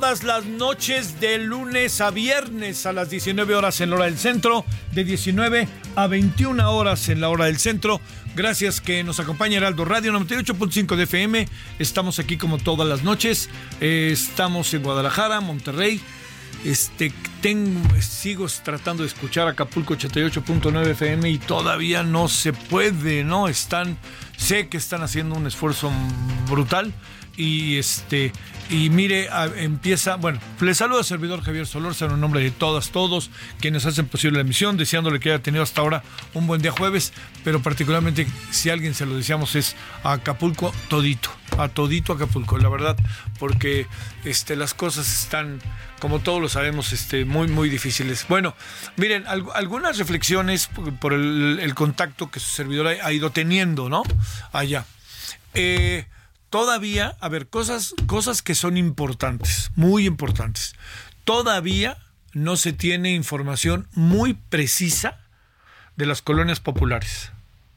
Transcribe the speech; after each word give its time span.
Todas 0.00 0.22
las 0.24 0.46
noches 0.46 1.20
de 1.20 1.36
lunes 1.36 2.00
a 2.00 2.10
viernes 2.10 2.86
a 2.86 2.92
las 2.94 3.10
19 3.10 3.54
horas 3.54 3.82
en 3.82 3.90
la 3.90 3.96
hora 3.96 4.04
del 4.06 4.16
centro, 4.16 4.64
de 4.92 5.04
19 5.04 5.68
a 5.94 6.06
21 6.06 6.72
horas 6.72 7.10
en 7.10 7.20
la 7.20 7.28
hora 7.28 7.44
del 7.44 7.58
centro. 7.58 8.00
Gracias 8.34 8.80
que 8.80 9.04
nos 9.04 9.20
acompaña 9.20 9.58
Heraldo 9.58 9.84
Radio 9.84 10.10
98.5 10.12 10.96
de 10.96 11.02
FM. 11.02 11.48
Estamos 11.78 12.18
aquí 12.18 12.38
como 12.38 12.56
todas 12.56 12.88
las 12.88 13.02
noches. 13.02 13.50
Eh, 13.82 14.08
estamos 14.10 14.72
en 14.72 14.84
Guadalajara, 14.84 15.42
Monterrey. 15.42 16.00
Este, 16.64 17.12
tengo, 17.42 17.82
sigo 18.00 18.46
tratando 18.64 19.02
de 19.02 19.08
escuchar 19.10 19.48
Acapulco 19.48 19.94
88.9 19.94 20.92
FM 20.92 21.28
y 21.28 21.36
todavía 21.36 22.02
no 22.04 22.28
se 22.28 22.54
puede, 22.54 23.22
¿no? 23.22 23.48
Están, 23.48 23.98
sé 24.38 24.68
que 24.68 24.78
están 24.78 25.02
haciendo 25.02 25.34
un 25.34 25.46
esfuerzo 25.46 25.92
brutal 26.48 26.94
y 27.36 27.76
este 27.76 28.32
y 28.70 28.88
mire, 28.88 29.28
empieza, 29.56 30.14
bueno, 30.14 30.38
le 30.60 30.74
saludo 30.74 30.98
al 30.98 31.04
servidor 31.04 31.42
Javier 31.42 31.66
Solórzano 31.66 32.14
en 32.14 32.20
nombre 32.20 32.40
de 32.40 32.52
todas, 32.52 32.90
todos 32.90 33.30
quienes 33.60 33.84
hacen 33.84 34.06
posible 34.06 34.36
la 34.36 34.42
emisión, 34.42 34.76
deseándole 34.76 35.18
que 35.18 35.30
haya 35.32 35.42
tenido 35.42 35.64
hasta 35.64 35.80
ahora 35.80 36.04
un 36.34 36.46
buen 36.46 36.62
día 36.62 36.70
jueves, 36.70 37.12
pero 37.42 37.60
particularmente 37.60 38.28
si 38.52 38.70
alguien 38.70 38.94
se 38.94 39.06
lo 39.06 39.16
deseamos 39.16 39.56
es 39.56 39.74
a 40.04 40.12
Acapulco 40.12 40.72
todito, 40.88 41.30
a 41.58 41.68
todito 41.68 42.12
Acapulco, 42.12 42.58
la 42.58 42.68
verdad, 42.68 42.96
porque 43.40 43.88
este, 44.24 44.54
las 44.54 44.72
cosas 44.72 45.22
están, 45.24 45.60
como 45.98 46.20
todos 46.20 46.40
lo 46.40 46.48
sabemos, 46.48 46.92
este, 46.92 47.24
muy, 47.24 47.48
muy 47.48 47.70
difíciles. 47.70 48.24
Bueno, 48.28 48.54
miren, 48.96 49.24
algunas 49.26 49.98
reflexiones 49.98 50.68
por, 51.00 51.12
el, 51.12 51.74
contacto 51.74 52.30
que 52.30 52.38
su 52.38 52.50
servidor 52.50 52.86
ha, 52.86 53.04
ha 53.04 53.12
ido 53.12 53.30
teniendo, 53.30 53.88
¿no? 53.88 54.04
Allá. 54.52 54.84
Eh, 55.54 56.06
todavía, 56.50 57.16
a 57.20 57.28
ver, 57.28 57.48
cosas, 57.48 57.94
cosas 58.06 58.42
que 58.42 58.54
son 58.54 58.76
importantes, 58.76 59.70
muy 59.76 60.06
importantes. 60.06 60.74
Todavía 61.24 61.96
no 62.32 62.56
se 62.56 62.72
tiene 62.72 63.14
información 63.14 63.88
muy 63.94 64.34
precisa 64.34 65.18
de 65.96 66.06
las 66.06 66.22
colonias 66.22 66.60
populares. 66.60 67.32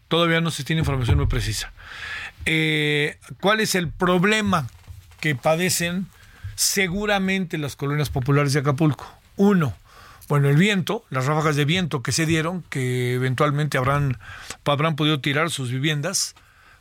Todavía 0.08 0.42
no 0.42 0.52
se 0.52 0.64
tiene 0.64 0.82
información 0.82 1.18
muy 1.18 1.28
precisa. 1.28 1.72
Eh, 2.46 3.18
¿Cuál 3.40 3.62
es 3.62 3.76
el 3.76 3.90
problema 3.90 4.68
que 5.20 5.36
padecen 5.36 6.08
seguramente 6.56 7.58
las 7.58 7.76
colonias 7.76 8.10
populares 8.10 8.54
de 8.54 8.60
Acapulco? 8.60 9.08
Uno, 9.38 9.76
bueno, 10.28 10.50
el 10.50 10.58
viento, 10.58 11.06
las 11.10 11.26
ráfagas 11.26 11.56
de 11.56 11.66
viento 11.66 12.02
que 12.02 12.12
se 12.12 12.26
dieron, 12.26 12.64
que 12.70 13.14
eventualmente 13.14 13.78
habrán, 13.78 14.18
habrán 14.66 14.96
podido 14.96 15.20
tirar 15.20 15.50
sus 15.50 15.70
viviendas. 15.70 16.36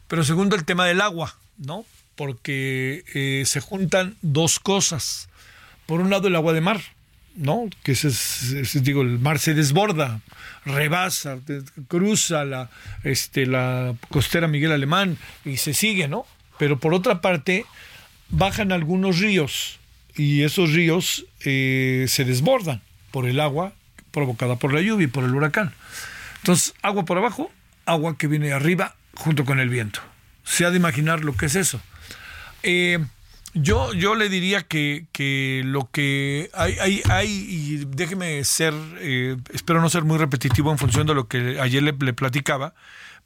Pero 0.09 0.25
segundo, 0.25 0.56
el 0.56 0.65
tema 0.65 0.84
del 0.87 1.00
agua. 1.00 1.34
¿No? 1.59 1.85
Porque 2.17 3.05
eh, 3.15 3.45
se 3.47 3.61
juntan 3.61 4.17
dos 4.23 4.61
cosas. 4.61 5.29
Por 5.87 6.01
un 6.01 6.11
lado, 6.11 6.29
el 6.29 6.37
agua 6.37 6.53
de 6.53 6.61
mar, 6.61 6.81
¿no? 7.35 7.69
Que 7.83 7.93
es, 7.93 8.83
digo, 8.83 9.03
el 9.03 9.19
mar 9.19 9.39
se 9.39 9.55
desborda, 9.55 10.21
rebasa, 10.65 11.39
cruza 11.89 12.45
la, 12.45 12.71
este, 13.05 13.47
la 13.47 13.95
costera 14.11 14.49
Miguel 14.49 14.73
Alemán 14.73 15.19
y 15.45 15.57
se 15.57 15.75
sigue, 15.75 16.09
¿no? 16.09 16.27
Pero 16.59 16.79
por 16.79 16.95
otra 16.95 17.21
parte, 17.21 17.65
bajan 18.29 18.73
algunos 18.73 19.19
ríos 19.19 19.79
y 20.15 20.43
esos 20.43 20.73
ríos 20.73 21.27
eh, 21.45 22.07
se 22.09 22.25
desbordan 22.25 22.83
por 23.11 23.27
el 23.27 23.41
agua 23.41 23.73
provocada 24.11 24.57
por 24.57 24.75
la 24.75 24.83
lluvia 24.83 25.05
y 25.05 25.09
por 25.09 25.25
el 25.25 25.34
huracán. 25.34 25.73
Entonces, 26.39 26.75
agua 26.83 27.05
por 27.05 27.19
abajo, 27.19 27.51
agua 27.87 28.17
que 28.19 28.27
viene 28.27 28.53
arriba 28.53 28.95
junto 29.15 29.45
con 29.45 29.59
el 29.59 29.69
viento 29.69 30.01
se 30.44 30.64
ha 30.64 30.70
de 30.70 30.76
imaginar 30.76 31.25
lo 31.25 31.36
que 31.36 31.47
es 31.47 31.56
eso. 31.56 31.80
Eh, 32.62 32.98
yo, 33.54 33.92
yo 33.92 34.14
le 34.14 34.28
diría 34.28 34.62
que, 34.62 35.06
que 35.12 35.62
lo 35.64 35.91
que 35.91 36.50
hay, 36.54 36.78
hay, 36.80 37.03
hay, 37.10 37.28
y 37.28 37.84
déjeme 37.86 38.42
ser, 38.44 38.72
eh, 38.98 39.36
espero 39.53 39.80
no 39.80 39.91
ser 39.91 40.04
muy 40.04 40.16
repetitivo 40.16 40.70
en 40.70 40.78
función 40.78 41.06
de 41.06 41.14
lo 41.14 41.28
que 41.28 41.60
ayer 41.60 41.82
le, 41.82 41.92
platicaba, 41.92 42.75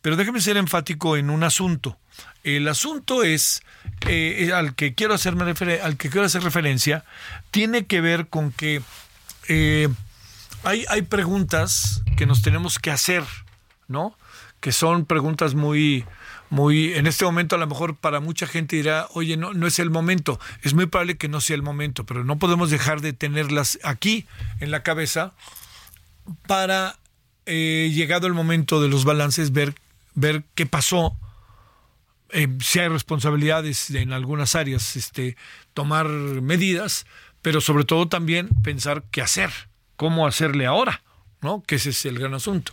pero 0.03 0.16
déjeme 0.16 0.41
ser 0.41 0.56
enfático 0.56 1.16
en 1.16 1.31
un 1.31 1.44
asunto. 1.44 1.97
El 2.43 2.66
asunto 2.66 3.22
es, 3.22 3.62
eh, 4.09 4.50
al 4.53 4.75
que 4.75 4.94
quiero 4.94 5.15
hacerme 5.15 5.44
al 5.44 5.97
que 5.97 6.10
quiero 6.10 6.27
hacer 6.27 6.43
referencia, 6.43 7.04
tiene 7.50 7.87
que 7.87 8.00
ver 8.00 8.28
con 8.28 8.50
que 8.50 8.83
hay, 10.65 10.84
hay 10.88 11.03
preguntas 11.03 12.03
que 12.16 12.27
nos 12.27 12.43
tenemos 12.43 12.81
que 12.81 12.91
hacer, 12.91 13.22
¿no? 13.87 14.16
Que 14.60 14.72
son 14.72 15.04
preguntas 15.04 15.54
muy, 15.54 16.04
muy, 16.51 16.95
en 16.95 17.07
este 17.07 17.25
momento 17.25 17.57
a 17.57 17.59
lo 17.59 17.67
mejor 17.67 17.97
para 17.97 18.21
mucha 18.21 18.47
gente 18.47 18.77
dirá, 18.77 19.09
oye, 19.15 19.37
no, 19.37 19.53
no 19.53 19.67
es 19.67 19.79
el 19.79 19.91
momento. 19.91 20.39
Es 20.62 20.75
muy 20.75 20.87
probable 20.87 21.17
que 21.17 21.29
no 21.29 21.41
sea 21.41 21.57
el 21.57 21.62
momento, 21.62 22.05
pero 22.05 22.25
no 22.25 22.39
podemos 22.39 22.71
dejar 22.71 23.01
de 23.01 23.12
tenerlas 23.12 23.79
aquí 23.83 24.27
en 24.61 24.71
la 24.71 24.83
cabeza 24.83 25.33
para, 26.47 26.99
eh, 27.47 27.91
llegado 27.93 28.27
el 28.27 28.34
momento 28.34 28.81
de 28.81 28.89
los 28.89 29.05
balances, 29.05 29.53
ver, 29.53 29.75
ver 30.15 30.45
qué 30.55 30.67
pasó, 30.67 31.17
eh, 32.31 32.49
si 32.61 32.81
hay 32.81 32.89
responsabilidades 32.89 33.91
en 33.91 34.13
algunas 34.13 34.57
áreas, 34.57 34.97
este, 34.97 35.37
tomar 35.75 36.09
medidas, 36.09 37.07
pero 37.43 37.61
sobre 37.61 37.84
todo 37.84 38.09
también 38.09 38.49
pensar 38.65 39.05
qué 39.11 39.23
hacer, 39.23 39.51
cómo 39.97 40.27
hacerle 40.27 40.67
ahora, 40.67 41.03
¿no? 41.41 41.63
Que 41.63 41.77
ese 41.77 41.91
es 41.91 42.05
el 42.05 42.19
gran 42.19 42.34
asunto. 42.34 42.73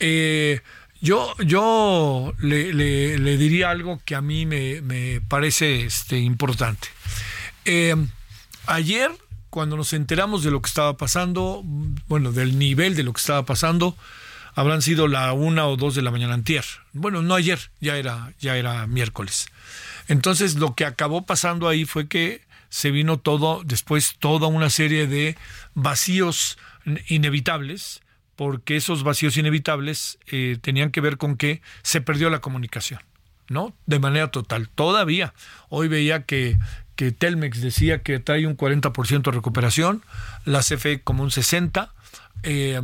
Eh, 0.00 0.60
yo, 1.00 1.34
yo 1.38 2.34
le, 2.40 3.36
diría 3.36 3.70
algo 3.70 4.00
que 4.04 4.14
a 4.14 4.20
mí 4.20 4.46
me, 4.46 5.20
parece 5.28 5.82
este, 5.82 6.18
importante. 6.18 6.88
Eh, 7.64 7.94
ayer, 8.66 9.10
cuando 9.50 9.76
nos 9.76 9.92
enteramos 9.92 10.42
de 10.42 10.50
lo 10.50 10.60
que 10.60 10.68
estaba 10.68 10.96
pasando, 10.96 11.62
bueno, 12.08 12.32
del 12.32 12.58
nivel 12.58 12.96
de 12.96 13.04
lo 13.04 13.12
que 13.12 13.20
estaba 13.20 13.44
pasando, 13.44 13.96
habrán 14.54 14.82
sido 14.82 15.06
la 15.06 15.32
una 15.32 15.66
o 15.66 15.76
dos 15.76 15.94
de 15.94 16.02
la 16.02 16.10
mañana 16.10 16.34
antier. 16.34 16.64
Bueno, 16.92 17.22
no 17.22 17.34
ayer, 17.34 17.70
ya 17.80 17.96
era, 17.96 18.32
ya 18.40 18.56
era 18.56 18.86
miércoles. 18.88 19.46
Entonces, 20.08 20.56
lo 20.56 20.74
que 20.74 20.84
acabó 20.84 21.24
pasando 21.24 21.68
ahí 21.68 21.84
fue 21.84 22.08
que 22.08 22.42
se 22.70 22.90
vino 22.90 23.18
todo, 23.18 23.62
después 23.64 24.16
toda 24.18 24.48
una 24.48 24.68
serie 24.68 25.06
de 25.06 25.36
vacíos 25.74 26.58
inevitables 27.06 28.00
porque 28.38 28.76
esos 28.76 29.02
vacíos 29.02 29.36
inevitables 29.36 30.16
eh, 30.28 30.58
tenían 30.60 30.92
que 30.92 31.00
ver 31.00 31.16
con 31.16 31.36
que 31.36 31.60
se 31.82 32.00
perdió 32.00 32.30
la 32.30 32.38
comunicación, 32.38 33.00
¿no? 33.48 33.74
De 33.86 33.98
manera 33.98 34.30
total. 34.30 34.68
Todavía, 34.68 35.34
hoy 35.70 35.88
veía 35.88 36.22
que, 36.22 36.56
que 36.94 37.10
Telmex 37.10 37.60
decía 37.60 38.04
que 38.04 38.20
trae 38.20 38.46
un 38.46 38.56
40% 38.56 39.22
de 39.22 39.30
recuperación, 39.32 40.04
la 40.44 40.60
CFE 40.60 41.00
como 41.00 41.24
un 41.24 41.30
60%, 41.30 41.90
eh, 42.44 42.80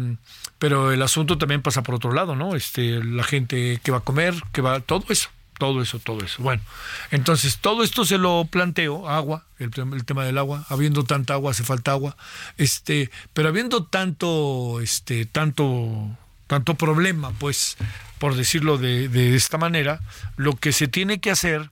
pero 0.58 0.90
el 0.90 1.00
asunto 1.02 1.38
también 1.38 1.62
pasa 1.62 1.84
por 1.84 1.94
otro 1.94 2.10
lado, 2.10 2.34
¿no? 2.34 2.56
Este, 2.56 3.04
la 3.04 3.22
gente 3.22 3.78
que 3.80 3.92
va 3.92 3.98
a 3.98 4.00
comer, 4.00 4.34
que 4.50 4.60
va, 4.60 4.80
todo 4.80 5.04
eso 5.08 5.30
todo 5.58 5.82
eso, 5.82 5.98
todo 5.98 6.24
eso. 6.24 6.42
Bueno, 6.42 6.62
entonces 7.10 7.58
todo 7.58 7.82
esto 7.82 8.04
se 8.04 8.18
lo 8.18 8.46
planteo, 8.50 9.08
agua, 9.08 9.44
el, 9.58 9.70
tema 10.04 10.24
del 10.24 10.38
agua, 10.38 10.64
habiendo 10.68 11.04
tanta 11.04 11.34
agua 11.34 11.52
hace 11.52 11.64
falta 11.64 11.92
agua, 11.92 12.16
este, 12.56 13.10
pero 13.32 13.48
habiendo 13.48 13.84
tanto, 13.84 14.80
este, 14.80 15.26
tanto, 15.26 16.16
tanto 16.46 16.74
problema, 16.74 17.32
pues, 17.32 17.76
por 18.18 18.34
decirlo 18.34 18.78
de, 18.78 19.08
de 19.08 19.34
esta 19.36 19.58
manera, 19.58 20.00
lo 20.36 20.56
que 20.56 20.72
se 20.72 20.88
tiene 20.88 21.20
que 21.20 21.30
hacer 21.30 21.70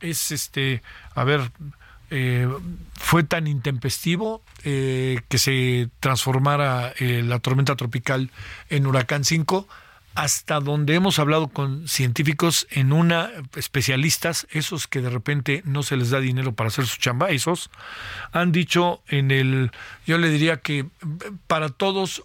es, 0.00 0.30
este, 0.30 0.82
a 1.14 1.24
ver, 1.24 1.50
eh, 2.10 2.48
fue 2.94 3.24
tan 3.24 3.48
intempestivo 3.48 4.42
eh, 4.62 5.20
que 5.28 5.38
se 5.38 5.88
transformara 5.98 6.92
eh, 6.98 7.22
la 7.24 7.40
tormenta 7.40 7.74
tropical 7.74 8.30
en 8.70 8.86
huracán 8.86 9.24
5 9.24 9.66
hasta 10.16 10.60
donde 10.60 10.94
hemos 10.94 11.18
hablado 11.18 11.48
con 11.48 11.86
científicos 11.86 12.66
en 12.70 12.94
una 12.94 13.30
especialistas, 13.54 14.46
esos 14.50 14.88
que 14.88 15.02
de 15.02 15.10
repente 15.10 15.62
no 15.66 15.82
se 15.82 15.98
les 15.98 16.08
da 16.08 16.20
dinero 16.20 16.54
para 16.54 16.68
hacer 16.68 16.86
su 16.86 16.96
chamba, 16.96 17.28
esos 17.28 17.70
han 18.32 18.50
dicho 18.50 19.02
en 19.08 19.30
el, 19.30 19.70
yo 20.06 20.16
le 20.16 20.30
diría 20.30 20.56
que 20.56 20.86
para 21.46 21.68
todos, 21.68 22.22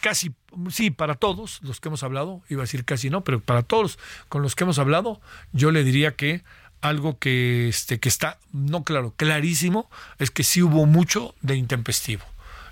casi, 0.00 0.32
sí, 0.70 0.90
para 0.90 1.14
todos 1.14 1.60
los 1.62 1.80
que 1.80 1.90
hemos 1.90 2.02
hablado, 2.02 2.40
iba 2.48 2.62
a 2.62 2.64
decir 2.64 2.86
casi 2.86 3.10
no, 3.10 3.22
pero 3.22 3.40
para 3.40 3.62
todos 3.62 3.98
con 4.30 4.40
los 4.40 4.56
que 4.56 4.64
hemos 4.64 4.78
hablado, 4.78 5.20
yo 5.52 5.70
le 5.70 5.84
diría 5.84 6.16
que 6.16 6.42
algo 6.80 7.18
que, 7.18 7.68
este, 7.68 8.00
que 8.00 8.08
está, 8.08 8.38
no 8.52 8.84
claro, 8.84 9.12
clarísimo, 9.18 9.90
es 10.18 10.30
que 10.30 10.44
sí 10.44 10.62
hubo 10.62 10.86
mucho 10.86 11.34
de 11.42 11.56
intempestivo. 11.56 12.24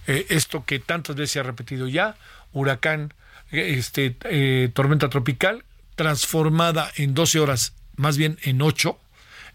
Eh, 0.06 0.25
esto 0.31 0.64
que 0.64 0.78
tantas 0.78 1.14
veces 1.14 1.32
se 1.32 1.40
ha 1.40 1.42
repetido 1.42 1.88
ya, 1.88 2.16
huracán, 2.54 3.12
este, 3.50 4.17
eh, 4.25 4.70
tormenta 4.73 5.08
tropical, 5.08 5.64
transformada 5.97 6.91
en 6.97 7.14
12 7.14 7.41
horas, 7.41 7.75
más 7.97 8.17
bien 8.17 8.38
en 8.43 8.62
8, 8.62 8.99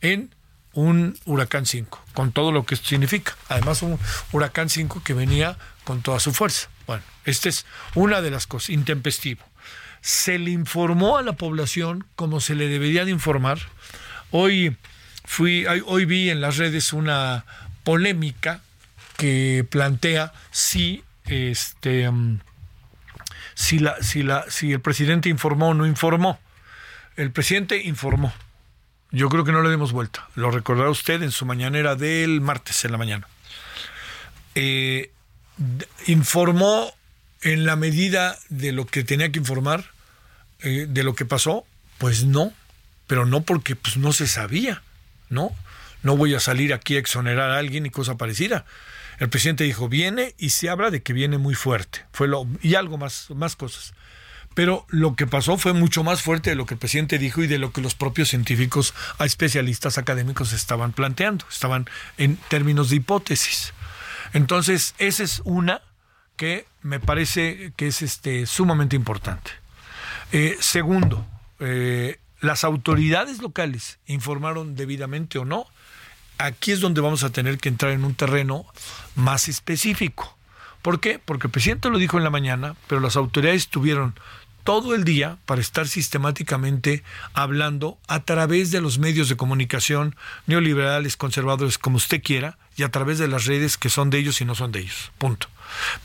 en 0.02 0.34
un 0.74 1.18
huracán 1.26 1.66
5, 1.66 2.04
con 2.14 2.32
todo 2.32 2.52
lo 2.52 2.66
que 2.66 2.76
esto 2.76 2.88
significa. 2.88 3.36
Además, 3.50 3.82
un 3.82 3.98
huracán 4.32 4.70
5 4.70 5.02
que 5.04 5.14
venía 5.14 5.58
con 5.84 6.02
toda 6.02 6.20
su 6.20 6.34
fuerza. 6.34 6.70
Bueno, 6.86 7.04
esta 7.24 7.50
es 7.50 7.66
una 7.96 8.22
de 8.22 8.32
las 8.32 8.46
cosas, 8.46 8.70
intempestivo. 8.70 9.42
Se 10.02 10.38
le 10.38 10.52
informó 10.52 11.18
a 11.18 11.24
la 11.24 11.34
población 11.34 12.06
como 12.16 12.40
se 12.40 12.56
le 12.56 12.68
debería 12.68 13.06
de 13.06 13.12
informar, 13.12 13.60
Hoy 14.38 14.76
fui, 15.24 15.66
hoy 15.86 16.04
vi 16.04 16.30
en 16.30 16.42
las 16.42 16.58
redes 16.58 16.92
una 16.92 17.46
polémica 17.86 18.62
que 19.16 19.66
plantea 19.70 20.34
si 20.52 21.06
este 21.26 22.12
mm, 22.12 22.42
si 23.56 23.80
la, 23.80 24.02
si 24.04 24.22
la, 24.22 24.46
si 24.50 24.72
el 24.72 24.82
presidente 24.82 25.30
informó 25.30 25.70
o 25.70 25.74
no 25.74 25.88
informó. 25.88 26.40
El 27.16 27.32
presidente 27.32 27.82
informó. 27.82 28.32
Yo 29.12 29.30
creo 29.30 29.44
que 29.44 29.52
no 29.52 29.64
le 29.64 29.72
dimos 29.72 29.92
vuelta. 29.92 30.28
Lo 30.36 30.52
recordará 30.52 30.90
usted 30.90 31.24
en 31.24 31.32
su 31.32 31.46
mañanera 31.46 31.96
del 31.96 32.42
martes 32.42 32.86
en 32.86 32.92
la 32.92 32.98
mañana. 32.98 33.28
Eh, 34.54 35.12
informó 36.06 36.94
en 37.42 37.66
la 37.66 37.76
medida 37.76 38.38
de 38.50 38.72
lo 38.72 38.86
que 38.86 39.04
tenía 39.04 39.32
que 39.32 39.40
informar, 39.40 39.86
eh, 40.60 40.86
de 40.88 41.04
lo 41.04 41.16
que 41.16 41.26
pasó, 41.26 41.66
pues 41.98 42.26
no 42.26 42.54
pero 43.08 43.26
no 43.26 43.42
porque 43.42 43.76
pues, 43.76 43.98
no 43.98 44.14
se 44.14 44.28
sabía, 44.28 44.82
¿no? 45.30 45.52
No 46.04 46.18
voy 46.18 46.36
a 46.36 46.40
salir 46.40 46.74
aquí 46.74 46.96
a 46.96 47.00
exonerar 47.00 47.52
a 47.52 47.58
alguien 47.58 47.86
y 47.86 47.90
cosa 47.90 48.16
parecida. 48.16 48.66
El 49.20 49.30
presidente 49.30 49.64
dijo, 49.64 49.90
viene 49.90 50.36
y 50.38 50.50
se 50.50 50.70
habla 50.70 50.92
de 50.92 51.02
que 51.02 51.14
viene 51.14 51.38
muy 51.38 51.56
fuerte. 51.56 52.06
Fue 52.12 52.28
lo, 52.28 52.48
y 52.62 52.76
algo 52.76 52.98
más, 52.98 53.30
más 53.32 53.56
cosas. 53.56 53.94
Pero 54.56 54.86
lo 54.90 55.16
que 55.16 55.28
pasó 55.28 55.58
fue 55.58 55.74
mucho 55.74 56.04
más 56.04 56.22
fuerte 56.22 56.50
de 56.50 56.56
lo 56.56 56.66
que 56.66 56.76
el 56.76 56.80
presidente 56.80 57.20
dijo 57.20 57.44
y 57.44 57.48
de 57.48 57.60
lo 57.60 57.74
que 57.74 57.82
los 57.82 57.94
propios 57.94 58.30
científicos, 58.30 58.94
especialistas 59.20 59.98
académicos 59.98 60.54
estaban 60.54 60.94
planteando, 60.94 61.46
estaban 61.52 61.86
en 62.18 62.38
términos 62.48 62.90
de 62.90 62.96
hipótesis. 62.98 63.74
Entonces, 64.34 64.96
esa 64.98 65.24
es 65.24 65.42
una 65.44 65.82
que 66.38 66.66
me 66.82 67.00
parece 67.00 67.74
que 67.76 67.88
es 67.88 68.02
este, 68.02 68.46
sumamente 68.46 68.96
importante. 68.96 69.52
Eh, 70.32 70.58
segundo, 70.60 71.26
eh, 71.60 72.20
las 72.40 72.64
autoridades 72.64 73.42
locales 73.42 74.00
informaron 74.08 74.76
debidamente 74.76 75.38
o 75.38 75.46
no, 75.46 75.68
aquí 76.38 76.72
es 76.72 76.80
donde 76.80 77.02
vamos 77.02 77.24
a 77.24 77.32
tener 77.32 77.58
que 77.58 77.70
entrar 77.70 77.92
en 77.92 78.04
un 78.04 78.16
terreno 78.16 78.66
más 79.16 79.48
específico. 79.48 80.38
¿Por 80.82 81.00
qué? 81.00 81.20
Porque 81.20 81.48
el 81.48 81.52
presidente 81.52 81.90
lo 81.90 81.98
dijo 81.98 82.18
en 82.18 82.24
la 82.24 82.30
mañana, 82.30 82.76
pero 82.88 83.02
las 83.02 83.16
autoridades 83.16 83.70
tuvieron 83.70 84.14
todo 84.64 84.96
el 84.96 85.04
día 85.04 85.38
para 85.46 85.62
estar 85.62 85.88
sistemáticamente 85.88 87.04
hablando 87.34 88.00
a 88.08 88.24
través 88.24 88.72
de 88.72 88.82
los 88.82 88.98
medios 88.98 89.30
de 89.30 89.38
comunicación 89.38 90.16
neoliberales, 90.48 91.18
conservadores, 91.18 91.78
como 91.78 91.98
usted 91.98 92.22
quiera, 92.22 92.58
y 92.76 92.84
a 92.84 92.90
través 92.90 93.20
de 93.20 93.28
las 93.28 93.46
redes 93.46 93.78
que 93.78 93.90
son 93.90 94.10
de 94.10 94.18
ellos 94.18 94.42
y 94.42 94.46
no 94.46 94.56
son 94.56 94.72
de 94.72 94.80
ellos. 94.80 95.12
Punto. 95.20 95.48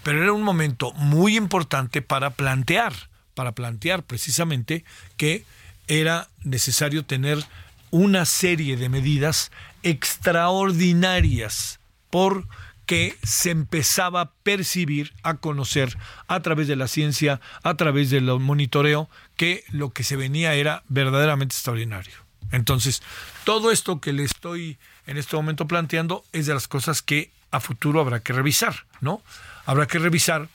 Pero 0.03 0.23
era 0.23 0.33
un 0.33 0.43
momento 0.43 0.93
muy 0.93 1.37
importante 1.37 2.03
para 2.03 2.31
plantear, 2.31 2.93
para 3.35 3.53
plantear 3.53 4.03
precisamente 4.03 4.85
que 5.17 5.45
era 5.89 6.29
necesario 6.45 7.05
tener 7.05 7.45
una 7.91 8.25
serie 8.25 8.77
de 8.77 8.89
medidas 8.89 9.51
extraordinarias 9.83 11.81
porque 12.11 13.17
se 13.23 13.51
empezaba 13.51 14.21
a 14.21 14.31
percibir, 14.43 15.13
a 15.23 15.37
conocer 15.37 15.97
a 16.27 16.41
través 16.41 16.69
de 16.69 16.77
la 16.77 16.89
ciencia, 16.89 17.41
a 17.63 17.77
través 17.77 18.11
del 18.11 18.25
monitoreo, 18.41 19.09
que 19.37 19.65
lo 19.71 19.91
que 19.91 20.05
se 20.05 20.17
venía 20.17 20.55
era 20.55 20.83
verdaderamente 20.89 21.55
extraordinario. 21.55 22.15
Entonces, 22.53 23.03
todo 23.45 23.71
esto 23.71 24.01
que 24.01 24.13
le 24.13 24.25
estoy 24.25 24.79
en 25.07 25.17
este 25.19 25.37
momento 25.37 25.67
planteando 25.67 26.25
es 26.33 26.47
de 26.47 26.55
las 26.55 26.69
cosas 26.69 27.03
que 27.03 27.31
a 27.51 27.61
futuro 27.61 28.01
habrá 28.01 28.21
que 28.21 28.33
revisar, 28.33 28.87
¿no? 29.01 29.23
Habrá 29.67 29.87
que 29.87 29.99
revisar 29.99 30.49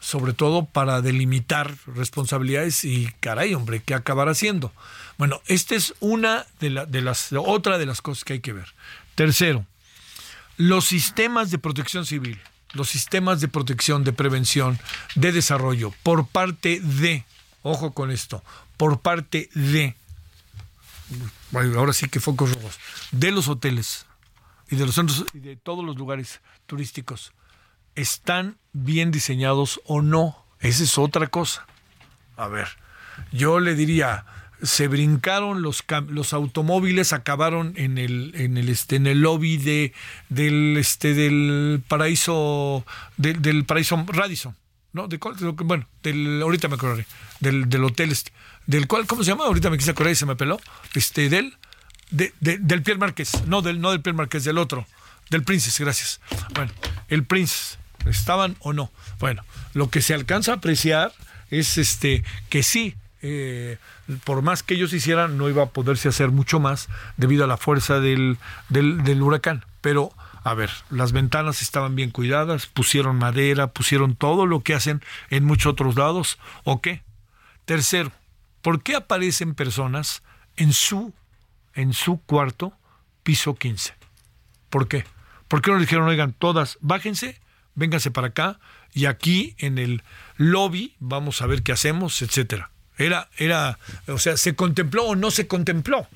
sobre 0.00 0.32
todo 0.32 0.64
para 0.64 1.02
delimitar 1.02 1.76
responsabilidades 1.86 2.84
y 2.84 3.12
caray, 3.20 3.54
hombre, 3.54 3.82
¿qué 3.84 3.94
acabar 3.94 4.28
haciendo? 4.28 4.72
Bueno, 5.18 5.40
esta 5.46 5.74
es 5.74 5.94
una 6.00 6.46
de, 6.58 6.86
de 6.88 7.02
las, 7.02 7.32
otra 7.32 7.78
de 7.78 7.86
las 7.86 8.00
cosas 8.00 8.24
que 8.24 8.34
hay 8.34 8.40
que 8.40 8.54
ver. 8.54 8.74
Tercero, 9.14 9.66
los 10.56 10.86
sistemas 10.86 11.50
de 11.50 11.58
protección 11.58 12.06
civil, 12.06 12.40
los 12.72 12.88
sistemas 12.88 13.40
de 13.40 13.48
protección, 13.48 14.04
de 14.04 14.12
prevención, 14.12 14.78
de 15.14 15.32
desarrollo, 15.32 15.92
por 16.02 16.26
parte 16.26 16.80
de, 16.80 17.24
ojo 17.62 17.92
con 17.92 18.10
esto, 18.10 18.42
por 18.76 19.00
parte 19.00 19.50
de, 19.54 19.94
ahora 21.52 21.92
sí 21.92 22.08
que 22.08 22.20
focos 22.20 22.54
rojos, 22.54 22.78
de 23.10 23.30
los 23.30 23.48
hoteles 23.48 24.06
y 24.70 24.76
de 24.76 24.86
los 24.86 24.94
centros 24.94 25.26
y 25.34 25.40
de 25.40 25.56
todos 25.56 25.84
los 25.84 25.96
lugares 25.96 26.40
turísticos 26.66 27.32
están 27.94 28.56
bien 28.72 29.10
diseñados 29.10 29.80
o 29.84 30.02
no. 30.02 30.44
Esa 30.60 30.84
es 30.84 30.98
otra 30.98 31.28
cosa. 31.28 31.66
A 32.36 32.48
ver, 32.48 32.68
yo 33.32 33.60
le 33.60 33.74
diría, 33.74 34.24
se 34.62 34.88
brincaron 34.88 35.62
los, 35.62 35.84
los 36.08 36.32
automóviles, 36.32 37.12
acabaron 37.12 37.72
en 37.76 37.98
el, 37.98 38.32
en 38.34 38.56
el, 38.56 38.68
este, 38.68 38.96
en 38.96 39.06
el 39.06 39.20
lobby 39.20 39.56
de, 39.56 39.92
del, 40.28 40.76
este, 40.78 41.14
del 41.14 41.82
paraíso, 41.86 42.84
del, 43.16 43.64
paraíso 43.64 44.04
Radisson. 44.06 44.56
¿no? 44.92 45.06
De 45.06 45.18
bueno, 45.64 45.86
del, 46.02 46.42
ahorita 46.42 46.68
me 46.68 46.74
acordaré, 46.74 47.06
del, 47.40 47.68
del 47.68 47.84
hotel 47.84 48.10
este, 48.10 48.32
del 48.66 48.86
cual, 48.86 49.06
¿cómo 49.06 49.22
se 49.22 49.30
llama? 49.30 49.44
Ahorita 49.44 49.70
me 49.70 49.78
quise 49.78 49.92
acordar 49.92 50.12
y 50.12 50.16
se 50.16 50.26
me 50.26 50.36
peló, 50.36 50.60
este, 50.94 51.28
del, 51.28 51.56
de, 52.10 52.32
del 52.40 52.82
Pierre 52.82 52.98
Márquez, 52.98 53.46
no 53.46 53.62
del, 53.62 53.80
no 53.80 53.90
del 53.90 54.00
Pierre 54.00 54.16
Márquez, 54.16 54.44
del 54.44 54.58
otro, 54.58 54.86
del 55.30 55.42
Princess, 55.42 55.78
gracias. 55.78 56.20
Bueno, 56.54 56.72
el 57.08 57.24
Prince, 57.24 57.78
estaban 58.06 58.56
o 58.60 58.72
no. 58.72 58.90
Bueno, 59.18 59.44
lo 59.74 59.90
que 59.90 60.02
se 60.02 60.14
alcanza 60.14 60.52
a 60.52 60.56
apreciar 60.56 61.12
es 61.50 61.78
este 61.78 62.24
que 62.48 62.62
sí, 62.62 62.94
eh, 63.22 63.78
por 64.24 64.42
más 64.42 64.62
que 64.62 64.74
ellos 64.74 64.92
hicieran, 64.92 65.36
no 65.36 65.48
iba 65.48 65.64
a 65.64 65.70
poderse 65.70 66.08
hacer 66.08 66.30
mucho 66.30 66.60
más 66.60 66.88
debido 67.16 67.44
a 67.44 67.48
la 67.48 67.56
fuerza 67.56 68.00
del, 68.00 68.38
del, 68.68 69.22
huracán. 69.22 69.64
Pero, 69.80 70.12
a 70.42 70.54
ver, 70.54 70.70
las 70.90 71.12
ventanas 71.12 71.62
estaban 71.62 71.94
bien 71.94 72.10
cuidadas, 72.10 72.66
pusieron 72.66 73.16
madera, 73.16 73.68
pusieron 73.68 74.16
todo 74.16 74.46
lo 74.46 74.62
que 74.62 74.74
hacen 74.74 75.02
en 75.28 75.44
muchos 75.44 75.72
otros 75.72 75.96
lados, 75.96 76.38
¿o 76.64 76.80
qué? 76.80 77.02
Tercero, 77.64 78.12
¿por 78.62 78.82
qué 78.82 78.96
aparecen 78.96 79.54
personas 79.54 80.22
en 80.56 80.72
su, 80.72 81.12
en 81.74 81.92
su 81.92 82.20
cuarto, 82.22 82.72
piso 83.22 83.54
15? 83.54 83.94
¿Por 84.70 84.88
qué? 84.88 85.04
¿Por 85.48 85.62
qué 85.62 85.70
no 85.70 85.78
dijeron, 85.78 86.08
oigan, 86.08 86.32
todas, 86.32 86.78
bájense 86.80 87.40
véngase 87.74 88.10
para 88.10 88.28
acá 88.28 88.58
y 88.92 89.06
aquí 89.06 89.54
en 89.58 89.78
el 89.78 90.02
lobby 90.36 90.94
vamos 90.98 91.42
a 91.42 91.46
ver 91.46 91.62
qué 91.62 91.72
hacemos, 91.72 92.22
etcétera. 92.22 92.70
Era, 92.98 93.28
era, 93.38 93.78
o 94.08 94.18
sea, 94.18 94.36
se 94.36 94.54
contempló 94.54 95.04
o 95.04 95.16
no 95.16 95.30
se 95.30 95.46
contempló. 95.46 96.06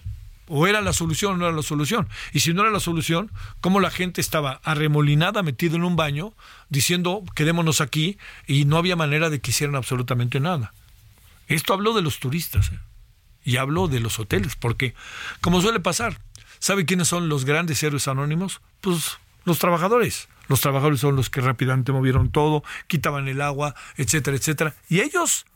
O 0.47 0.67
era 0.67 0.83
la 0.83 0.93
solución 0.93 1.35
o 1.35 1.37
no 1.39 1.47
era 1.47 1.57
la 1.57 1.63
solución. 1.63 2.09
Y 2.33 2.41
si 2.41 2.53
no 2.53 2.63
era 2.63 2.71
la 2.71 2.81
solución, 2.81 3.31
¿cómo 3.63 3.81
la 3.81 3.91
gente 3.91 4.21
estaba 4.21 4.61
arremolinada, 4.63 5.43
metida 5.43 5.77
en 5.77 5.85
un 5.85 5.97
baño, 5.97 6.35
diciendo 6.69 7.25
quedémonos 7.35 7.81
aquí 7.81 8.19
y 8.47 8.67
no 8.67 8.77
había 8.77 8.97
manera 8.97 9.31
de 9.31 9.41
que 9.41 9.53
hicieran 9.53 9.77
absolutamente 9.77 10.41
nada? 10.41 10.75
Esto 11.49 11.73
habló 11.73 11.95
de 11.95 12.03
los 12.03 12.21
turistas 12.21 12.71
¿eh? 12.73 12.79
y 13.45 13.57
habló 13.57 13.89
de 13.89 14.01
los 14.01 14.19
hoteles, 14.19 14.57
porque, 14.57 14.95
como 15.41 15.63
suele 15.63 15.81
pasar, 15.81 16.21
¿sabe 16.59 16.85
quiénes 16.85 17.09
son 17.09 17.29
los 17.29 17.47
grandes 17.47 17.83
héroes 17.83 18.09
anónimos? 18.09 18.61
Pues 18.83 19.19
los 19.45 19.59
trabajadores. 19.59 20.29
Los 20.49 20.61
trabajadores 20.61 21.01
son 21.01 21.17
los 21.17 21.31
que 21.31 21.41
rápidamente 21.41 21.93
movieron 21.93 22.31
todo, 22.31 22.63
quitaban 22.87 23.29
el 23.29 23.41
agua, 23.41 23.75
etcétera, 23.97 24.37
etcétera. 24.37 24.75
Y 24.89 25.01
ellos 25.01 25.47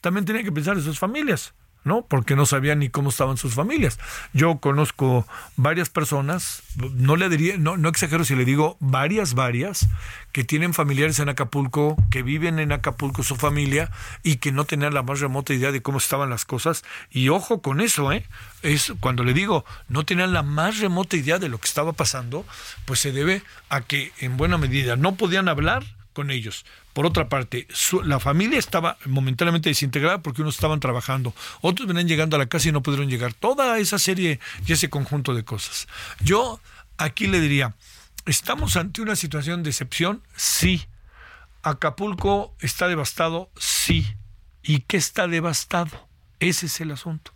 también 0.00 0.24
tenía 0.24 0.42
que 0.44 0.52
pensar 0.52 0.76
en 0.76 0.82
sus 0.82 0.98
familias. 0.98 1.54
¿No? 1.86 2.04
Porque 2.04 2.34
no 2.34 2.46
sabían 2.46 2.80
ni 2.80 2.90
cómo 2.90 3.10
estaban 3.10 3.36
sus 3.36 3.54
familias. 3.54 3.98
Yo 4.32 4.58
conozco 4.58 5.24
varias 5.56 5.88
personas, 5.88 6.64
no 6.76 7.14
le 7.14 7.28
diría, 7.28 7.56
no, 7.58 7.76
no 7.76 7.88
exagero 7.88 8.24
si 8.24 8.34
le 8.34 8.44
digo 8.44 8.76
varias, 8.80 9.34
varias, 9.34 9.86
que 10.32 10.42
tienen 10.42 10.74
familiares 10.74 11.20
en 11.20 11.28
Acapulco, 11.28 11.96
que 12.10 12.22
viven 12.22 12.58
en 12.58 12.72
Acapulco 12.72 13.22
su 13.22 13.36
familia 13.36 13.92
y 14.24 14.36
que 14.36 14.50
no 14.50 14.64
tenían 14.64 14.94
la 14.94 15.04
más 15.04 15.20
remota 15.20 15.54
idea 15.54 15.70
de 15.70 15.80
cómo 15.80 15.98
estaban 15.98 16.28
las 16.28 16.44
cosas. 16.44 16.82
Y 17.08 17.28
ojo 17.28 17.62
con 17.62 17.80
eso, 17.80 18.10
¿eh? 18.10 18.26
Es 18.62 18.92
cuando 18.98 19.22
le 19.22 19.32
digo, 19.32 19.64
no 19.88 20.04
tenían 20.04 20.32
la 20.32 20.42
más 20.42 20.80
remota 20.80 21.16
idea 21.16 21.38
de 21.38 21.48
lo 21.48 21.58
que 21.58 21.68
estaba 21.68 21.92
pasando, 21.92 22.44
pues 22.84 22.98
se 22.98 23.12
debe 23.12 23.42
a 23.68 23.82
que 23.82 24.12
en 24.18 24.36
buena 24.36 24.58
medida 24.58 24.96
no 24.96 25.14
podían 25.14 25.48
hablar 25.48 25.84
con 26.12 26.32
ellos. 26.32 26.64
Por 26.96 27.04
otra 27.04 27.28
parte, 27.28 27.68
la 28.04 28.18
familia 28.18 28.58
estaba 28.58 28.96
momentáneamente 29.04 29.68
desintegrada 29.68 30.22
porque 30.22 30.40
unos 30.40 30.54
estaban 30.54 30.80
trabajando, 30.80 31.34
otros 31.60 31.86
venían 31.86 32.08
llegando 32.08 32.36
a 32.36 32.38
la 32.38 32.46
casa 32.46 32.70
y 32.70 32.72
no 32.72 32.82
pudieron 32.82 33.10
llegar. 33.10 33.34
Toda 33.34 33.78
esa 33.78 33.98
serie 33.98 34.40
y 34.66 34.72
ese 34.72 34.88
conjunto 34.88 35.34
de 35.34 35.44
cosas. 35.44 35.88
Yo 36.20 36.58
aquí 36.96 37.26
le 37.26 37.38
diría, 37.40 37.74
¿estamos 38.24 38.78
ante 38.78 39.02
una 39.02 39.14
situación 39.14 39.62
de 39.62 39.68
excepción? 39.68 40.22
Sí. 40.36 40.86
¿Acapulco 41.62 42.54
está 42.60 42.88
devastado? 42.88 43.50
Sí. 43.58 44.06
¿Y 44.62 44.78
qué 44.78 44.96
está 44.96 45.28
devastado? 45.28 46.08
Ese 46.40 46.64
es 46.64 46.80
el 46.80 46.92
asunto. 46.92 47.30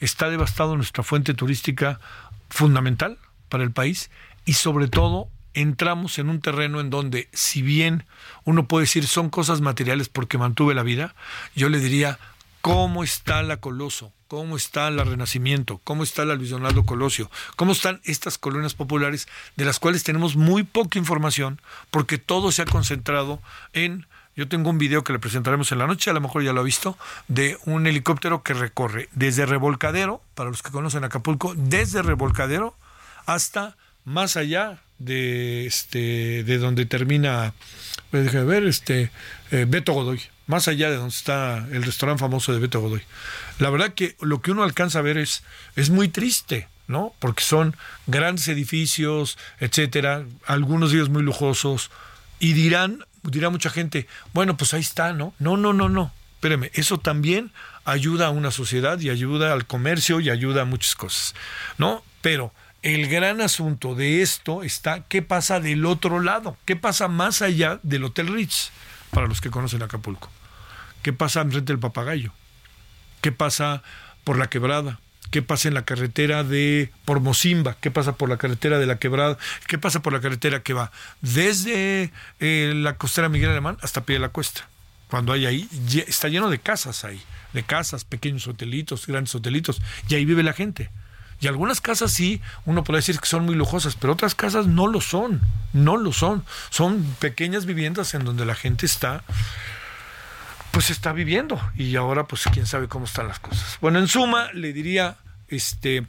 Está 0.00 0.30
devastado 0.30 0.74
nuestra 0.74 1.02
fuente 1.02 1.34
turística 1.34 2.00
fundamental 2.48 3.18
para 3.50 3.62
el 3.62 3.72
país 3.72 4.10
y 4.46 4.54
sobre 4.54 4.88
todo 4.88 5.28
entramos 5.54 6.18
en 6.18 6.28
un 6.28 6.40
terreno 6.40 6.80
en 6.80 6.90
donde, 6.90 7.28
si 7.32 7.62
bien 7.62 8.04
uno 8.44 8.66
puede 8.66 8.84
decir 8.84 9.06
son 9.06 9.30
cosas 9.30 9.60
materiales 9.60 10.08
porque 10.08 10.38
mantuve 10.38 10.74
la 10.74 10.82
vida, 10.82 11.14
yo 11.54 11.68
le 11.68 11.78
diría, 11.78 12.18
¿cómo 12.60 13.04
está 13.04 13.42
la 13.42 13.58
Coloso? 13.58 14.12
¿Cómo 14.28 14.56
está 14.56 14.90
la 14.90 15.04
Renacimiento? 15.04 15.78
¿Cómo 15.84 16.02
está 16.02 16.24
la 16.24 16.36
Luis 16.36 16.48
Donaldo 16.48 16.86
Colosio? 16.86 17.30
¿Cómo 17.56 17.72
están 17.72 18.00
estas 18.04 18.38
colonias 18.38 18.72
populares 18.72 19.28
de 19.56 19.66
las 19.66 19.78
cuales 19.78 20.04
tenemos 20.04 20.36
muy 20.36 20.62
poca 20.62 20.98
información 20.98 21.60
porque 21.90 22.16
todo 22.16 22.50
se 22.50 22.62
ha 22.62 22.64
concentrado 22.64 23.42
en... 23.74 24.06
Yo 24.34 24.48
tengo 24.48 24.70
un 24.70 24.78
video 24.78 25.04
que 25.04 25.12
le 25.12 25.18
presentaremos 25.18 25.70
en 25.72 25.78
la 25.78 25.86
noche, 25.86 26.08
a 26.08 26.14
lo 26.14 26.22
mejor 26.22 26.42
ya 26.42 26.54
lo 26.54 26.60
ha 26.60 26.64
visto, 26.64 26.96
de 27.28 27.58
un 27.66 27.86
helicóptero 27.86 28.42
que 28.42 28.54
recorre 28.54 29.10
desde 29.12 29.44
Revolcadero, 29.44 30.22
para 30.34 30.48
los 30.48 30.62
que 30.62 30.70
conocen 30.70 31.04
Acapulco, 31.04 31.52
desde 31.54 32.00
Revolcadero 32.00 32.74
hasta 33.26 33.76
más 34.06 34.38
allá 34.38 34.80
de 35.04 35.66
este 35.66 36.44
de 36.44 36.58
donde 36.58 36.86
termina 36.86 37.54
pues, 38.10 38.24
déjame 38.24 38.44
ver 38.44 38.64
este 38.64 39.10
eh, 39.50 39.66
Beto 39.68 39.92
Godoy 39.92 40.20
más 40.46 40.68
allá 40.68 40.90
de 40.90 40.96
donde 40.96 41.14
está 41.14 41.66
el 41.72 41.82
restaurante 41.82 42.20
famoso 42.20 42.52
de 42.52 42.58
Beto 42.58 42.80
Godoy. 42.80 43.02
La 43.58 43.70
verdad 43.70 43.94
que 43.94 44.16
lo 44.20 44.42
que 44.42 44.50
uno 44.50 44.64
alcanza 44.64 44.98
a 44.98 45.02
ver 45.02 45.16
es 45.16 45.42
es 45.76 45.90
muy 45.90 46.08
triste 46.08 46.68
no 46.88 47.14
porque 47.18 47.42
son 47.44 47.76
grandes 48.06 48.48
edificios 48.48 49.38
etcétera 49.60 50.24
algunos 50.46 50.90
de 50.90 50.98
ellos 50.98 51.10
muy 51.10 51.22
lujosos 51.22 51.90
y 52.38 52.52
dirán 52.52 53.04
dirá 53.22 53.50
mucha 53.50 53.70
gente 53.70 54.06
bueno 54.32 54.56
pues 54.56 54.74
ahí 54.74 54.80
está 54.80 55.12
no 55.12 55.32
no 55.38 55.56
no 55.56 55.72
no 55.72 55.88
no 55.88 56.12
espéreme 56.34 56.70
eso 56.74 56.98
también 56.98 57.52
ayuda 57.84 58.26
a 58.26 58.30
una 58.30 58.50
sociedad 58.50 58.98
y 59.00 59.10
ayuda 59.10 59.52
al 59.52 59.66
comercio 59.66 60.20
y 60.20 60.28
ayuda 60.28 60.62
a 60.62 60.64
muchas 60.64 60.94
cosas 60.96 61.34
no 61.78 62.02
pero 62.20 62.52
el 62.82 63.08
gran 63.08 63.40
asunto 63.40 63.94
de 63.94 64.22
esto 64.22 64.62
está 64.62 65.04
qué 65.08 65.22
pasa 65.22 65.60
del 65.60 65.86
otro 65.86 66.20
lado, 66.20 66.56
qué 66.64 66.76
pasa 66.76 67.08
más 67.08 67.40
allá 67.40 67.78
del 67.82 68.04
Hotel 68.04 68.28
Ritz, 68.28 68.70
para 69.10 69.26
los 69.26 69.40
que 69.40 69.50
conocen 69.50 69.82
Acapulco. 69.82 70.30
¿Qué 71.02 71.12
pasa 71.12 71.40
enfrente 71.40 71.72
del 71.72 71.80
papagayo? 71.80 72.32
¿Qué 73.20 73.32
pasa 73.32 73.82
por 74.24 74.36
la 74.36 74.48
quebrada? 74.48 75.00
¿Qué 75.30 75.42
pasa 75.42 75.68
en 75.68 75.74
la 75.74 75.84
carretera 75.84 76.44
de 76.44 76.92
por 77.04 77.20
Mocimba? 77.20 77.76
¿Qué 77.80 77.90
pasa 77.90 78.16
por 78.16 78.28
la 78.28 78.36
carretera 78.36 78.78
de 78.78 78.86
la 78.86 78.98
quebrada? 78.98 79.38
¿Qué 79.66 79.78
pasa 79.78 80.02
por 80.02 80.12
la 80.12 80.20
carretera 80.20 80.62
que 80.62 80.74
va 80.74 80.92
desde 81.20 82.12
eh, 82.40 82.72
la 82.76 82.96
costera 82.96 83.28
Miguel 83.28 83.50
Alemán 83.50 83.78
hasta 83.80 84.04
pie 84.04 84.16
de 84.16 84.20
la 84.20 84.28
cuesta? 84.28 84.68
Cuando 85.08 85.32
hay 85.32 85.46
ahí, 85.46 85.68
está 86.06 86.28
lleno 86.28 86.50
de 86.50 86.58
casas 86.58 87.04
ahí, 87.04 87.22
de 87.52 87.62
casas, 87.62 88.04
pequeños 88.04 88.46
hotelitos, 88.46 89.06
grandes 89.06 89.34
hotelitos, 89.34 89.80
y 90.08 90.14
ahí 90.14 90.24
vive 90.24 90.42
la 90.42 90.52
gente. 90.52 90.90
Y 91.42 91.48
algunas 91.48 91.80
casas 91.80 92.12
sí, 92.12 92.40
uno 92.66 92.84
puede 92.84 93.00
decir 93.00 93.18
que 93.18 93.26
son 93.26 93.44
muy 93.44 93.56
lujosas, 93.56 93.96
pero 93.96 94.12
otras 94.12 94.36
casas 94.36 94.68
no 94.68 94.86
lo 94.86 95.00
son, 95.00 95.40
no 95.72 95.96
lo 95.96 96.12
son. 96.12 96.44
Son 96.70 97.02
pequeñas 97.18 97.66
viviendas 97.66 98.14
en 98.14 98.24
donde 98.24 98.46
la 98.46 98.54
gente 98.54 98.86
está, 98.86 99.24
pues 100.70 100.90
está 100.90 101.12
viviendo. 101.12 101.60
Y 101.74 101.96
ahora, 101.96 102.28
pues 102.28 102.44
quién 102.52 102.64
sabe 102.66 102.86
cómo 102.86 103.06
están 103.06 103.26
las 103.26 103.40
cosas. 103.40 103.76
Bueno, 103.80 103.98
en 103.98 104.06
suma, 104.06 104.52
le 104.52 104.72
diría, 104.72 105.16
este, 105.48 106.06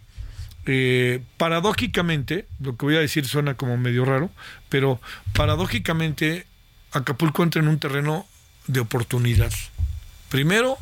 eh, 0.67 1.23
paradójicamente, 1.37 2.47
lo 2.59 2.77
que 2.77 2.85
voy 2.85 2.95
a 2.97 2.99
decir 2.99 3.27
suena 3.27 3.55
como 3.55 3.75
medio 3.75 4.05
raro, 4.05 4.29
pero 4.69 5.01
paradójicamente 5.33 6.45
Acapulco 6.91 7.41
entra 7.41 7.59
en 7.59 7.69
un 7.69 7.79
terreno 7.79 8.27
de 8.67 8.81
oportunidad. 8.81 9.51
Primero, 10.29 10.77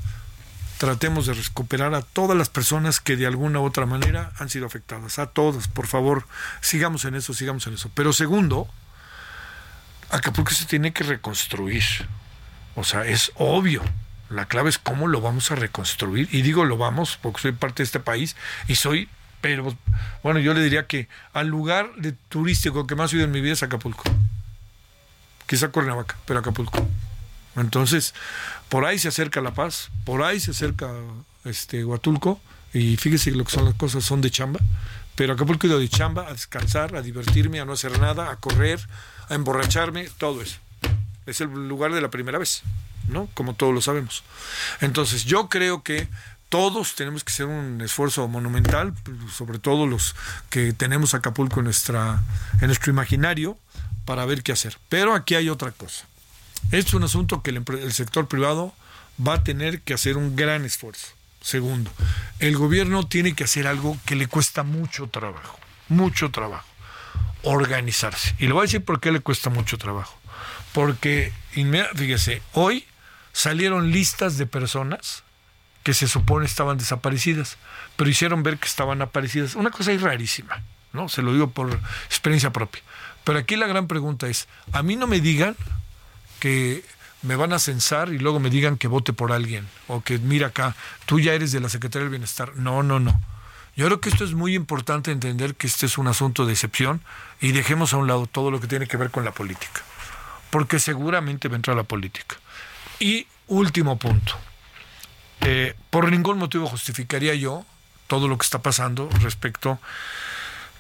tratemos 0.82 1.28
de 1.28 1.36
recuperar 1.36 1.94
a 1.94 2.02
todas 2.02 2.36
las 2.36 2.50
personas 2.50 3.00
que 3.00 3.16
de 3.16 3.28
alguna 3.28 3.60
u 3.60 3.66
otra 3.66 3.86
manera 3.86 4.32
han 4.40 4.50
sido 4.50 4.66
afectadas. 4.66 5.20
A 5.20 5.28
todas, 5.28 5.68
por 5.68 5.86
favor, 5.86 6.26
sigamos 6.60 7.06
en 7.06 7.14
eso, 7.14 7.36
sigamos 7.36 7.68
en 7.68 7.76
eso. 7.76 7.92
Pero 7.94 8.14
segundo, 8.14 8.68
Acapulco 10.10 10.50
se 10.50 10.66
tiene 10.66 10.92
que 10.92 11.04
reconstruir. 11.04 11.84
O 12.74 12.84
sea, 12.84 13.06
es 13.06 13.32
obvio. 13.36 13.84
La 14.32 14.48
clave 14.48 14.72
es 14.72 14.80
cómo 14.80 15.08
lo 15.08 15.22
vamos 15.22 15.52
a 15.52 15.56
reconstruir. 15.56 16.28
Y 16.32 16.42
digo 16.42 16.66
lo 16.66 16.78
vamos 16.78 17.20
porque 17.22 17.42
soy 17.42 17.52
parte 17.52 17.84
de 17.84 17.86
este 17.86 18.00
país 18.00 18.36
y 18.68 18.74
soy, 18.74 19.08
pero 19.40 19.78
bueno, 20.24 20.40
yo 20.40 20.56
le 20.56 20.64
diría 20.64 20.88
que 20.88 21.08
al 21.32 21.46
lugar 21.46 21.92
de 21.98 22.14
turístico 22.14 22.88
que 22.88 22.96
más 22.96 23.14
he 23.14 23.18
ido 23.18 23.26
en 23.26 23.32
mi 23.32 23.42
vida 23.42 23.54
es 23.54 23.62
Acapulco. 23.62 24.06
Quizá 25.46 25.68
Cuernavaca, 25.68 26.18
pero 26.26 26.40
Acapulco. 26.40 26.88
Entonces, 27.56 28.16
por 28.72 28.86
ahí 28.86 28.98
se 28.98 29.10
acerca 29.10 29.42
La 29.42 29.54
Paz, 29.54 29.90
por 30.06 30.24
ahí 30.24 30.40
se 30.40 30.52
acerca 30.52 30.90
este 31.44 31.84
Huatulco, 31.84 32.40
y 32.74 32.96
fíjese 32.96 33.32
lo 33.32 33.44
que 33.44 33.52
son 33.52 33.66
las 33.66 33.74
cosas, 33.74 34.06
son 34.06 34.22
de 34.22 34.32
chamba, 34.32 34.62
pero 35.16 35.34
Acapulco 35.34 35.68
he 35.68 35.70
ido 35.70 35.78
de 35.78 35.90
chamba, 35.90 36.26
a 36.30 36.32
descansar, 36.32 36.96
a 36.96 37.02
divertirme, 37.02 37.60
a 37.60 37.66
no 37.66 37.74
hacer 37.74 38.00
nada, 38.00 38.32
a 38.32 38.38
correr, 38.38 38.80
a 39.28 39.36
emborracharme, 39.36 40.08
todo 40.18 40.42
eso. 40.42 40.58
Es 41.26 41.42
el 41.42 41.50
lugar 41.68 41.94
de 41.94 42.00
la 42.00 42.10
primera 42.10 42.40
vez, 42.40 42.62
¿no? 43.10 43.28
Como 43.34 43.56
todos 43.56 43.74
lo 43.74 43.82
sabemos. 43.82 44.24
Entonces, 44.80 45.26
yo 45.26 45.50
creo 45.50 45.84
que 45.84 46.08
todos 46.48 46.96
tenemos 46.96 47.26
que 47.26 47.34
hacer 47.34 47.48
un 47.48 47.82
esfuerzo 47.82 48.26
monumental, 48.30 48.94
sobre 49.36 49.60
todo 49.60 49.86
los 49.86 50.16
que 50.50 50.72
tenemos 50.72 51.14
Acapulco 51.14 51.60
en, 51.60 51.66
nuestro 51.66 52.22
imaginario, 52.88 53.58
para 54.06 54.26
ver 54.26 54.44
qué 54.44 54.54
hacer. 54.54 54.78
Pero 54.88 55.14
aquí 55.14 55.36
hay 55.36 55.50
otra 55.50 55.72
cosa. 55.72 56.06
Es 56.72 56.94
un 56.94 57.04
asunto 57.04 57.42
que 57.42 57.52
el, 57.52 57.94
sector 57.94 58.28
privado 58.28 58.74
va 59.26 59.36
a 59.36 59.44
tener 59.44 59.82
que 59.82 59.94
hacer 59.94 60.18
un 60.18 60.36
gran 60.36 60.66
esfuerzo. 60.66 61.08
Segundo, 61.42 61.92
el 62.40 62.56
gobierno 62.56 63.08
tiene 63.08 63.34
que 63.34 63.46
hacer 63.46 63.68
algo 63.68 63.98
que 64.06 64.16
le 64.16 64.28
cuesta 64.28 64.64
mucho 64.64 65.08
trabajo, 65.08 65.60
mucho 65.90 66.32
trabajo, 66.32 66.68
organizarse. 67.44 68.36
Y 68.38 68.48
le 68.48 68.54
voy 68.54 68.62
a 68.62 68.64
decir 68.64 68.86
por 68.86 69.00
qué 69.00 69.12
le 69.12 69.20
cuesta 69.20 69.50
mucho 69.50 69.78
trabajo. 69.78 70.18
Porque, 70.74 71.34
fíjese, 71.96 72.42
hoy 72.54 72.86
salieron 73.34 73.92
listas 73.92 74.38
de 74.38 74.46
personas 74.46 75.24
que 75.84 75.94
se 75.94 76.08
supone 76.08 76.46
estaban 76.46 76.78
desaparecidas, 76.78 77.58
pero 77.96 78.10
hicieron 78.10 78.44
ver 78.44 78.58
que 78.58 78.68
estaban 78.68 79.02
aparecidas. 79.02 79.56
Una 79.56 79.72
cosa 79.72 79.92
rarísima, 80.00 80.62
¿no? 80.94 81.10
Se 81.10 81.22
lo 81.22 81.34
digo 81.34 81.50
por 81.50 81.80
experiencia 82.06 82.52
propia. 82.52 82.82
Pero 83.24 83.40
aquí 83.40 83.56
la 83.56 83.68
gran 83.68 83.88
pregunta 83.88 84.28
es, 84.28 84.48
a 84.72 84.84
mí 84.84 84.96
no 84.96 85.08
me 85.08 85.20
digan 85.20 85.56
que 86.42 86.84
me 87.22 87.36
van 87.36 87.54
a 87.54 87.60
censar 87.60 88.10
y 88.10 88.18
luego 88.18 88.40
me 88.40 88.50
digan 88.50 88.78
que 88.78 88.88
vote 88.88 89.14
por 89.14 89.32
alguien 89.32 89.68
o 89.88 90.02
que 90.02 90.18
mira 90.18 90.48
acá, 90.48 90.76
tú 91.06 91.20
ya 91.20 91.34
eres 91.34 91.52
de 91.52 91.60
la 91.60 91.70
Secretaría 91.70 92.06
del 92.06 92.10
Bienestar. 92.10 92.56
No, 92.56 92.82
no, 92.82 93.00
no. 93.00 93.22
Yo 93.76 93.86
creo 93.86 94.02
que 94.02 94.10
esto 94.10 94.26
es 94.26 94.34
muy 94.34 94.56
importante 94.56 95.12
entender 95.12 95.56
que 95.56 95.68
este 95.68 95.86
es 95.86 96.00
un 96.00 96.08
asunto 96.08 96.46
de 96.46 96.54
excepción 96.54 97.02
y 97.40 97.52
dejemos 97.52 97.94
a 97.94 97.98
un 97.98 98.08
lado 98.08 98.26
todo 98.26 98.50
lo 98.50 98.60
que 98.60 98.68
tiene 98.68 98.88
que 98.88 98.98
ver 98.98 99.12
con 99.12 99.24
la 99.24 99.32
política, 99.32 99.82
porque 100.50 100.80
seguramente 100.80 101.48
entrar 101.48 101.78
la 101.78 101.84
política. 101.84 102.36
Y 103.00 103.28
último 103.48 103.98
punto, 103.98 104.34
eh, 105.42 105.76
por 105.92 106.12
ningún 106.12 106.40
motivo 106.40 106.68
justificaría 106.68 107.36
yo 107.36 107.66
todo 108.08 108.28
lo 108.28 108.38
que 108.38 108.44
está 108.44 108.62
pasando 108.62 109.10
respecto 109.22 109.80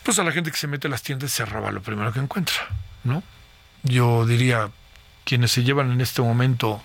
pues 0.03 0.17
a 0.17 0.23
la 0.23 0.31
gente 0.31 0.51
que 0.51 0.57
se 0.57 0.67
mete 0.67 0.87
a 0.87 0.89
las 0.89 1.03
tiendas 1.03 1.31
y 1.31 1.35
se 1.35 1.45
roba 1.45 1.71
lo 1.71 1.81
primero 1.81 2.11
que 2.11 2.19
encuentra, 2.19 2.67
¿no? 3.03 3.23
Yo 3.83 4.25
diría, 4.25 4.71
quienes 5.23 5.51
se 5.51 5.63
llevan 5.63 5.91
en 5.91 6.01
este 6.01 6.21
momento 6.21 6.81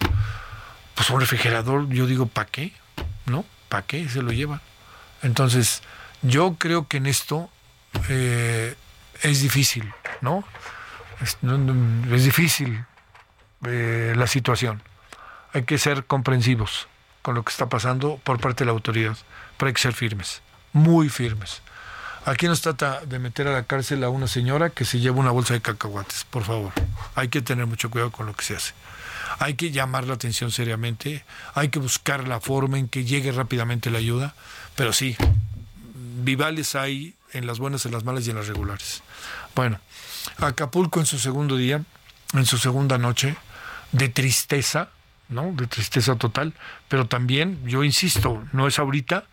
pues 0.94 1.10
un 1.10 1.20
refrigerador, 1.20 1.88
yo 1.90 2.06
digo, 2.06 2.26
¿para 2.26 2.48
qué? 2.48 2.72
¿No? 3.26 3.44
¿Para 3.68 3.82
qué 3.82 4.08
se 4.08 4.22
lo 4.22 4.32
llevan? 4.32 4.60
Entonces, 5.22 5.82
yo 6.22 6.56
creo 6.58 6.88
que 6.88 6.96
en 6.96 7.06
esto 7.06 7.50
eh, 8.08 8.74
es 9.22 9.42
difícil, 9.42 9.92
¿no? 10.20 10.44
Es, 11.20 11.38
difícil 12.24 12.84
eh, 13.66 14.14
la 14.16 14.26
situación. 14.26 14.82
Hay 15.52 15.64
que 15.64 15.78
ser 15.78 16.04
comprensivos, 16.04 16.88
con 17.22 17.34
lo 17.34 17.44
que 17.44 17.50
está 17.50 17.68
pasando 17.68 18.18
por 18.24 18.40
parte 18.40 18.64
de 18.64 18.66
la 18.66 18.72
autoridad, 18.72 19.16
pero 19.56 19.68
hay 19.68 19.74
que 19.74 19.80
ser 19.80 19.92
firmes, 19.92 20.42
muy 20.72 21.08
firmes. 21.08 21.62
Aquí 22.26 22.48
nos 22.48 22.60
trata 22.60 23.02
de 23.06 23.20
meter 23.20 23.46
a 23.46 23.52
la 23.52 23.62
cárcel 23.62 24.02
a 24.02 24.08
una 24.08 24.26
señora 24.26 24.70
que 24.70 24.84
se 24.84 24.98
lleva 24.98 25.20
una 25.20 25.30
bolsa 25.30 25.54
de 25.54 25.60
cacahuates, 25.60 26.26
por 26.28 26.42
favor. 26.42 26.72
Hay 27.14 27.28
que 27.28 27.40
tener 27.40 27.66
mucho 27.66 27.88
cuidado 27.88 28.10
con 28.10 28.26
lo 28.26 28.34
que 28.34 28.44
se 28.44 28.56
hace. 28.56 28.72
Hay 29.38 29.54
que 29.54 29.70
llamar 29.70 30.08
la 30.08 30.14
atención 30.14 30.50
seriamente, 30.50 31.24
hay 31.54 31.68
que 31.68 31.78
buscar 31.78 32.26
la 32.26 32.40
forma 32.40 32.80
en 32.80 32.88
que 32.88 33.04
llegue 33.04 33.30
rápidamente 33.30 33.90
la 33.90 33.98
ayuda, 33.98 34.34
pero 34.74 34.92
sí, 34.92 35.16
vivales 36.24 36.74
hay 36.74 37.14
en 37.32 37.46
las 37.46 37.60
buenas, 37.60 37.86
en 37.86 37.92
las 37.92 38.02
malas 38.02 38.26
y 38.26 38.30
en 38.30 38.36
las 38.36 38.48
regulares. 38.48 39.04
Bueno, 39.54 39.78
Acapulco 40.38 40.98
en 40.98 41.06
su 41.06 41.20
segundo 41.20 41.56
día, 41.56 41.84
en 42.32 42.44
su 42.44 42.58
segunda 42.58 42.98
noche, 42.98 43.36
de 43.92 44.08
tristeza, 44.08 44.88
¿no? 45.28 45.52
De 45.52 45.68
tristeza 45.68 46.16
total, 46.16 46.54
pero 46.88 47.06
también, 47.06 47.64
yo 47.68 47.84
insisto, 47.84 48.42
no 48.52 48.66
es 48.66 48.80
ahorita, 48.80 49.26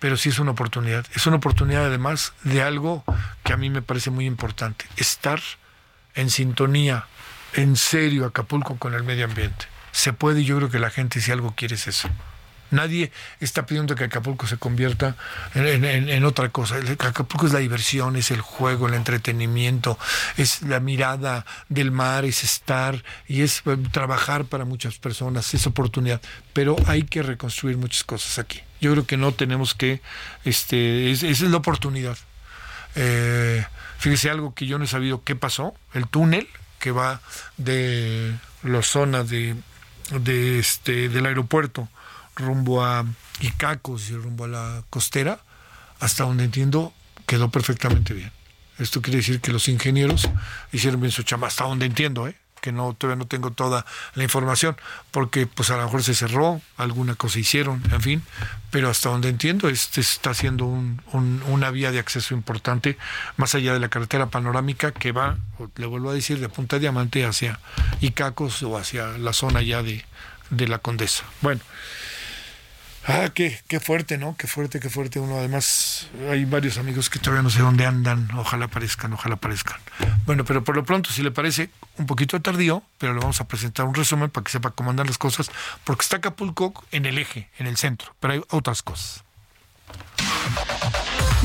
pero 0.00 0.16
sí 0.16 0.30
es 0.30 0.40
una 0.40 0.50
oportunidad. 0.50 1.06
Es 1.14 1.26
una 1.26 1.36
oportunidad 1.36 1.84
además 1.84 2.32
de 2.42 2.62
algo 2.62 3.04
que 3.44 3.52
a 3.52 3.56
mí 3.56 3.70
me 3.70 3.82
parece 3.82 4.10
muy 4.10 4.26
importante, 4.26 4.86
estar 4.96 5.40
en 6.16 6.30
sintonía, 6.30 7.06
en 7.54 7.76
serio, 7.76 8.26
Acapulco 8.26 8.76
con 8.76 8.94
el 8.94 9.04
medio 9.04 9.26
ambiente. 9.26 9.66
Se 9.92 10.12
puede 10.12 10.42
yo 10.44 10.56
creo 10.56 10.70
que 10.70 10.78
la 10.78 10.90
gente 10.90 11.20
si 11.20 11.30
algo 11.30 11.54
quiere 11.54 11.76
es 11.76 11.86
eso. 11.86 12.08
Nadie 12.70 13.10
está 13.40 13.66
pidiendo 13.66 13.96
que 13.96 14.04
Acapulco 14.04 14.46
se 14.46 14.56
convierta 14.56 15.16
en, 15.54 16.24
otra 16.24 16.50
cosa. 16.50 16.76
Acapulco 16.76 17.46
es 17.46 17.52
la 17.52 17.58
diversión, 17.58 18.14
es 18.14 18.30
el 18.30 18.40
juego, 18.40 18.86
el 18.86 18.94
entretenimiento, 18.94 19.98
es 20.36 20.62
la 20.62 20.78
mirada 20.78 21.44
del 21.68 21.90
mar, 21.90 22.24
es 22.24 22.44
estar 22.44 23.02
y 23.26 23.42
es 23.42 23.62
eh, 23.66 23.76
trabajar 23.90 24.44
para 24.44 24.64
muchas 24.64 24.98
personas, 24.98 25.52
es 25.52 25.66
oportunidad. 25.66 26.20
Pero 26.52 26.76
hay 26.86 27.02
que 27.02 27.22
reconstruir 27.22 27.76
muchas 27.76 28.04
cosas 28.04 28.38
aquí. 28.38 28.62
Yo 28.80 28.92
creo 28.92 29.06
que 29.06 29.16
no 29.16 29.32
tenemos 29.32 29.74
que, 29.74 30.00
este, 30.44 31.10
esa 31.10 31.26
es 31.26 31.40
la 31.42 31.58
oportunidad. 31.58 32.16
Eh, 32.94 33.64
fíjese 33.98 34.30
algo 34.30 34.54
que 34.54 34.66
yo 34.66 34.78
no 34.78 34.84
he 34.84 34.88
sabido 34.88 35.22
qué 35.22 35.36
pasó, 35.36 35.74
el 35.92 36.08
túnel 36.08 36.48
que 36.78 36.90
va 36.90 37.20
de 37.56 38.34
la 38.62 38.82
zona 38.82 39.22
de, 39.22 39.54
de 40.10 40.58
este, 40.58 41.08
del 41.08 41.26
aeropuerto 41.26 41.88
rumbo 42.34 42.84
a 42.84 43.04
Icacos 43.40 44.10
y 44.10 44.16
rumbo 44.16 44.44
a 44.44 44.48
la 44.48 44.82
costera, 44.90 45.40
hasta 46.00 46.24
donde 46.24 46.44
entiendo, 46.44 46.92
quedó 47.26 47.50
perfectamente 47.50 48.14
bien. 48.14 48.32
Esto 48.78 49.02
quiere 49.02 49.18
decir 49.18 49.40
que 49.40 49.52
los 49.52 49.68
ingenieros 49.68 50.28
hicieron 50.72 51.00
bien 51.00 51.12
su 51.12 51.22
chamba, 51.22 51.48
hasta 51.48 51.64
donde 51.64 51.86
entiendo, 51.86 52.26
¿eh? 52.26 52.36
Que 52.60 52.72
no 52.72 52.94
todavía 52.94 53.18
no 53.18 53.26
tengo 53.26 53.50
toda 53.50 53.84
la 54.14 54.22
información, 54.22 54.76
porque 55.10 55.46
pues 55.46 55.70
a 55.70 55.76
lo 55.76 55.84
mejor 55.84 56.02
se 56.02 56.14
cerró, 56.14 56.60
alguna 56.76 57.14
cosa 57.14 57.38
hicieron, 57.38 57.82
en 57.92 58.00
fin, 58.00 58.22
pero 58.70 58.90
hasta 58.90 59.08
donde 59.08 59.28
entiendo 59.28 59.68
este 59.68 60.00
está 60.00 60.34
siendo 60.34 60.64
un, 60.66 61.00
una 61.12 61.70
vía 61.70 61.90
de 61.90 61.98
acceso 61.98 62.34
importante 62.34 62.98
más 63.36 63.54
allá 63.54 63.72
de 63.72 63.80
la 63.80 63.88
carretera 63.88 64.26
panorámica 64.26 64.92
que 64.92 65.12
va, 65.12 65.38
le 65.76 65.86
vuelvo 65.86 66.10
a 66.10 66.14
decir, 66.14 66.38
de 66.38 66.48
Punta 66.48 66.78
Diamante 66.78 67.24
hacia 67.24 67.58
Icacos 68.00 68.62
o 68.62 68.76
hacia 68.76 69.18
la 69.18 69.32
zona 69.32 69.62
ya 69.62 69.82
de, 69.82 70.04
de 70.50 70.68
la 70.68 70.78
Condesa. 70.78 71.24
Bueno, 71.40 71.60
Ah, 73.06 73.30
qué, 73.34 73.58
qué 73.66 73.80
fuerte, 73.80 74.18
¿no? 74.18 74.36
Qué 74.36 74.46
fuerte, 74.46 74.78
qué 74.78 74.90
fuerte. 74.90 75.18
Uno, 75.20 75.38
además, 75.38 76.08
hay 76.30 76.44
varios 76.44 76.76
amigos 76.76 77.08
que 77.08 77.18
todavía 77.18 77.42
no 77.42 77.50
sé 77.50 77.60
dónde 77.60 77.86
andan. 77.86 78.28
Ojalá 78.36 78.66
aparezcan, 78.66 79.12
ojalá 79.12 79.36
aparezcan. 79.36 79.80
Bueno, 80.26 80.44
pero 80.44 80.62
por 80.62 80.76
lo 80.76 80.84
pronto, 80.84 81.10
si 81.10 81.22
le 81.22 81.30
parece 81.30 81.70
un 81.96 82.06
poquito 82.06 82.40
tardío, 82.40 82.82
pero 82.98 83.14
le 83.14 83.20
vamos 83.20 83.40
a 83.40 83.48
presentar 83.48 83.86
un 83.86 83.94
resumen 83.94 84.28
para 84.30 84.44
que 84.44 84.52
sepa 84.52 84.70
cómo 84.70 84.90
andan 84.90 85.06
las 85.06 85.18
cosas, 85.18 85.50
porque 85.84 86.02
está 86.02 86.18
Acapulco 86.18 86.74
en 86.92 87.06
el 87.06 87.16
eje, 87.18 87.48
en 87.58 87.66
el 87.66 87.78
centro, 87.78 88.14
pero 88.20 88.34
hay 88.34 88.42
otras 88.50 88.82
cosas. 88.82 89.24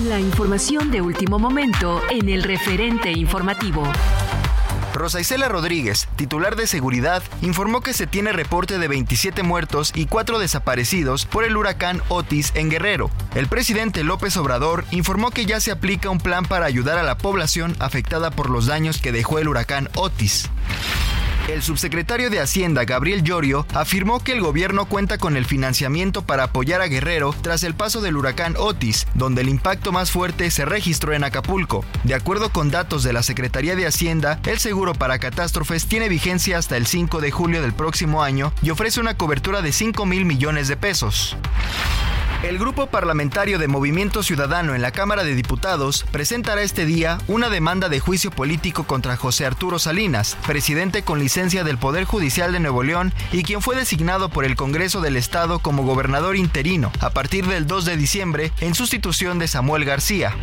La 0.03 0.19
información 0.19 0.91
de 0.91 1.01
último 1.01 1.39
momento 1.39 2.01
en 2.09 2.27
el 2.27 2.43
referente 2.43 3.11
informativo. 3.11 3.89
Rosa 4.95 5.19
Isela 5.19 5.49
Rodríguez, 5.49 6.07
titular 6.15 6.55
de 6.55 6.67
seguridad, 6.67 7.21
informó 7.41 7.81
que 7.81 7.93
se 7.93 8.07
tiene 8.07 8.31
reporte 8.31 8.79
de 8.79 8.87
27 8.87 9.43
muertos 9.43 9.91
y 9.93 10.07
4 10.07 10.39
desaparecidos 10.39 11.25
por 11.25 11.43
el 11.43 11.57
huracán 11.57 12.01
Otis 12.07 12.51
en 12.55 12.69
Guerrero. 12.69 13.11
El 13.35 13.47
presidente 13.47 14.03
López 14.03 14.35
Obrador 14.37 14.85
informó 14.91 15.31
que 15.31 15.45
ya 15.45 15.59
se 15.59 15.71
aplica 15.71 16.09
un 16.09 16.19
plan 16.19 16.45
para 16.45 16.65
ayudar 16.65 16.97
a 16.97 17.03
la 17.03 17.17
población 17.17 17.75
afectada 17.79 18.31
por 18.31 18.49
los 18.49 18.65
daños 18.65 18.99
que 18.99 19.11
dejó 19.11 19.37
el 19.39 19.49
huracán 19.49 19.89
Otis. 19.95 20.49
El 21.47 21.61
subsecretario 21.61 22.31
de 22.31 22.39
Hacienda, 22.39 22.85
Gabriel 22.85 23.21
Llorio, 23.21 23.67
afirmó 23.75 24.19
que 24.19 24.31
el 24.31 24.41
gobierno 24.41 24.85
cuenta 24.85 25.19
con 25.19 25.37
el 25.37 25.45
financiamiento 25.45 26.23
para 26.23 26.45
apoyar 26.45 26.81
a 26.81 26.87
Guerrero 26.87 27.35
tras 27.41 27.61
el 27.61 27.75
paso 27.75 28.01
del 28.01 28.17
huracán 28.17 28.55
Otis, 28.57 29.05
donde 29.13 29.41
el 29.41 29.49
impacto 29.49 29.91
más 29.91 30.09
fuerte 30.09 30.49
se 30.49 30.65
registró 30.65 31.13
en 31.13 31.23
Acapulco. 31.23 31.85
De 32.03 32.15
acuerdo 32.15 32.49
con 32.49 32.71
datos 32.71 33.03
de 33.03 33.13
la 33.13 33.21
Secretaría 33.21 33.75
de 33.75 33.85
Hacienda, 33.85 34.39
el 34.47 34.57
seguro 34.57 34.93
para 34.93 35.19
catástrofes 35.19 35.85
tiene 35.85 36.09
vigencia 36.09 36.57
hasta 36.57 36.77
el 36.77 36.87
5 36.87 37.21
de 37.21 37.29
julio 37.29 37.61
del 37.61 37.73
próximo 37.73 38.23
año 38.23 38.51
y 38.63 38.71
ofrece 38.71 38.99
una 38.99 39.15
cobertura 39.15 39.61
de 39.61 39.71
5 39.71 40.03
mil 40.07 40.25
millones 40.25 40.67
de 40.67 40.77
pesos. 40.77 41.37
El 42.43 42.59
grupo 42.59 42.85
parlamentario 42.85 43.57
de 43.57 43.67
Movimiento 43.67 44.21
Ciudadano 44.21 44.75
en 44.75 44.83
la 44.83 44.91
Cámara 44.91 45.23
de 45.23 45.33
Diputados 45.33 46.05
presentará 46.11 46.61
este 46.61 46.85
día 46.85 47.17
una 47.27 47.49
demanda 47.49 47.89
de 47.89 47.99
juicio 47.99 48.29
político 48.29 48.83
contra 48.83 49.17
José 49.17 49.47
Arturo 49.47 49.79
Salinas, 49.79 50.37
presidente 50.45 51.01
con 51.01 51.17
licencia 51.17 51.34
del 51.35 51.77
Poder 51.77 52.05
Judicial 52.05 52.53
de 52.53 52.61
Nuevo 52.61 52.81
León 52.81 53.11
y 53.33 53.43
quien 53.43 53.61
fue 53.61 53.75
designado 53.75 54.29
por 54.29 54.45
el 54.45 54.55
Congreso 54.55 55.01
del 55.01 55.17
Estado 55.17 55.59
como 55.59 55.83
gobernador 55.83 56.37
interino 56.37 56.93
a 57.01 57.09
partir 57.09 57.45
del 57.45 57.67
2 57.67 57.83
de 57.83 57.97
diciembre 57.97 58.51
en 58.61 58.73
sustitución 58.73 59.37
de 59.37 59.49
Samuel 59.49 59.83
García. 59.83 60.33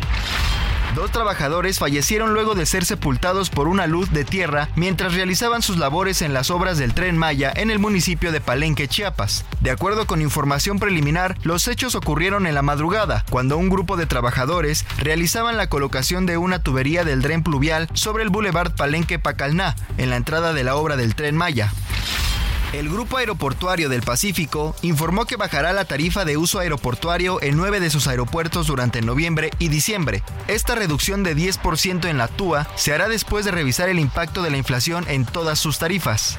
Dos 0.95 1.11
trabajadores 1.11 1.79
fallecieron 1.79 2.33
luego 2.33 2.53
de 2.53 2.67
ser 2.67 2.85
sepultados 2.85 3.49
por 3.49 3.67
una 3.67 3.87
luz 3.87 4.11
de 4.11 4.23
tierra 4.23 4.69
mientras 4.75 5.15
realizaban 5.15 5.63
sus 5.63 5.77
labores 5.77 6.21
en 6.21 6.33
las 6.33 6.51
obras 6.51 6.77
del 6.77 6.93
tren 6.93 7.17
Maya 7.17 7.51
en 7.55 7.71
el 7.71 7.79
municipio 7.79 8.31
de 8.31 8.41
Palenque, 8.41 8.87
Chiapas. 8.87 9.43
De 9.59 9.71
acuerdo 9.71 10.05
con 10.05 10.21
información 10.21 10.77
preliminar, 10.77 11.35
los 11.41 11.67
hechos 11.67 11.95
ocurrieron 11.95 12.45
en 12.45 12.53
la 12.53 12.61
madrugada, 12.61 13.25
cuando 13.31 13.57
un 13.57 13.69
grupo 13.69 13.97
de 13.97 14.05
trabajadores 14.05 14.85
realizaban 14.99 15.57
la 15.57 15.67
colocación 15.67 16.27
de 16.27 16.37
una 16.37 16.59
tubería 16.59 17.03
del 17.03 17.23
tren 17.23 17.41
pluvial 17.41 17.89
sobre 17.93 18.21
el 18.21 18.29
boulevard 18.29 18.75
Palenque 18.75 19.17
Pacalná, 19.17 19.75
en 19.97 20.11
la 20.11 20.17
entrada 20.17 20.53
de 20.53 20.63
la 20.63 20.75
obra 20.75 20.95
del 20.95 21.15
tren 21.15 21.35
Maya. 21.35 21.71
El 22.73 22.89
Grupo 22.89 23.17
Aeroportuario 23.17 23.87
del 23.87 24.01
Pacífico 24.01 24.75
informó 24.81 25.25
que 25.25 25.35
bajará 25.35 25.73
la 25.73 25.85
tarifa 25.85 26.25
de 26.25 26.37
uso 26.37 26.57
aeroportuario 26.57 27.39
en 27.43 27.55
nueve 27.55 27.79
de 27.79 27.91
sus 27.91 28.07
aeropuertos 28.07 28.65
durante 28.65 29.03
noviembre 29.03 29.51
y 29.59 29.67
diciembre. 29.67 30.23
Esta 30.47 30.73
reducción 30.73 31.21
de 31.21 31.35
10% 31.37 32.09
en 32.09 32.17
la 32.17 32.27
TUA 32.27 32.67
se 32.75 32.91
hará 32.91 33.07
después 33.07 33.45
de 33.45 33.51
revisar 33.51 33.89
el 33.89 33.99
impacto 33.99 34.41
de 34.41 34.49
la 34.49 34.57
inflación 34.57 35.05
en 35.07 35.23
todas 35.23 35.59
sus 35.59 35.77
tarifas. 35.77 36.35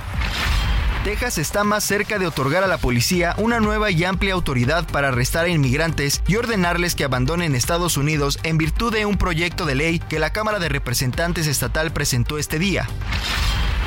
Texas 1.05 1.38
está 1.38 1.62
más 1.62 1.85
cerca 1.85 2.18
de 2.18 2.27
otorgar 2.27 2.64
a 2.64 2.66
la 2.66 2.79
policía 2.79 3.37
una 3.38 3.61
nueva 3.61 3.92
y 3.92 4.03
amplia 4.03 4.35
autoridad 4.35 4.88
para 4.88 5.09
arrestar 5.09 5.44
a 5.44 5.51
inmigrantes 5.51 6.20
y 6.27 6.35
ordenarles 6.35 6.97
que 6.97 7.05
abandonen 7.05 7.55
Estados 7.55 7.97
Unidos 7.97 8.40
en 8.42 8.59
virtud 8.59 8.92
de 8.92 9.07
un 9.07 9.18
proyecto 9.18 9.66
de 9.66 9.77
ley 9.77 9.99
que 10.01 10.18
la 10.18 10.33
Cámara 10.33 10.59
de 10.59 10.68
Representantes 10.68 11.47
Estatal 11.47 11.92
presentó 11.92 12.38
este 12.38 12.59
día. 12.59 12.88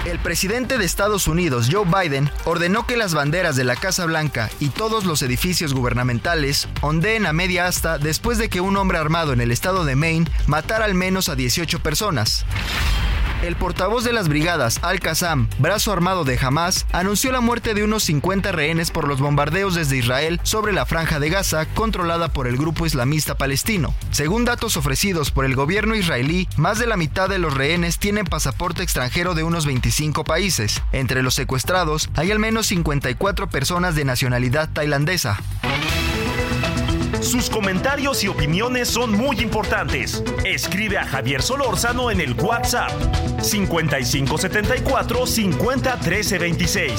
El 0.05 0.19
presidente 0.19 0.77
de 0.77 0.85
Estados 0.85 1.27
Unidos, 1.27 1.69
Joe 1.71 1.85
Biden, 1.85 2.29
ordenó 2.45 2.85
que 2.85 2.97
las 2.97 3.13
banderas 3.13 3.55
de 3.55 3.63
la 3.63 3.75
Casa 3.75 4.05
Blanca 4.05 4.49
y 4.59 4.69
todos 4.69 5.05
los 5.05 5.21
edificios 5.21 5.73
gubernamentales 5.73 6.67
ondeen 6.81 7.25
a 7.25 7.33
media 7.33 7.67
asta 7.67 7.97
después 7.97 8.37
de 8.37 8.49
que 8.49 8.61
un 8.61 8.77
hombre 8.77 8.97
armado 8.97 9.33
en 9.33 9.41
el 9.41 9.51
estado 9.51 9.85
de 9.85 9.95
Maine 9.95 10.29
matara 10.45 10.85
al 10.85 10.93
menos 10.93 11.29
a 11.29 11.35
18 11.35 11.79
personas. 11.79 12.45
El 13.43 13.55
portavoz 13.55 14.03
de 14.03 14.13
las 14.13 14.29
brigadas 14.29 14.79
Al-Qassam, 14.81 15.47
brazo 15.59 15.93
armado 15.93 16.23
de 16.23 16.39
Hamas, 16.41 16.87
anunció 16.91 17.31
la 17.31 17.39
muerte 17.39 17.75
de 17.75 17.83
unos 17.83 18.03
50 18.03 18.51
rehenes 18.51 18.89
por 18.89 19.07
los 19.07 19.19
bombardeos 19.19 19.75
desde 19.75 19.97
Israel 19.97 20.39
sobre 20.41 20.73
la 20.73 20.87
franja 20.87 21.19
de 21.19 21.29
Gaza 21.29 21.67
controlada 21.67 22.29
por 22.29 22.47
el 22.47 22.57
grupo 22.57 22.87
islamista 22.87 23.35
palestino. 23.35 23.93
Según 24.09 24.43
datos 24.43 24.75
ofrecidos 24.75 25.29
por 25.29 25.45
el 25.45 25.55
gobierno 25.55 25.93
israelí, 25.93 26.49
más 26.57 26.79
de 26.79 26.87
la 26.87 26.97
mitad 26.97 27.29
de 27.29 27.37
los 27.37 27.53
rehenes 27.53 27.99
tienen 27.99 28.25
pasaporte 28.25 28.81
extranjero 28.81 29.35
de 29.35 29.43
unos 29.43 29.67
25 29.67 30.23
países. 30.23 30.81
Entre 30.91 31.21
los 31.21 31.35
secuestrados 31.35 32.09
hay 32.15 32.31
al 32.31 32.39
menos 32.39 32.65
54 32.67 33.49
personas 33.49 33.93
de 33.93 34.03
nacionalidad 34.03 34.69
tailandesa. 34.73 35.37
Sus 37.21 37.49
comentarios 37.49 38.23
y 38.23 38.27
opiniones 38.27 38.87
son 38.87 39.11
muy 39.11 39.39
importantes. 39.41 40.23
Escribe 40.45 40.97
a 40.97 41.05
Javier 41.05 41.41
Solórzano 41.41 42.11
en 42.11 42.21
el 42.21 42.33
WhatsApp 42.33 42.91
5574 43.41 45.25
50 45.27 45.99
26. 46.39 46.91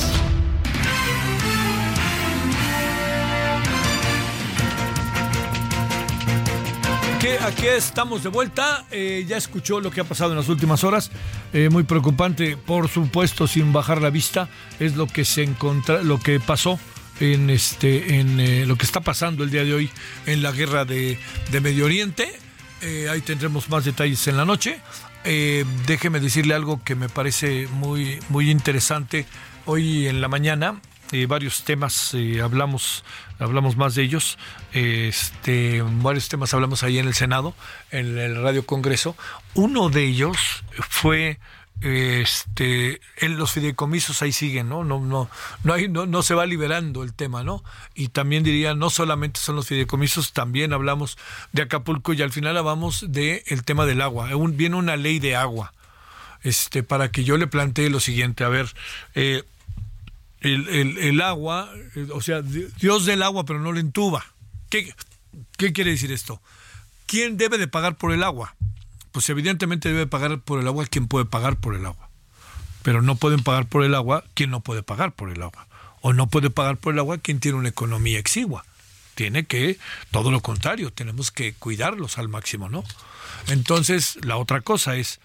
Aquí, 7.40 7.66
estamos 7.66 8.22
de 8.22 8.28
vuelta. 8.28 8.85
Eh, 8.90 9.24
ya 9.26 9.37
escuchó 9.37 9.81
lo 9.81 9.90
que 9.90 10.00
ha 10.00 10.04
pasado 10.04 10.33
en 10.33 10.38
las 10.38 10.48
últimas 10.48 10.85
horas. 10.85 11.11
Eh, 11.52 11.68
muy 11.70 11.83
preocupante, 11.83 12.57
por 12.57 12.88
supuesto, 12.88 13.46
sin 13.46 13.72
bajar 13.72 14.02
la 14.02 14.11
vista, 14.11 14.48
es 14.78 14.96
lo 14.96 15.07
que 15.07 15.24
se 15.24 15.42
encontra, 15.42 16.02
lo 16.02 16.20
que 16.20 16.40
pasó 16.40 16.78
en 17.20 17.50
este 17.50 18.20
en 18.20 18.40
eh, 18.40 18.66
lo 18.66 18.76
que 18.76 18.85
está 18.85 19.00
pasando 19.00 19.44
el 19.44 19.50
día 19.50 19.64
de 19.64 19.74
hoy 19.74 19.90
en 20.26 20.42
la 20.42 20.52
guerra 20.52 20.85
de, 20.85 21.18
Medio 21.61 21.87
Oriente. 21.87 22.33
Eh, 22.81 23.09
ahí 23.11 23.20
tendremos 23.20 23.68
más 23.68 23.85
detalles 23.85 24.26
en 24.28 24.37
la 24.37 24.44
noche. 24.44 24.81
Eh, 25.24 25.64
déjeme 25.87 26.20
decirle 26.20 26.54
algo 26.54 26.83
que 26.85 26.94
me 26.94 27.09
parece 27.09 27.66
muy, 27.68 28.20
muy 28.28 28.50
interesante. 28.50 29.26
Hoy 29.66 30.07
en 30.07 30.20
la 30.20 30.28
mañana, 30.28 30.81
varios 31.26 31.64
temas 31.64 32.14
hablamos, 32.42 33.04
hablamos 33.38 33.76
más 33.76 33.94
de 33.94 34.02
ellos. 34.02 34.38
Este, 34.72 35.83
varios 35.83 36.28
temas 36.28 36.54
hablamos 36.54 36.83
ahí 36.83 36.98
en 36.98 37.07
el 37.07 37.14
Senado, 37.14 37.54
en 37.90 38.16
el 38.18 38.40
Radio 38.40 38.64
Congreso. 38.64 39.16
Uno 39.54 39.90
de 39.90 40.04
ellos 40.04 40.38
fue 40.88 41.38
este 41.80 43.00
los 43.20 43.52
fideicomisos 43.52 44.20
ahí 44.22 44.32
siguen 44.32 44.68
no 44.68 44.82
no 44.82 44.98
no 44.98 45.30
no 45.62 45.72
hay 45.72 45.86
no, 45.86 46.06
no 46.06 46.22
se 46.22 46.34
va 46.34 46.44
liberando 46.44 47.04
el 47.04 47.14
tema 47.14 47.44
no 47.44 47.62
y 47.94 48.08
también 48.08 48.42
diría 48.42 48.74
no 48.74 48.90
solamente 48.90 49.38
son 49.38 49.54
los 49.54 49.68
fideicomisos 49.68 50.32
también 50.32 50.72
hablamos 50.72 51.18
de 51.52 51.62
Acapulco 51.62 52.12
y 52.12 52.22
al 52.22 52.32
final 52.32 52.56
hablamos 52.56 53.04
de 53.08 53.42
el 53.46 53.64
tema 53.64 53.86
del 53.86 54.00
agua. 54.00 54.28
Viene 54.52 54.76
una 54.76 54.96
ley 54.96 55.18
de 55.18 55.36
agua 55.36 55.72
este 56.42 56.82
para 56.82 57.10
que 57.10 57.24
yo 57.24 57.36
le 57.36 57.46
plantee 57.46 57.90
lo 57.90 58.00
siguiente 58.00 58.44
a 58.44 58.48
ver 58.48 58.72
eh, 59.14 59.42
el, 60.40 60.68
el, 60.68 60.98
el, 60.98 61.20
agua 61.20 61.68
eh, 61.96 62.06
o 62.12 62.20
sea 62.20 62.42
Dios 62.42 63.06
del 63.06 63.22
agua 63.22 63.44
pero 63.44 63.60
no 63.60 63.72
le 63.72 63.80
entuba. 63.80 64.24
Qué 64.70 64.94
qué 65.56 65.72
quiere 65.72 65.90
decir 65.90 66.12
esto 66.12 66.40
quién 67.06 67.36
debe 67.36 67.58
de 67.58 67.68
pagar 67.68 67.96
por 67.96 68.12
el 68.12 68.22
agua 68.22 68.54
pues 69.12 69.28
evidentemente 69.28 69.88
debe 69.88 70.06
pagar 70.06 70.40
por 70.40 70.60
el 70.60 70.66
agua 70.66 70.86
quien 70.86 71.08
puede 71.08 71.24
pagar 71.24 71.56
por 71.56 71.74
el 71.74 71.86
agua. 71.86 72.10
Pero 72.82 73.02
no 73.02 73.16
pueden 73.16 73.42
pagar 73.42 73.66
por 73.66 73.84
el 73.84 73.94
agua 73.94 74.24
quien 74.34 74.50
no 74.50 74.60
puede 74.60 74.82
pagar 74.82 75.12
por 75.12 75.30
el 75.30 75.42
agua. 75.42 75.66
O 76.00 76.12
no 76.12 76.28
puede 76.28 76.50
pagar 76.50 76.76
por 76.76 76.92
el 76.92 77.00
agua 77.00 77.18
quien 77.18 77.40
tiene 77.40 77.58
una 77.58 77.68
economía 77.68 78.18
exigua. 78.18 78.64
Tiene 79.14 79.46
que, 79.46 79.78
todo 80.12 80.30
lo 80.30 80.40
contrario, 80.40 80.92
tenemos 80.92 81.32
que 81.32 81.52
cuidarlos 81.54 82.18
al 82.18 82.28
máximo, 82.28 82.68
¿no? 82.68 82.84
Entonces, 83.48 84.16
la 84.24 84.36
otra 84.36 84.60
cosa 84.60 84.94
es, 84.94 85.20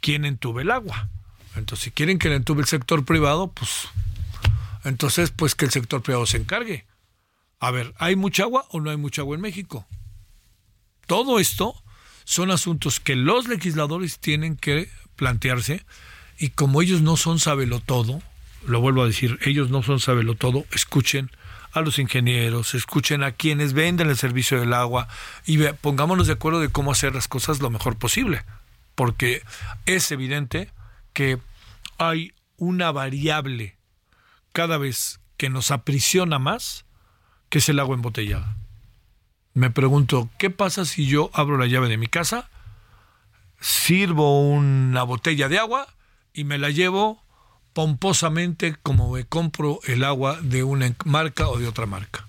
¿quién 0.00 0.26
entube 0.26 0.62
el 0.62 0.70
agua? 0.70 1.08
Entonces, 1.56 1.84
si 1.84 1.90
quieren 1.90 2.18
que 2.18 2.28
le 2.28 2.36
entube 2.36 2.60
el 2.60 2.68
sector 2.68 3.04
privado, 3.04 3.50
pues, 3.50 3.88
entonces, 4.84 5.30
pues 5.30 5.54
que 5.54 5.64
el 5.64 5.70
sector 5.70 6.02
privado 6.02 6.26
se 6.26 6.36
encargue. 6.36 6.84
A 7.60 7.70
ver, 7.70 7.94
¿hay 7.98 8.14
mucha 8.14 8.42
agua 8.42 8.66
o 8.70 8.80
no 8.80 8.90
hay 8.90 8.96
mucha 8.98 9.22
agua 9.22 9.36
en 9.36 9.42
México? 9.42 9.86
Todo 11.06 11.38
esto 11.38 11.82
son 12.30 12.52
asuntos 12.52 13.00
que 13.00 13.16
los 13.16 13.48
legisladores 13.48 14.20
tienen 14.20 14.56
que 14.56 14.88
plantearse 15.16 15.84
y 16.38 16.50
como 16.50 16.80
ellos 16.80 17.02
no 17.02 17.16
son 17.16 17.40
sabelo 17.40 17.80
todo, 17.80 18.22
lo 18.64 18.80
vuelvo 18.80 19.02
a 19.02 19.08
decir, 19.08 19.40
ellos 19.42 19.70
no 19.70 19.82
son 19.82 19.98
sabelo 19.98 20.36
todo, 20.36 20.64
escuchen 20.70 21.32
a 21.72 21.80
los 21.80 21.98
ingenieros, 21.98 22.74
escuchen 22.74 23.24
a 23.24 23.32
quienes 23.32 23.72
venden 23.72 24.10
el 24.10 24.16
servicio 24.16 24.60
del 24.60 24.74
agua 24.74 25.08
y 25.44 25.58
pongámonos 25.80 26.28
de 26.28 26.34
acuerdo 26.34 26.60
de 26.60 26.68
cómo 26.68 26.92
hacer 26.92 27.16
las 27.16 27.26
cosas 27.26 27.58
lo 27.58 27.68
mejor 27.68 27.96
posible, 27.96 28.44
porque 28.94 29.42
es 29.84 30.12
evidente 30.12 30.70
que 31.12 31.36
hay 31.98 32.32
una 32.58 32.92
variable 32.92 33.76
cada 34.52 34.78
vez 34.78 35.18
que 35.36 35.50
nos 35.50 35.72
aprisiona 35.72 36.38
más, 36.38 36.84
que 37.48 37.58
es 37.58 37.68
el 37.68 37.80
agua 37.80 37.96
embotellada 37.96 38.59
me 39.54 39.70
pregunto, 39.70 40.28
¿qué 40.38 40.50
pasa 40.50 40.84
si 40.84 41.06
yo 41.06 41.30
abro 41.32 41.58
la 41.58 41.66
llave 41.66 41.88
de 41.88 41.96
mi 41.96 42.06
casa, 42.06 42.48
sirvo 43.60 44.48
una 44.48 45.02
botella 45.02 45.48
de 45.48 45.58
agua 45.58 45.86
y 46.32 46.44
me 46.44 46.58
la 46.58 46.70
llevo 46.70 47.22
pomposamente 47.72 48.76
como 48.82 49.12
me 49.12 49.24
compro 49.24 49.80
el 49.84 50.04
agua 50.04 50.38
de 50.40 50.64
una 50.64 50.94
marca 51.04 51.48
o 51.48 51.58
de 51.58 51.68
otra 51.68 51.86
marca? 51.86 52.26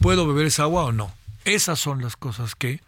¿Puedo 0.00 0.26
beber 0.26 0.46
esa 0.46 0.64
agua 0.64 0.84
o 0.84 0.92
no? 0.92 1.12
Esas 1.44 1.78
son 1.78 2.02
las 2.02 2.16
cosas 2.16 2.54
que 2.54 2.80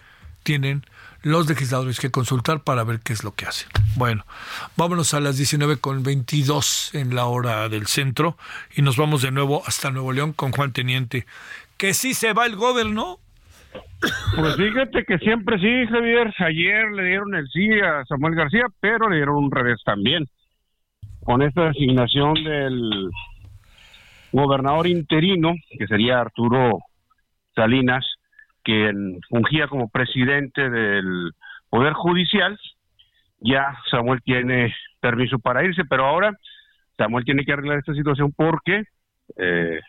tienen 0.43 0.85
los 1.23 1.49
legisladores 1.49 2.01
que 2.01 2.11
consultar 2.11 2.63
para 2.63 2.85
ver 2.85 3.01
qué 3.01 3.13
es 3.13 3.25
lo 3.25 3.35
que 3.35 3.47
hacen. 3.47 3.69
Bueno, 3.97 4.25
vámonos 4.77 5.15
a 5.15 5.21
las 5.21 5.37
19 5.37 5.79
con 5.79 6.03
22 6.03 6.91
en 6.95 7.15
la 7.15 7.27
hora 7.27 7.69
del 7.69 7.87
centro 7.87 8.37
y 8.75 8.83
nos 8.83 8.97
vamos 8.97 9.23
de 9.23 9.31
nuevo 9.31 9.63
hasta 9.67 9.91
Nuevo 9.91 10.13
León 10.13 10.33
con 10.33 10.53
Juan 10.53 10.73
Teniente. 10.73 11.27
Que 11.77 11.95
sí 11.95 12.15
se 12.15 12.33
va 12.33 12.47
el 12.47 12.57
gobierno, 12.57 13.19
pues 14.37 14.57
fíjate 14.57 15.05
que 15.05 15.19
siempre 15.19 15.59
sí, 15.59 15.87
Javier. 15.87 16.33
Ayer 16.39 16.91
le 16.93 17.05
dieron 17.05 17.35
el 17.35 17.47
sí 17.49 17.71
a 17.81 18.05
Samuel 18.07 18.35
García, 18.35 18.67
pero 18.81 19.09
le 19.09 19.17
dieron 19.17 19.37
un 19.37 19.51
revés 19.51 19.81
también. 19.85 20.27
Con 21.25 21.43
esta 21.43 21.69
designación 21.69 22.35
del 22.35 23.11
gobernador 24.33 24.87
interino, 24.87 25.55
que 25.79 25.87
sería 25.87 26.21
Arturo 26.21 26.79
Salinas, 27.55 28.05
quien 28.63 29.19
fungía 29.29 29.67
como 29.69 29.89
presidente 29.89 30.69
del 30.71 31.33
Poder 31.71 31.93
Judicial, 31.95 32.59
ya 33.41 33.77
Samuel 33.91 34.21
tiene 34.23 34.75
permiso 35.01 35.39
para 35.39 35.65
irse, 35.65 35.83
pero 35.89 36.07
ahora 36.07 36.37
Samuel 36.97 37.25
tiene 37.25 37.45
que 37.45 37.53
arreglar 37.53 37.79
esta 37.79 37.95
situación 37.95 38.33
porque 38.37 38.85
eh, 39.37 39.81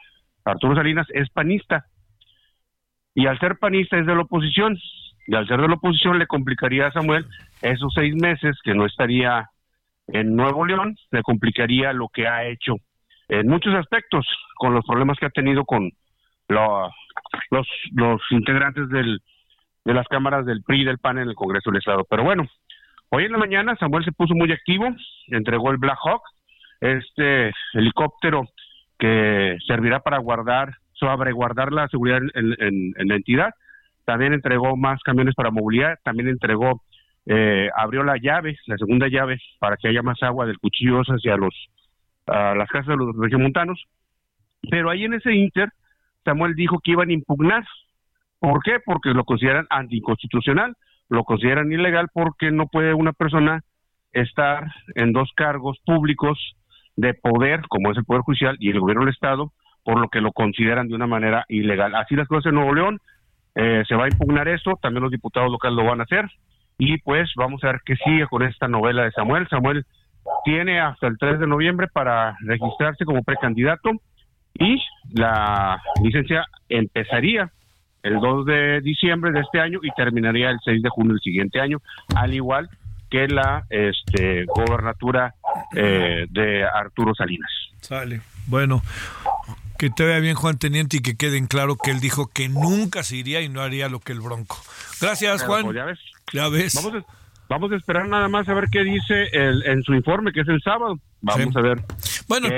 Arturo 0.45 0.75
Salinas 0.75 1.07
es 1.13 1.29
panista 1.29 1.85
y 3.15 3.27
al 3.27 3.39
ser 3.39 3.57
panista 3.57 3.97
es 3.97 4.05
de 4.05 4.15
la 4.15 4.21
oposición, 4.21 4.77
y 5.27 5.35
al 5.35 5.47
ser 5.47 5.61
de 5.61 5.67
la 5.67 5.75
oposición 5.75 6.19
le 6.19 6.27
complicaría 6.27 6.87
a 6.87 6.91
Samuel 6.91 7.25
esos 7.61 7.93
seis 7.93 8.15
meses 8.15 8.57
que 8.63 8.73
no 8.73 8.85
estaría 8.85 9.49
en 10.07 10.35
Nuevo 10.35 10.65
León, 10.65 10.95
le 11.11 11.21
complicaría 11.21 11.93
lo 11.93 12.07
que 12.09 12.27
ha 12.27 12.45
hecho 12.45 12.75
en 13.27 13.47
muchos 13.47 13.75
aspectos 13.75 14.25
con 14.55 14.73
los 14.73 14.85
problemas 14.85 15.17
que 15.19 15.27
ha 15.27 15.29
tenido 15.29 15.63
con 15.65 15.91
los, 16.47 17.67
los 17.91 18.21
integrantes 18.31 18.89
del, 18.89 19.21
de 19.85 19.93
las 19.93 20.07
cámaras 20.07 20.45
del 20.45 20.63
PRI 20.63 20.81
y 20.81 20.85
del 20.85 20.97
PAN 20.97 21.19
en 21.19 21.29
el 21.29 21.35
Congreso 21.35 21.69
del 21.69 21.79
Estado. 21.79 22.05
Pero 22.09 22.23
bueno, 22.23 22.47
hoy 23.09 23.25
en 23.25 23.31
la 23.31 23.37
mañana 23.37 23.75
Samuel 23.79 24.03
se 24.03 24.11
puso 24.11 24.33
muy 24.33 24.51
activo, 24.51 24.87
entregó 25.27 25.71
el 25.71 25.77
Black 25.77 25.99
Hawk, 26.03 26.23
este 26.81 27.51
helicóptero 27.73 28.47
que 28.97 29.57
servirá 29.67 29.99
para 29.99 30.17
guardar 30.17 30.73
sobre 30.99 31.31
guardar 31.31 31.71
la 31.71 31.87
seguridad 31.87 32.19
en, 32.33 32.93
la 32.97 33.15
entidad. 33.15 33.53
También 34.05 34.33
entregó 34.33 34.75
más 34.75 35.01
camiones 35.03 35.35
para 35.35 35.51
movilidad, 35.51 35.97
también 36.03 36.29
entregó, 36.29 36.81
eh, 37.25 37.69
abrió 37.75 38.03
la 38.03 38.17
llave, 38.17 38.57
la 38.67 38.77
segunda 38.77 39.07
llave, 39.07 39.39
para 39.59 39.77
que 39.77 39.87
haya 39.87 40.01
más 40.01 40.21
agua 40.23 40.45
del 40.45 40.59
cuchillo 40.59 41.01
hacia 41.01 41.37
los, 41.37 41.53
a 42.27 42.55
las 42.55 42.69
casas 42.69 42.87
de 42.87 42.97
los 42.97 43.15
regiomontanos. 43.15 43.83
Pero 44.69 44.89
ahí 44.89 45.05
en 45.05 45.13
ese 45.13 45.33
inter, 45.33 45.69
Samuel 46.25 46.55
dijo 46.55 46.79
que 46.83 46.91
iban 46.91 47.09
a 47.09 47.13
impugnar. 47.13 47.65
¿Por 48.39 48.61
qué? 48.63 48.79
Porque 48.83 49.09
lo 49.09 49.23
consideran 49.25 49.67
anticonstitucional, 49.69 50.75
lo 51.09 51.23
consideran 51.23 51.71
ilegal 51.71 52.07
porque 52.13 52.51
no 52.51 52.67
puede 52.67 52.93
una 52.93 53.13
persona 53.13 53.61
estar 54.11 54.65
en 54.95 55.13
dos 55.13 55.31
cargos 55.35 55.77
públicos 55.85 56.55
de 56.95 57.13
poder, 57.13 57.61
como 57.69 57.91
es 57.91 57.97
el 57.97 58.05
Poder 58.05 58.23
Judicial 58.23 58.57
y 58.59 58.69
el 58.69 58.79
Gobierno 58.79 59.05
del 59.05 59.13
Estado, 59.13 59.51
por 59.83 59.99
lo 59.99 60.09
que 60.09 60.21
lo 60.21 60.31
consideran 60.31 60.87
de 60.87 60.95
una 60.95 61.07
manera 61.07 61.45
ilegal. 61.47 61.95
Así 61.95 62.15
las 62.15 62.27
cosas 62.27 62.47
en 62.47 62.55
Nuevo 62.55 62.73
León, 62.73 62.99
eh, 63.55 63.83
se 63.87 63.95
va 63.95 64.05
a 64.05 64.09
impugnar 64.09 64.47
esto, 64.47 64.77
también 64.81 65.03
los 65.03 65.11
diputados 65.11 65.51
locales 65.51 65.75
lo 65.77 65.85
van 65.85 65.99
a 65.99 66.03
hacer, 66.03 66.29
y 66.77 66.97
pues 66.99 67.29
vamos 67.35 67.63
a 67.63 67.67
ver 67.67 67.81
qué 67.85 67.95
sigue 67.97 68.27
con 68.27 68.43
esta 68.43 68.67
novela 68.67 69.03
de 69.03 69.11
Samuel. 69.11 69.47
Samuel 69.49 69.85
tiene 70.45 70.79
hasta 70.79 71.07
el 71.07 71.17
3 71.17 71.39
de 71.39 71.47
noviembre 71.47 71.87
para 71.91 72.37
registrarse 72.41 73.05
como 73.05 73.23
precandidato 73.23 73.91
y 74.53 74.81
la 75.11 75.81
licencia 76.03 76.45
empezaría 76.69 77.51
el 78.03 78.19
2 78.19 78.45
de 78.45 78.81
diciembre 78.81 79.31
de 79.31 79.41
este 79.41 79.59
año 79.59 79.79
y 79.83 79.89
terminaría 79.91 80.49
el 80.49 80.59
6 80.63 80.81
de 80.81 80.89
junio 80.89 81.13
del 81.13 81.21
siguiente 81.21 81.59
año, 81.59 81.79
al 82.15 82.33
igual 82.33 82.69
que 83.09 83.27
la 83.27 83.65
este, 83.69 84.45
gobernatura 84.45 85.33
eh, 85.75 86.27
de 86.29 86.63
Arturo 86.63 87.13
Salinas. 87.15 87.51
Sale. 87.81 88.21
Bueno, 88.47 88.81
que 89.79 89.89
te 89.89 90.03
vea 90.03 90.19
bien, 90.19 90.35
Juan 90.35 90.57
Teniente, 90.57 90.97
y 90.97 90.99
que 90.99 91.15
quede 91.15 91.37
en 91.37 91.47
claro 91.47 91.77
que 91.77 91.89
él 91.89 92.01
dijo 92.01 92.27
que 92.27 92.49
nunca 92.49 93.01
se 93.01 93.15
iría 93.15 93.39
y 93.41 93.47
no 93.47 93.61
haría 93.61 93.87
lo 93.87 94.01
que 94.01 94.11
el 94.11 94.19
Bronco. 94.19 94.57
Gracias, 94.99 95.41
Juan. 95.43 95.63
Pues, 95.63 95.75
ya 95.77 95.85
ves. 95.85 95.99
Ya 96.33 96.49
ves. 96.49 96.75
Vamos 97.47 97.71
a, 97.71 97.75
esperar 97.77 98.07
nada 98.09 98.27
más 98.27 98.47
a 98.49 98.53
ver 98.53 98.65
qué 98.69 98.83
dice 98.83 99.29
el, 99.31 99.65
en 99.65 99.81
su 99.83 99.93
informe, 99.93 100.33
que 100.33 100.41
es 100.41 100.47
el 100.49 100.61
sábado. 100.61 100.99
Vamos 101.21 101.55
a 101.55 101.61
ver. 101.61 101.81
Bueno, 102.27 102.49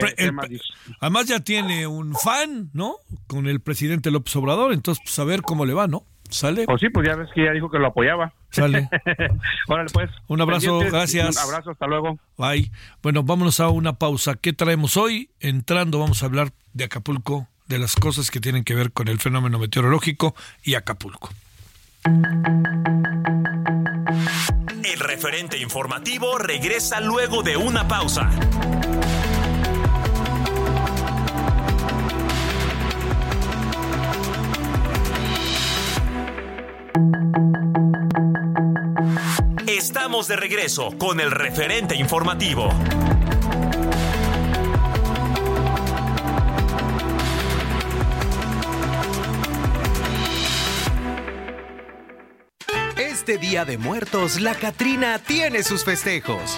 además 0.99 1.27
ya 1.27 1.39
tiene 1.41 1.85
un 1.85 2.15
fan, 2.15 2.71
¿no? 2.73 2.95
Con 3.27 3.47
el 3.47 3.61
presidente 3.61 4.09
López 4.09 4.35
Obrador, 4.35 4.73
entonces 4.73 5.01
pues 5.03 5.17
a 5.19 5.23
ver 5.23 5.43
cómo 5.43 5.65
le 5.65 5.75
va, 5.75 5.87
¿no? 5.87 6.03
¿Sale? 6.27 6.65
Pues 6.65 6.81
sí, 6.81 6.89
pues 6.89 7.07
ya 7.07 7.15
ves 7.15 7.29
que 7.35 7.45
ya 7.45 7.51
dijo 7.51 7.69
que 7.69 7.77
lo 7.77 7.87
apoyaba. 7.87 8.33
Sale. 8.51 8.89
Órale, 9.67 9.89
pues. 9.91 10.09
Un 10.27 10.41
abrazo, 10.41 10.79
gracias. 10.79 11.37
Un 11.37 11.43
abrazo, 11.43 11.71
hasta 11.71 11.87
luego. 11.87 12.19
Bye. 12.37 12.71
Bueno, 13.01 13.23
vámonos 13.23 13.59
a 13.59 13.69
una 13.69 13.93
pausa. 13.93 14.35
¿Qué 14.35 14.53
traemos 14.53 14.97
hoy? 14.97 15.29
Entrando, 15.39 15.99
vamos 15.99 16.21
a 16.21 16.25
hablar 16.25 16.51
de 16.73 16.83
Acapulco, 16.83 17.47
de 17.67 17.79
las 17.79 17.95
cosas 17.95 18.29
que 18.31 18.39
tienen 18.39 18.63
que 18.63 18.75
ver 18.75 18.91
con 18.91 19.07
el 19.07 19.19
fenómeno 19.19 19.57
meteorológico 19.59 20.35
y 20.63 20.75
Acapulco. 20.75 21.29
El 24.83 24.99
referente 24.99 25.57
informativo 25.57 26.37
regresa 26.37 26.99
luego 26.99 27.43
de 27.43 27.57
una 27.57 27.87
pausa. 27.87 28.29
Estamos 40.01 40.27
de 40.27 40.35
regreso 40.35 40.97
con 40.97 41.19
el 41.19 41.29
referente 41.29 41.95
informativo. 41.95 42.69
Este 52.97 53.37
Día 53.37 53.63
de 53.63 53.77
Muertos, 53.77 54.41
la 54.41 54.55
Catrina 54.55 55.19
tiene 55.19 55.61
sus 55.61 55.85
festejos. 55.85 56.57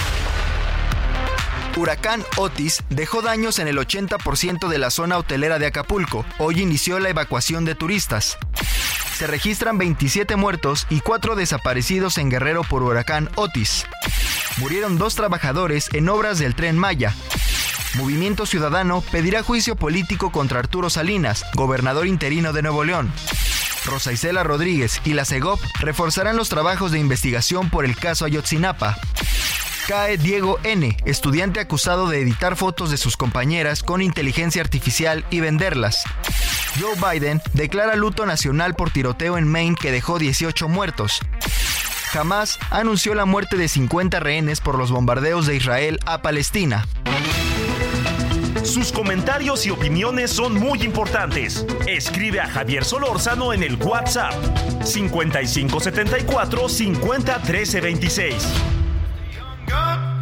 Huracán 1.77 2.23
Otis 2.37 2.83
dejó 2.89 3.21
daños 3.21 3.57
en 3.59 3.67
el 3.67 3.77
80% 3.77 4.67
de 4.67 4.77
la 4.77 4.91
zona 4.91 5.17
hotelera 5.17 5.57
de 5.57 5.67
Acapulco. 5.67 6.25
Hoy 6.37 6.61
inició 6.61 6.99
la 6.99 7.09
evacuación 7.09 7.65
de 7.65 7.75
turistas. 7.75 8.37
Se 9.17 9.25
registran 9.25 9.77
27 9.77 10.35
muertos 10.35 10.85
y 10.89 10.99
4 10.99 11.35
desaparecidos 11.35 12.17
en 12.17 12.29
Guerrero 12.29 12.63
por 12.63 12.83
huracán 12.83 13.29
Otis. 13.35 13.85
Murieron 14.57 14.97
dos 14.97 15.15
trabajadores 15.15 15.89
en 15.93 16.09
obras 16.09 16.39
del 16.39 16.55
tren 16.55 16.77
Maya. 16.77 17.15
Movimiento 17.95 18.45
Ciudadano 18.45 19.01
pedirá 19.11 19.43
juicio 19.43 19.75
político 19.75 20.31
contra 20.31 20.59
Arturo 20.59 20.89
Salinas, 20.89 21.45
gobernador 21.55 22.07
interino 22.07 22.53
de 22.53 22.61
Nuevo 22.61 22.83
León. 22.83 23.11
Rosa 23.85 24.11
Isela 24.11 24.43
Rodríguez 24.43 25.01
y 25.05 25.13
la 25.13 25.25
CEGOP 25.25 25.59
reforzarán 25.79 26.37
los 26.37 26.49
trabajos 26.49 26.91
de 26.91 26.99
investigación 26.99 27.69
por 27.69 27.85
el 27.85 27.95
caso 27.95 28.25
Ayotzinapa. 28.25 28.97
Cae 29.87 30.17
Diego 30.17 30.59
N., 30.63 30.95
estudiante 31.05 31.59
acusado 31.59 32.07
de 32.07 32.21
editar 32.21 32.55
fotos 32.55 32.91
de 32.91 32.97
sus 32.97 33.17
compañeras 33.17 33.83
con 33.83 34.01
inteligencia 34.01 34.61
artificial 34.61 35.25
y 35.29 35.39
venderlas. 35.39 36.03
Joe 36.79 36.95
Biden 36.95 37.41
declara 37.53 37.95
luto 37.95 38.25
nacional 38.25 38.75
por 38.75 38.91
tiroteo 38.91 39.37
en 39.37 39.47
Maine 39.47 39.75
que 39.79 39.91
dejó 39.91 40.19
18 40.19 40.69
muertos. 40.69 41.19
Jamás 42.11 42.59
anunció 42.69 43.15
la 43.15 43.25
muerte 43.25 43.57
de 43.57 43.67
50 43.67 44.19
rehenes 44.19 44.61
por 44.61 44.77
los 44.77 44.91
bombardeos 44.91 45.47
de 45.47 45.55
Israel 45.55 45.99
a 46.05 46.21
Palestina. 46.21 46.85
Sus 48.63 48.91
comentarios 48.91 49.65
y 49.65 49.71
opiniones 49.71 50.29
son 50.31 50.53
muy 50.53 50.83
importantes. 50.83 51.65
Escribe 51.87 52.39
a 52.39 52.47
Javier 52.47 52.85
Solórzano 52.85 53.53
en 53.53 53.63
el 53.63 53.75
WhatsApp 53.75 54.33
5574 54.83 56.69
50 56.69 57.41
13 57.41 57.81
26. 57.81 58.80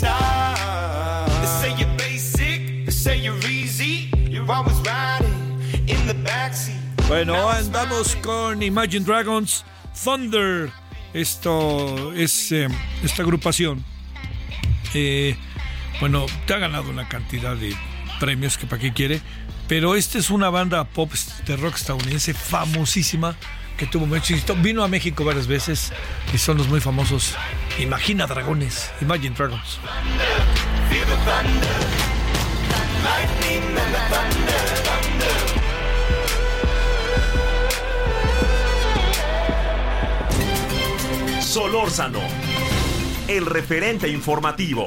being 0.00 0.04
a 0.04 0.16
big 0.16 0.56
star. 0.56 1.28
They 1.40 1.46
say 1.46 1.74
you're 1.78 1.96
basic, 1.96 2.86
they 2.86 2.92
say 2.92 3.18
you're 3.18 3.38
easy. 3.48 4.10
You're 4.30 4.50
always 4.50 4.76
riding 4.80 5.60
in 5.86 6.06
the 6.06 6.14
backseat. 6.14 6.78
Bueno, 7.08 7.50
andamos 7.50 8.16
con 8.16 8.62
Imagine 8.62 9.04
Dragons 9.04 9.64
Thunder. 10.04 10.70
Esto 11.12 12.12
es 12.14 12.52
eh, 12.52 12.68
esta 13.02 13.22
agrupación. 13.22 13.84
Eh, 14.94 15.36
bueno, 16.00 16.26
te 16.46 16.54
ha 16.54 16.58
ganado 16.58 16.88
una 16.88 17.08
cantidad 17.08 17.54
de 17.54 17.76
premios 18.18 18.56
que 18.56 18.66
para 18.66 18.80
qué 18.80 18.92
quiere. 18.92 19.20
Pero 19.68 19.94
esta 19.94 20.18
es 20.18 20.30
una 20.30 20.50
banda 20.50 20.84
pop 20.84 21.12
de 21.46 21.56
rock 21.56 21.76
estadounidense 21.76 22.34
famosísima 22.34 23.36
que 23.76 23.86
tuvo 23.86 24.06
mucho 24.06 24.34
éxito. 24.34 24.54
Vino 24.56 24.82
a 24.82 24.88
México 24.88 25.24
varias 25.24 25.46
veces 25.46 25.92
y 26.32 26.38
son 26.38 26.58
los 26.58 26.68
muy 26.68 26.80
famosos. 26.80 27.34
Imagina 27.78 28.26
Dragones, 28.26 28.90
Imagine 29.00 29.34
Dragons. 29.36 29.78
Solórzano, 41.40 42.20
el 43.28 43.44
referente 43.44 44.08
informativo. 44.08 44.84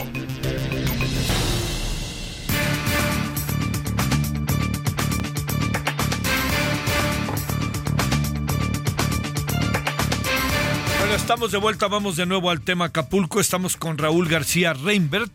Estamos 11.25 11.51
de 11.51 11.57
vuelta, 11.57 11.87
vamos 11.87 12.17
de 12.17 12.27
nuevo 12.27 12.51
al 12.51 12.61
tema 12.61 12.85
Acapulco. 12.85 13.39
Estamos 13.39 13.77
con 13.77 13.97
Raúl 13.97 14.29
García 14.29 14.73
Reinbert, 14.73 15.31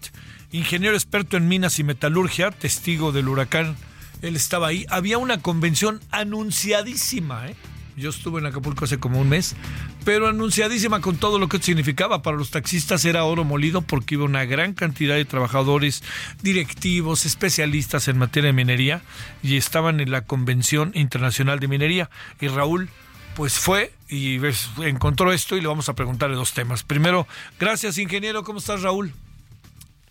ingeniero 0.53 0.95
experto 0.95 1.37
en 1.37 1.49
minas 1.49 1.81
y 1.81 1.85
metalurgia, 1.85 2.53
testigo 2.53 3.11
del 3.11 3.27
huracán. 3.27 3.75
Él 4.23 4.37
estaba 4.37 4.69
ahí. 4.69 4.87
Había 4.89 5.19
una 5.19 5.43
convención 5.43 6.01
anunciadísima, 6.13 7.49
¿eh? 7.49 7.57
Yo 7.97 8.11
estuve 8.11 8.39
en 8.39 8.47
Acapulco 8.47 8.85
hace 8.85 8.99
como 8.99 9.21
un 9.21 9.31
mes, 9.31 9.57
pero 10.05 10.29
anunciadísima 10.29 11.01
con 11.01 11.17
todo 11.17 11.41
lo 11.41 11.49
que 11.49 11.59
significaba. 11.59 12.23
Para 12.23 12.37
los 12.37 12.51
taxistas 12.51 13.05
era 13.05 13.25
oro 13.25 13.43
molido 13.43 13.83
porque 13.83 14.15
iba 14.15 14.25
una 14.25 14.45
gran 14.45 14.75
cantidad 14.75 15.17
de 15.17 15.25
trabajadores, 15.25 16.05
directivos, 16.41 17.27
especialistas 17.27 18.07
en 18.07 18.17
materia 18.17 18.51
de 18.51 18.53
minería 18.53 19.03
y 19.43 19.57
estaban 19.57 19.99
en 19.99 20.13
la 20.13 20.23
Convención 20.23 20.93
Internacional 20.95 21.59
de 21.59 21.67
Minería. 21.67 22.11
Y 22.41 22.47
Raúl, 22.47 22.91
pues 23.37 23.59
fue 23.59 23.93
y 24.09 24.41
encontró 24.85 25.33
esto 25.33 25.57
y 25.57 25.61
le 25.61 25.69
vamos 25.69 25.89
a 25.89 25.95
preguntarle 25.95 26.37
dos 26.37 26.53
temas. 26.53 26.83
Primero, 26.83 27.27
gracias 27.59 27.99
ingeniero, 27.99 28.43
¿cómo 28.43 28.59
estás 28.59 28.83
Raúl? 28.83 29.13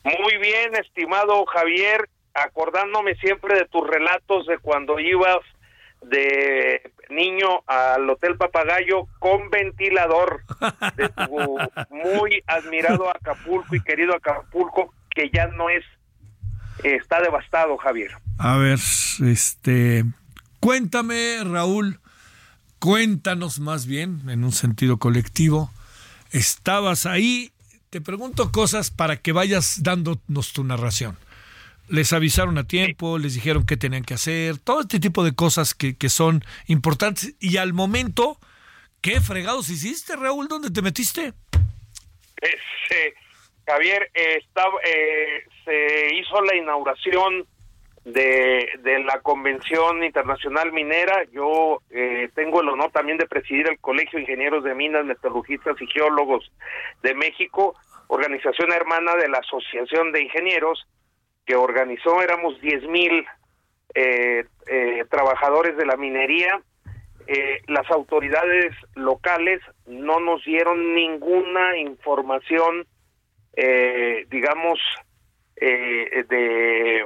Muy 0.04 0.38
bien, 0.38 0.76
estimado 0.76 1.46
Javier, 1.46 2.10
acordándome 2.34 3.16
siempre 3.16 3.56
de 3.56 3.66
tus 3.66 3.86
relatos 3.88 4.48
de 4.48 4.58
cuando 4.58 5.00
ibas 5.00 5.40
de 6.02 6.82
niño 7.10 7.64
al 7.68 8.10
Hotel 8.10 8.38
Papagayo 8.38 9.08
con 9.20 9.50
ventilador, 9.50 10.44
de 10.96 11.10
tu 11.10 11.58
muy 11.90 12.44
admirado 12.48 13.10
Acapulco 13.10 13.76
y 13.76 13.82
querido 13.82 14.16
Acapulco, 14.16 14.94
que 15.10 15.30
ya 15.34 15.48
no 15.48 15.70
es, 15.70 15.84
está 16.84 17.22
devastado, 17.22 17.78
Javier. 17.78 18.12
A 18.38 18.58
ver, 18.58 18.80
este, 19.26 20.06
cuéntame 20.60 21.44
Raúl, 21.44 22.00
cuéntanos 22.80 23.60
más 23.60 23.86
bien, 23.86 24.22
en 24.30 24.44
un 24.44 24.52
sentido 24.52 24.98
colectivo, 24.98 25.72
estabas 26.32 27.06
ahí, 27.06 27.52
te 27.90 28.02
pregunto 28.02 28.52
cosas 28.52 28.92
para 28.92 29.18
que 29.18 29.32
vayas 29.32 29.84
dándonos 29.84 30.54
tu 30.54 30.64
narración. 30.64 31.18
Les 31.88 32.14
avisaron 32.14 32.58
a 32.58 32.66
tiempo, 32.66 33.18
les 33.18 33.34
dijeron 33.34 33.66
qué 33.66 33.76
tenían 33.76 34.04
que 34.04 34.14
hacer, 34.14 34.58
todo 34.58 34.82
este 34.82 35.00
tipo 35.00 35.24
de 35.24 35.34
cosas 35.34 35.74
que, 35.74 35.98
que 35.98 36.10
son 36.10 36.44
importantes. 36.68 37.36
Y 37.40 37.58
al 37.58 37.74
momento, 37.74 38.38
¿qué 39.02 39.22
fregados 39.22 39.70
hiciste, 39.70 40.16
Raúl? 40.16 40.48
¿Dónde 40.48 40.70
te 40.70 40.82
metiste? 40.82 41.34
Este, 42.38 43.16
Javier, 43.66 44.10
eh, 44.14 44.38
estaba, 44.46 44.74
eh, 44.86 45.44
se 45.66 46.16
hizo 46.16 46.42
la 46.42 46.56
inauguración 46.56 47.46
de, 48.06 48.70
de 48.82 49.00
la 49.04 49.20
Convención 49.22 50.04
Internacional 50.04 50.72
Minera. 50.72 51.24
Yo 51.32 51.82
eh, 51.90 52.30
tengo 52.36 52.62
el 52.62 52.70
honor 52.70 52.92
también 52.92 53.18
de 53.18 53.28
presidir 53.28 53.68
el 53.70 53.80
Colegio 53.80 54.18
de 54.18 54.24
Ingenieros 54.24 54.64
de 54.64 54.76
Minas, 54.76 55.06
Metalurgistas 55.06 55.82
y 55.82 55.88
Geólogos 55.88 56.52
de 57.04 57.14
México, 57.14 57.76
organización 58.08 58.72
hermana 58.72 59.16
de 59.16 59.30
la 59.30 59.40
Asociación 59.40 60.12
de 60.12 60.24
Ingenieros, 60.24 60.88
que 61.46 61.56
organizó, 61.56 62.22
éramos 62.22 62.60
10 62.62 62.84
mil 62.90 63.26
eh, 63.96 64.46
eh, 64.68 65.06
trabajadores 65.10 65.76
de 65.76 65.86
la 65.86 65.98
minería. 65.98 66.62
Eh, 67.28 67.62
las 67.68 67.90
autoridades 67.92 68.76
locales 68.96 69.62
no 69.86 70.20
nos 70.20 70.44
dieron 70.46 70.94
ninguna 70.94 71.78
información, 71.78 72.86
digamos, 74.30 74.80
de 75.60 77.06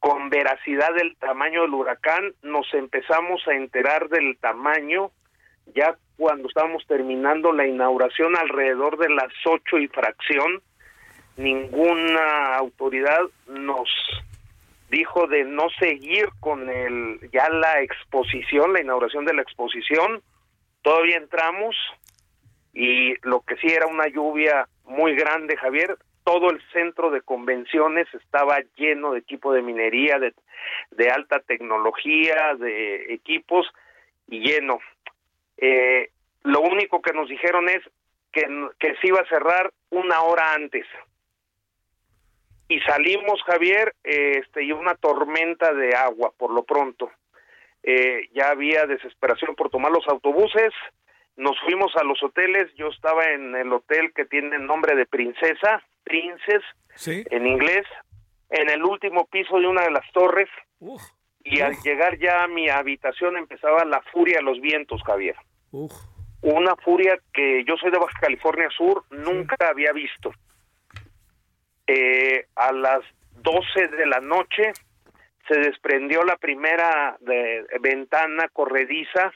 con 0.00 0.30
veracidad 0.30 0.94
del 0.94 1.16
tamaño 1.16 1.62
del 1.62 1.74
huracán, 1.74 2.32
nos 2.42 2.72
empezamos 2.74 3.46
a 3.48 3.54
enterar 3.54 4.08
del 4.08 4.36
tamaño 4.38 5.10
ya 5.74 5.96
cuando 6.16 6.48
estábamos 6.48 6.86
terminando 6.86 7.52
la 7.52 7.66
inauguración 7.66 8.36
alrededor 8.36 8.98
de 8.98 9.10
las 9.10 9.32
ocho 9.44 9.78
y 9.78 9.88
fracción, 9.88 10.62
ninguna 11.36 12.56
autoridad 12.56 13.20
nos 13.46 13.88
dijo 14.90 15.26
de 15.26 15.44
no 15.44 15.68
seguir 15.78 16.28
con 16.40 16.68
el 16.68 17.20
ya 17.32 17.48
la 17.50 17.82
exposición, 17.82 18.72
la 18.72 18.80
inauguración 18.80 19.24
de 19.24 19.34
la 19.34 19.42
exposición. 19.42 20.22
Todavía 20.82 21.18
entramos 21.18 21.76
y 22.72 23.14
lo 23.26 23.40
que 23.40 23.56
sí 23.56 23.68
era 23.68 23.86
una 23.86 24.08
lluvia 24.08 24.66
muy 24.84 25.14
grande, 25.14 25.56
Javier, 25.56 25.96
todo 26.28 26.50
el 26.50 26.60
centro 26.74 27.10
de 27.10 27.22
convenciones 27.22 28.06
estaba 28.12 28.58
lleno 28.76 29.12
de 29.12 29.20
equipo 29.20 29.50
de 29.54 29.62
minería, 29.62 30.18
de, 30.18 31.10
alta 31.10 31.40
tecnología, 31.40 32.54
de 32.58 33.14
equipos 33.14 33.66
y 34.26 34.40
lleno. 34.40 34.78
Eh, 35.56 36.10
lo 36.42 36.60
único 36.60 37.00
que 37.00 37.14
nos 37.14 37.30
dijeron 37.30 37.70
es 37.70 37.80
que, 38.30 38.42
se 39.00 39.06
iba 39.08 39.20
a 39.20 39.28
cerrar 39.30 39.72
una 39.88 40.20
hora 40.20 40.52
antes. 40.52 40.84
Y 42.68 42.78
salimos, 42.80 43.42
Javier, 43.46 43.94
este, 44.04 44.64
y 44.64 44.72
una 44.72 44.96
tormenta 44.96 45.72
de 45.72 45.96
agua 45.96 46.30
por 46.36 46.50
lo 46.50 46.62
pronto. 46.64 47.10
Eh, 47.82 48.28
ya 48.34 48.50
había 48.50 48.84
desesperación 48.84 49.54
por 49.54 49.70
tomar 49.70 49.92
los 49.92 50.06
autobuses, 50.06 50.74
nos 51.38 51.58
fuimos 51.60 51.94
a 51.96 52.04
los 52.04 52.22
hoteles, 52.22 52.66
yo 52.74 52.88
estaba 52.88 53.24
en 53.30 53.54
el 53.56 53.72
hotel 53.72 54.12
que 54.14 54.26
tiene 54.26 54.56
el 54.56 54.66
nombre 54.66 54.94
de 54.94 55.06
Princesa, 55.06 55.82
Princess, 56.04 56.62
Sí. 56.94 57.24
en 57.30 57.46
inglés, 57.46 57.86
en 58.50 58.68
el 58.68 58.82
último 58.84 59.26
piso 59.26 59.58
de 59.58 59.66
una 59.68 59.82
de 59.82 59.90
las 59.92 60.04
torres, 60.12 60.48
Uf, 60.80 61.00
y 61.44 61.60
al 61.60 61.74
llegar 61.84 62.18
ya 62.18 62.42
a 62.42 62.48
mi 62.48 62.68
habitación 62.68 63.36
empezaba 63.36 63.84
la 63.84 64.02
furia 64.12 64.38
de 64.38 64.42
los 64.44 64.60
vientos, 64.60 65.00
Javier. 65.04 65.36
uf. 65.70 65.92
Una 66.42 66.76
furia 66.76 67.18
que 67.32 67.64
yo 67.64 67.76
soy 67.76 67.90
de 67.90 67.98
Baja 67.98 68.18
California 68.20 68.68
Sur, 68.76 69.04
nunca 69.10 69.56
había 69.68 69.92
visto. 69.92 70.30
Eh, 71.86 72.46
a 72.54 72.72
las 72.72 73.00
12 73.42 73.88
de 73.88 74.06
la 74.06 74.20
noche 74.20 74.72
se 75.48 75.58
desprendió 75.58 76.22
la 76.24 76.36
primera 76.36 77.16
de- 77.20 77.64
ventana 77.80 78.48
corrediza 78.52 79.32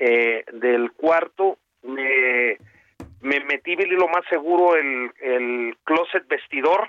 eh, 0.00 0.44
del 0.52 0.92
cuarto. 0.92 1.58
Me, 1.82 2.56
me 3.20 3.40
metí 3.40 3.74
lo 3.76 4.08
más 4.08 4.24
seguro 4.28 4.76
el, 4.76 5.10
el 5.20 5.76
closet 5.84 6.26
vestidor 6.28 6.88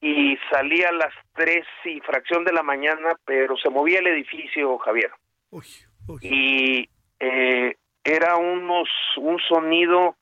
y 0.00 0.38
salí 0.50 0.82
a 0.82 0.92
las 0.92 1.12
tres 1.34 1.66
y 1.84 2.00
fracción 2.00 2.44
de 2.44 2.52
la 2.52 2.62
mañana, 2.62 3.14
pero 3.24 3.56
se 3.58 3.68
movía 3.68 3.98
el 3.98 4.06
edificio, 4.06 4.78
Javier 4.78 5.10
Uy, 5.50 5.66
uy. 6.08 6.18
y 6.22 6.88
eh, 7.18 7.76
era 8.02 8.36
unos 8.36 8.88
un 9.18 9.38
sonido 9.40 10.16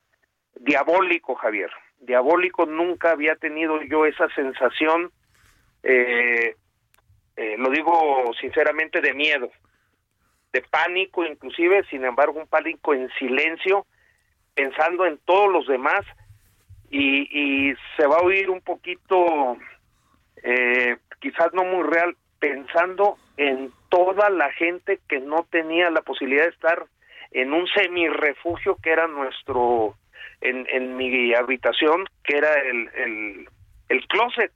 diabólico, 0.55 1.35
Javier. 1.35 1.71
Diabólico, 1.99 2.65
nunca 2.65 3.11
había 3.11 3.35
tenido 3.35 3.81
yo 3.83 4.05
esa 4.05 4.29
sensación, 4.33 5.11
eh, 5.83 6.55
eh, 7.37 7.55
lo 7.57 7.69
digo 7.69 8.31
sinceramente, 8.39 8.99
de 9.01 9.13
miedo, 9.13 9.49
de 10.51 10.61
pánico 10.61 11.25
inclusive, 11.25 11.83
sin 11.89 12.05
embargo, 12.05 12.39
un 12.39 12.47
pánico 12.47 12.93
en 12.93 13.09
silencio, 13.19 13.85
pensando 14.55 15.05
en 15.05 15.17
todos 15.25 15.51
los 15.51 15.67
demás 15.67 16.01
y, 16.89 17.69
y 17.69 17.73
se 17.97 18.07
va 18.07 18.17
a 18.17 18.23
oír 18.23 18.49
un 18.49 18.61
poquito, 18.61 19.57
eh, 20.43 20.97
quizás 21.19 21.53
no 21.53 21.63
muy 21.63 21.83
real, 21.83 22.15
pensando 22.39 23.17
en 23.37 23.71
toda 23.89 24.29
la 24.29 24.51
gente 24.53 24.99
que 25.07 25.19
no 25.19 25.45
tenía 25.49 25.89
la 25.89 26.01
posibilidad 26.01 26.43
de 26.43 26.49
estar 26.49 26.85
en 27.31 27.53
un 27.53 27.67
semirrefugio 27.67 28.77
que 28.81 28.91
era 28.91 29.07
nuestro, 29.07 29.95
en, 30.41 30.65
en 30.71 30.97
mi 30.97 31.33
habitación, 31.33 32.05
que 32.23 32.37
era 32.37 32.53
el, 32.53 32.89
el, 32.95 33.49
el 33.89 34.07
closet 34.07 34.51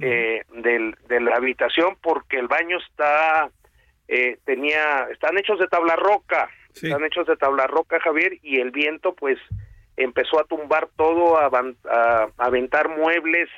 eh, 0.00 0.42
del, 0.52 0.96
de 1.08 1.20
la 1.20 1.36
habitación, 1.36 1.96
porque 2.02 2.38
el 2.38 2.48
baño 2.48 2.78
está, 2.78 3.50
eh, 4.08 4.38
tenía, 4.44 5.08
están 5.10 5.38
hechos 5.38 5.58
de 5.58 5.68
tabla 5.68 5.96
roca, 5.96 6.48
Sí. 6.74 6.86
están 6.86 7.04
hechos 7.04 7.26
de 7.26 7.36
tabla 7.36 7.66
roca, 7.66 8.00
Javier, 8.00 8.38
y 8.42 8.60
el 8.60 8.70
viento 8.70 9.14
pues 9.14 9.38
empezó 9.96 10.40
a 10.40 10.44
tumbar 10.44 10.88
todo, 10.96 11.38
a, 11.38 11.50
avan- 11.50 11.76
a- 11.90 12.28
a 12.38 12.44
aventar 12.46 12.88
muebles, 12.88 13.48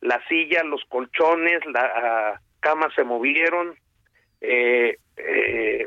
la 0.00 0.20
silla, 0.28 0.62
los 0.64 0.84
colchones, 0.88 1.64
la 1.66 2.40
camas 2.60 2.92
se 2.94 3.04
movieron, 3.04 3.76
eh, 4.40 4.96
eh, 5.16 5.86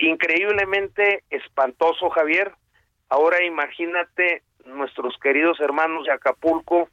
increíblemente 0.00 1.24
espantoso, 1.30 2.10
Javier. 2.10 2.52
Ahora 3.08 3.42
imagínate 3.44 4.42
nuestros 4.64 5.16
queridos 5.18 5.60
hermanos 5.60 6.06
de 6.06 6.12
Acapulco 6.12 6.88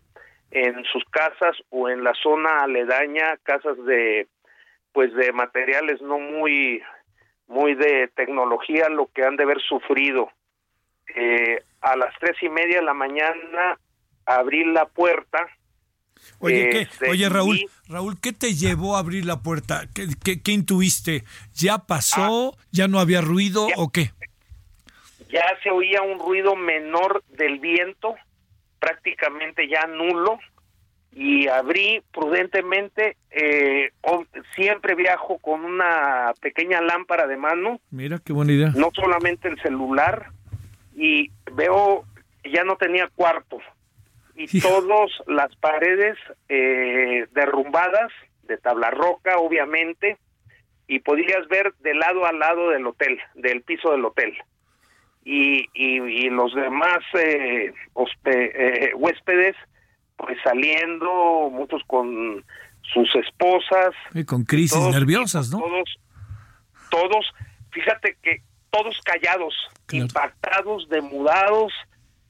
en 0.52 0.84
sus 0.86 1.04
casas 1.06 1.56
o 1.70 1.90
en 1.90 2.04
la 2.04 2.14
zona 2.16 2.62
aledaña, 2.64 3.38
casas 3.44 3.78
de 3.86 4.28
pues 4.94 5.14
de 5.14 5.32
materiales 5.32 6.02
no 6.02 6.20
muy 6.20 6.82
muy 7.48 7.74
de 7.74 8.08
tecnología, 8.16 8.90
lo 8.90 9.08
que 9.08 9.24
han 9.24 9.36
de 9.36 9.44
haber 9.44 9.60
sufrido. 9.62 10.30
Eh, 11.16 11.64
a 11.82 11.96
las 11.96 12.14
tres 12.20 12.36
y 12.44 12.50
media 12.50 12.78
de 12.78 12.84
la 12.86 12.94
mañana 12.94 13.80
abrí 14.26 14.64
la 14.66 14.86
puerta. 14.86 15.48
Oye, 16.40 16.70
¿qué? 16.70 16.82
Este, 16.82 17.10
Oye, 17.10 17.28
Raúl, 17.30 17.58
y- 17.58 17.66
Raúl, 17.88 18.20
¿qué 18.22 18.34
te 18.34 18.54
llevó 18.54 18.96
a 18.96 19.00
abrir 19.00 19.26
la 19.26 19.42
puerta? 19.42 19.86
¿Qué, 19.96 20.06
qué- 20.24 20.42
qué 20.44 20.52
intuiste? 20.52 21.24
¿Ya 21.54 21.76
Ah. 21.76 21.88
pasó? 21.88 22.56
¿Ya 22.72 22.88
no 22.88 23.00
había 23.00 23.22
ruido 23.22 23.68
o 23.78 23.92
qué? 23.92 24.12
ya 25.32 25.44
se 25.62 25.70
oía 25.70 26.02
un 26.02 26.18
ruido 26.20 26.56
menor 26.56 27.24
del 27.30 27.60
viento, 27.60 28.16
prácticamente 28.80 29.68
ya 29.68 29.86
nulo, 29.86 30.40
y 31.12 31.48
abrí 31.48 32.02
prudentemente, 32.14 33.18
eh, 33.32 33.92
siempre 34.56 34.96
viajo 34.96 35.38
con 35.40 35.66
una 35.66 36.34
pequeña 36.42 36.82
lámpara 36.82 37.28
de 37.28 37.38
mano, 37.38 37.80
Mira, 37.92 38.20
qué 38.24 38.32
buena 38.34 38.52
idea. 38.54 38.72
no 38.76 38.90
solamente 38.94 39.48
el 39.48 39.60
celular, 39.62 40.28
y 40.96 41.32
veo 41.54 42.04
ya 42.44 42.64
no 42.64 42.76
tenía 42.78 43.08
cuarto, 43.16 43.60
y 44.36 44.62
todas 44.62 45.12
las 45.28 45.54
paredes 45.58 46.18
eh, 46.48 47.26
derrumbadas, 47.32 48.12
de 48.44 48.58
tabla 48.58 48.90
roca, 48.92 49.38
obviamente, 49.38 50.18
y 50.88 51.00
podías 51.00 51.48
ver 51.50 51.74
de 51.82 51.94
lado 51.94 52.26
a 52.26 52.32
lado 52.34 52.70
del 52.70 52.88
hotel, 52.88 53.20
del 53.36 53.62
piso 53.62 53.92
del 53.92 54.06
hotel. 54.06 54.36
Y, 55.26 55.68
y, 55.74 56.00
y 56.02 56.30
los 56.30 56.56
demás 56.56 57.00
eh, 57.14 57.74
hospe- 57.94 58.52
eh, 58.56 58.92
huéspedes, 58.96 59.56
pues 60.20 60.38
saliendo, 60.44 61.50
muchos 61.52 61.82
con 61.88 62.44
sus 62.94 63.10
esposas, 63.16 63.92
Y 64.14 64.26
con 64.26 64.44
crisis 64.44 64.74
todos- 64.78 64.94
nerviosas, 64.94 65.50
¿no? 65.50 65.60
Todos, 65.60 66.00
todos, 66.92 67.26
fíjate 67.72 68.18
que 68.22 68.42
todos 68.70 69.00
callados, 69.04 69.56
Claro. 69.88 70.06
impactados, 70.06 70.90
demudados, 70.90 71.72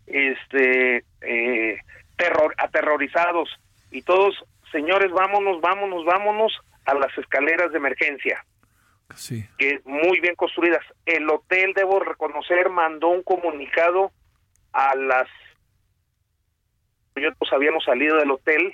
este, 0.05 1.03
eh, 1.21 1.77
terror, 2.17 2.53
aterrorizados 2.57 3.49
y 3.91 4.01
todos, 4.03 4.35
señores, 4.71 5.11
vámonos, 5.11 5.59
vámonos, 5.61 6.05
vámonos 6.05 6.53
a 6.85 6.93
las 6.93 7.15
escaleras 7.17 7.71
de 7.71 7.77
emergencia, 7.77 8.45
Sí. 9.15 9.45
que 9.57 9.81
muy 9.85 10.19
bien 10.19 10.35
construidas. 10.35 10.83
El 11.05 11.29
hotel, 11.29 11.73
debo 11.75 11.99
reconocer, 11.99 12.69
mandó 12.69 13.09
un 13.09 13.23
comunicado 13.23 14.11
a 14.73 14.93
las 14.95 15.27
nosotros 17.27 17.53
habíamos 17.53 17.83
salido 17.83 18.17
del 18.17 18.31
hotel, 18.31 18.73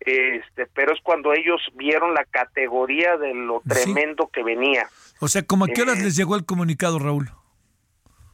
este, 0.00 0.66
pero 0.74 0.94
es 0.94 1.00
cuando 1.02 1.32
ellos 1.32 1.60
vieron 1.74 2.14
la 2.14 2.24
categoría 2.24 3.16
de 3.16 3.34
lo 3.34 3.60
Sí. 3.62 3.68
tremendo 3.92 4.28
que 4.32 4.42
venía. 4.42 4.88
O 5.20 5.28
sea, 5.28 5.42
¿cómo 5.42 5.64
a 5.64 5.68
qué 5.68 5.82
horas 5.82 5.98
Eh, 5.98 6.04
les 6.04 6.16
llegó 6.16 6.36
el 6.36 6.44
comunicado, 6.44 6.98
Raúl? 6.98 7.28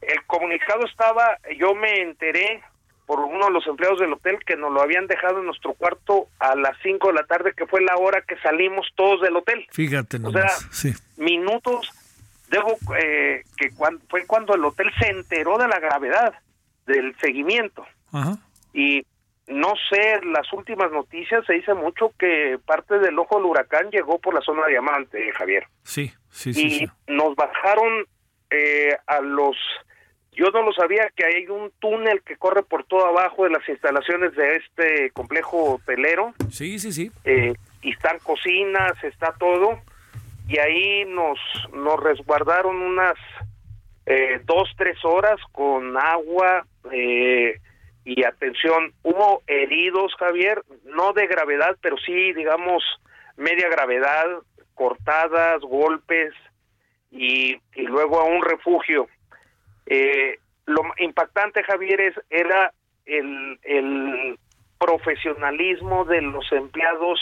El 0.01 0.23
comunicado 0.27 0.85
estaba, 0.85 1.37
yo 1.57 1.73
me 1.73 2.01
enteré 2.01 2.61
por 3.07 3.19
uno 3.19 3.45
de 3.45 3.51
los 3.51 3.65
empleados 3.67 3.99
del 3.99 4.13
hotel 4.13 4.37
que 4.45 4.55
nos 4.55 4.71
lo 4.71 4.81
habían 4.81 5.07
dejado 5.07 5.39
en 5.39 5.45
nuestro 5.45 5.73
cuarto 5.73 6.27
a 6.39 6.55
las 6.55 6.75
5 6.83 7.07
de 7.07 7.13
la 7.13 7.23
tarde, 7.25 7.53
que 7.55 7.65
fue 7.67 7.81
la 7.81 7.95
hora 7.97 8.21
que 8.27 8.35
salimos 8.37 8.87
todos 8.95 9.21
del 9.21 9.35
hotel. 9.35 9.65
Fíjate 9.71 10.17
O 10.17 10.21
nomás. 10.21 10.59
sea, 10.59 10.69
sí. 10.71 10.93
minutos, 11.17 11.91
debo 12.49 12.77
eh, 12.99 13.43
que 13.57 13.71
cuan- 13.71 13.99
fue 14.09 14.25
cuando 14.27 14.53
el 14.55 14.63
hotel 14.65 14.91
se 14.99 15.09
enteró 15.09 15.57
de 15.57 15.67
la 15.67 15.79
gravedad 15.79 16.33
del 16.85 17.15
seguimiento. 17.19 17.85
Ajá. 18.11 18.37
Y 18.73 19.03
no 19.47 19.73
sé, 19.89 20.19
las 20.25 20.51
últimas 20.53 20.91
noticias 20.91 21.45
se 21.45 21.53
dice 21.53 21.73
mucho 21.73 22.11
que 22.17 22.57
parte 22.65 22.97
del 22.99 23.17
ojo 23.19 23.37
del 23.37 23.45
huracán 23.45 23.89
llegó 23.91 24.17
por 24.19 24.33
la 24.33 24.41
zona 24.41 24.63
de 24.65 24.71
Diamante, 24.71 25.31
Javier. 25.33 25.67
Sí, 25.83 26.11
sí, 26.29 26.53
sí. 26.53 26.65
y 26.65 26.69
sí. 26.71 26.87
nos 27.07 27.35
bajaron 27.35 28.05
eh, 28.49 28.95
a 29.07 29.21
los... 29.21 29.55
Yo 30.31 30.47
no 30.51 30.63
lo 30.63 30.73
sabía 30.73 31.09
que 31.15 31.25
hay 31.25 31.47
un 31.47 31.71
túnel 31.79 32.21
que 32.23 32.35
corre 32.35 32.63
por 32.63 32.83
todo 32.83 33.05
abajo 33.05 33.45
de 33.45 33.51
las 33.51 33.67
instalaciones 33.69 34.35
de 34.35 34.55
este 34.57 35.11
complejo 35.11 35.75
hotelero 35.75 36.33
Sí, 36.49 36.77
sí, 36.77 36.91
sí. 36.91 37.11
eh, 37.23 37.53
y 37.81 37.91
están 37.91 38.19
cocinas, 38.19 39.01
está 39.03 39.33
todo, 39.39 39.79
y 40.47 40.59
ahí 40.59 41.05
nos, 41.05 41.39
nos 41.73 42.01
resguardaron 42.03 42.75
unas 42.81 43.13
eh, 44.07 44.41
dos, 44.43 44.69
tres 44.77 44.97
horas 45.05 45.39
con 45.51 45.95
agua 45.97 46.65
eh, 46.91 47.59
y 48.05 48.23
atención. 48.23 48.93
Hubo 49.03 49.41
heridos, 49.47 50.13
Javier, 50.17 50.63
no 50.85 51.11
de 51.11 51.27
gravedad, 51.27 51.75
pero 51.81 51.97
sí, 51.97 52.31
digamos, 52.33 52.83
media 53.35 53.67
gravedad, 53.67 54.25
cortadas, 54.75 55.61
golpes, 55.61 56.33
y, 57.11 57.55
y 57.75 57.81
luego 57.83 58.19
a 58.19 58.25
un 58.25 58.43
refugio. 58.43 59.07
Eh, 59.85 60.37
lo 60.65 60.81
impactante, 60.97 61.63
Javier, 61.63 62.01
es, 62.01 62.15
era 62.29 62.73
el, 63.05 63.59
el 63.63 64.37
profesionalismo 64.79 66.05
de 66.05 66.21
los 66.21 66.51
empleados 66.51 67.19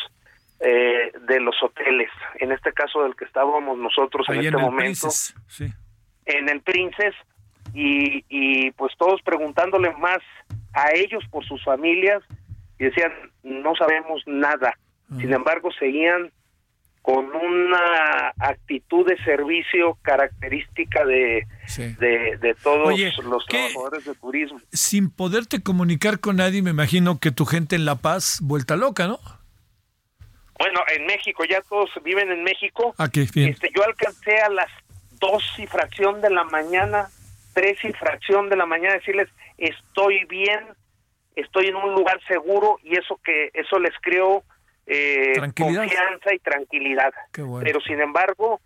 eh, 0.59 1.11
de 1.27 1.39
los 1.39 1.55
hoteles, 1.61 2.09
en 2.35 2.51
este 2.51 2.73
caso 2.73 3.03
del 3.03 3.15
que 3.15 3.25
estábamos 3.25 3.77
nosotros 3.77 4.27
en 4.29 4.35
este 4.35 4.47
en 4.47 4.53
el 4.55 4.61
momento, 4.61 4.77
Princess. 4.77 5.35
Sí. 5.47 5.67
en 6.25 6.49
el 6.49 6.61
Princess, 6.61 7.15
y, 7.73 8.23
y 8.29 8.71
pues 8.71 8.93
todos 8.97 9.21
preguntándole 9.23 9.91
más 9.97 10.19
a 10.73 10.91
ellos 10.93 11.23
por 11.29 11.45
sus 11.45 11.63
familias, 11.63 12.21
y 12.79 12.85
decían, 12.85 13.11
no 13.43 13.75
sabemos 13.75 14.21
nada. 14.25 14.77
Sin 15.19 15.31
embargo, 15.31 15.69
seguían 15.77 16.31
con 17.03 17.25
una 17.35 18.33
actitud 18.39 19.05
de 19.05 19.17
servicio 19.23 19.97
característica 20.01 21.05
de, 21.05 21.45
Sí. 21.67 21.93
de, 21.99 22.37
de 22.37 22.55
todos 22.55 22.87
Oye, 22.87 23.11
los 23.23 23.45
¿qué- 23.45 23.57
trabajadores 23.57 24.05
de 24.05 24.15
turismo. 24.15 24.59
Sin 24.71 25.09
poderte 25.11 25.61
comunicar 25.61 26.19
con 26.19 26.37
nadie, 26.37 26.61
me 26.61 26.69
imagino 26.71 27.19
que 27.19 27.31
tu 27.31 27.45
gente 27.45 27.75
en 27.75 27.85
La 27.85 27.95
Paz, 27.95 28.39
vuelta 28.41 28.75
loca, 28.77 29.05
¿no? 29.07 29.19
Bueno, 30.57 30.79
en 30.95 31.05
México, 31.05 31.43
ya 31.45 31.61
todos 31.61 31.89
viven 32.03 32.31
en 32.31 32.43
México. 32.43 32.95
Ah, 32.97 33.09
qué 33.11 33.27
bien. 33.33 33.49
Este, 33.49 33.69
yo 33.75 33.83
alcancé 33.83 34.37
a 34.39 34.49
las 34.49 34.69
dos 35.19 35.43
y 35.57 35.67
fracción 35.67 36.21
de 36.21 36.29
la 36.29 36.43
mañana, 36.45 37.09
tres 37.53 37.77
y 37.83 37.91
fracción 37.93 38.49
de 38.49 38.55
la 38.55 38.65
mañana 38.65 38.95
decirles 38.95 39.27
estoy 39.65 40.25
bien, 40.25 40.59
estoy 41.35 41.67
en 41.67 41.75
un 41.75 41.93
lugar 41.93 42.19
seguro 42.27 42.79
y 42.83 42.97
eso 42.97 43.19
que 43.23 43.49
eso 43.53 43.79
les 43.79 43.93
creó 44.01 44.43
eh, 44.85 45.33
confianza 45.55 46.33
y 46.33 46.39
tranquilidad. 46.39 47.13
Bueno. 47.37 47.63
Pero 47.63 47.81
sin 47.81 47.99
embargo 48.01 48.59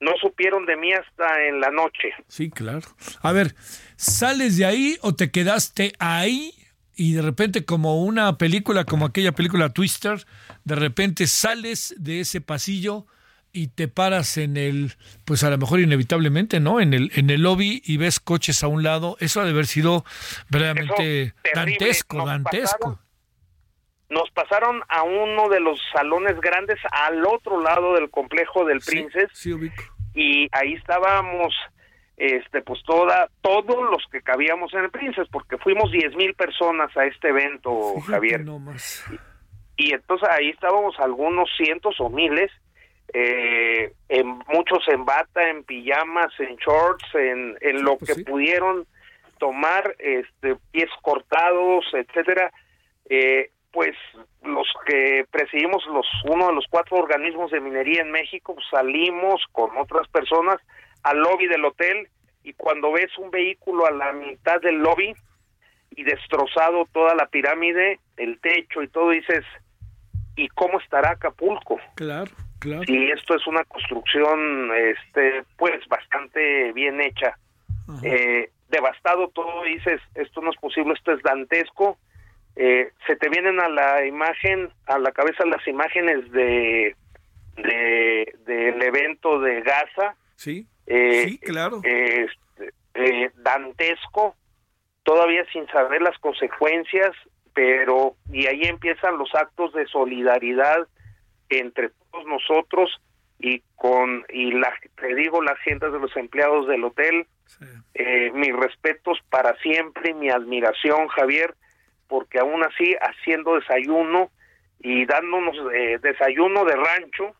no 0.00 0.12
supieron 0.20 0.66
de 0.66 0.76
mí 0.76 0.92
hasta 0.92 1.44
en 1.44 1.60
la 1.60 1.70
noche. 1.70 2.12
Sí, 2.26 2.50
claro. 2.50 2.80
A 3.22 3.32
ver, 3.32 3.54
¿sales 3.96 4.56
de 4.56 4.66
ahí 4.66 4.96
o 5.00 5.14
te 5.14 5.30
quedaste 5.30 5.92
ahí 6.00 6.52
y 6.96 7.14
de 7.14 7.22
repente 7.22 7.64
como 7.64 8.02
una 8.02 8.36
película, 8.36 8.84
como 8.84 9.06
aquella 9.06 9.32
película 9.32 9.70
Twister, 9.70 10.26
de 10.64 10.74
repente 10.74 11.26
sales 11.26 11.94
de 11.98 12.20
ese 12.20 12.40
pasillo 12.40 13.06
y 13.52 13.68
te 13.68 13.86
paras 13.88 14.38
en 14.38 14.56
el, 14.56 14.94
pues 15.24 15.44
a 15.44 15.50
lo 15.50 15.58
mejor 15.58 15.80
inevitablemente, 15.80 16.58
¿no? 16.60 16.80
En 16.80 16.94
el, 16.94 17.10
en 17.14 17.28
el 17.30 17.42
lobby 17.42 17.82
y 17.84 17.96
ves 17.98 18.18
coches 18.20 18.62
a 18.64 18.68
un 18.68 18.82
lado. 18.82 19.16
Eso 19.20 19.40
ha 19.40 19.44
de 19.44 19.50
haber 19.50 19.66
sido 19.66 20.04
verdaderamente 20.50 21.34
dantesco, 21.54 22.16
Nos 22.18 22.26
dantesco. 22.26 22.78
pasaron- 22.78 22.98
Nos 24.08 24.30
pasaron 24.30 24.80
a 24.88 25.02
uno 25.02 25.48
de 25.48 25.60
los 25.60 25.78
salones 25.94 26.40
grandes 26.40 26.78
al 26.92 27.24
otro 27.26 27.60
lado 27.60 27.94
del 27.94 28.10
complejo 28.10 28.64
del. 28.64 28.80
Sí, 28.82 29.52
ubico. 29.52 29.82
y 30.14 30.48
ahí 30.52 30.74
estábamos 30.74 31.54
este 32.18 32.60
pues 32.62 32.80
toda 32.84 33.28
todos 33.40 33.90
los 33.90 34.02
que 34.12 34.20
cabíamos 34.20 34.72
en 34.74 34.80
el 34.84 34.90
Princess 34.90 35.26
porque 35.32 35.56
fuimos 35.58 35.90
diez 35.90 36.14
mil 36.14 36.34
personas 36.34 36.94
a 36.96 37.06
este 37.06 37.28
evento 37.30 37.94
Fíjate 37.96 38.12
Javier 38.12 38.44
nomás. 38.44 39.02
y 39.76 39.94
entonces 39.94 40.28
ahí 40.30 40.50
estábamos 40.50 40.94
algunos 41.00 41.48
cientos 41.56 41.96
o 41.98 42.10
miles 42.10 42.50
eh, 43.14 43.92
en 44.08 44.26
muchos 44.48 44.86
en 44.88 45.04
bata 45.04 45.48
en 45.48 45.64
pijamas 45.64 46.32
en 46.38 46.56
shorts 46.56 47.14
en, 47.14 47.56
en 47.60 47.82
lo 47.82 47.98
pues 47.98 48.10
que 48.10 48.14
sí. 48.16 48.24
pudieron 48.24 48.86
tomar 49.38 49.94
este 49.98 50.56
pies 50.70 50.90
cortados 51.02 51.84
etcétera 51.92 52.52
eh, 53.10 53.50
pues 53.70 53.94
los 54.42 54.66
que 54.86 55.26
presidimos 55.30 55.84
los 55.86 56.06
uno 56.24 56.48
de 56.48 56.54
los 56.54 56.66
cuatro 56.70 56.98
organismos 56.98 57.50
de 57.50 57.60
minería 57.60 58.02
en 58.02 58.10
México 58.10 58.54
pues, 58.54 58.66
salimos 58.70 59.42
con 59.52 59.76
otras 59.76 60.08
personas 60.08 60.56
al 61.02 61.18
lobby 61.18 61.46
del 61.46 61.64
hotel 61.64 62.08
y 62.44 62.52
cuando 62.54 62.92
ves 62.92 63.16
un 63.18 63.30
vehículo 63.30 63.86
a 63.86 63.90
la 63.90 64.12
mitad 64.12 64.60
del 64.60 64.76
lobby 64.76 65.14
y 65.94 66.04
destrozado 66.04 66.86
toda 66.92 67.14
la 67.14 67.26
pirámide, 67.26 68.00
el 68.16 68.40
techo 68.40 68.82
y 68.82 68.88
todo, 68.88 69.10
dices, 69.10 69.44
¿y 70.36 70.48
cómo 70.48 70.80
estará 70.80 71.10
Acapulco? 71.10 71.78
Claro, 71.94 72.30
claro. 72.62 72.84
Si 72.86 73.10
esto 73.10 73.34
es 73.34 73.46
una 73.46 73.64
construcción, 73.64 74.70
este, 74.74 75.44
pues 75.56 75.86
bastante 75.88 76.72
bien 76.72 77.00
hecha. 77.00 77.36
Eh, 78.02 78.48
devastado 78.68 79.28
todo, 79.28 79.64
dices, 79.64 80.00
esto 80.14 80.40
no 80.40 80.50
es 80.50 80.56
posible, 80.56 80.94
esto 80.94 81.12
es 81.12 81.22
dantesco. 81.22 81.98
Eh, 82.56 82.90
se 83.06 83.16
te 83.16 83.28
vienen 83.28 83.60
a 83.60 83.68
la 83.68 84.06
imagen, 84.06 84.70
a 84.86 84.98
la 84.98 85.10
cabeza 85.12 85.44
las 85.44 85.66
imágenes 85.66 86.30
de, 86.32 86.94
de 87.56 88.34
del 88.46 88.82
evento 88.82 89.40
de 89.40 89.62
Gaza, 89.62 90.16
Sí, 90.36 90.66
eh, 90.86 91.24
sí, 91.24 91.38
claro. 91.38 91.80
este, 91.84 92.72
eh, 92.94 93.30
dantesco, 93.36 94.34
todavía 95.02 95.44
sin 95.52 95.66
saber 95.68 96.02
las 96.02 96.18
consecuencias, 96.18 97.10
pero 97.54 98.16
y 98.30 98.46
ahí 98.46 98.62
empiezan 98.62 99.18
los 99.18 99.34
actos 99.34 99.72
de 99.74 99.86
solidaridad 99.86 100.88
entre 101.58 101.90
todos 102.10 102.26
nosotros 102.26 103.00
y 103.38 103.62
con 103.76 104.24
y 104.28 104.52
la 104.52 104.72
te 104.96 105.14
digo 105.14 105.42
las 105.42 105.58
gentes 105.60 105.92
de 105.92 105.98
los 105.98 106.16
empleados 106.16 106.66
del 106.68 106.84
hotel 106.84 107.26
Sí. 107.46 107.64
eh, 107.94 108.30
mis 108.34 108.54
respetos 108.54 109.18
para 109.28 109.54
siempre 109.58 110.14
mi 110.14 110.30
admiración 110.30 111.08
Javier 111.08 111.54
porque 112.08 112.38
aún 112.38 112.62
así 112.64 112.94
haciendo 113.00 113.56
desayuno 113.56 114.30
y 114.80 115.04
dándonos 115.06 115.56
eh, 115.74 115.98
desayuno 116.00 116.64
de 116.64 116.76
rancho 116.76 117.34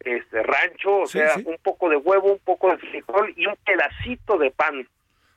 este 0.00 0.42
rancho 0.42 0.98
o 1.00 1.06
Sí, 1.06 1.18
sea 1.18 1.34
sí. 1.36 1.44
un 1.46 1.56
poco 1.62 1.88
de 1.88 1.96
huevo 1.96 2.32
un 2.32 2.38
poco 2.40 2.70
de 2.70 2.78
frijol 2.78 3.32
y 3.36 3.46
un 3.46 3.56
pedacito 3.64 4.36
de 4.38 4.50
pan 4.50 4.86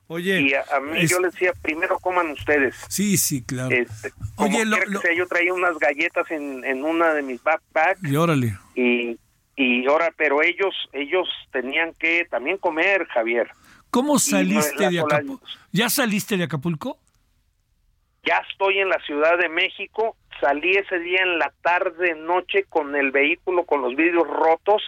Oye, 0.10 0.40
y 0.42 0.54
a, 0.54 0.64
a 0.74 0.80
mí 0.80 1.00
es- 1.02 1.10
yo 1.12 1.20
les 1.20 1.34
decía 1.34 1.52
primero 1.62 2.00
coman 2.00 2.32
ustedes 2.32 2.76
sí, 2.88 3.18
sí, 3.18 3.44
claro. 3.44 3.70
este, 3.76 4.12
Oye, 4.38 4.66
lo- 4.66 4.78
lo- 4.86 5.02
sea, 5.02 5.14
yo 5.14 5.28
traía 5.28 5.54
unas 5.54 5.78
galletas 5.80 6.30
en, 6.32 6.64
en 6.64 6.84
una 6.86 7.14
de 7.14 7.22
mis 7.24 7.44
backpacks 7.44 8.02
Y 8.04 8.16
órale. 8.16 8.58
y 8.76 9.18
y 9.56 9.86
ahora 9.88 10.14
pero 10.16 10.42
ellos 10.44 10.74
ellos 10.94 11.28
tenían 11.52 11.94
que 11.96 12.26
también 12.30 12.58
comer 12.58 13.06
Javier 13.08 13.50
¿Cómo 13.90 14.20
saliste 14.20 14.90
de 14.90 15.00
Acapulco? 15.00 15.46
¿Ya 15.72 15.90
saliste 15.90 16.38
de 16.38 16.44
Acapulco? 16.44 16.98
ya 18.24 18.44
estoy 18.52 18.80
en 18.80 18.90
la 18.90 19.00
Ciudad 19.06 19.38
de 19.38 19.50
México 19.50 20.16
salí 20.40 20.72
ese 20.76 21.00
día 21.00 21.22
en 21.24 21.40
la 21.40 21.52
tarde 21.62 22.14
noche 22.16 22.64
con 22.70 22.96
el 22.96 23.12
vehículo 23.12 23.66
con 23.66 23.82
los 23.82 23.96
vidrios 23.96 24.28
rotos 24.28 24.82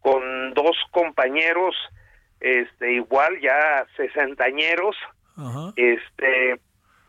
con 0.00 0.52
dos 0.54 0.76
compañeros 0.90 1.74
este 2.40 2.92
igual 2.92 3.38
ya 3.40 3.86
sesentañeros 3.96 4.96
Ajá. 5.36 5.72
este 5.76 6.60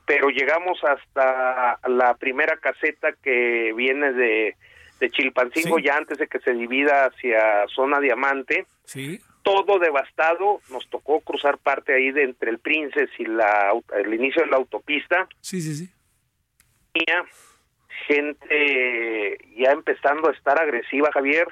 pero 0.06 0.30
llegamos 0.30 0.78
hasta 0.84 1.80
la 1.88 2.16
primera 2.16 2.58
caseta 2.58 3.14
que 3.24 3.72
viene 3.76 4.12
de, 4.14 4.56
de 5.00 5.10
Chilpancingo 5.10 5.78
Sí. 5.78 5.84
ya 5.84 5.96
antes 5.98 6.18
de 6.18 6.28
que 6.28 6.40
se 6.40 6.54
divida 6.54 7.06
hacia 7.06 7.66
zona 7.74 8.00
diamante 8.00 8.66
Sí. 8.86 9.22
todo 9.44 9.80
devastado 9.80 10.60
nos 10.70 10.90
tocó 10.90 11.22
cruzar 11.22 11.58
parte 11.60 11.94
ahí 11.94 12.12
de 12.12 12.24
entre 12.24 12.50
el 12.52 12.60
Princes 12.60 13.10
y 13.18 13.26
la 13.26 13.72
el 13.98 14.14
inicio 14.14 14.42
de 14.44 14.50
la 14.50 14.58
autopista 14.58 15.28
Sí, 15.40 15.62
sí, 15.62 15.74
sí. 15.76 15.90
Gente 18.08 19.38
ya 19.56 19.72
empezando 19.72 20.30
a 20.30 20.34
estar 20.34 20.60
agresiva 20.60 21.10
Javier 21.14 21.48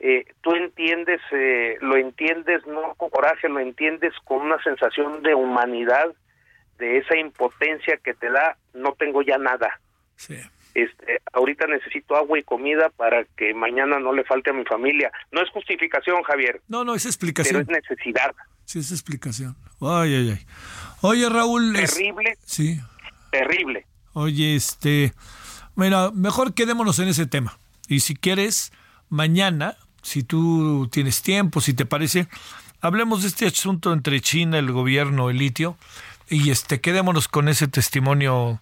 eh, 0.00 0.24
tú 0.42 0.54
entiendes 0.54 1.20
eh, 1.32 1.76
lo 1.80 1.96
entiendes 1.96 2.66
no 2.66 2.94
con 2.96 3.08
coraje 3.10 3.48
lo 3.48 3.60
entiendes 3.60 4.12
con 4.24 4.42
una 4.42 4.62
sensación 4.62 5.22
de 5.22 5.34
humanidad 5.34 6.14
de 6.78 6.98
esa 6.98 7.16
impotencia 7.16 7.96
que 8.04 8.12
te 8.12 8.28
da, 8.30 8.58
no 8.74 8.92
tengo 8.92 9.22
ya 9.22 9.38
nada. 9.38 9.80
Sí. 10.16 10.36
Este, 10.74 11.22
ahorita 11.32 11.66
necesito 11.66 12.14
agua 12.16 12.38
y 12.38 12.42
comida 12.42 12.90
para 12.90 13.24
que 13.36 13.54
mañana 13.54 13.98
no 13.98 14.12
le 14.12 14.24
falte 14.24 14.50
a 14.50 14.52
mi 14.52 14.62
familia. 14.66 15.10
No 15.32 15.40
es 15.42 15.48
justificación, 15.48 16.22
Javier, 16.24 16.60
No, 16.68 16.84
no, 16.84 16.94
es 16.94 17.04
pero 17.04 17.10
explicación. 17.10 17.62
es 17.62 17.68
necesidad. 17.68 18.34
Sí, 18.66 18.80
es 18.80 18.92
explicación. 18.92 19.56
Ay, 19.80 20.14
ay, 20.16 20.30
ay. 20.38 20.46
Oye, 21.00 21.26
Raúl. 21.30 21.74
es- 21.76 21.94
Terrible, 21.94 22.36
Sí. 22.44 22.78
terrible. 23.30 23.86
Oye, 24.12 24.54
este. 24.54 25.14
Mira, 25.76 26.10
mejor 26.12 26.52
quedémonos 26.52 26.98
en 26.98 27.08
ese 27.08 27.26
tema. 27.26 27.58
Y 27.88 28.00
si 28.00 28.14
quieres, 28.16 28.70
mañana, 29.08 29.76
si 30.06 30.22
tú 30.22 30.88
tienes 30.90 31.20
tiempo, 31.20 31.60
si 31.60 31.74
te 31.74 31.84
parece, 31.84 32.28
hablemos 32.80 33.22
de 33.22 33.28
este 33.28 33.46
asunto 33.46 33.92
entre 33.92 34.20
China, 34.20 34.58
el 34.58 34.70
gobierno, 34.70 35.30
el 35.30 35.38
litio, 35.38 35.76
y 36.28 36.50
este, 36.50 36.80
quedémonos 36.80 37.26
con 37.26 37.48
ese 37.48 37.66
testimonio 37.66 38.60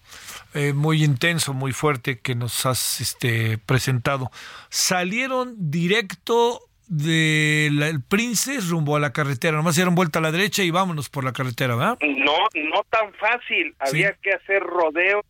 eh, 0.55 0.73
muy 0.73 1.03
intenso, 1.03 1.53
muy 1.53 1.71
fuerte 1.71 2.19
que 2.19 2.33
nos 2.33 2.65
has 2.65 2.99
este, 2.99 3.59
presentado. 3.59 4.31
Salieron 4.69 5.53
directo 5.69 6.61
del 6.87 8.01
Princes 8.07 8.69
rumbo 8.69 8.95
a 8.95 8.99
la 8.99 9.13
carretera, 9.13 9.57
nomás 9.57 9.75
dieron 9.75 9.93
vuelta 9.93 10.19
a 10.19 10.21
la 10.23 10.31
derecha 10.31 10.63
y 10.63 10.71
vámonos 10.71 11.09
por 11.09 11.23
la 11.23 11.31
carretera, 11.31 11.75
¿verdad? 11.75 11.97
No, 12.01 12.37
no 12.55 12.83
tan 12.89 13.13
fácil. 13.13 13.75
Sí. 13.85 13.89
Había 13.89 14.13
que 14.13 14.33
hacer 14.33 14.63
rodeo, 14.63 15.23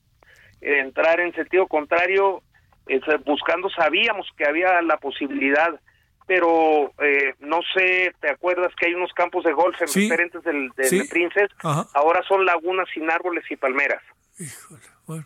entrar 0.61 1.19
en 1.19 1.33
sentido 1.33 1.67
contrario, 1.67 2.41
eh, 2.87 2.99
buscando, 3.25 3.69
sabíamos 3.69 4.27
que 4.37 4.45
había 4.45 4.81
la 4.81 4.97
posibilidad, 4.97 5.79
pero 6.27 6.91
eh, 6.99 7.33
no 7.39 7.59
sé, 7.75 8.13
¿te 8.19 8.29
acuerdas 8.31 8.73
que 8.75 8.87
hay 8.87 8.93
unos 8.95 9.13
campos 9.13 9.43
de 9.43 9.53
golf 9.53 9.79
en 9.81 9.87
Sí. 9.87 10.01
diferentes 10.01 10.43
del, 10.43 10.69
del 10.75 10.85
Sí. 10.87 11.03
Princes? 11.09 11.49
Ajá. 11.63 11.85
Ahora 11.93 12.21
son 12.27 12.45
lagunas 12.45 12.87
sin 12.93 13.09
árboles 13.11 13.43
y 13.49 13.55
palmeras. 13.55 14.01
Híjole, 14.39 14.81
bueno. 15.07 15.25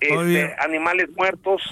Este, 0.00 0.54
animales 0.58 1.08
muertos, 1.16 1.62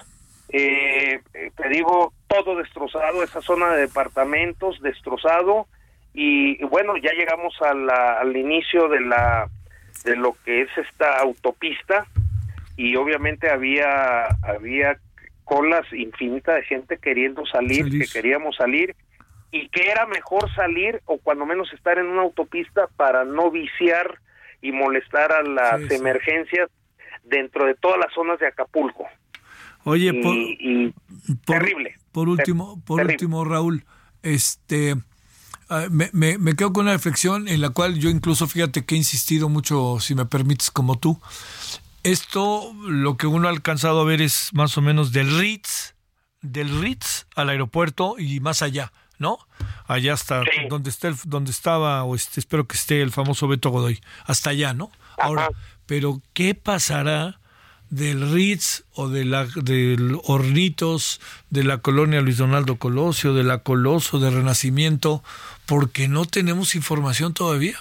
eh, 0.51 1.21
eh, 1.35 1.51
te 1.57 1.69
digo, 1.69 2.13
todo 2.29 2.57
destrozado, 2.57 3.23
esa 3.23 3.41
zona 3.41 3.71
de 3.75 3.83
departamentos 3.83 4.81
destrozado 4.83 5.67
y, 6.13 6.61
y 6.63 6.65
bueno, 6.67 6.97
ya 6.97 7.13
llegamos 7.13 7.55
a 7.63 7.73
la- 7.75 8.21
al 8.21 8.37
inicio 8.37 8.89
de 8.89 9.01
la 9.01 9.49
de 10.05 10.17
lo 10.17 10.35
que 10.45 10.63
es 10.63 10.69
esta 10.79 11.19
autopista 11.19 12.07
y 12.77 12.97
obviamente 12.97 13.51
había 13.51 14.27
había 14.43 14.97
colas 15.51 15.85
infinitas 15.93 16.55
de 16.57 16.63
gente 16.63 16.99
queriendo 16.99 17.45
salir, 17.47 17.83
Salir. 17.83 18.01
que 18.03 18.13
queríamos 18.13 18.55
salir 18.55 18.95
y 19.51 19.69
que 19.71 19.91
era 19.91 20.07
mejor 20.07 20.49
salir 20.55 21.03
o 21.07 21.19
cuando 21.19 21.45
menos 21.45 21.73
estar 21.73 21.99
en 21.99 22.07
una 22.07 22.23
autopista 22.23 22.87
para 22.97 23.25
no 23.25 23.51
viciar 23.51 24.21
y 24.63 24.71
molestar 24.71 25.33
a 25.33 25.43
las 25.43 25.81
Sí, 25.81 25.89
sí. 25.89 25.95
emergencias 25.97 26.71
dentro 27.25 27.67
de 27.67 27.75
todas 27.75 27.99
las 27.99 28.15
zonas 28.15 28.39
de 28.39 28.47
Acapulco. 28.47 29.07
Oye, 29.85 30.11
y, 30.15 30.23
por- 30.23 30.37
y 30.37 30.95
Por, 31.45 31.59
terrible. 31.59 31.95
Por 32.13 32.29
último, 32.29 32.81
por 32.87 32.99
terrible. 32.99 33.15
último, 33.15 33.45
Raúl, 33.45 33.85
este 34.23 34.95
ah, 35.69 35.87
me, 35.91 36.11
me- 36.13 36.39
me 36.39 36.55
quedo 36.55 36.73
con 36.73 36.85
una 36.85 36.93
reflexión 36.93 37.49
en 37.49 37.61
la 37.61 37.71
cual 37.71 37.99
yo 37.99 38.09
incluso, 38.09 38.47
fíjate 38.47 38.85
que 38.85 38.95
he 38.95 38.99
insistido 38.99 39.49
mucho, 39.49 39.99
si 39.99 40.15
me 40.15 40.27
permites, 40.27 40.71
como 40.71 40.97
tú. 40.99 41.19
Esto, 42.03 42.73
lo 42.87 43.17
que 43.17 43.27
uno 43.27 43.49
ha 43.49 43.51
alcanzado 43.51 44.01
a 44.01 44.05
ver 44.05 44.23
es 44.23 44.51
más 44.53 44.77
o 44.79 44.81
menos 44.81 45.13
del 45.13 45.39
Ritz, 45.39 45.95
del 46.41 46.81
Ritz 46.81 47.27
al 47.37 47.51
aeropuerto 47.51 48.15
y 48.19 48.41
más 48.41 48.63
allá, 48.63 48.93
¿no? 49.19 49.39
Allá 49.87 50.15
hasta 50.15 50.43
Sí. 50.45 50.51
donde 50.71 50.89
está 50.89 51.09
el- 51.09 51.17
donde 51.27 51.51
estaba 51.51 52.03
o 52.05 52.15
este, 52.15 52.41
espero 52.41 52.67
que 52.67 52.77
esté 52.77 53.03
el 53.03 53.11
famoso 53.11 53.49
Beto 53.49 53.71
Godoy, 53.71 54.01
hasta 54.25 54.51
allá, 54.51 54.73
¿no? 54.73 54.91
Ahora, 55.19 55.51
pero 55.85 56.23
¿qué 56.33 56.55
pasará 56.55 57.39
del 57.91 58.33
Ritz 58.33 58.85
o 58.93 59.09
de 59.11 59.25
la 59.27 59.45
del 59.57 60.17
Hornitos, 60.25 61.21
de 61.51 61.65
la 61.65 61.79
colonia 61.79 62.21
Luis 62.23 62.39
Donaldo 62.39 62.77
Colosio, 62.77 63.35
de 63.35 63.43
la 63.45 63.59
Coloso, 63.59 64.19
de 64.21 64.31
Renacimiento, 64.31 65.23
porque 65.67 66.09
no 66.09 66.25
tenemos 66.25 66.75
información 66.75 67.35
todavía? 67.35 67.79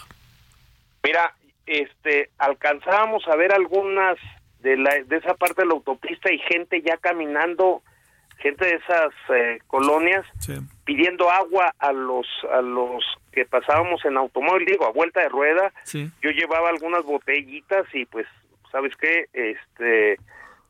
Mira, 1.04 1.34
este, 1.70 2.30
alcanzábamos 2.38 3.28
a 3.28 3.36
ver 3.36 3.54
algunas 3.54 4.18
de, 4.60 4.76
la, 4.78 4.92
de 5.06 5.18
esa 5.18 5.34
parte 5.36 5.62
de 5.62 5.68
la 5.68 5.74
autopista 5.76 6.32
y 6.34 6.40
gente 6.40 6.82
ya 6.82 6.98
caminando, 6.98 7.82
gente 8.40 8.66
de 8.66 8.76
esas 8.76 9.14
eh, 9.36 9.60
colonias 9.68 10.26
Sí. 10.40 10.54
pidiendo 10.86 11.30
agua 11.30 11.74
a 11.80 11.92
los 11.94 12.26
a 12.52 12.62
los 12.62 13.04
que 13.32 13.46
pasábamos 13.46 14.04
en 14.06 14.18
automóvil, 14.18 14.66
digo, 14.66 14.86
a 14.86 14.92
vuelta 14.92 15.22
de 15.22 15.30
rueda. 15.30 15.72
Sí. 15.84 16.10
Yo 16.22 16.32
llevaba 16.32 16.70
algunas 16.70 17.04
botellitas 17.04 17.86
y 17.94 18.06
pues, 18.06 18.26
¿sabes 18.72 18.94
qué? 18.98 19.26
Este, 19.34 20.18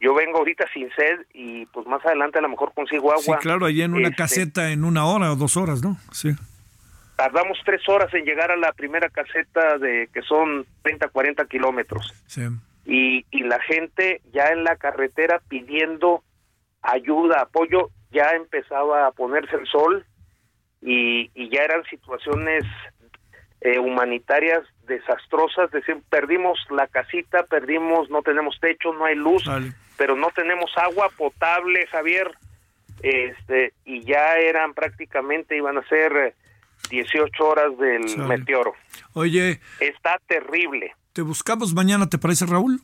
yo 0.02 0.14
vengo 0.14 0.38
ahorita 0.40 0.66
sin 0.74 0.90
sed 0.92 1.26
y 1.34 1.66
pues 1.68 1.86
más 1.88 2.06
adelante 2.06 2.40
a 2.40 2.42
lo 2.42 2.50
mejor 2.50 2.74
consigo 2.74 3.12
agua. 3.12 3.22
Sí, 3.24 3.32
claro, 3.42 3.66
allá 3.66 3.86
en 3.86 3.94
una 3.94 4.10
Este, 4.10 4.18
caseta 4.18 4.72
en 4.72 4.84
una 4.84 5.06
hora 5.06 5.32
o 5.32 5.36
dos 5.36 5.58
horas, 5.58 5.82
¿no? 5.82 5.98
Sí. 6.12 6.30
Tardamos 7.20 7.58
tres 7.66 7.82
horas 7.90 8.14
en 8.14 8.24
llegar 8.24 8.50
a 8.50 8.56
la 8.56 8.72
primera 8.72 9.10
caseta 9.10 9.78
de 9.78 10.08
que 10.14 10.22
son 10.22 10.66
30, 10.84 11.10
40 11.10 11.46
kilómetros. 11.48 12.14
Sí. 12.28 12.44
y, 12.86 13.26
y 13.30 13.44
la 13.44 13.60
gente 13.60 14.22
ya 14.32 14.46
en 14.54 14.64
la 14.64 14.78
carretera 14.78 15.42
pidiendo 15.50 16.24
ayuda, 16.82 17.42
apoyo, 17.42 17.90
ya 18.10 18.30
empezaba 18.38 19.06
a 19.06 19.12
ponerse 19.12 19.58
el 19.58 19.68
sol 19.68 20.06
y, 20.82 21.30
y 21.36 21.50
ya 21.50 21.64
eran 21.64 21.84
situaciones 21.90 22.64
eh, 23.60 23.80
humanitarias 23.80 24.64
desastrosas, 24.88 25.70
decir, 25.72 25.98
perdimos 26.10 26.58
la 26.70 26.88
casita, 26.88 27.44
perdimos, 27.44 28.10
no 28.10 28.22
tenemos 28.22 28.58
techo, 28.62 28.94
no 28.94 29.04
hay 29.04 29.16
luz, 29.16 29.44
pero 29.98 30.16
no 30.16 30.30
tenemos 30.34 30.72
agua 30.78 31.10
potable, 31.18 31.86
Javier, 31.88 32.32
este, 33.04 33.74
y 33.84 34.06
ya 34.06 34.38
eran 34.38 34.74
prácticamente, 34.74 35.58
iban 35.58 35.78
a 35.78 35.88
ser 35.90 36.16
eh, 36.16 36.34
18 36.90 37.44
horas 37.46 37.78
del 37.78 38.18
meteoro. 38.28 38.74
Oye, 39.14 39.60
Está 39.80 40.20
terrible. 40.28 40.94
te 41.14 41.22
buscamos 41.22 41.74
mañana, 41.74 42.08
¿te 42.10 42.18
parece, 42.18 42.46
Raúl? 42.46 42.82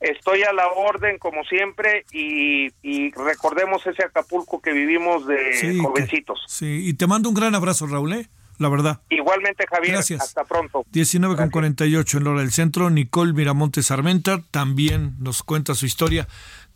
Estoy 0.00 0.42
a 0.44 0.52
la 0.52 0.68
orden 0.68 1.18
como 1.18 1.42
siempre 1.44 2.04
y, 2.12 2.68
y 2.82 3.10
recordemos 3.12 3.84
ese 3.86 4.04
Acapulco 4.04 4.60
que 4.62 4.72
vivimos 4.72 5.26
de 5.26 5.54
Sí, 5.54 5.66
que- 5.72 5.78
jovencitos. 5.78 6.40
Sí, 6.46 6.82
y 6.88 6.94
te 6.94 7.06
mando 7.08 7.28
un 7.28 7.34
gran 7.34 7.54
abrazo, 7.56 7.86
Raúl, 7.88 8.12
¿eh? 8.12 8.28
La 8.58 8.68
verdad. 8.68 9.00
Igualmente 9.08 9.64
Javier, 9.68 9.94
Gracias. 9.94 10.20
hasta 10.20 10.44
pronto. 10.44 10.84
19 10.90 11.36
con 11.36 11.50
48 11.50 12.18
en 12.18 12.24
la 12.24 12.30
hora 12.30 12.40
del 12.40 12.50
centro. 12.50 12.90
Nicole 12.90 13.32
Miramontes 13.32 13.90
Armenta 13.92 14.42
también 14.50 15.14
nos 15.20 15.44
cuenta 15.44 15.74
su 15.76 15.86
historia. 15.86 16.26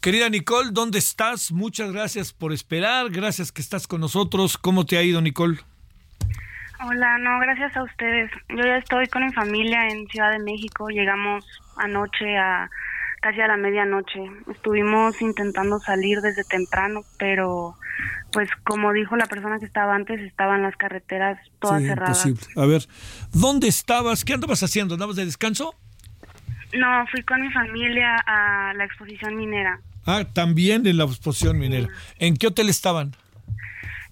Querida 0.00 0.28
Nicole, 0.28 0.70
¿dónde 0.72 0.98
estás? 1.00 1.50
Muchas 1.50 1.90
gracias 1.92 2.32
por 2.32 2.52
esperar. 2.52 3.10
Gracias 3.10 3.50
que 3.50 3.62
estás 3.62 3.88
con 3.88 4.00
nosotros. 4.00 4.58
¿Cómo 4.58 4.86
te 4.86 4.96
ha 4.96 5.02
ido, 5.02 5.20
Nicole? 5.20 5.58
Hola, 6.84 7.18
no, 7.18 7.38
gracias 7.40 7.76
a 7.76 7.82
ustedes. 7.84 8.30
Yo 8.48 8.64
ya 8.64 8.76
estoy 8.78 9.06
con 9.08 9.24
mi 9.24 9.32
familia 9.32 9.88
en 9.88 10.06
Ciudad 10.08 10.32
de 10.32 10.38
México. 10.40 10.88
Llegamos 10.88 11.44
anoche 11.76 12.36
a 12.36 12.68
casi 13.20 13.40
a 13.40 13.46
la 13.46 13.56
medianoche. 13.56 14.20
Estuvimos 14.50 15.20
intentando 15.22 15.78
salir 15.80 16.20
desde 16.20 16.42
temprano, 16.44 17.02
pero 17.18 17.76
pues 18.32 18.48
como 18.64 18.92
dijo 18.92 19.14
la 19.16 19.26
persona 19.26 19.58
que 19.60 19.66
estaba 19.66 19.94
antes, 19.94 20.20
estaban 20.22 20.62
las 20.62 20.74
carreteras 20.76 21.38
todas 21.60 21.82
Sí, 21.82 21.88
cerradas. 21.88 22.26
imposible. 22.26 22.62
A 22.62 22.66
ver, 22.66 22.82
¿dónde 23.32 23.68
estabas? 23.68 24.24
¿Qué 24.24 24.32
andabas 24.34 24.62
haciendo? 24.62 24.94
¿Andabas 24.94 25.16
de 25.16 25.24
descanso? 25.24 25.74
No, 26.72 27.06
fui 27.12 27.22
con 27.22 27.42
mi 27.42 27.52
familia 27.52 28.16
a 28.26 28.72
la 28.74 28.84
exposición 28.84 29.36
minera. 29.36 29.78
Ah, 30.04 30.24
también 30.32 30.84
en 30.86 30.96
la 30.96 31.04
exposición 31.04 31.58
minera. 31.58 31.88
¿En 32.18 32.36
qué 32.36 32.48
hotel 32.48 32.68
estaban? 32.70 33.14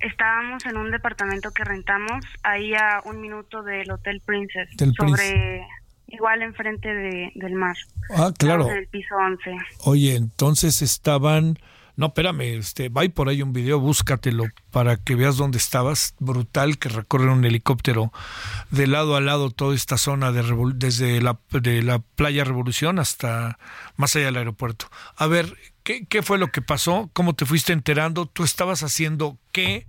Estábamos 0.00 0.64
en 0.66 0.76
un 0.76 0.90
departamento 0.90 1.50
que 1.50 1.64
rentamos 1.64 2.24
ahí 2.42 2.74
a 2.74 3.02
un 3.04 3.20
minuto 3.20 3.62
del 3.62 3.90
Hotel 3.90 4.22
Princess, 4.24 4.68
Del 4.76 4.94
sobre 4.94 5.66
igual 6.08 6.42
enfrente 6.42 6.92
de, 6.92 7.32
del 7.34 7.54
mar. 7.54 7.76
Ah, 8.10 8.32
claro. 8.36 8.68
En 8.68 8.78
el 8.78 8.86
piso 8.88 9.14
11. 9.14 9.56
Oye, 9.84 10.16
entonces 10.16 10.82
estaban. 10.82 11.58
No, 11.96 12.06
espérame, 12.06 12.58
este, 12.58 12.88
va 12.88 13.02
por 13.14 13.28
ahí 13.28 13.42
un 13.42 13.52
video, 13.52 13.80
búscatelo 13.80 14.44
para 14.70 14.96
que 14.96 15.14
veas 15.14 15.36
dónde 15.36 15.58
estabas. 15.58 16.14
Brutal 16.18 16.78
que 16.78 16.88
recorre 16.88 17.30
un 17.30 17.44
helicóptero 17.44 18.12
de 18.70 18.86
lado 18.86 19.16
a 19.16 19.20
lado 19.20 19.50
toda 19.50 19.74
esta 19.74 19.98
zona 19.98 20.32
de 20.32 20.42
desde 20.74 21.20
la, 21.20 21.38
de 21.50 21.82
la 21.82 21.98
playa 21.98 22.44
Revolución 22.44 22.98
hasta 22.98 23.58
más 23.96 24.16
allá 24.16 24.26
del 24.26 24.36
aeropuerto. 24.36 24.86
A 25.16 25.26
ver, 25.26 25.56
¿qué, 25.82 26.06
¿qué 26.06 26.22
fue 26.22 26.38
lo 26.38 26.48
que 26.48 26.62
pasó? 26.62 27.10
¿Cómo 27.12 27.34
te 27.34 27.46
fuiste 27.46 27.72
enterando? 27.72 28.26
¿Tú 28.26 28.44
estabas 28.44 28.82
haciendo 28.82 29.38
qué? 29.52 29.86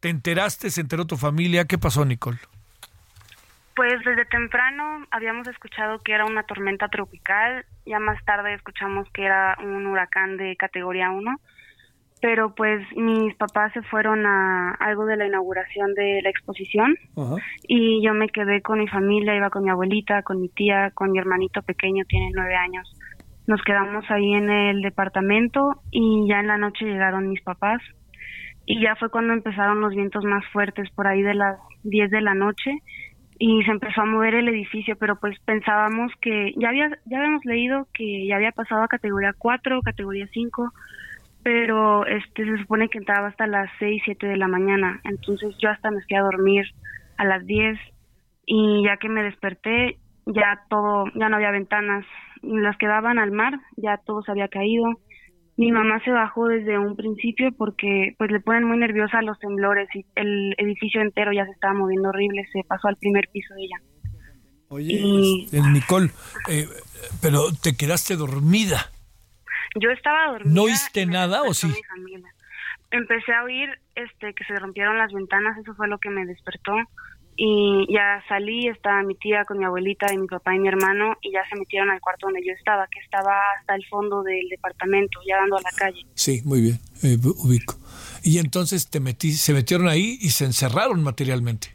¿Te 0.00 0.08
enteraste? 0.08 0.70
¿Se 0.70 0.80
enteró 0.80 1.06
tu 1.06 1.16
familia? 1.16 1.66
¿Qué 1.66 1.78
pasó, 1.78 2.04
Nicole? 2.04 2.38
Pues 3.74 3.94
desde 4.04 4.24
temprano 4.26 5.06
habíamos 5.10 5.48
escuchado 5.48 5.98
que 6.00 6.12
era 6.12 6.26
una 6.26 6.42
tormenta 6.42 6.88
tropical, 6.88 7.64
ya 7.86 7.98
más 7.98 8.22
tarde 8.24 8.54
escuchamos 8.54 9.08
que 9.12 9.24
era 9.24 9.56
un 9.62 9.86
huracán 9.86 10.36
de 10.36 10.56
categoría 10.56 11.10
1 11.10 11.40
pero 12.22 12.54
pues 12.54 12.80
mis 12.94 13.34
papás 13.34 13.72
se 13.72 13.82
fueron 13.82 14.24
a 14.24 14.70
algo 14.78 15.06
de 15.06 15.16
la 15.16 15.26
inauguración 15.26 15.92
de 15.94 16.20
la 16.22 16.30
exposición 16.30 16.94
y 17.66 18.00
yo 18.00 18.14
me 18.14 18.28
quedé 18.28 18.62
con 18.62 18.78
mi 18.78 18.86
familia, 18.86 19.34
iba 19.34 19.50
con 19.50 19.64
mi 19.64 19.70
abuelita, 19.70 20.22
con 20.22 20.40
mi 20.40 20.48
tía, 20.48 20.92
con 20.94 21.10
mi 21.10 21.18
hermanito 21.18 21.62
pequeño, 21.62 22.04
tiene 22.04 22.30
nueve 22.32 22.54
años. 22.54 22.96
Nos 23.48 23.60
quedamos 23.62 24.08
ahí 24.08 24.34
en 24.34 24.50
el 24.50 24.82
departamento 24.82 25.82
y 25.90 26.28
ya 26.28 26.38
en 26.38 26.46
la 26.46 26.58
noche 26.58 26.84
llegaron 26.84 27.28
mis 27.28 27.42
papás 27.42 27.82
y 28.66 28.80
ya 28.80 28.94
fue 28.94 29.10
cuando 29.10 29.32
empezaron 29.32 29.80
los 29.80 29.92
vientos 29.92 30.24
más 30.24 30.46
fuertes 30.52 30.88
por 30.90 31.08
ahí 31.08 31.22
de 31.22 31.34
las 31.34 31.58
10 31.82 32.08
de 32.08 32.20
la 32.20 32.34
noche 32.34 32.70
y 33.44 33.60
se 33.64 33.72
empezó 33.72 34.02
a 34.02 34.04
mover 34.04 34.36
el 34.36 34.46
edificio, 34.46 34.94
pero 34.94 35.16
pues 35.16 35.36
pensábamos 35.40 36.12
que 36.20 36.54
ya 36.56 36.68
había 36.68 36.90
ya 37.06 37.18
habíamos 37.18 37.44
leído 37.44 37.88
que 37.92 38.24
ya 38.28 38.36
había 38.36 38.52
pasado 38.52 38.84
a 38.84 38.86
categoría 38.88 39.34
4, 39.36 39.82
categoría 39.82 40.28
5, 40.32 40.72
pero 41.42 42.06
este 42.06 42.44
se 42.44 42.58
supone 42.58 42.88
que 42.88 42.98
entraba 42.98 43.26
hasta 43.26 43.48
las 43.48 43.68
6, 43.80 44.00
7 44.04 44.28
de 44.28 44.36
la 44.36 44.46
mañana, 44.46 45.00
entonces 45.02 45.56
yo 45.58 45.70
hasta 45.70 45.90
me 45.90 46.02
fui 46.02 46.16
a 46.16 46.22
dormir 46.22 46.66
a 47.16 47.24
las 47.24 47.44
10 47.44 47.80
y 48.46 48.84
ya 48.84 48.96
que 48.98 49.08
me 49.08 49.24
desperté 49.24 49.98
ya 50.26 50.60
todo 50.70 51.06
ya 51.16 51.28
no 51.28 51.34
había 51.34 51.50
ventanas, 51.50 52.06
las 52.42 52.76
que 52.76 52.86
daban 52.86 53.18
al 53.18 53.32
mar, 53.32 53.58
ya 53.76 53.96
todo 53.96 54.22
se 54.22 54.30
había 54.30 54.46
caído 54.46 54.84
mi 55.62 55.70
mamá 55.70 56.02
se 56.04 56.10
bajó 56.10 56.48
desde 56.48 56.76
un 56.76 56.96
principio 56.96 57.52
porque 57.56 58.16
pues 58.18 58.32
le 58.32 58.40
ponen 58.40 58.64
muy 58.64 58.78
nerviosa 58.78 59.22
los 59.22 59.38
temblores 59.38 59.88
y 59.94 60.04
el 60.16 60.54
edificio 60.58 61.00
entero 61.00 61.32
ya 61.32 61.44
se 61.44 61.52
estaba 61.52 61.72
moviendo 61.74 62.08
horrible, 62.08 62.44
se 62.52 62.64
pasó 62.64 62.88
al 62.88 62.96
primer 62.96 63.28
piso 63.32 63.54
de 63.54 63.62
ella. 63.62 63.76
Oye, 64.68 65.44
este, 65.44 65.60
Nicole, 65.60 66.10
eh, 66.48 66.66
pero 67.20 67.52
te 67.52 67.76
quedaste 67.76 68.16
dormida. 68.16 68.90
Yo 69.76 69.90
estaba 69.90 70.32
dormida. 70.32 70.52
¿No 70.52 70.62
oíste 70.62 71.06
nada 71.06 71.42
o 71.42 71.54
sí? 71.54 71.72
Empecé 72.90 73.32
a 73.32 73.44
oír 73.44 73.68
este 73.94 74.34
que 74.34 74.44
se 74.44 74.56
rompieron 74.56 74.98
las 74.98 75.12
ventanas, 75.12 75.56
eso 75.58 75.74
fue 75.74 75.86
lo 75.86 75.98
que 75.98 76.10
me 76.10 76.26
despertó 76.26 76.74
y 77.44 77.92
ya 77.92 78.22
salí, 78.28 78.68
estaba 78.68 79.02
mi 79.02 79.16
tía 79.16 79.44
con 79.44 79.58
mi 79.58 79.64
abuelita 79.64 80.06
y 80.14 80.16
mi 80.16 80.28
papá 80.28 80.54
y 80.54 80.60
mi 80.60 80.68
hermano 80.68 81.16
y 81.20 81.32
ya 81.32 81.40
se 81.50 81.58
metieron 81.58 81.90
al 81.90 82.00
cuarto 82.00 82.28
donde 82.28 82.40
yo 82.46 82.52
estaba, 82.52 82.86
que 82.86 83.00
estaba 83.00 83.36
hasta 83.58 83.74
el 83.74 83.84
fondo 83.86 84.22
del 84.22 84.48
departamento, 84.48 85.18
ya 85.28 85.38
dando 85.38 85.56
a 85.56 85.60
la 85.60 85.72
calle. 85.76 86.06
Sí, 86.14 86.40
muy 86.44 86.60
bien, 86.60 86.78
eh, 87.02 87.16
ubico. 87.42 87.74
Y 88.22 88.38
entonces 88.38 88.88
te 88.88 89.00
metí, 89.00 89.32
se 89.32 89.52
metieron 89.54 89.88
ahí 89.88 90.18
y 90.20 90.28
se 90.28 90.44
encerraron 90.44 91.02
materialmente. 91.02 91.66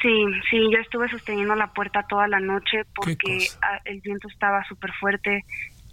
Sí, 0.00 0.24
sí, 0.50 0.60
yo 0.72 0.78
estuve 0.78 1.10
sosteniendo 1.10 1.54
la 1.56 1.74
puerta 1.74 2.06
toda 2.08 2.26
la 2.26 2.40
noche 2.40 2.84
porque 2.94 3.48
el 3.84 4.00
viento 4.00 4.28
estaba 4.28 4.64
súper 4.66 4.92
fuerte. 4.98 5.44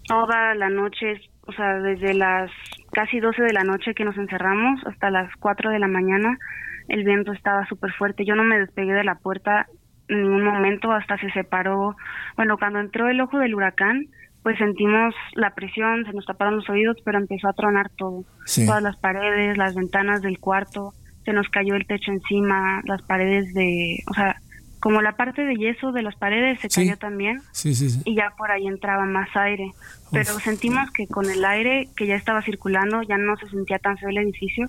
Toda 0.07 0.55
la 0.55 0.69
noche, 0.69 1.19
o 1.41 1.51
sea, 1.51 1.73
desde 1.79 2.13
las 2.13 2.49
casi 2.93 3.19
12 3.19 3.41
de 3.41 3.51
la 3.51 3.65
noche 3.65 3.95
que 3.95 4.05
nos 4.05 4.15
encerramos 4.15 4.79
hasta 4.85 5.11
las 5.11 5.29
4 5.41 5.71
de 5.71 5.79
la 5.79 5.89
mañana, 5.89 6.37
el 6.93 7.03
viento 7.03 7.33
estaba 7.33 7.65
súper 7.65 7.91
fuerte. 7.93 8.23
Yo 8.23 8.35
no 8.35 8.43
me 8.43 8.59
despegué 8.59 8.93
de 8.93 9.03
la 9.03 9.15
puerta 9.15 9.65
en 10.07 10.21
ningún 10.21 10.43
momento 10.43 10.91
hasta 10.91 11.17
se 11.17 11.31
separó. 11.31 11.95
Bueno, 12.35 12.57
cuando 12.59 12.79
entró 12.79 13.09
el 13.09 13.19
ojo 13.19 13.39
del 13.39 13.55
huracán, 13.55 14.05
pues 14.43 14.59
sentimos 14.59 15.15
la 15.33 15.55
presión, 15.55 16.05
se 16.05 16.13
nos 16.13 16.27
taparon 16.27 16.57
los 16.57 16.69
oídos, 16.69 16.97
pero 17.03 17.17
empezó 17.17 17.47
a 17.47 17.53
tronar 17.53 17.89
todo. 17.97 18.25
Todas 18.65 18.83
las 18.83 18.95
paredes, 18.97 19.57
las 19.57 19.73
ventanas 19.73 20.21
del 20.21 20.37
cuarto, 20.37 20.93
se 21.25 21.33
nos 21.33 21.49
cayó 21.49 21.73
el 21.73 21.87
techo 21.87 22.11
encima, 22.11 22.81
las 22.85 23.01
paredes 23.01 23.51
de, 23.55 24.03
o 24.11 24.13
sea, 24.13 24.35
como 24.79 25.01
la 25.01 25.13
parte 25.13 25.45
de 25.45 25.55
yeso 25.55 25.93
de 25.93 26.03
las 26.03 26.15
paredes 26.15 26.59
se 26.59 26.69
cayó 26.69 26.97
también 26.97 27.41
sí, 27.53 27.73
sí, 27.73 28.01
y 28.05 28.15
ya 28.15 28.33
por 28.37 28.51
ahí 28.51 28.67
entraba 28.67 29.05
más 29.05 29.29
aire. 29.35 29.71
Pero 30.11 30.37
sentimos 30.39 30.91
que 30.91 31.07
con 31.07 31.27
el 31.27 31.43
aire 31.43 31.87
que 31.95 32.05
ya 32.05 32.15
estaba 32.15 32.43
circulando 32.43 33.01
ya 33.01 33.17
no 33.17 33.35
se 33.37 33.47
sentía 33.49 33.79
tan 33.79 33.97
feo 33.97 34.09
el 34.09 34.17
edificio 34.17 34.67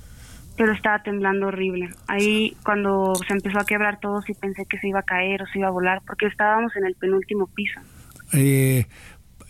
pero 0.56 0.72
estaba 0.72 1.02
temblando 1.02 1.48
horrible. 1.48 1.90
Ahí 2.06 2.56
cuando 2.64 3.14
se 3.26 3.32
empezó 3.32 3.58
a 3.58 3.64
quebrar 3.64 4.00
todo 4.00 4.22
sí 4.22 4.34
pensé 4.34 4.66
que 4.66 4.78
se 4.78 4.88
iba 4.88 5.00
a 5.00 5.04
caer 5.04 5.42
o 5.42 5.46
se 5.46 5.58
iba 5.58 5.68
a 5.68 5.72
volar 5.72 6.02
porque 6.06 6.26
estábamos 6.26 6.74
en 6.76 6.86
el 6.86 6.94
penúltimo 6.94 7.46
piso. 7.48 7.80
Eh, 8.32 8.86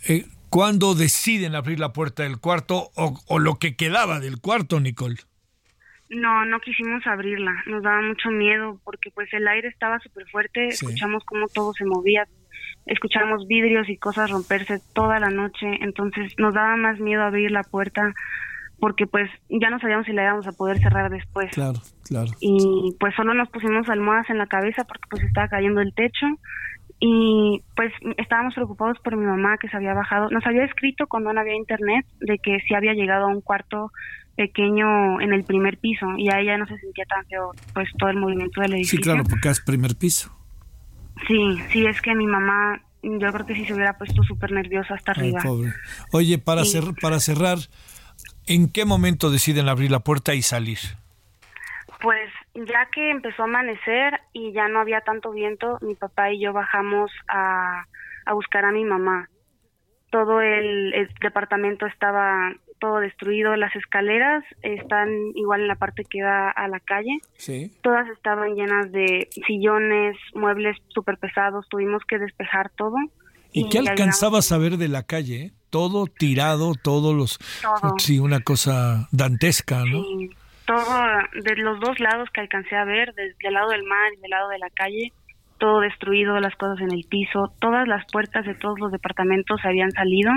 eh, 0.07 0.25
¿Cuándo 0.49 0.95
deciden 0.95 1.55
abrir 1.55 1.79
la 1.79 1.91
puerta 1.91 2.23
del 2.23 2.39
cuarto 2.39 2.89
o, 2.95 3.39
lo 3.39 3.55
que 3.55 3.75
quedaba 3.75 4.19
del 4.19 4.39
cuarto, 4.39 4.79
Nicole? 4.79 5.17
No, 6.09 6.45
no 6.45 6.59
quisimos 6.59 7.05
abrirla, 7.07 7.51
nos 7.65 7.83
daba 7.83 8.01
mucho 8.01 8.29
miedo 8.29 8.79
porque 8.83 9.11
pues 9.11 9.27
el 9.33 9.47
aire 9.47 9.67
estaba 9.67 9.99
súper 9.99 10.25
fuerte, 10.29 10.67
escuchamos 10.67 11.23
cómo 11.25 11.47
todo 11.47 11.73
se 11.73 11.83
movía, 11.83 12.27
escuchamos 12.85 13.47
vidrios 13.47 13.89
y 13.89 13.97
cosas 13.97 14.29
romperse 14.29 14.79
toda 14.93 15.19
la 15.19 15.29
noche, 15.29 15.65
entonces 15.81 16.33
nos 16.37 16.53
daba 16.53 16.77
más 16.77 16.99
miedo 16.99 17.23
abrir 17.23 17.51
la 17.51 17.63
puerta 17.63 18.13
porque 18.85 19.07
pues 19.07 19.27
ya 19.49 19.71
no 19.71 19.79
sabíamos 19.79 20.05
si 20.05 20.13
la 20.13 20.25
íbamos 20.25 20.45
a 20.45 20.51
poder 20.51 20.77
cerrar 20.77 21.09
después. 21.09 21.51
Claro, 21.51 21.81
claro. 22.03 22.29
Y 22.39 22.95
pues 22.99 23.15
solo 23.15 23.33
nos 23.33 23.49
pusimos 23.49 23.89
almohadas 23.89 24.29
en 24.29 24.37
la 24.37 24.45
cabeza 24.45 24.83
porque 24.83 25.07
pues 25.09 25.23
estaba 25.23 25.47
cayendo 25.47 25.81
el 25.81 25.91
techo 25.95 26.27
y 26.99 27.63
pues 27.75 27.91
estábamos 28.17 28.53
preocupados 28.53 28.99
por 29.03 29.17
mi 29.17 29.25
mamá 29.25 29.57
que 29.57 29.69
se 29.69 29.75
había 29.75 29.95
bajado. 29.95 30.29
Nos 30.29 30.45
había 30.45 30.65
escrito 30.65 31.07
cuando 31.07 31.33
no 31.33 31.41
había 31.41 31.55
internet 31.55 32.05
de 32.19 32.37
que 32.37 32.59
sí 32.67 32.75
había 32.75 32.93
llegado 32.93 33.25
a 33.25 33.29
un 33.29 33.41
cuarto 33.41 33.89
pequeño 34.35 35.19
en 35.19 35.33
el 35.33 35.43
primer 35.45 35.79
piso 35.79 36.05
y 36.15 36.29
a 36.29 36.39
ella 36.39 36.55
no 36.59 36.67
se 36.67 36.77
sentía 36.77 37.05
tan 37.05 37.25
feo 37.25 37.53
pues 37.73 37.89
todo 37.97 38.11
el 38.11 38.17
movimiento 38.17 38.61
del 38.61 38.75
edificio. 38.75 38.97
Sí, 38.97 39.03
claro, 39.03 39.23
porque 39.27 39.49
es 39.49 39.61
primer 39.61 39.95
piso. 39.95 40.31
Sí, 41.27 41.57
sí, 41.71 41.87
es 41.87 41.99
que 42.01 42.13
mi 42.13 42.27
mamá 42.27 42.83
yo 43.01 43.31
creo 43.31 43.47
que 43.47 43.55
sí 43.55 43.65
se 43.65 43.73
hubiera 43.73 43.97
puesto 43.97 44.21
súper 44.21 44.51
nerviosa 44.51 44.93
hasta 44.93 45.13
arriba. 45.13 45.39
Pobre. 45.41 45.73
Oye, 46.11 46.37
para, 46.37 46.61
para 47.01 47.19
cerrar, 47.19 47.57
¿En 48.47 48.71
qué 48.71 48.85
momento 48.85 49.31
deciden 49.31 49.69
abrir 49.69 49.89
la 49.89 49.99
puerta 49.99 50.35
y 50.35 50.41
salir? 50.41 50.77
Pues 52.01 52.29
ya 52.53 52.87
que 52.93 53.09
empezó 53.09 53.41
a 53.41 53.45
amanecer 53.45 54.19
y 54.33 54.51
ya 54.51 54.67
no 54.67 54.79
había 54.79 55.01
tanto 55.01 55.31
viento, 55.31 55.79
mi 55.81 55.95
papá 55.95 56.31
y 56.31 56.39
yo 56.39 56.53
bajamos 56.53 57.11
a, 57.27 57.85
buscar 58.33 58.65
a 58.65 58.71
mi 58.71 58.85
mamá. 58.85 59.29
Todo 60.11 60.41
el, 60.41 61.09
departamento 61.21 61.87
estaba 61.87 62.53
todo 62.79 62.99
destruido, 62.99 63.55
las 63.55 63.75
escaleras 63.75 64.43
están 64.61 65.09
igual 65.33 65.61
en 65.61 65.67
la 65.67 65.75
parte 65.75 66.03
que 66.07 66.21
da 66.21 66.51
a 66.51 66.67
la 66.67 66.79
calle. 66.79 67.17
Sí. 67.37 67.71
Todas 67.81 68.07
estaban 68.09 68.53
llenas 68.53 68.91
de 68.91 69.27
sillones, 69.47 70.17
muebles 70.35 70.77
súper 70.89 71.17
pesados, 71.17 71.67
tuvimos 71.69 72.03
que 72.05 72.19
despejar 72.19 72.69
todo. 72.69 72.95
¿Y, 73.55 73.69
qué 73.69 73.79
alcanzabas 73.79 74.51
a 74.51 74.57
ver 74.57 74.77
de 74.77 74.89
la 74.89 75.03
calle? 75.03 75.53
todo 75.75 76.07
tirado, 76.07 76.71
todos 76.81 77.13
los... 77.13 77.37
Sí, 77.97 78.17
una 78.17 78.39
cosa 78.39 79.09
dantesca, 79.11 79.83
¿no? 79.83 80.03
Sí, 80.03 80.29
todo, 80.65 80.85
de 81.33 81.55
los 81.57 81.81
dos 81.81 81.99
lados 81.99 82.29
que 82.33 82.39
alcancé 82.39 82.77
a 82.77 82.85
ver, 82.85 83.13
desde 83.13 83.35
el 83.49 83.55
lado 83.55 83.71
del 83.71 83.83
mar 83.83 84.13
y 84.17 84.21
del 84.21 84.29
lado 84.29 84.47
de 84.47 84.57
la 84.57 84.69
calle, 84.69 85.11
todo 85.57 85.81
destruido, 85.81 86.39
las 86.39 86.55
cosas 86.55 86.79
en 86.79 86.93
el 86.93 87.03
piso, 87.09 87.51
todas 87.59 87.89
las 87.89 88.05
puertas 88.09 88.45
de 88.45 88.55
todos 88.55 88.79
los 88.79 88.93
departamentos 88.93 89.59
habían 89.65 89.91
salido 89.91 90.31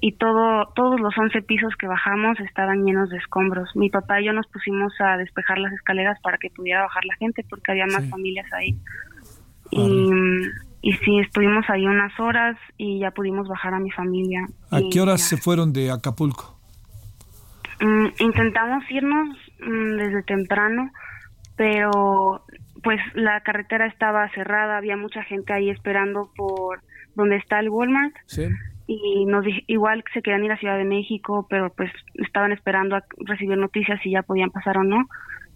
y 0.00 0.12
todo, 0.12 0.72
todos 0.76 1.00
los 1.00 1.18
11 1.18 1.42
pisos 1.42 1.74
que 1.76 1.88
bajamos 1.88 2.38
estaban 2.38 2.84
llenos 2.84 3.10
de 3.10 3.16
escombros. 3.16 3.74
Mi 3.74 3.90
papá 3.90 4.20
y 4.20 4.26
yo 4.26 4.32
nos 4.32 4.46
pusimos 4.46 4.92
a 5.00 5.16
despejar 5.16 5.58
las 5.58 5.72
escaleras 5.72 6.20
para 6.22 6.38
que 6.38 6.50
pudiera 6.50 6.82
bajar 6.82 7.04
la 7.06 7.16
gente 7.16 7.44
porque 7.50 7.72
había 7.72 7.86
más 7.86 8.08
familias 8.08 8.46
ahí. 8.52 8.76
Y 9.72 10.10
y 10.86 10.92
sí, 10.92 11.18
estuvimos 11.18 11.68
ahí 11.68 11.84
unas 11.84 12.12
horas 12.20 12.56
y 12.76 13.00
ya 13.00 13.10
pudimos 13.10 13.48
bajar 13.48 13.74
a 13.74 13.80
mi 13.80 13.90
familia. 13.90 14.46
¿A 14.70 14.78
qué 14.88 15.00
horas 15.00 15.20
se 15.20 15.36
fueron 15.36 15.72
de 15.72 15.90
Acapulco? 15.90 16.56
Mm, 17.80 18.06
intentamos 18.20 18.84
irnos 18.88 19.36
mm, 19.58 19.96
desde 19.96 20.22
temprano, 20.22 20.92
pero 21.56 22.44
pues 22.84 23.00
la 23.14 23.40
carretera 23.40 23.88
estaba 23.88 24.30
cerrada, 24.30 24.76
había 24.76 24.96
mucha 24.96 25.24
gente 25.24 25.52
ahí 25.52 25.70
esperando 25.70 26.30
por 26.36 26.80
donde 27.16 27.34
está 27.34 27.58
el 27.58 27.68
Walmart. 27.68 28.14
Sí. 28.26 28.46
Y 28.86 29.24
nos 29.26 29.44
igual 29.66 30.04
se 30.14 30.22
querían 30.22 30.44
ir 30.44 30.52
a 30.52 30.58
Ciudad 30.58 30.78
de 30.78 30.84
México, 30.84 31.48
pero 31.50 31.72
pues 31.74 31.90
estaban 32.14 32.52
esperando 32.52 32.94
a 32.94 33.02
recibir 33.24 33.58
noticias 33.58 33.98
si 34.04 34.12
ya 34.12 34.22
podían 34.22 34.50
pasar 34.50 34.78
o 34.78 34.84
no. 34.84 35.08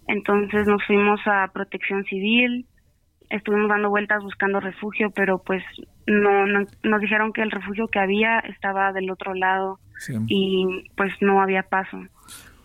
Entonces 0.09 0.67
nos 0.67 0.83
fuimos 0.85 1.21
a 1.25 1.47
Protección 1.53 2.03
Civil, 2.03 2.65
estuvimos 3.31 3.69
dando 3.69 3.89
vueltas 3.89 4.21
buscando 4.21 4.59
refugio, 4.59 5.09
pero 5.11 5.39
pues 5.39 5.63
no, 6.05 6.45
nos 6.83 7.01
dijeron 7.01 7.33
que 7.33 7.41
el 7.41 7.51
refugio 7.51 7.87
que 7.87 7.99
había 7.99 8.39
estaba 8.39 8.91
del 8.91 9.09
otro 9.09 9.33
lado 9.33 9.79
y 10.27 10.89
pues 10.95 11.13
no 11.21 11.41
había 11.41 11.63
paso. 11.63 11.97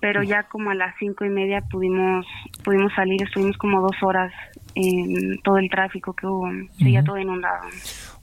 Pero 0.00 0.22
ya 0.22 0.42
como 0.44 0.70
a 0.70 0.74
las 0.74 0.94
cinco 0.98 1.24
y 1.24 1.30
media 1.30 1.62
pudimos 1.62 2.26
pudimos 2.64 2.92
salir, 2.94 3.22
estuvimos 3.22 3.56
como 3.56 3.80
dos 3.80 3.96
horas 4.02 4.32
en 4.74 5.38
todo 5.42 5.58
el 5.58 5.70
tráfico 5.70 6.12
que 6.14 6.26
hubo, 6.26 6.48
seguía 6.76 7.02
todo 7.02 7.18
inundado. 7.18 7.62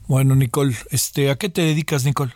Bueno, 0.06 0.34
Nicole, 0.36 0.74
este, 0.90 1.30
¿a 1.30 1.36
qué 1.36 1.48
te 1.48 1.62
dedicas, 1.62 2.04
Nicole? 2.04 2.32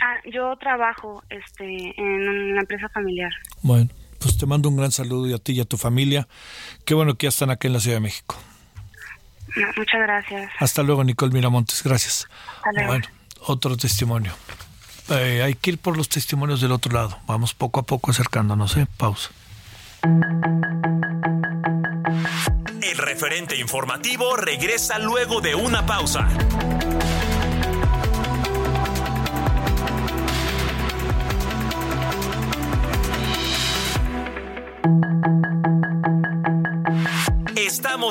Ah, 0.00 0.16
yo 0.32 0.56
trabajo 0.56 1.22
este, 1.28 1.92
en 2.00 2.52
una 2.52 2.60
empresa 2.60 2.88
familiar. 2.88 3.32
Bueno, 3.62 3.90
pues 4.20 4.38
te 4.38 4.46
mando 4.46 4.68
un 4.68 4.76
gran 4.76 4.92
saludo 4.92 5.28
y 5.28 5.34
a 5.34 5.38
ti 5.38 5.52
y 5.52 5.60
a 5.60 5.64
tu 5.64 5.76
familia. 5.76 6.26
Qué 6.84 6.94
bueno 6.94 7.16
que 7.16 7.26
ya 7.26 7.28
están 7.28 7.50
aquí 7.50 7.66
en 7.66 7.74
la 7.74 7.80
Ciudad 7.80 7.96
de 7.96 8.02
México 8.02 8.36
muchas 9.76 10.00
gracias. 10.00 10.50
Hasta 10.58 10.82
luego, 10.82 11.04
Nicole 11.04 11.32
Miramontes. 11.32 11.82
Gracias. 11.82 12.28
Hasta 12.56 12.70
luego. 12.72 12.88
Bueno, 12.88 13.06
otro 13.46 13.76
testimonio. 13.76 14.32
eh, 15.10 15.42
hay 15.44 15.54
que 15.54 15.70
ir 15.70 15.78
por 15.78 15.96
los 15.96 16.08
testimonios 16.08 16.60
del 16.60 16.72
otro 16.72 16.92
lado. 16.92 17.18
Vamos 17.26 17.54
poco 17.54 17.80
a 17.80 17.82
poco 17.82 18.10
acercándonos, 18.10 18.76
¿eh? 18.76 18.86
Pausa. 18.96 19.30
El 22.82 22.98
referente 22.98 23.56
informativo 23.56 24.36
regresa 24.36 24.98
luego 24.98 25.40
de 25.40 25.54
una 25.54 25.86
pausa. 25.86 26.28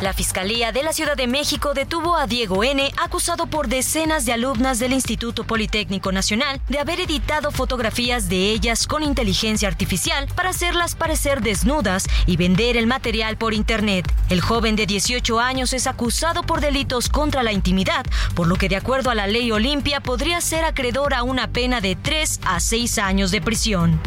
La 0.00 0.12
Fiscalía 0.12 0.70
de 0.70 0.84
la 0.84 0.92
Ciudad 0.92 1.16
de 1.16 1.26
México 1.26 1.74
detuvo 1.74 2.14
a 2.14 2.28
Diego 2.28 2.62
N., 2.62 2.88
acusado 3.02 3.48
por 3.48 3.66
decenas 3.66 4.24
de 4.24 4.32
alumnas 4.32 4.78
del 4.78 4.92
Instituto 4.92 5.42
Politécnico 5.42 6.12
Nacional 6.12 6.60
de 6.68 6.78
haber 6.78 7.00
editado 7.00 7.50
fotografías 7.50 8.28
de 8.28 8.52
ellas 8.52 8.86
con 8.86 9.02
inteligencia 9.02 9.66
artificial 9.66 10.28
para 10.36 10.50
hacerlas 10.50 10.94
parecer 10.94 11.42
desnudas 11.42 12.06
y 12.26 12.36
vender 12.36 12.76
el 12.76 12.86
material 12.86 13.38
por 13.38 13.54
Internet. 13.54 14.08
El 14.28 14.40
joven 14.40 14.76
de 14.76 14.86
18 14.86 15.40
años 15.40 15.72
es 15.72 15.88
acusado 15.88 16.44
por 16.44 16.60
delitos 16.60 17.08
contra 17.08 17.42
la 17.42 17.50
intimidad, 17.50 18.06
por 18.36 18.46
lo 18.46 18.54
que 18.54 18.68
de 18.68 18.76
acuerdo 18.76 19.10
a 19.10 19.16
la 19.16 19.26
ley 19.26 19.50
Olimpia 19.50 19.98
podría 19.98 20.40
ser 20.40 20.64
acreedor 20.64 21.12
a 21.12 21.24
una 21.24 21.48
pena 21.48 21.80
de 21.80 21.96
3 21.96 22.40
a 22.44 22.60
6 22.60 22.98
años 22.98 23.32
de 23.32 23.40
prisión. 23.40 24.00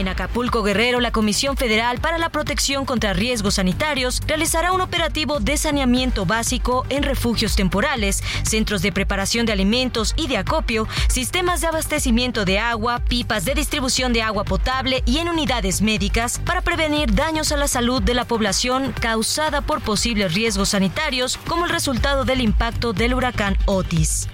En 0.00 0.08
Acapulco 0.08 0.62
Guerrero, 0.62 0.98
la 0.98 1.10
Comisión 1.10 1.58
Federal 1.58 2.00
para 2.00 2.16
la 2.16 2.30
Protección 2.30 2.86
contra 2.86 3.12
Riesgos 3.12 3.56
Sanitarios 3.56 4.22
realizará 4.26 4.72
un 4.72 4.80
operativo 4.80 5.40
de 5.40 5.58
saneamiento 5.58 6.24
básico 6.24 6.86
en 6.88 7.02
refugios 7.02 7.54
temporales, 7.54 8.24
centros 8.42 8.80
de 8.80 8.92
preparación 8.92 9.44
de 9.44 9.52
alimentos 9.52 10.14
y 10.16 10.26
de 10.26 10.38
acopio, 10.38 10.88
sistemas 11.10 11.60
de 11.60 11.66
abastecimiento 11.66 12.46
de 12.46 12.58
agua, 12.58 13.00
pipas 13.00 13.44
de 13.44 13.52
distribución 13.52 14.14
de 14.14 14.22
agua 14.22 14.44
potable 14.44 15.02
y 15.04 15.18
en 15.18 15.28
unidades 15.28 15.82
médicas 15.82 16.40
para 16.46 16.62
prevenir 16.62 17.14
daños 17.14 17.52
a 17.52 17.58
la 17.58 17.68
salud 17.68 18.00
de 18.00 18.14
la 18.14 18.24
población 18.24 18.94
causada 18.98 19.60
por 19.60 19.82
posibles 19.82 20.32
riesgos 20.32 20.70
sanitarios 20.70 21.36
como 21.46 21.66
el 21.66 21.70
resultado 21.70 22.24
del 22.24 22.40
impacto 22.40 22.94
del 22.94 23.12
huracán 23.12 23.58
Otis. 23.66 24.28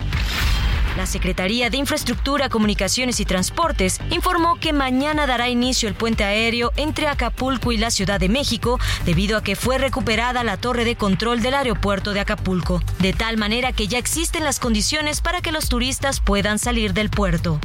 La 0.96 1.04
Secretaría 1.04 1.68
de 1.68 1.76
Infraestructura, 1.76 2.48
Comunicaciones 2.48 3.20
y 3.20 3.26
Transportes 3.26 4.00
informó 4.10 4.58
que 4.58 4.72
mañana 4.72 5.26
dará 5.26 5.50
inicio 5.50 5.90
el 5.90 5.94
puente 5.94 6.24
aéreo 6.24 6.72
entre 6.76 7.06
Acapulco 7.06 7.70
y 7.70 7.76
la 7.76 7.90
Ciudad 7.90 8.18
de 8.18 8.30
México 8.30 8.80
debido 9.04 9.36
a 9.36 9.42
que 9.42 9.56
fue 9.56 9.76
recuperada 9.76 10.42
la 10.42 10.56
torre 10.56 10.86
de 10.86 10.96
control 10.96 11.42
del 11.42 11.54
aeropuerto 11.54 12.14
de 12.14 12.20
Acapulco, 12.20 12.82
de 12.98 13.12
tal 13.12 13.36
manera 13.36 13.72
que 13.72 13.88
ya 13.88 13.98
existen 13.98 14.42
las 14.42 14.58
condiciones 14.58 15.20
para 15.20 15.42
que 15.42 15.52
los 15.52 15.68
turistas 15.68 16.20
puedan 16.20 16.58
salir 16.58 16.94
del 16.94 17.10
puerto. 17.10 17.60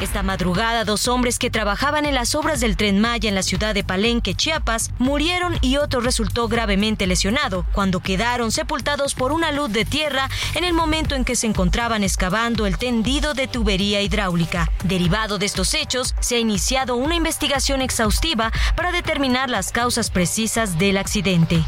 Esta 0.00 0.22
madrugada, 0.22 0.84
dos 0.84 1.08
hombres 1.08 1.40
que 1.40 1.50
trabajaban 1.50 2.06
en 2.06 2.14
las 2.14 2.36
obras 2.36 2.60
del 2.60 2.76
tren 2.76 3.00
Maya 3.00 3.28
en 3.28 3.34
la 3.34 3.42
ciudad 3.42 3.74
de 3.74 3.82
Palenque, 3.82 4.32
Chiapas, 4.32 4.92
murieron 4.98 5.58
y 5.60 5.76
otro 5.76 6.00
resultó 6.00 6.46
gravemente 6.46 7.08
lesionado 7.08 7.66
cuando 7.72 7.98
quedaron 7.98 8.52
sepultados 8.52 9.14
por 9.14 9.32
una 9.32 9.50
luz 9.50 9.72
de 9.72 9.84
tierra 9.84 10.30
en 10.54 10.62
el 10.62 10.72
momento 10.72 11.16
en 11.16 11.24
que 11.24 11.34
se 11.34 11.48
encontraban 11.48 12.04
excavando 12.04 12.66
el 12.66 12.78
tendido 12.78 13.34
de 13.34 13.48
tubería 13.48 14.00
hidráulica. 14.00 14.70
Derivado 14.84 15.36
de 15.38 15.46
estos 15.46 15.74
hechos, 15.74 16.14
se 16.20 16.36
ha 16.36 16.38
iniciado 16.38 16.94
una 16.94 17.16
investigación 17.16 17.82
exhaustiva 17.82 18.52
para 18.76 18.92
determinar 18.92 19.50
las 19.50 19.72
causas 19.72 20.10
precisas 20.10 20.78
del 20.78 20.96
accidente. 20.96 21.64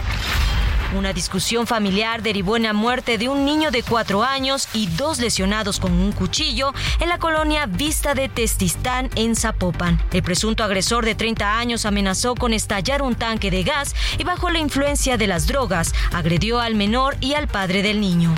Una 0.93 1.13
discusión 1.13 1.69
familiar 1.69 2.21
derivó 2.21 2.57
en 2.57 2.65
la 2.65 2.73
muerte 2.73 3.17
de 3.17 3.29
un 3.29 3.45
niño 3.45 3.71
de 3.71 3.85
cuatro 3.85 4.25
años 4.25 4.69
y 4.75 4.89
dos 4.89 5.21
lesionados 5.21 5.79
con 5.79 5.93
un 5.93 6.11
cuchillo 6.11 6.75
en 6.99 7.09
la 7.09 7.19
colonia 7.19 7.67
Vista 7.67 8.15
de 8.15 8.29
Testistán 8.29 9.09
en 9.15 9.37
Zapopan. 9.37 10.03
El 10.13 10.25
presunto 10.25 10.65
agresor 10.65 11.05
de 11.05 11.15
30 11.15 11.59
años 11.59 11.87
amenazó 11.87 12.35
con 12.35 12.53
estallar 12.53 13.03
un 13.03 13.15
tanque 13.15 13.53
de 13.53 13.63
gas 13.63 13.95
y 14.19 14.25
bajo 14.25 14.51
la 14.51 14.59
influencia 14.59 15.17
de 15.17 15.29
las 15.29 15.47
drogas 15.47 15.95
agredió 16.13 16.61
al 16.61 16.75
menor 16.75 17.17
y 17.21 17.35
al 17.35 17.47
padre 17.47 17.83
del 17.83 18.01
niño. 18.01 18.35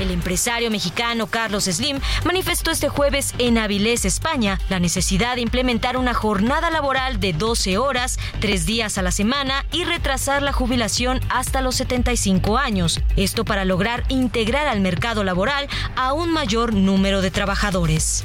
El 0.00 0.10
empresario 0.10 0.70
mexicano 0.70 1.26
Carlos 1.26 1.64
Slim 1.64 2.00
manifestó 2.24 2.70
este 2.70 2.88
jueves 2.88 3.34
en 3.38 3.58
Avilés, 3.58 4.06
España, 4.06 4.58
la 4.70 4.80
necesidad 4.80 5.34
de 5.34 5.42
implementar 5.42 5.98
una 5.98 6.14
jornada 6.14 6.70
laboral 6.70 7.20
de 7.20 7.34
12 7.34 7.76
horas, 7.76 8.18
tres 8.40 8.64
días 8.64 8.96
a 8.96 9.02
la 9.02 9.12
semana 9.12 9.66
y 9.72 9.84
retrasar 9.84 10.42
la 10.42 10.52
jubilación 10.52 11.20
hasta 11.28 11.60
los 11.60 11.76
75 11.76 12.56
años. 12.56 13.00
Esto 13.16 13.44
para 13.44 13.66
lograr 13.66 14.04
integrar 14.08 14.68
al 14.68 14.80
mercado 14.80 15.22
laboral 15.22 15.68
a 15.96 16.14
un 16.14 16.32
mayor 16.32 16.72
número 16.72 17.20
de 17.20 17.30
trabajadores. 17.30 18.24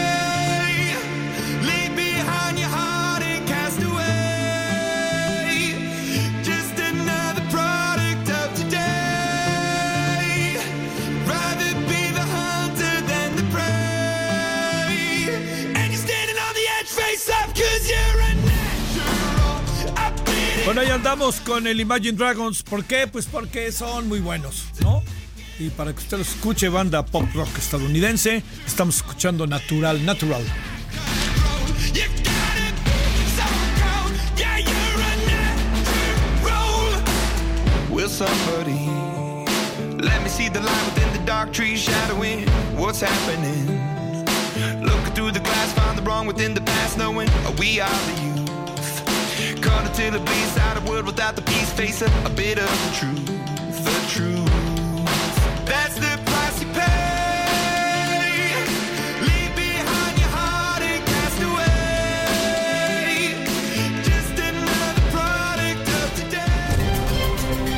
Bueno, 20.73 20.83
ahí 20.83 20.89
andamos 20.89 21.41
con 21.41 21.67
el 21.67 21.81
Imagine 21.81 22.13
Dragons. 22.13 22.63
¿Por 22.63 22.85
qué? 22.85 23.05
Pues 23.05 23.25
porque 23.25 23.73
son 23.73 24.07
muy 24.07 24.21
buenos, 24.21 24.67
¿no? 24.79 25.03
Y 25.59 25.69
para 25.69 25.91
que 25.91 25.99
usted 25.99 26.17
los 26.17 26.29
escuche, 26.29 26.69
banda 26.69 27.05
pop 27.05 27.25
rock 27.33 27.49
estadounidense, 27.57 28.41
estamos 28.65 28.95
escuchando 28.95 29.45
Natural, 29.45 30.05
Natural. 30.05 30.41
Will 37.89 38.07
somebody 38.07 38.87
let 40.01 40.23
me 40.23 40.29
see 40.29 40.47
the 40.47 40.61
light 40.61 40.85
within 40.85 41.11
the 41.11 41.25
dark 41.25 41.51
trees 41.51 41.81
shadowing 41.81 42.47
what's 42.77 43.01
happening? 43.01 43.67
Looking 44.81 45.13
through 45.15 45.33
the 45.33 45.41
glass, 45.41 45.73
find 45.73 45.97
the 45.97 46.03
wrong 46.03 46.27
within 46.27 46.53
the 46.53 46.61
past, 46.61 46.97
knowing 46.97 47.27
we 47.59 47.81
are 47.81 47.89
the 47.89 48.21
youth. 48.23 48.40
Price 56.25 56.63
you 56.63 56.67
pay. 56.73 57.11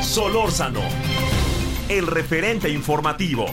Solórzano, 0.02 0.82
el 1.89 2.06
referente 2.06 2.70
informativo. 2.70 3.46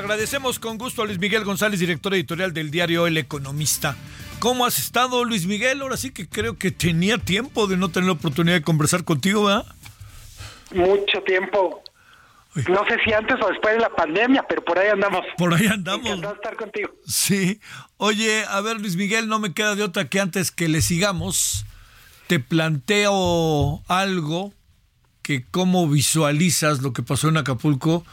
Agradecemos 0.00 0.58
con 0.58 0.78
gusto 0.78 1.02
a 1.02 1.04
Luis 1.04 1.18
Miguel 1.18 1.44
González, 1.44 1.78
director 1.78 2.14
editorial 2.14 2.54
del 2.54 2.70
diario 2.70 3.06
El 3.06 3.18
Economista. 3.18 3.96
¿Cómo 4.38 4.64
has 4.64 4.78
estado, 4.78 5.24
Luis 5.24 5.44
Miguel? 5.46 5.82
Ahora 5.82 5.98
sí 5.98 6.10
que 6.10 6.26
creo 6.26 6.56
que 6.56 6.70
tenía 6.70 7.18
tiempo 7.18 7.66
de 7.66 7.76
no 7.76 7.90
tener 7.90 8.06
la 8.06 8.14
oportunidad 8.14 8.56
de 8.56 8.62
conversar 8.62 9.04
contigo, 9.04 9.44
¿verdad? 9.44 9.66
Mucho 10.74 11.22
tiempo. 11.26 11.82
No 12.54 12.82
sé 12.88 12.96
si 13.04 13.12
antes 13.12 13.36
o 13.42 13.48
después 13.48 13.74
de 13.74 13.80
la 13.80 13.90
pandemia, 13.90 14.44
pero 14.48 14.64
por 14.64 14.78
ahí 14.78 14.88
andamos. 14.88 15.20
Por 15.36 15.52
ahí 15.52 15.66
andamos. 15.66 16.06
Encantado 16.06 16.34
estar 16.34 16.56
contigo. 16.56 16.90
Sí. 17.06 17.60
Oye, 17.98 18.44
a 18.48 18.60
ver, 18.62 18.80
Luis 18.80 18.96
Miguel, 18.96 19.28
no 19.28 19.38
me 19.38 19.52
queda 19.52 19.76
de 19.76 19.82
otra 19.82 20.08
que 20.08 20.18
antes 20.18 20.50
que 20.50 20.68
le 20.68 20.80
sigamos, 20.80 21.66
te 22.26 22.40
planteo 22.40 23.82
algo 23.86 24.54
que 25.20 25.44
cómo 25.50 25.88
visualizas 25.88 26.80
lo 26.80 26.94
que 26.94 27.02
pasó 27.02 27.28
en 27.28 27.36
Acapulco, 27.36 28.06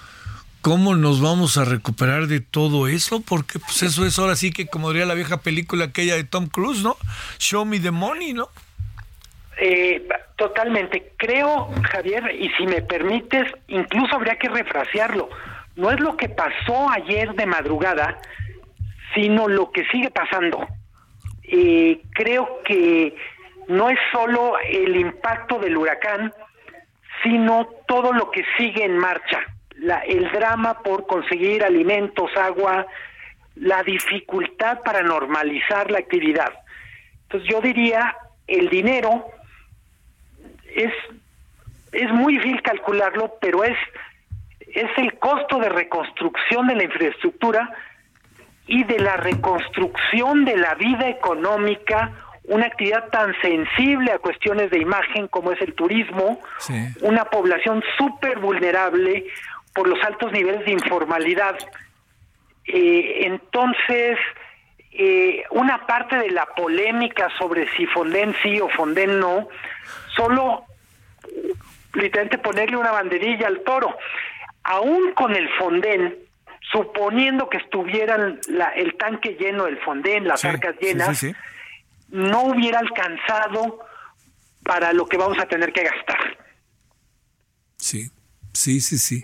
cómo 0.68 0.96
nos 0.96 1.22
vamos 1.22 1.58
a 1.58 1.64
recuperar 1.64 2.28
de 2.28 2.42
todo 2.42 2.90
eso, 2.90 3.22
porque 3.22 3.58
pues 3.58 3.84
eso 3.84 4.06
es 4.06 4.20
ahora 4.20 4.36
sí 4.36 4.52
que 4.52 4.68
como 4.68 4.90
diría 4.90 5.06
la 5.06 5.14
vieja 5.14 5.38
película 5.38 5.86
aquella 5.86 6.18
de 6.18 6.26
Tom 6.26 6.48
Cruise, 6.48 6.84
¿no? 6.84 6.98
Show 7.40 7.64
me 7.64 7.80
the 7.80 7.92
money, 7.92 8.34
¿no? 8.34 8.50
Eh, 9.62 10.06
totalmente. 10.36 11.14
Creo, 11.16 11.70
Javier, 11.90 12.36
y 12.38 12.50
si 12.58 12.68
me 12.68 12.82
permites, 12.82 13.50
incluso 13.70 14.14
habría 14.14 14.36
que 14.36 14.50
refrasearlo. 14.50 15.30
No 15.78 15.90
es 15.90 16.02
lo 16.02 16.18
que 16.18 16.28
pasó 16.28 16.90
ayer 16.90 17.34
de 17.34 17.46
madrugada, 17.46 18.20
sino 19.16 19.48
lo 19.48 19.72
que 19.72 19.86
sigue 19.86 20.12
pasando. 20.12 20.68
Eh, 21.44 22.02
creo 22.14 22.60
que 22.66 23.16
no 23.70 23.90
es 23.90 24.00
solo 24.12 24.56
el 24.70 24.98
impacto 24.98 25.60
del 25.60 25.78
huracán, 25.78 26.34
sino 27.24 27.70
todo 27.88 28.12
lo 28.12 28.30
que 28.32 28.44
sigue 28.58 28.84
en 28.84 28.98
marcha. 28.98 29.40
La, 29.78 30.00
el 30.00 30.32
drama 30.32 30.82
por 30.82 31.06
conseguir 31.06 31.64
alimentos, 31.64 32.30
agua, 32.36 32.88
la 33.56 33.84
dificultad 33.84 34.82
para 34.82 35.02
normalizar 35.02 35.92
la 35.92 36.00
actividad. 36.00 36.52
Entonces 37.24 37.50
yo 37.50 37.62
diría, 37.62 38.16
el 38.48 38.70
dinero 38.70 39.26
es, 40.74 40.94
es 41.92 42.12
muy 42.12 42.38
difícil 42.38 42.62
calcularlo, 42.62 43.36
pero 43.42 43.64
es, 43.64 43.78
es 44.60 44.90
el 44.98 45.18
costo 45.20 45.60
de 45.60 45.70
reconstrucción 45.70 46.68
de 46.68 46.76
la 46.76 46.84
infraestructura 46.84 47.70
y 48.68 48.84
de 48.84 49.00
la 49.00 49.18
reconstrucción 49.18 50.46
de 50.46 50.58
la 50.58 50.76
vida 50.76 51.08
económica, 51.10 52.12
una 52.44 52.68
actividad 52.68 53.10
tan 53.10 53.34
sensible 53.42 54.12
a 54.12 54.20
cuestiones 54.20 54.70
de 54.72 54.80
imagen 54.80 55.28
como 55.28 55.52
es 55.52 55.62
el 55.62 55.74
turismo, 55.74 56.40
una 57.02 57.26
población 57.26 57.84
súper 57.98 58.40
vulnerable 58.40 59.26
por 59.78 59.88
los 59.88 60.04
altos 60.04 60.32
niveles 60.32 60.66
de 60.66 60.72
informalidad. 60.72 61.56
Eh, 62.66 63.28
entonces, 63.28 64.18
eh, 64.92 65.44
una 65.52 65.86
parte 65.86 66.18
de 66.18 66.32
la 66.32 66.48
polémica 66.48 67.30
sobre 67.38 67.72
si 67.76 67.86
Fonden 67.86 68.36
sí 68.42 68.60
o 68.60 68.70
Fonden 68.70 69.20
no, 69.20 69.48
solo 70.16 70.66
literalmente 71.94 72.40
ponerle 72.40 72.76
una 72.76 72.92
banderilla 72.92 73.46
al 73.46 73.62
toro. 73.62 73.96
Aún 74.64 75.12
con 75.14 75.36
el 75.36 75.48
Fonden, 75.60 76.18
suponiendo 76.72 77.48
que 77.48 77.58
estuvieran 77.58 78.40
la, 78.50 78.70
el 78.72 78.98
tanque 78.98 79.38
lleno 79.40 79.66
del 79.66 79.78
Fonden, 79.78 80.28
las 80.28 80.44
arcas 80.44 80.76
llenas, 80.82 81.24
no 82.10 82.46
hubiera 82.46 82.80
alcanzado 82.80 83.86
para 84.64 84.92
lo 84.92 85.06
que 85.06 85.18
vamos 85.18 85.38
a 85.38 85.46
tener 85.46 85.72
que 85.72 85.84
gastar. 85.84 86.36
Sí, 87.78 88.10
sí, 88.58 88.82
sí, 88.82 88.98
sí. 88.98 89.24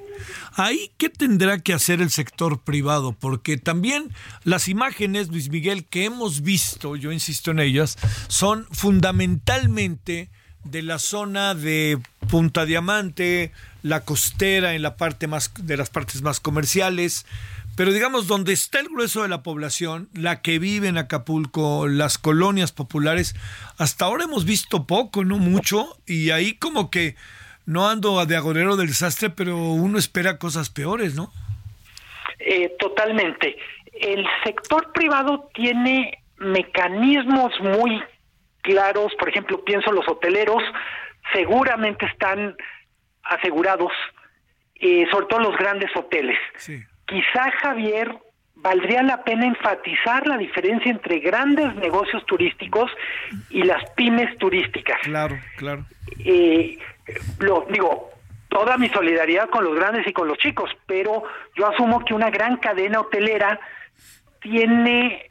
Ahí, 0.53 0.91
¿qué 0.97 1.09
tendrá 1.09 1.59
que 1.59 1.73
hacer 1.73 2.01
el 2.01 2.11
sector 2.11 2.61
privado? 2.61 3.13
Porque 3.13 3.57
también 3.57 4.11
las 4.43 4.67
imágenes, 4.67 5.29
Luis 5.29 5.49
Miguel, 5.49 5.85
que 5.85 6.05
hemos 6.05 6.41
visto, 6.41 6.95
yo 6.95 7.11
insisto 7.11 7.51
en 7.51 7.59
ellas, 7.59 7.97
son 8.27 8.67
fundamentalmente 8.71 10.29
de 10.63 10.81
la 10.81 10.99
zona 10.99 11.55
de 11.55 11.99
Punta 12.29 12.65
Diamante, 12.65 13.51
la 13.81 14.05
costera 14.05 14.75
en 14.75 14.81
la 14.81 14.95
parte 14.95 15.27
más 15.27 15.51
de 15.57 15.75
las 15.75 15.89
partes 15.89 16.21
más 16.21 16.39
comerciales, 16.39 17.25
pero 17.75 17.91
digamos 17.91 18.27
donde 18.27 18.53
está 18.53 18.79
el 18.79 18.87
grueso 18.87 19.23
de 19.23 19.29
la 19.29 19.41
población, 19.41 20.07
la 20.13 20.41
que 20.41 20.59
vive 20.59 20.87
en 20.87 20.97
Acapulco, 20.97 21.87
las 21.87 22.17
colonias 22.19 22.71
populares, 22.71 23.35
hasta 23.77 24.05
ahora 24.05 24.25
hemos 24.25 24.45
visto 24.45 24.85
poco, 24.85 25.25
no 25.25 25.39
mucho, 25.39 25.97
y 26.05 26.29
ahí 26.29 26.53
como 26.53 26.91
que 26.91 27.15
no 27.65 27.87
ando 27.87 28.25
de 28.25 28.35
agorero 28.35 28.75
del 28.75 28.87
desastre, 28.87 29.29
pero 29.29 29.57
uno 29.57 29.97
espera 29.97 30.37
cosas 30.37 30.69
peores, 30.69 31.15
¿no? 31.15 31.31
Eh, 32.39 32.75
totalmente. 32.79 33.57
El 33.93 34.25
sector 34.43 34.91
privado 34.91 35.49
tiene 35.53 36.19
mecanismos 36.37 37.53
muy 37.61 38.01
claros, 38.61 39.13
por 39.19 39.29
ejemplo, 39.29 39.63
pienso 39.63 39.91
los 39.91 40.07
hoteleros, 40.07 40.63
seguramente 41.33 42.05
están 42.05 42.55
asegurados, 43.23 43.91
eh, 44.75 45.05
sobre 45.11 45.27
todo 45.27 45.39
los 45.39 45.57
grandes 45.57 45.89
hoteles. 45.95 46.37
Quizá, 47.05 47.51
Javier, 47.61 48.13
valdría 48.55 49.03
la 49.03 49.23
pena 49.23 49.45
enfatizar 49.45 50.25
la 50.27 50.37
diferencia 50.37 50.91
entre 50.91 51.19
grandes 51.19 51.75
negocios 51.75 52.25
turísticos 52.25 52.91
y 53.49 53.63
las 53.63 53.89
pymes 53.91 54.37
turísticas. 54.37 54.97
Claro, 55.03 55.37
claro. 55.57 55.85
Eh, 56.19 56.77
lo 57.39 57.65
digo, 57.69 58.11
toda 58.49 58.77
mi 58.77 58.89
solidaridad 58.89 59.49
con 59.49 59.63
los 59.63 59.75
grandes 59.75 60.07
y 60.07 60.13
con 60.13 60.27
los 60.27 60.37
chicos, 60.37 60.69
pero 60.85 61.23
yo 61.55 61.67
asumo 61.67 62.05
que 62.05 62.13
una 62.13 62.29
gran 62.29 62.57
cadena 62.57 63.01
hotelera 63.01 63.59
tiene 64.41 65.29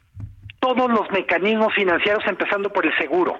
todos 0.59 0.89
los 0.89 1.09
mecanismos 1.11 1.73
financieros 1.73 2.23
empezando 2.25 2.71
por 2.71 2.85
el 2.85 2.97
seguro. 2.97 3.39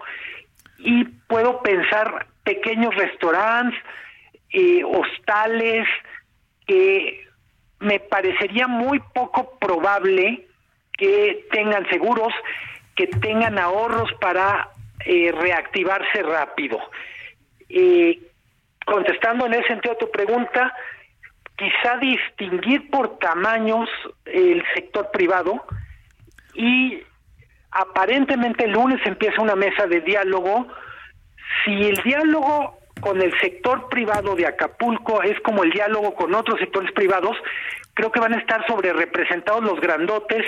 Y 0.77 1.05
puedo 1.05 1.61
pensar 1.61 2.27
pequeños 2.43 2.93
restaurantes, 2.95 3.79
eh, 4.51 4.83
hostales, 4.83 5.87
que 6.67 7.25
me 7.79 7.99
parecería 7.99 8.67
muy 8.67 8.99
poco 9.13 9.57
probable 9.59 10.47
que 10.97 11.45
tengan 11.51 11.87
seguros, 11.89 12.33
que 12.95 13.07
tengan 13.07 13.57
ahorros 13.57 14.11
para 14.21 14.69
eh, 15.05 15.31
reactivarse 15.31 16.23
rápido. 16.23 16.79
Eh, 17.75 18.21
contestando 18.85 19.47
en 19.47 19.53
ese 19.55 19.67
sentido 19.67 19.95
a 19.95 19.97
tu 19.97 20.11
pregunta, 20.11 20.73
quizá 21.57 21.97
distinguir 21.97 22.89
por 22.91 23.17
tamaños 23.17 23.89
el 24.25 24.63
sector 24.75 25.09
privado 25.11 25.65
y 26.53 27.01
aparentemente 27.71 28.65
el 28.65 28.71
lunes 28.71 28.99
empieza 29.05 29.41
una 29.41 29.55
mesa 29.55 29.87
de 29.87 30.01
diálogo. 30.01 30.67
Si 31.65 31.71
el 31.71 31.95
diálogo 32.03 32.77
con 33.01 33.19
el 33.21 33.33
sector 33.39 33.89
privado 33.89 34.35
de 34.35 34.45
Acapulco 34.45 35.23
es 35.23 35.39
como 35.41 35.63
el 35.63 35.71
diálogo 35.71 36.13
con 36.13 36.35
otros 36.35 36.59
sectores 36.59 36.91
privados, 36.91 37.35
creo 37.95 38.11
que 38.11 38.19
van 38.19 38.33
a 38.33 38.37
estar 38.37 38.65
sobre 38.67 38.93
representados 38.93 39.63
los 39.63 39.79
grandotes 39.81 40.45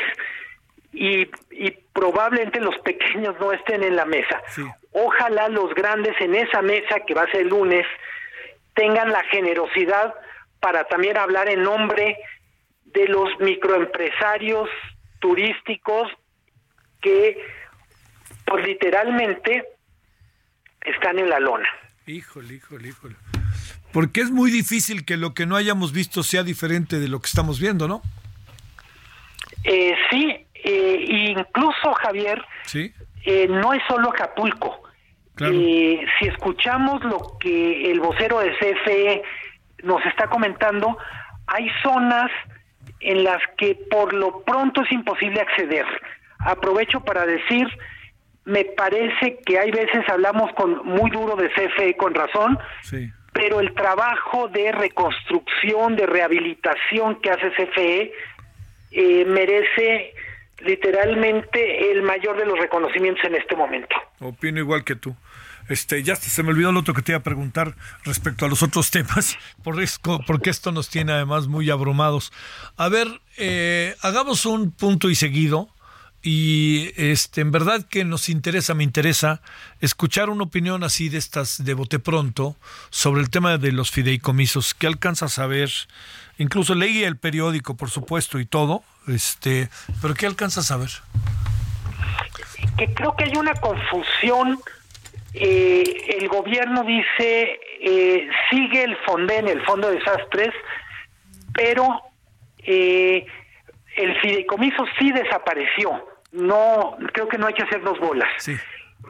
y, 0.94 1.28
y 1.50 1.72
probablemente 1.92 2.60
los 2.60 2.78
pequeños 2.80 3.36
no 3.40 3.52
estén 3.52 3.84
en 3.84 3.96
la 3.96 4.06
mesa. 4.06 4.42
Ojalá 4.98 5.50
los 5.50 5.74
grandes 5.76 6.16
en 6.22 6.36
esa 6.36 6.62
mesa 6.62 7.02
que 7.06 7.14
va 7.14 7.24
a 7.24 7.32
ser 7.32 7.42
el 7.42 7.50
lunes 7.50 7.86
tengan 8.76 9.12
la 9.12 9.22
generosidad 9.26 10.14
para 10.62 10.86
también 10.86 11.18
hablar 11.18 11.50
en 11.50 11.64
nombre 11.64 12.18
de 12.86 13.06
los 13.10 13.28
microempresarios 13.42 14.70
turísticos 15.20 16.10
que 17.02 17.46
pues 18.46 18.66
literalmente 18.66 19.66
están 20.80 21.20
en 21.20 21.30
la 21.30 21.42
lona. 21.42 21.68
Híjole, 22.08 22.54
híjole, 22.54 22.88
híjole. 22.88 23.16
Porque 23.92 24.22
es 24.22 24.32
muy 24.32 24.50
difícil 24.50 25.04
que 25.04 25.18
lo 25.18 25.34
que 25.34 25.46
no 25.46 25.58
hayamos 25.58 25.92
visto 25.92 26.24
sea 26.24 26.44
diferente 26.44 27.00
de 27.00 27.10
lo 27.10 27.20
que 27.20 27.28
estamos 27.28 27.60
viendo, 27.60 27.90
¿no? 27.90 28.02
Eh, 29.66 29.94
sí, 30.10 30.48
eh, 30.54 31.34
incluso 31.36 31.94
Javier, 32.02 32.42
¿Sí? 32.64 32.94
eh, 33.26 33.48
no 33.50 33.74
es 33.74 33.82
solo 33.90 34.10
Acapulco. 34.10 34.85
Eh, 35.42 36.06
si 36.20 36.28
escuchamos 36.28 37.04
lo 37.04 37.38
que 37.40 37.92
el 37.92 38.00
vocero 38.00 38.40
de 38.40 38.52
CFE 38.58 39.22
nos 39.84 40.06
está 40.06 40.28
comentando, 40.28 40.98
hay 41.48 41.70
zonas 41.84 42.32
en 43.02 43.24
las 43.24 43.42
que 43.58 43.76
por 43.90 44.14
lo 44.14 44.44
pronto 44.44 44.84
es 44.84 44.92
imposible 44.92 45.42
acceder. 45.42 45.86
Aprovecho 46.40 47.02
para 47.02 47.26
decir, 47.26 47.68
me 48.46 48.64
parece 48.64 49.40
que 49.46 49.60
hay 49.60 49.72
veces 49.72 50.08
hablamos 50.08 50.52
con 50.54 50.86
muy 50.86 51.10
duro 51.10 51.36
de 51.36 51.50
CFE 51.50 51.98
con 51.98 52.14
razón, 52.14 52.58
pero 53.34 53.60
el 53.60 53.74
trabajo 53.74 54.48
de 54.48 54.72
reconstrucción, 54.72 55.96
de 55.96 56.06
rehabilitación 56.06 57.20
que 57.22 57.32
hace 57.32 57.52
CFE 57.52 58.14
eh, 58.92 59.26
merece 59.26 60.14
literalmente 60.60 61.92
el 61.92 62.02
mayor 62.02 62.38
de 62.38 62.46
los 62.46 62.58
reconocimientos 62.58 63.24
en 63.26 63.36
este 63.36 63.56
momento. 63.56 63.96
Opino 64.20 64.60
igual 64.60 64.84
que 64.84 64.96
tú. 64.96 65.16
Este, 65.68 66.04
ya 66.04 66.16
se 66.16 66.44
me 66.44 66.50
olvidó 66.50 66.72
lo 66.72 66.82
otro 66.82 66.94
que 66.94 67.02
te 67.02 67.12
iba 67.12 67.20
a 67.20 67.24
preguntar 67.24 67.76
respecto 68.04 68.46
a 68.46 68.50
los 68.50 68.62
otros 68.62 68.92
temas, 68.92 69.38
por 69.64 69.82
esto, 69.82 70.22
porque 70.28 70.50
esto 70.50 70.72
nos 70.72 70.90
tiene 70.90 71.12
además 71.12 71.48
muy 71.48 71.70
abrumados. 71.70 72.32
A 72.78 72.90
ver, 72.90 73.08
eh, 73.38 73.96
hagamos 74.02 74.46
un 74.46 74.72
punto 74.72 75.10
y 75.10 75.16
seguido 75.16 75.70
y 76.28 76.92
este 76.98 77.42
en 77.42 77.52
verdad 77.52 77.86
que 77.88 78.04
nos 78.04 78.30
interesa, 78.30 78.74
me 78.74 78.84
interesa 78.84 79.44
escuchar 79.80 80.32
una 80.32 80.44
opinión 80.44 80.84
así 80.84 81.08
de 81.08 81.20
estas 81.20 81.64
de 81.64 81.76
bote 81.76 82.00
pronto 82.00 82.56
sobre 82.90 83.22
el 83.22 83.30
tema 83.30 83.60
de 83.60 83.72
los 83.72 83.92
fideicomisos. 83.92 84.74
¿Qué 84.74 84.88
alcanzas 84.88 85.38
a 85.38 85.46
ver? 85.46 85.70
Incluso 86.40 86.74
leí 86.74 87.04
el 87.04 87.18
periódico, 87.18 87.78
por 87.78 87.92
supuesto, 87.92 88.40
y 88.40 88.46
todo, 88.48 88.82
este, 89.08 89.70
pero 90.02 90.16
¿qué 90.16 90.26
alcanzas 90.26 90.72
a 90.72 90.78
ver? 90.78 90.90
que 92.76 92.92
creo 92.96 93.16
que 93.16 93.26
hay 93.26 93.38
una 93.38 93.54
confusión. 93.54 94.60
Eh, 95.36 96.18
el 96.18 96.28
gobierno 96.28 96.84
dice 96.84 97.60
eh, 97.82 98.28
sigue 98.50 98.84
el 98.84 98.98
Fonden, 99.06 99.48
el 99.48 99.62
Fondo 99.64 99.90
de 99.90 99.98
Desastres, 99.98 100.54
pero 101.54 102.02
eh, 102.64 103.28
el 103.96 104.20
fideicomiso 104.22 104.86
sí 104.98 105.12
desapareció. 105.12 106.15
No, 106.36 106.98
creo 107.14 107.28
que 107.28 107.38
no 107.38 107.48
hay 107.48 107.54
que 107.54 107.64
hacer 107.64 107.82
dos 107.82 108.00
bolas. 108.00 108.30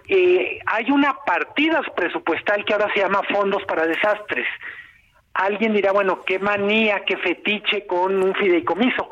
Eh, 0.08 0.60
hay 0.66 0.92
una 0.92 1.16
partida 1.26 1.82
presupuestal 1.96 2.64
que 2.64 2.74
ahora 2.74 2.92
se 2.94 3.00
llama 3.00 3.22
Fondos 3.32 3.64
para 3.66 3.88
Desastres. 3.88 4.48
Alguien 5.34 5.74
dirá, 5.74 5.92
bueno, 5.92 6.22
qué 6.26 6.40
manía, 6.40 7.04
qué 7.06 7.18
fetiche 7.18 7.86
con 7.86 8.22
un 8.22 8.34
fideicomiso. 8.36 9.10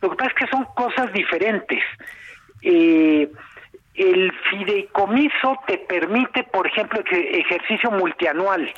Lo 0.00 0.10
que 0.10 0.16
pasa 0.16 0.30
es 0.30 0.36
que 0.36 0.46
son 0.48 0.64
cosas 0.76 1.12
diferentes. 1.12 1.82
Eh, 2.62 3.28
el 3.94 4.32
fideicomiso 4.50 5.58
te 5.66 5.78
permite, 5.78 6.44
por 6.44 6.66
ejemplo, 6.66 7.02
ejercicio 7.10 7.90
multianual. 7.90 8.72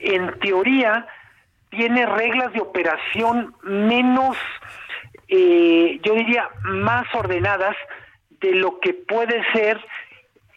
En 0.00 0.38
teoría, 0.40 1.06
tiene 1.70 2.06
reglas 2.06 2.52
de 2.52 2.60
operación 2.60 3.54
menos, 3.62 4.36
eh, 5.28 6.00
yo 6.02 6.14
diría, 6.14 6.48
más 6.64 7.06
ordenadas 7.14 7.76
de 8.40 8.54
lo 8.54 8.78
que 8.80 8.94
puede 8.94 9.42
ser 9.52 9.80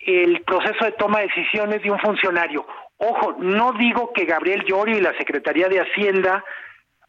el 0.06 0.42
proceso 0.42 0.86
de 0.86 0.94
toma 0.94 1.20
de 1.20 1.28
decisiones 1.28 1.82
de 1.84 1.92
un 1.92 2.00
funcionario. 2.00 2.66
Ojo, 2.98 3.36
no 3.40 3.74
digo 3.74 4.12
que 4.14 4.26
Gabriel 4.26 4.64
Llorio 4.66 4.98
y 4.98 5.02
la 5.02 5.18
Secretaría 5.18 5.68
de 5.68 5.82
Hacienda 5.82 6.44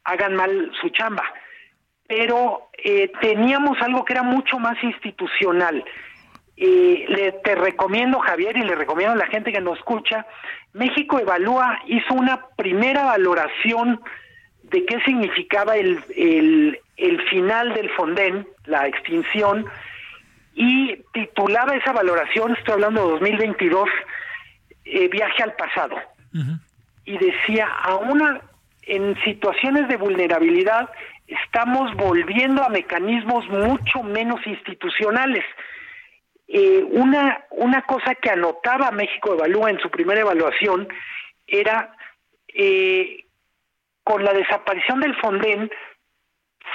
hagan 0.04 0.34
mal 0.34 0.70
su 0.80 0.88
chamba, 0.90 1.22
pero 2.06 2.70
eh, 2.82 3.10
teníamos 3.20 3.80
algo 3.82 4.04
que 4.04 4.14
era 4.14 4.22
mucho 4.22 4.58
más 4.58 4.82
institucional. 4.82 5.84
Eh, 6.56 7.04
le, 7.08 7.32
te 7.32 7.54
recomiendo, 7.54 8.18
Javier, 8.18 8.56
y 8.56 8.62
le 8.62 8.74
recomiendo 8.74 9.14
a 9.14 9.18
la 9.18 9.26
gente 9.26 9.52
que 9.52 9.60
nos 9.60 9.78
escucha, 9.78 10.26
México 10.72 11.18
Evalúa 11.18 11.78
hizo 11.86 12.14
una 12.14 12.46
primera 12.56 13.04
valoración 13.04 14.00
de 14.70 14.84
qué 14.84 15.00
significaba 15.00 15.76
el, 15.76 16.02
el, 16.16 16.78
el 16.96 17.28
final 17.28 17.74
del 17.74 17.90
Fonden, 17.90 18.46
la 18.66 18.86
extinción, 18.86 19.66
y 20.54 20.96
titulaba 21.12 21.76
esa 21.76 21.92
valoración, 21.92 22.56
estoy 22.56 22.74
hablando 22.74 23.04
de 23.04 23.12
2022, 23.12 23.88
eh, 24.84 25.08
viaje 25.08 25.42
al 25.42 25.54
pasado. 25.54 25.96
Y 27.04 27.16
decía, 27.16 27.68
aún 27.82 28.22
en 28.82 29.16
situaciones 29.22 29.88
de 29.88 29.96
vulnerabilidad, 29.96 30.90
estamos 31.28 31.94
volviendo 31.94 32.64
a 32.64 32.68
mecanismos 32.70 33.48
mucho 33.48 34.02
menos 34.02 34.44
institucionales. 34.46 35.44
Eh, 36.48 36.82
una, 36.90 37.44
una 37.50 37.82
cosa 37.82 38.14
que 38.14 38.30
anotaba 38.30 38.90
México 38.90 39.34
Evalúa 39.34 39.70
en 39.70 39.78
su 39.78 39.90
primera 39.90 40.22
evaluación 40.22 40.88
era 41.46 41.94
eh, 42.48 43.26
con 44.08 44.24
la 44.24 44.32
desaparición 44.32 45.00
del 45.00 45.14
Fonden 45.16 45.70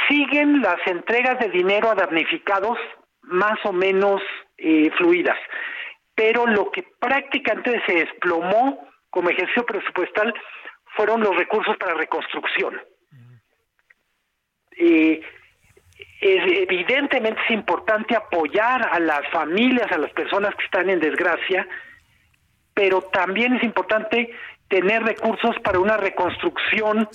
siguen 0.08 0.62
las 0.62 0.78
entregas 0.86 1.40
de 1.40 1.50
dinero 1.50 1.90
a 1.90 1.96
damnificados 1.96 2.78
más 3.24 3.58
o 3.64 3.74
menos 3.74 4.22
eh, 4.58 4.92
fluidas, 5.00 5.38
pero 6.14 6.46
lo 6.46 6.70
que 6.70 6.84
prácticamente 7.00 7.82
se 7.88 8.06
desplomó 8.06 8.88
como 9.10 9.32
ejercicio 9.32 9.66
presupuestal 9.66 10.32
fueron 10.96 11.22
los 11.22 11.36
recursos 11.36 11.76
para 11.78 11.96
reconstrucción. 11.96 12.80
Eh, 14.78 15.20
evidentemente 16.22 17.42
es 17.46 17.52
importante 17.52 18.16
apoyar 18.16 18.90
a 18.92 19.00
las 19.00 19.28
familias, 19.32 19.92
a 19.92 19.98
las 19.98 20.12
personas 20.12 20.54
que 20.54 20.66
están 20.66 20.88
en 20.92 21.00
desgracia, 21.00 21.68
pero 22.76 23.02
también 23.02 23.56
es 23.56 23.64
importante 23.64 24.30
tener 24.74 25.04
recursos 25.04 25.56
para 25.64 25.78
una 25.78 25.98
reconstrucción 25.98 27.08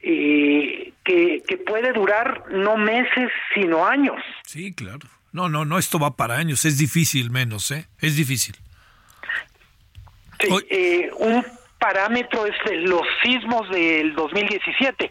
eh, 0.00 0.92
que, 1.04 1.42
que 1.44 1.56
puede 1.56 1.92
durar 1.92 2.44
no 2.52 2.76
meses, 2.76 3.32
sino 3.52 3.84
años. 3.84 4.22
Sí, 4.44 4.72
claro. 4.72 5.00
No, 5.32 5.48
no, 5.48 5.64
no, 5.64 5.76
esto 5.76 5.98
va 5.98 6.14
para 6.14 6.36
años, 6.36 6.64
es 6.64 6.78
difícil 6.78 7.30
menos, 7.30 7.72
¿eh? 7.72 7.88
Es 8.00 8.14
difícil. 8.14 8.54
Sí, 10.38 10.48
eh, 10.70 11.10
un 11.16 11.44
parámetro 11.80 12.46
es 12.46 12.54
de 12.64 12.76
los 12.76 13.02
sismos 13.24 13.68
del 13.70 14.14
2017. 14.14 15.10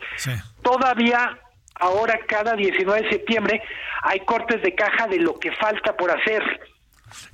Todavía 0.61 1.37
ahora 1.75 2.17
cada 2.27 2.55
19 2.55 3.01
de 3.01 3.09
septiembre 3.09 3.61
hay 4.03 4.21
cortes 4.21 4.61
de 4.61 4.73
caja 4.73 5.07
de 5.07 5.17
lo 5.17 5.37
que 5.37 5.51
falta 5.51 5.97
por 5.97 6.11
hacer. 6.11 6.43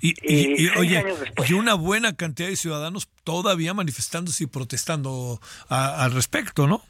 Y, 0.01 0.09
y, 0.21 0.65
y, 0.65 0.69
oye, 0.78 1.03
y 1.47 1.53
una 1.53 1.73
buena 1.73 2.15
cantidad 2.15 2.49
de 2.49 2.55
ciudadanos 2.55 3.07
todavía 3.23 3.73
manifestándose 3.73 4.43
y 4.45 4.47
protestando 4.47 5.39
a- 5.69 6.03
al 6.03 6.11
respecto, 6.13 6.67
¿no? 6.67 6.84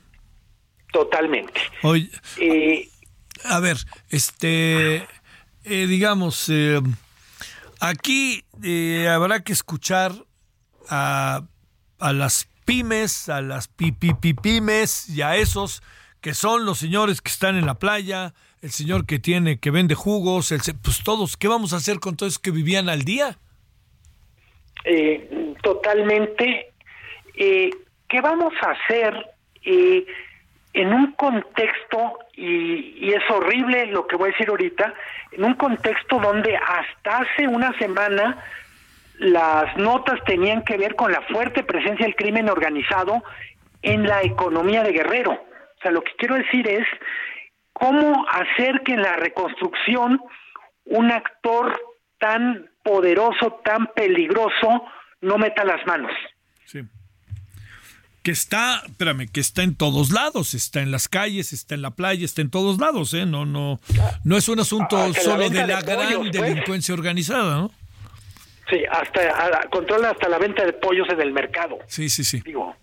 Totalmente. 0.91 1.59
Oye, 1.83 2.09
Eh, 2.37 2.89
a 3.43 3.59
ver, 3.59 3.77
este, 4.09 4.97
eh, 4.97 5.85
digamos, 5.87 6.45
eh, 6.49 6.81
aquí 7.79 8.43
eh, 8.63 9.07
habrá 9.09 9.41
que 9.43 9.53
escuchar 9.53 10.13
a, 10.89 11.43
a 11.99 12.13
las 12.13 12.47
pymes, 12.65 13.29
a 13.29 13.41
las 13.41 13.67
pipipipymes 13.67 15.09
y 15.09 15.21
a 15.21 15.35
esos 15.37 15.81
que 16.21 16.33
son 16.33 16.65
los 16.65 16.79
señores 16.79 17.21
que 17.21 17.29
están 17.31 17.55
en 17.57 17.65
la 17.65 17.75
playa, 17.75 18.33
el 18.61 18.71
señor 18.71 19.05
que 19.05 19.19
tiene, 19.19 19.59
que 19.59 19.71
vende 19.71 19.95
jugos, 19.95 20.51
el, 20.51 20.61
pues 20.83 21.03
todos, 21.03 21.37
¿qué 21.37 21.47
vamos 21.47 21.73
a 21.73 21.77
hacer 21.77 21.99
con 21.99 22.15
todos 22.15 22.39
que 22.39 22.51
vivían 22.51 22.89
al 22.89 23.03
día? 23.03 23.37
eh, 24.87 25.53
totalmente. 25.61 26.71
Eh, 27.35 27.69
¿Qué 28.07 28.21
vamos 28.21 28.53
a 28.61 28.71
hacer 28.71 29.27
eh, 29.63 30.05
en 30.73 30.93
un 30.93 31.11
contexto, 31.13 32.19
y, 32.33 32.95
y 33.05 33.09
es 33.13 33.23
horrible 33.29 33.87
lo 33.87 34.07
que 34.07 34.15
voy 34.15 34.29
a 34.29 34.31
decir 34.31 34.49
ahorita, 34.49 34.93
en 35.33 35.43
un 35.43 35.55
contexto 35.55 36.19
donde 36.19 36.55
hasta 36.55 37.19
hace 37.19 37.47
una 37.47 37.77
semana 37.77 38.43
las 39.19 39.75
notas 39.77 40.23
tenían 40.25 40.63
que 40.63 40.77
ver 40.77 40.95
con 40.95 41.11
la 41.11 41.21
fuerte 41.21 41.63
presencia 41.63 42.05
del 42.05 42.15
crimen 42.15 42.49
organizado 42.49 43.23
en 43.81 44.07
la 44.07 44.21
economía 44.21 44.83
de 44.83 44.93
Guerrero? 44.93 45.31
O 45.31 45.81
sea, 45.81 45.91
lo 45.91 46.01
que 46.01 46.11
quiero 46.17 46.35
decir 46.35 46.67
es 46.67 46.87
cómo 47.79 48.25
hacer 48.29 48.81
que 48.85 48.93
en 48.93 49.01
la 49.01 49.15
reconstrucción 49.15 50.19
un 50.85 51.11
actor 51.11 51.79
tan 52.19 52.69
poderoso, 52.83 53.59
tan 53.63 53.87
peligroso, 53.95 54.83
no 55.21 55.37
meta 55.37 55.63
las 55.65 55.85
manos. 55.85 56.11
Sí. 56.65 56.81
Que 58.23 58.31
está, 58.31 58.81
espérame, 58.85 59.27
que 59.31 59.39
está 59.39 59.63
en 59.63 59.75
todos 59.75 60.11
lados, 60.11 60.53
está 60.53 60.81
en 60.81 60.91
las 60.91 61.07
calles, 61.07 61.53
está 61.53 61.75
en 61.75 61.81
la 61.81 61.91
playa, 61.91 62.25
está 62.25 62.41
en 62.41 62.49
todos 62.49 62.79
lados, 62.79 63.13
¿eh? 63.13 63.25
No, 63.25 63.45
no, 63.45 63.79
no 64.23 64.37
es 64.37 64.49
un 64.49 64.59
asunto 64.59 64.97
Hasta 64.97 65.17
la 65.19 65.23
solo 65.23 65.49
de 65.49 65.59
de 65.61 65.67
la 65.67 65.81
gran 65.81 66.13
pues. 66.15 66.31
delincuencia 66.31 66.93
organizada, 66.93 67.57
¿no? 67.57 67.71
Sí, 68.69 68.81
hasta 68.91 69.21
a- 69.61 69.69
controla 69.69 70.09
hasta 70.09 70.27
la 70.27 70.37
venta 70.39 70.65
de 70.65 70.73
pollos 70.73 71.07
en 71.09 71.21
el 71.21 71.31
mercado. 71.31 71.77
Sí, 71.87 72.09
sí, 72.09 72.23
sí. 72.23 72.41
Digo, 72.43 72.75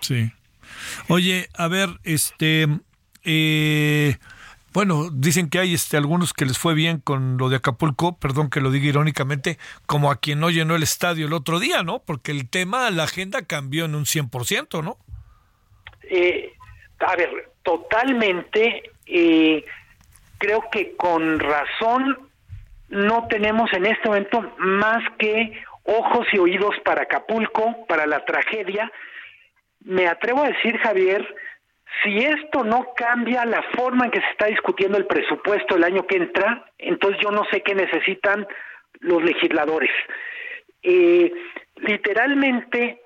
Sí. 0.00 0.30
Oye, 1.08 1.48
a 1.54 1.66
ver, 1.68 1.88
este, 2.04 2.66
eh, 3.24 4.16
bueno, 4.78 5.08
dicen 5.12 5.50
que 5.50 5.58
hay 5.58 5.74
este, 5.74 5.96
algunos 5.96 6.32
que 6.32 6.44
les 6.44 6.56
fue 6.56 6.72
bien 6.72 7.00
con 7.00 7.36
lo 7.36 7.48
de 7.48 7.56
Acapulco, 7.56 8.16
perdón 8.16 8.48
que 8.48 8.60
lo 8.60 8.70
diga 8.70 8.86
irónicamente, 8.86 9.58
como 9.86 10.08
a 10.08 10.20
quien 10.20 10.38
no 10.38 10.50
llenó 10.50 10.76
el 10.76 10.84
estadio 10.84 11.26
el 11.26 11.32
otro 11.32 11.58
día, 11.58 11.82
¿no? 11.82 11.98
Porque 11.98 12.30
el 12.30 12.48
tema, 12.48 12.88
la 12.92 13.02
agenda 13.02 13.42
cambió 13.42 13.86
en 13.86 13.96
un 13.96 14.04
100%, 14.04 14.84
¿no? 14.84 14.96
eh, 16.08 16.52
a 17.00 17.16
ver, 17.16 17.50
totalmente, 17.64 18.92
eh, 19.06 19.64
creo 20.38 20.70
que 20.70 20.94
con 20.94 21.40
razón 21.40 22.16
no 22.88 23.26
tenemos 23.26 23.72
en 23.72 23.84
este 23.84 24.08
momento 24.08 24.54
más 24.58 25.02
que 25.18 25.60
ojos 25.82 26.24
y 26.32 26.38
oídos 26.38 26.76
para 26.84 27.02
Acapulco, 27.02 27.84
para 27.88 28.06
la 28.06 28.24
tragedia. 28.24 28.92
Me 29.80 30.06
atrevo 30.06 30.44
a 30.44 30.50
decir, 30.50 30.78
Javier, 30.78 31.26
si 32.02 32.18
esto 32.18 32.64
no 32.64 32.92
cambia 32.94 33.44
la 33.44 33.62
forma 33.74 34.04
en 34.04 34.10
que 34.10 34.20
se 34.20 34.30
está 34.30 34.46
discutiendo 34.46 34.98
el 34.98 35.06
presupuesto 35.06 35.76
el 35.76 35.84
año 35.84 36.06
que 36.06 36.16
entra, 36.16 36.70
entonces 36.78 37.20
yo 37.22 37.30
no 37.30 37.44
sé 37.50 37.62
qué 37.62 37.74
necesitan 37.74 38.46
los 39.00 39.22
legisladores. 39.22 39.90
Eh, 40.82 41.32
literalmente, 41.76 43.02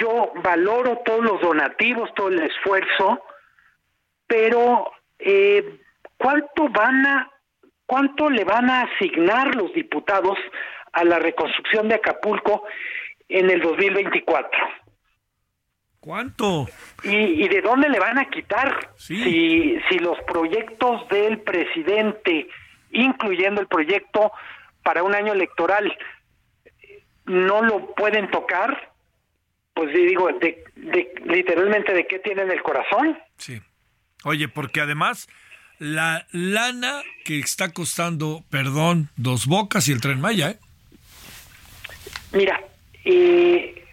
yo 0.00 0.32
valoro 0.42 0.98
todos 1.04 1.24
los 1.24 1.40
donativos, 1.40 2.12
todo 2.14 2.28
el 2.28 2.42
esfuerzo, 2.42 3.22
pero 4.26 4.90
eh, 5.18 5.78
¿cuánto 6.16 6.68
van 6.68 7.06
a 7.06 7.30
¿cuánto 7.86 8.28
le 8.28 8.44
van 8.44 8.68
a 8.68 8.82
asignar 8.82 9.54
los 9.54 9.72
diputados 9.72 10.38
a 10.92 11.04
la 11.04 11.18
reconstrucción 11.18 11.88
de 11.88 11.94
Acapulco 11.94 12.64
en 13.28 13.50
el 13.50 13.60
2024? 13.60 14.85
¿Cuánto? 16.06 16.68
¿Y, 17.02 17.16
y 17.16 17.48
de 17.48 17.62
dónde 17.62 17.88
le 17.88 17.98
van 17.98 18.16
a 18.16 18.30
quitar? 18.30 18.92
Si, 18.96 19.76
si 19.88 19.98
los 19.98 20.16
proyectos 20.20 21.08
del 21.08 21.40
presidente, 21.40 22.46
incluyendo 22.92 23.60
el 23.60 23.66
proyecto 23.66 24.30
para 24.84 25.02
un 25.02 25.16
año 25.16 25.32
electoral, 25.32 25.92
no 27.24 27.60
lo 27.64 27.92
pueden 27.96 28.30
tocar, 28.30 28.92
pues 29.74 29.92
digo, 29.92 30.28
de, 30.40 30.62
de- 30.76 31.12
literalmente 31.24 31.92
de 31.92 32.06
qué 32.06 32.20
tienen 32.20 32.52
el 32.52 32.62
corazón. 32.62 33.18
Sí. 33.38 33.60
Oye, 34.22 34.46
porque 34.46 34.80
además 34.80 35.28
la 35.80 36.28
lana 36.30 37.02
que 37.24 37.40
está 37.40 37.72
costando, 37.72 38.44
perdón, 38.48 39.08
dos 39.16 39.46
bocas 39.48 39.88
y 39.88 39.92
el 39.92 40.00
tren 40.00 40.20
Maya, 40.20 40.50
¿eh? 40.50 40.58
Mira, 42.32 42.60
eh, 43.04 43.84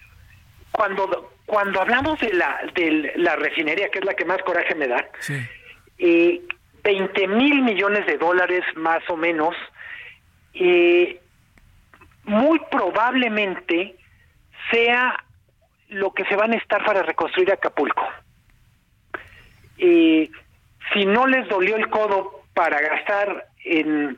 cuando 0.71 1.32
cuando 1.45 1.81
hablamos 1.81 2.19
de 2.19 2.33
la 2.33 2.59
de 2.73 3.13
la 3.17 3.35
refinería, 3.35 3.89
que 3.89 3.99
es 3.99 4.05
la 4.05 4.13
que 4.13 4.25
más 4.25 4.41
coraje 4.43 4.75
me 4.75 4.87
da, 4.87 5.05
Sí. 5.19 5.35
eh, 5.99 6.41
20 6.83 7.27
mil 7.27 7.61
millones 7.61 8.05
de 8.05 8.17
dólares 8.17 8.63
más 8.75 9.01
o 9.09 9.15
menos, 9.17 9.55
eh, 10.53 11.19
muy 12.25 12.59
probablemente 12.71 13.95
sea 14.71 15.23
lo 15.89 16.13
que 16.13 16.25
se 16.25 16.35
va 16.35 16.45
a 16.45 16.47
necesitar 16.47 16.83
para 16.85 17.03
reconstruir 17.03 17.51
Acapulco. 17.51 18.03
Eh, 19.77 20.29
si 20.93 21.05
no 21.05 21.27
les 21.27 21.47
dolió 21.49 21.75
el 21.75 21.89
codo 21.89 22.43
para 22.53 22.79
gastar 22.81 23.47
en, 23.65 24.17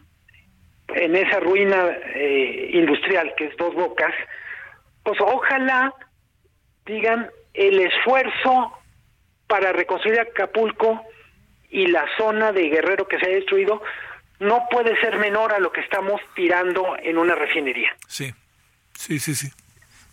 en 0.90 1.16
esa 1.16 1.40
ruina 1.40 1.88
eh, 2.16 2.72
industrial 2.74 3.34
que 3.38 3.46
es 3.46 3.58
Dos 3.58 3.74
Bocas, 3.74 4.14
pues 5.04 5.20
ojalá 5.22 5.94
digan 6.86 7.30
el 7.54 7.80
esfuerzo 7.80 8.74
para 9.48 9.72
reconstruir 9.74 10.20
Acapulco 10.20 11.04
y 11.70 11.88
la 11.88 12.06
zona 12.18 12.52
de 12.52 12.70
Guerrero 12.70 13.08
que 13.08 13.20
se 13.20 13.26
ha 13.26 13.30
destruido 13.30 13.82
no 14.40 14.68
puede 14.70 15.00
ser 15.00 15.18
menor 15.18 15.54
a 15.54 15.60
lo 15.60 15.72
que 15.72 15.82
estamos 15.82 16.20
tirando 16.36 16.98
en 17.02 17.18
una 17.18 17.36
refinería. 17.36 17.96
Sí, 18.08 18.34
sí, 18.94 19.20
sí, 19.20 19.36
sí. 19.36 19.50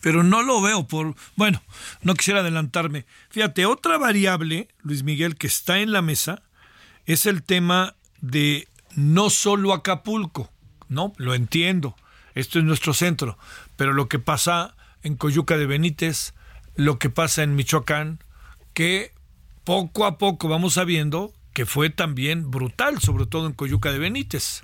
Pero 0.01 0.23
no 0.23 0.43
lo 0.43 0.61
veo 0.61 0.87
por... 0.87 1.15
Bueno, 1.37 1.63
no 2.03 2.15
quisiera 2.15 2.41
adelantarme. 2.41 3.05
Fíjate, 3.31 3.67
otra 3.67 3.99
variable, 3.99 4.69
Luis 4.83 5.03
Miguel, 5.05 5.37
que 5.37 5.47
está 5.47 5.79
en 5.79 5.93
la 5.93 6.03
mesa 6.03 6.43
es 7.07 7.27
el 7.27 7.43
tema 7.43 7.95
de 8.21 8.69
no 8.95 9.31
solo 9.31 9.73
Acapulco, 9.73 10.51
¿no? 10.89 11.13
Lo 11.17 11.35
entiendo, 11.35 11.97
esto 12.35 12.59
es 12.59 12.65
nuestro 12.65 12.95
centro, 12.95 13.39
pero 13.77 13.93
lo 13.93 14.09
que 14.09 14.19
pasa 14.19 14.77
en 15.03 15.17
Coyuca 15.17 15.57
de 15.57 15.67
Benítez, 15.67 16.35
lo 16.77 16.99
que 16.99 17.11
pasa 17.11 17.43
en 17.43 17.55
Michoacán, 17.55 18.19
que 18.75 19.11
poco 19.65 20.05
a 20.05 20.19
poco 20.19 20.49
vamos 20.49 20.75
sabiendo 20.75 21.33
que 21.55 21.67
fue 21.67 21.91
también 21.91 22.51
brutal, 22.51 22.99
sobre 22.99 23.27
todo 23.27 23.47
en 23.47 23.53
Coyuca 23.53 23.93
de 23.93 23.99
Benítez. 23.99 24.63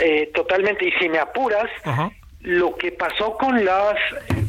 Eh, 0.00 0.30
totalmente, 0.34 0.88
y 0.88 0.92
si 0.92 1.08
me 1.08 1.18
apuras, 1.18 1.68
Ajá. 1.84 2.10
lo 2.40 2.76
que 2.76 2.92
pasó 2.92 3.34
con 3.34 3.64
las 3.64 3.96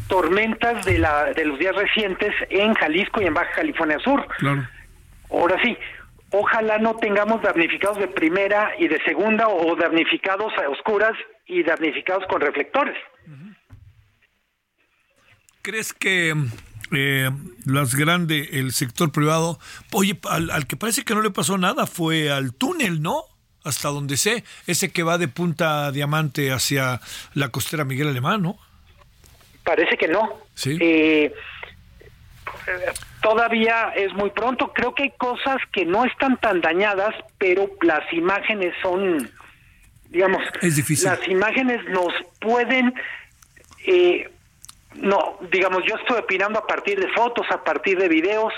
tormentas 0.07 0.85
de, 0.85 0.99
la, 0.99 1.33
de 1.33 1.45
los 1.45 1.57
días 1.59 1.75
recientes 1.75 2.33
en 2.49 2.73
Jalisco 2.75 3.21
y 3.21 3.25
en 3.25 3.33
Baja 3.33 3.51
California 3.55 3.99
Sur. 3.99 4.27
Claro. 4.37 4.67
Ahora 5.31 5.59
sí, 5.63 5.75
ojalá 6.31 6.77
no 6.77 6.95
tengamos 6.95 7.41
damnificados 7.41 7.97
de 7.97 8.07
primera 8.07 8.71
y 8.77 8.87
de 8.87 9.01
segunda 9.03 9.47
o 9.47 9.75
damnificados 9.75 10.53
a 10.57 10.69
oscuras 10.69 11.13
y 11.47 11.63
damnificados 11.63 12.25
con 12.27 12.41
reflectores. 12.41 12.95
¿Crees 15.65 15.93
que 15.93 16.35
eh, 16.91 17.31
las 17.65 17.95
grandes, 17.95 18.49
el 18.53 18.71
sector 18.71 19.11
privado, 19.11 19.57
oye, 19.91 20.15
al, 20.29 20.51
al 20.51 20.67
que 20.67 20.75
parece 20.77 21.03
que 21.03 21.15
no 21.15 21.23
le 21.23 21.31
pasó 21.31 21.57
nada 21.57 21.87
fue 21.87 22.29
al 22.29 22.53
túnel, 22.53 23.01
¿no? 23.01 23.23
Hasta 23.63 23.89
donde 23.89 24.15
sé, 24.15 24.43
ese 24.67 24.91
que 24.91 25.01
va 25.01 25.17
de 25.17 25.27
Punta 25.27 25.91
Diamante 25.91 26.51
hacia 26.51 27.01
la 27.33 27.49
costera 27.49 27.83
Miguel 27.83 28.09
Alemán, 28.09 28.43
¿no? 28.43 28.59
Parece 29.63 29.97
que 29.97 30.07
no. 30.07 30.39
Sí. 30.53 30.77
Eh, 30.79 31.33
todavía 33.23 33.89
es 33.95 34.13
muy 34.13 34.29
pronto. 34.29 34.71
Creo 34.71 34.93
que 34.93 35.01
hay 35.03 35.13
cosas 35.17 35.57
que 35.73 35.83
no 35.83 36.05
están 36.05 36.37
tan 36.37 36.61
dañadas, 36.61 37.15
pero 37.39 37.71
las 37.81 38.03
imágenes 38.13 38.75
son, 38.83 39.31
digamos, 40.11 40.43
Es 40.61 40.75
difícil. 40.75 41.05
las 41.09 41.27
imágenes 41.27 41.79
nos 41.89 42.13
pueden, 42.39 42.93
eh, 43.87 44.29
no, 44.95 45.37
digamos, 45.51 45.83
yo 45.85 45.95
estoy 45.95 46.19
opinando 46.19 46.59
a 46.59 46.67
partir 46.67 46.99
de 46.99 47.11
fotos, 47.13 47.45
a 47.49 47.63
partir 47.63 47.97
de 47.97 48.07
videos. 48.07 48.53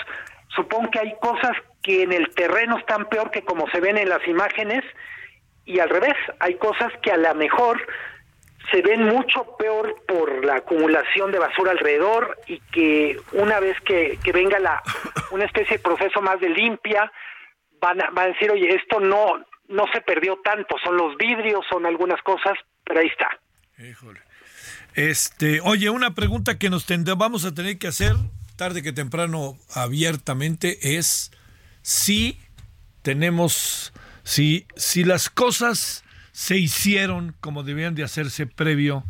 Supongo 0.55 0.91
que 0.91 0.99
hay 0.99 1.15
cosas 1.19 1.51
que 1.81 2.03
en 2.03 2.13
el 2.13 2.33
terreno 2.33 2.77
están 2.77 3.07
peor 3.09 3.31
que 3.31 3.43
como 3.43 3.67
se 3.69 3.79
ven 3.79 3.97
en 3.97 4.09
las 4.09 4.25
imágenes 4.27 4.83
y 5.65 5.79
al 5.79 5.89
revés, 5.89 6.15
hay 6.39 6.55
cosas 6.55 6.93
que 7.01 7.11
a 7.11 7.17
lo 7.17 7.35
mejor 7.35 7.85
se 8.71 8.81
ven 8.81 9.03
mucho 9.03 9.55
peor 9.57 10.01
por 10.07 10.45
la 10.45 10.55
acumulación 10.55 11.31
de 11.31 11.39
basura 11.39 11.71
alrededor 11.71 12.37
y 12.47 12.59
que 12.71 13.17
una 13.33 13.59
vez 13.59 13.77
que, 13.81 14.17
venga 14.33 14.59
la 14.59 14.81
una 15.31 15.45
especie 15.45 15.77
de 15.77 15.83
proceso 15.83 16.21
más 16.21 16.39
de 16.39 16.49
limpia 16.49 17.11
van 17.79 18.01
a, 18.01 18.09
van 18.11 18.25
a 18.25 18.33
decir 18.33 18.51
oye 18.51 18.75
esto 18.75 18.99
no 18.99 19.45
no 19.67 19.85
se 19.93 20.01
perdió 20.01 20.37
tanto 20.43 20.77
son 20.83 20.97
los 20.97 21.15
vidrios 21.17 21.65
son 21.69 21.85
algunas 21.85 22.21
cosas 22.23 22.57
pero 22.83 22.99
ahí 22.99 23.07
está 23.07 23.29
Este, 24.97 25.61
oye, 25.61 25.91
una 25.91 26.15
pregunta 26.15 26.57
que 26.57 26.71
nos 26.71 26.87
tendrá- 26.87 27.13
vamos 27.13 27.45
a 27.45 27.53
tener 27.53 27.77
que 27.77 27.87
hacer 27.87 28.15
tarde 28.55 28.81
que 28.81 28.91
temprano 28.91 29.55
abiertamente 29.75 30.97
es 30.97 31.29
si 31.83 32.39
tenemos, 33.03 33.93
si, 34.23 34.65
si 34.75 35.03
las 35.03 35.29
cosas 35.29 36.03
se 36.31 36.57
hicieron 36.57 37.35
como 37.41 37.61
debían 37.61 37.93
de 37.93 38.03
hacerse 38.03 38.47
previo 38.47 39.05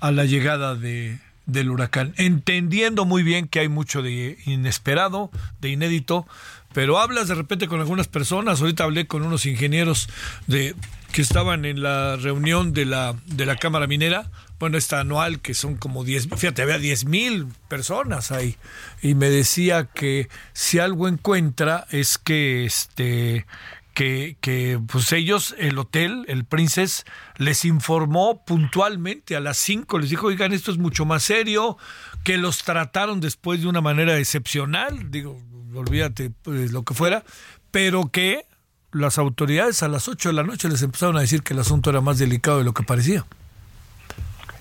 a 0.00 0.10
la 0.10 0.26
llegada 0.26 0.74
de, 0.74 1.18
del 1.46 1.70
huracán, 1.70 2.12
entendiendo 2.18 3.06
muy 3.06 3.22
bien 3.22 3.48
que 3.48 3.60
hay 3.60 3.68
mucho 3.70 4.02
de 4.02 4.36
inesperado, 4.44 5.30
de 5.62 5.70
inédito, 5.70 6.26
pero 6.74 6.98
hablas 6.98 7.28
de 7.28 7.34
repente 7.34 7.66
con 7.66 7.80
algunas 7.80 8.08
personas, 8.08 8.60
ahorita 8.60 8.84
hablé 8.84 9.06
con 9.06 9.22
unos 9.22 9.46
ingenieros 9.46 10.10
de 10.46 10.74
que 11.12 11.22
estaban 11.22 11.64
en 11.64 11.82
la 11.82 12.16
reunión 12.16 12.74
de 12.74 12.84
la, 12.84 13.16
de 13.24 13.46
la 13.46 13.56
Cámara 13.56 13.86
Minera, 13.86 14.30
bueno, 14.60 14.76
esta 14.76 15.00
anual, 15.00 15.40
que 15.40 15.54
son 15.54 15.76
como 15.76 16.04
10, 16.04 16.28
fíjate, 16.36 16.60
había 16.60 16.78
10 16.78 17.06
mil 17.06 17.46
personas 17.66 18.30
ahí, 18.30 18.56
y 19.02 19.14
me 19.14 19.30
decía 19.30 19.86
que 19.86 20.28
si 20.52 20.78
algo 20.78 21.08
encuentra 21.08 21.86
es 21.90 22.18
que 22.18 22.66
este 22.66 23.46
que, 23.94 24.36
que 24.40 24.78
pues 24.86 25.12
ellos, 25.12 25.54
el 25.58 25.78
hotel, 25.78 26.24
el 26.28 26.44
Princess, 26.44 27.04
les 27.38 27.64
informó 27.64 28.44
puntualmente 28.44 29.34
a 29.34 29.40
las 29.40 29.56
5, 29.56 29.98
les 29.98 30.10
dijo, 30.10 30.28
oigan, 30.28 30.52
esto 30.52 30.70
es 30.70 30.78
mucho 30.78 31.04
más 31.04 31.22
serio, 31.22 31.76
que 32.22 32.38
los 32.38 32.62
trataron 32.62 33.20
después 33.20 33.62
de 33.62 33.66
una 33.66 33.80
manera 33.80 34.16
excepcional, 34.18 35.10
digo, 35.10 35.40
olvídate 35.74 36.30
pues, 36.42 36.70
lo 36.70 36.84
que 36.84 36.94
fuera, 36.94 37.24
pero 37.70 38.10
que 38.10 38.44
las 38.92 39.18
autoridades 39.18 39.82
a 39.82 39.88
las 39.88 40.06
8 40.06 40.28
de 40.28 40.32
la 40.34 40.42
noche 40.42 40.68
les 40.68 40.82
empezaron 40.82 41.16
a 41.16 41.20
decir 41.20 41.42
que 41.42 41.54
el 41.54 41.60
asunto 41.60 41.90
era 41.90 42.00
más 42.00 42.18
delicado 42.18 42.58
de 42.58 42.64
lo 42.64 42.74
que 42.74 42.82
parecía. 42.82 43.24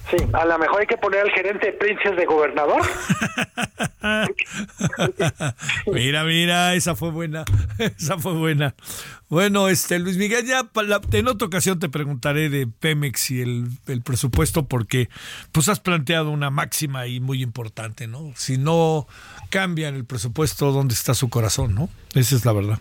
Sí 0.10 0.18
a 0.34 0.46
lo 0.46 0.58
mejor 0.60 0.82
hay 0.82 0.88
que 0.88 0.98
poner 0.98 1.22
al 1.22 1.32
gerente 1.32 1.68
de 1.68 1.74
Princes 1.74 2.16
de 2.16 2.26
gobernador 2.26 2.82
mira, 5.88 6.24
mira, 6.24 6.74
esa 6.76 6.96
fue 6.96 7.12
buena, 7.12 7.46
esa 7.78 8.18
fue 8.18 8.34
buena. 8.34 8.76
Bueno, 9.30 9.68
este 9.70 10.00
Luis 10.00 10.18
Miguel, 10.18 10.46
ya 10.46 10.68
la- 10.84 11.02
en 11.12 11.28
otra 11.28 11.48
ocasión 11.48 11.80
te 11.80 11.90
preguntaré 11.90 12.50
de 12.50 12.66
Pemex 12.68 13.32
y 13.32 13.42
el, 13.42 13.68
el 13.88 14.02
presupuesto 14.02 14.66
porque 14.66 15.10
pues 15.52 15.70
has 15.70 15.80
planteado 15.80 16.32
una 16.32 16.50
máxima 16.50 17.08
y 17.08 17.20
muy 17.20 17.44
importante, 17.44 18.08
¿no? 18.08 18.32
Si 18.36 18.58
no 18.58 19.08
cambian 19.50 19.96
el 19.96 20.06
presupuesto, 20.06 20.72
¿dónde 20.72 20.94
está 20.94 21.14
su 21.14 21.30
corazón, 21.30 21.76
no? 21.76 21.90
Esa 22.16 22.36
es 22.36 22.46
la 22.46 22.54
verdad. 22.54 22.80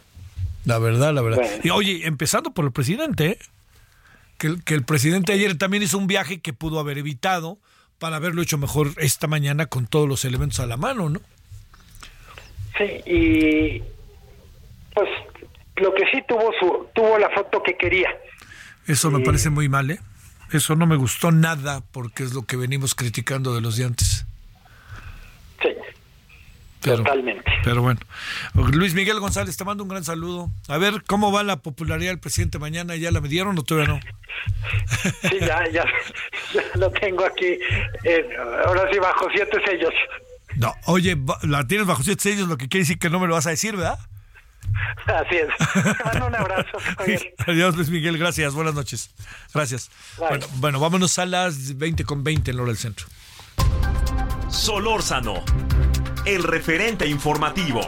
La 0.65 0.79
verdad, 0.79 1.13
la 1.15 1.23
verdad. 1.23 1.39
Bueno. 1.43 1.61
Y 1.65 1.71
oye, 1.71 2.07
empezando 2.07 2.51
por 2.53 2.65
el 2.65 2.73
presidente, 2.73 3.27
¿eh? 3.27 3.39
Que, 4.39 4.47
el- 4.47 4.65
que 4.65 4.75
el 4.75 4.85
presidente 4.85 5.33
ayer 5.33 5.57
también 5.59 5.83
hizo 5.83 5.99
un 5.99 6.07
viaje 6.07 6.41
que 6.41 6.53
pudo 6.53 6.81
haber 6.81 6.99
evitado 6.99 7.59
para 7.99 8.17
haberlo 8.17 8.41
hecho 8.43 8.57
mejor 8.59 8.93
esta 8.99 9.27
mañana 9.27 9.67
con 9.67 9.87
todos 9.87 10.09
los 10.09 10.25
elementos 10.25 10.61
a 10.61 10.67
la 10.67 10.77
mano, 10.77 11.09
¿no? 11.11 11.21
sí 12.77 12.85
y 13.11 13.83
pues 14.95 15.09
lo 15.77 15.93
que 15.95 16.05
sí 16.13 16.23
tuvo 16.29 16.53
su 16.61 16.87
tuvo 16.95 17.19
la 17.19 17.29
foto 17.31 17.63
que 17.63 17.77
quería 17.77 18.09
Eso 18.87 19.11
me 19.11 19.21
parece 19.25 19.51
muy 19.51 19.69
mal, 19.69 19.91
¿eh? 19.91 20.01
Eso 20.53 20.77
no 20.77 20.87
me 20.87 20.97
gustó 20.97 21.31
nada 21.33 21.83
porque 21.93 22.23
es 22.23 22.33
lo 22.35 22.43
que 22.47 22.57
venimos 22.57 22.95
criticando 22.95 23.55
de 23.55 23.61
los 23.61 23.77
de 23.77 23.85
antes. 23.85 24.25
Pero, 26.81 26.99
Totalmente. 26.99 27.51
Pero 27.65 27.83
bueno. 27.83 28.01
Luis 28.73 28.95
Miguel 28.95 29.19
González, 29.21 29.57
te 29.57 29.65
mando 29.65 29.83
un 29.83 29.89
gran 29.89 30.05
saludo. 30.05 30.51
A 30.69 30.79
ver, 30.79 31.03
¿cómo 31.07 31.33
va 31.33 31.43
la 31.43 31.57
popularidad 31.57 32.11
del 32.13 32.21
presidente 32.21 32.59
mañana? 32.59 32.95
¿Ya 32.97 33.11
la 33.11 33.21
midieron 33.21 33.59
o 33.59 33.63
todavía 33.63 33.95
no? 33.95 34.01
Sí, 35.23 35.39
ya, 35.41 35.65
ya, 35.73 35.85
ya 36.55 36.63
lo 36.75 36.91
tengo 36.93 37.25
aquí. 37.25 37.59
eh, 38.05 38.29
ahora 38.65 38.89
sí, 38.93 38.99
bajo 38.99 39.27
siete 39.35 39.59
sellos. 39.67 39.93
No, 40.57 40.73
oye, 40.87 41.17
la 41.43 41.67
tienes 41.67 41.87
bajo 41.87 42.03
siete 42.03 42.23
sellos, 42.23 42.49
lo 42.49 42.57
que 42.57 42.69
quiere 42.69 42.83
decir 42.83 42.99
que 42.99 43.11
no 43.11 43.19
me 43.21 43.27
lo 43.27 43.35
vas 43.35 43.47
a 43.47 43.51
decir, 43.51 43.77
¿verdad? 43.77 43.99
Así 45.07 45.37
es. 45.37 45.49
Te 45.97 46.05
mando 46.05 46.27
un 46.29 46.35
abrazo. 46.37 46.79
Javier. 46.97 47.35
Adiós, 47.47 47.77
Luis 47.77 47.91
Miguel, 47.91 48.19
gracias, 48.19 48.55
buenas 48.55 48.75
noches. 48.75 49.11
Gracias. 49.53 49.91
Bueno, 50.19 50.47
bueno, 50.57 50.81
vámonos 50.81 51.19
a 51.19 51.27
las 51.27 51.77
20 51.77 52.05
con 52.05 52.23
20 52.23 52.51
en 52.51 52.57
la 52.57 52.63
hora 52.63 52.71
del 52.73 52.79
centro. 52.79 53.07
Solórzano, 54.49 55.43
el 56.29 56.43
referente 56.43 57.07
informativo. 57.07 57.81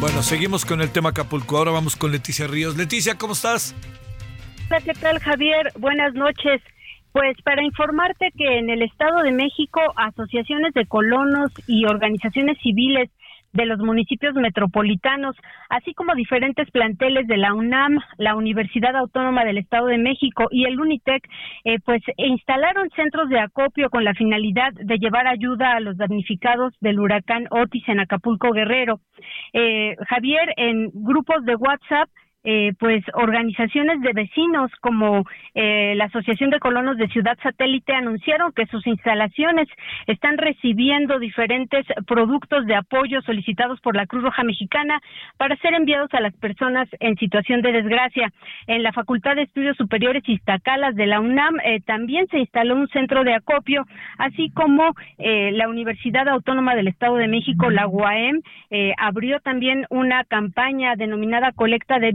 Bueno, 0.00 0.22
seguimos 0.24 0.64
con 0.64 0.80
el 0.80 0.90
tema 0.90 1.10
Acapulco. 1.10 1.56
Ahora 1.56 1.70
vamos 1.70 1.94
con 1.94 2.10
Leticia 2.10 2.48
Ríos. 2.48 2.76
Leticia, 2.76 3.16
¿cómo 3.16 3.34
estás? 3.34 3.76
Hola, 4.68 4.80
¿qué 4.80 4.92
tal, 4.94 5.20
Javier? 5.20 5.72
Buenas 5.78 6.14
noches. 6.14 6.60
Pues 7.12 7.40
para 7.42 7.62
informarte 7.62 8.32
que 8.36 8.58
en 8.58 8.70
el 8.70 8.82
Estado 8.82 9.22
de 9.22 9.30
México, 9.30 9.80
asociaciones 9.94 10.74
de 10.74 10.84
colonos 10.84 11.52
y 11.68 11.84
organizaciones 11.86 12.58
civiles 12.60 13.08
de 13.52 13.66
los 13.66 13.78
municipios 13.78 14.34
metropolitanos, 14.34 15.36
así 15.68 15.94
como 15.94 16.14
diferentes 16.14 16.70
planteles 16.70 17.26
de 17.26 17.36
la 17.36 17.54
UNAM, 17.54 17.98
la 18.18 18.36
Universidad 18.36 18.96
Autónoma 18.96 19.44
del 19.44 19.58
Estado 19.58 19.86
de 19.86 19.98
México 19.98 20.46
y 20.50 20.64
el 20.64 20.78
UNITEC, 20.78 21.28
eh, 21.64 21.78
pues 21.84 22.02
instalaron 22.16 22.90
centros 22.90 23.28
de 23.28 23.40
acopio 23.40 23.90
con 23.90 24.04
la 24.04 24.14
finalidad 24.14 24.72
de 24.72 24.98
llevar 24.98 25.26
ayuda 25.26 25.72
a 25.72 25.80
los 25.80 25.96
damnificados 25.96 26.74
del 26.80 27.00
huracán 27.00 27.46
Otis 27.50 27.88
en 27.88 28.00
Acapulco 28.00 28.52
Guerrero. 28.52 29.00
Eh, 29.52 29.96
Javier, 30.08 30.52
en 30.56 30.90
grupos 30.92 31.44
de 31.44 31.56
WhatsApp, 31.56 32.08
eh, 32.50 32.72
pues 32.78 33.04
organizaciones 33.12 34.00
de 34.00 34.14
vecinos 34.14 34.70
como 34.80 35.26
eh, 35.54 35.92
la 35.96 36.06
Asociación 36.06 36.48
de 36.48 36.58
Colonos 36.58 36.96
de 36.96 37.06
Ciudad 37.08 37.36
Satélite 37.42 37.92
anunciaron 37.92 38.52
que 38.52 38.64
sus 38.68 38.86
instalaciones 38.86 39.68
están 40.06 40.38
recibiendo 40.38 41.18
diferentes 41.18 41.84
productos 42.06 42.64
de 42.64 42.74
apoyo 42.74 43.20
solicitados 43.20 43.78
por 43.82 43.94
la 43.94 44.06
Cruz 44.06 44.22
Roja 44.22 44.44
Mexicana 44.44 44.98
para 45.36 45.56
ser 45.56 45.74
enviados 45.74 46.08
a 46.14 46.20
las 46.20 46.34
personas 46.36 46.88
en 47.00 47.16
situación 47.16 47.60
de 47.60 47.72
desgracia. 47.72 48.32
En 48.66 48.82
la 48.82 48.92
Facultad 48.92 49.36
de 49.36 49.42
Estudios 49.42 49.76
Superiores 49.76 50.26
Iztacalas 50.26 50.94
de 50.94 51.04
la 51.04 51.20
UNAM 51.20 51.60
eh, 51.62 51.80
también 51.84 52.28
se 52.28 52.38
instaló 52.38 52.76
un 52.76 52.88
centro 52.88 53.24
de 53.24 53.34
acopio, 53.34 53.84
así 54.16 54.48
como 54.54 54.94
eh, 55.18 55.50
la 55.52 55.68
Universidad 55.68 56.26
Autónoma 56.26 56.74
del 56.74 56.88
Estado 56.88 57.16
de 57.16 57.28
México, 57.28 57.68
la 57.68 57.86
UAM, 57.86 58.40
abrió 58.96 59.40
también 59.40 59.86
una 59.90 60.24
campaña 60.24 60.94
denominada 60.96 61.52
Colecta 61.52 61.98
de 61.98 62.12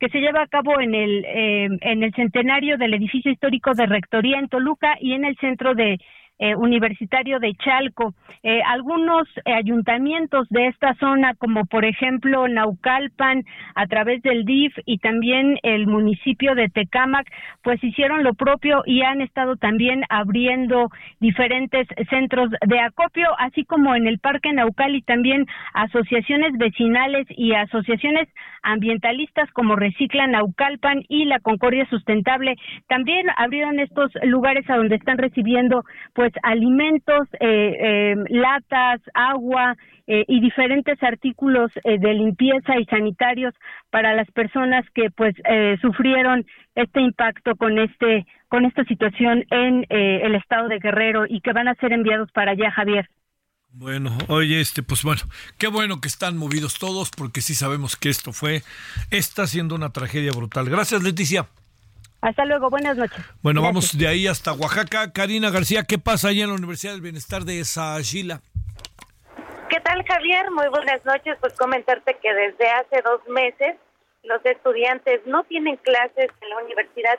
Que 0.00 0.08
se 0.08 0.20
lleva 0.20 0.42
a 0.42 0.46
cabo 0.46 0.80
en 0.80 0.94
el 0.94 1.24
eh, 1.24 1.68
en 1.80 2.02
el 2.02 2.12
centenario 2.14 2.76
del 2.76 2.94
edificio 2.94 3.30
histórico 3.30 3.74
de 3.74 3.86
Rectoría 3.86 4.38
en 4.38 4.48
Toluca 4.48 4.96
y 5.00 5.12
en 5.12 5.24
el 5.24 5.36
centro 5.36 5.74
de 5.74 5.98
eh, 6.38 6.56
universitario 6.56 7.38
de 7.38 7.54
Chalco. 7.54 8.14
Eh, 8.42 8.60
algunos 8.66 9.28
eh, 9.44 9.52
ayuntamientos 9.52 10.48
de 10.50 10.66
esta 10.66 10.94
zona, 10.94 11.34
como 11.34 11.64
por 11.66 11.84
ejemplo 11.84 12.48
Naucalpan, 12.48 13.44
a 13.74 13.86
través 13.86 14.20
del 14.22 14.44
DIF 14.44 14.74
y 14.84 14.98
también 14.98 15.58
el 15.62 15.86
municipio 15.86 16.54
de 16.54 16.68
Tecámac, 16.68 17.30
pues 17.62 17.82
hicieron 17.84 18.24
lo 18.24 18.34
propio 18.34 18.82
y 18.84 19.02
han 19.02 19.20
estado 19.20 19.56
también 19.56 20.02
abriendo 20.08 20.88
diferentes 21.20 21.86
centros 22.10 22.50
de 22.66 22.80
acopio, 22.80 23.28
así 23.38 23.64
como 23.64 23.94
en 23.94 24.06
el 24.06 24.18
Parque 24.18 24.52
Naucal 24.52 24.96
y 24.96 25.02
también 25.02 25.46
asociaciones 25.72 26.52
vecinales 26.58 27.26
y 27.30 27.52
asociaciones 27.54 28.28
ambientalistas 28.62 29.50
como 29.52 29.76
Recicla 29.76 30.26
Naucalpan 30.26 31.02
y 31.08 31.26
la 31.26 31.38
Concordia 31.38 31.86
Sustentable. 31.90 32.56
También 32.88 33.26
abrieron 33.36 33.78
estos 33.78 34.10
lugares 34.24 34.68
a 34.68 34.76
donde 34.76 34.96
están 34.96 35.18
recibiendo 35.18 35.84
pues 36.14 36.23
alimentos, 36.42 37.28
eh, 37.40 37.76
eh, 37.80 38.14
latas, 38.28 39.00
agua 39.14 39.76
eh, 40.06 40.24
y 40.28 40.40
diferentes 40.40 41.02
artículos 41.02 41.70
eh, 41.82 41.98
de 41.98 42.14
limpieza 42.14 42.78
y 42.78 42.84
sanitarios 42.86 43.54
para 43.90 44.14
las 44.14 44.30
personas 44.32 44.84
que 44.94 45.10
pues 45.10 45.34
eh, 45.48 45.76
sufrieron 45.80 46.44
este 46.74 47.00
impacto 47.00 47.56
con 47.56 47.78
este 47.78 48.26
con 48.48 48.64
esta 48.64 48.84
situación 48.84 49.44
en 49.50 49.84
eh, 49.88 50.20
el 50.22 50.34
estado 50.34 50.68
de 50.68 50.78
Guerrero 50.78 51.24
y 51.28 51.40
que 51.40 51.52
van 51.52 51.68
a 51.68 51.74
ser 51.74 51.92
enviados 51.92 52.30
para 52.32 52.52
allá, 52.52 52.70
Javier. 52.70 53.08
Bueno, 53.76 54.16
oye, 54.28 54.60
este, 54.60 54.84
pues 54.84 55.02
bueno, 55.02 55.22
qué 55.58 55.66
bueno 55.66 56.00
que 56.00 56.06
están 56.06 56.36
movidos 56.36 56.78
todos, 56.78 57.10
porque 57.10 57.40
sí 57.40 57.54
sabemos 57.54 57.96
que 57.96 58.08
esto 58.08 58.32
fue, 58.32 58.62
está 59.10 59.48
siendo 59.48 59.74
una 59.74 59.90
tragedia 59.90 60.30
brutal. 60.30 60.70
Gracias, 60.70 61.02
Leticia. 61.02 61.48
Hasta 62.24 62.46
luego, 62.46 62.70
buenas 62.70 62.96
noches. 62.96 63.18
Bueno, 63.42 63.60
Gracias. 63.60 63.74
vamos 63.74 63.98
de 63.98 64.08
ahí 64.08 64.26
hasta 64.26 64.54
Oaxaca. 64.54 65.12
Karina 65.12 65.50
García, 65.50 65.84
¿qué 65.86 65.98
pasa 65.98 66.28
ahí 66.28 66.40
en 66.40 66.48
la 66.48 66.54
Universidad 66.54 66.92
del 66.92 67.02
Bienestar 67.02 67.42
de 67.42 67.62
Saashila? 67.62 68.40
¿Qué 69.68 69.78
tal, 69.80 70.02
Javier? 70.06 70.50
Muy 70.50 70.66
buenas 70.68 71.04
noches. 71.04 71.36
Pues 71.38 71.52
comentarte 71.52 72.16
que 72.22 72.32
desde 72.32 72.66
hace 72.70 73.02
dos 73.04 73.20
meses 73.28 73.76
los 74.22 74.40
estudiantes 74.46 75.20
no 75.26 75.44
tienen 75.44 75.76
clases 75.76 76.30
en 76.40 76.48
la 76.48 76.64
Universidad 76.64 77.18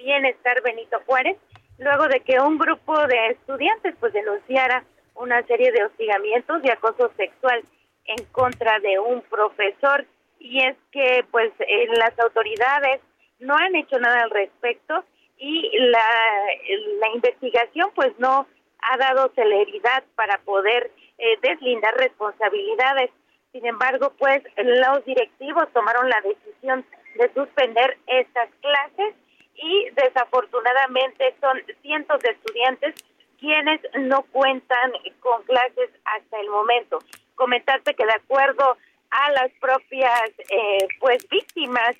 Bienestar 0.00 0.60
Benito 0.64 0.98
Juárez, 1.06 1.36
luego 1.78 2.08
de 2.08 2.18
que 2.18 2.40
un 2.40 2.58
grupo 2.58 3.06
de 3.06 3.28
estudiantes 3.28 3.94
pues 4.00 4.12
denunciara 4.12 4.82
una 5.14 5.46
serie 5.46 5.70
de 5.70 5.84
hostigamientos 5.84 6.60
y 6.64 6.70
acoso 6.70 7.12
sexual 7.16 7.62
en 8.04 8.24
contra 8.32 8.80
de 8.80 8.98
un 8.98 9.22
profesor. 9.30 10.04
Y 10.40 10.58
es 10.66 10.76
que 10.90 11.24
pues 11.30 11.52
eh, 11.60 11.86
las 11.96 12.18
autoridades 12.18 13.00
no 13.40 13.56
han 13.56 13.74
hecho 13.74 13.98
nada 13.98 14.22
al 14.22 14.30
respecto 14.30 15.04
y 15.38 15.68
la, 15.78 17.08
investigación 17.14 17.90
pues 17.94 18.12
no 18.18 18.46
ha 18.82 18.96
dado 18.96 19.32
celeridad 19.34 20.04
para 20.14 20.38
poder 20.38 20.90
eh, 21.18 21.38
deslindar 21.42 21.94
responsabilidades. 21.96 23.10
Sin 23.52 23.66
embargo, 23.66 24.12
pues 24.18 24.42
los 24.56 25.04
directivos 25.04 25.64
tomaron 25.72 26.08
la 26.08 26.20
decisión 26.20 26.84
de 27.16 27.32
suspender 27.34 27.98
estas 28.06 28.48
clases 28.60 29.14
y 29.54 29.90
desafortunadamente 29.90 31.34
son 31.40 31.60
cientos 31.82 32.20
de 32.20 32.30
estudiantes 32.30 32.94
quienes 33.38 33.80
no 33.98 34.22
cuentan 34.30 34.92
con 35.20 35.42
clases 35.44 35.90
hasta 36.04 36.40
el 36.40 36.48
momento. 36.48 36.98
Comentarte 37.34 37.94
que 37.94 38.04
de 38.04 38.12
acuerdo 38.12 38.76
a 39.10 39.30
las 39.32 39.50
propias 39.60 40.30
eh, 40.50 40.86
pues 41.00 41.26
víctimas 41.28 41.96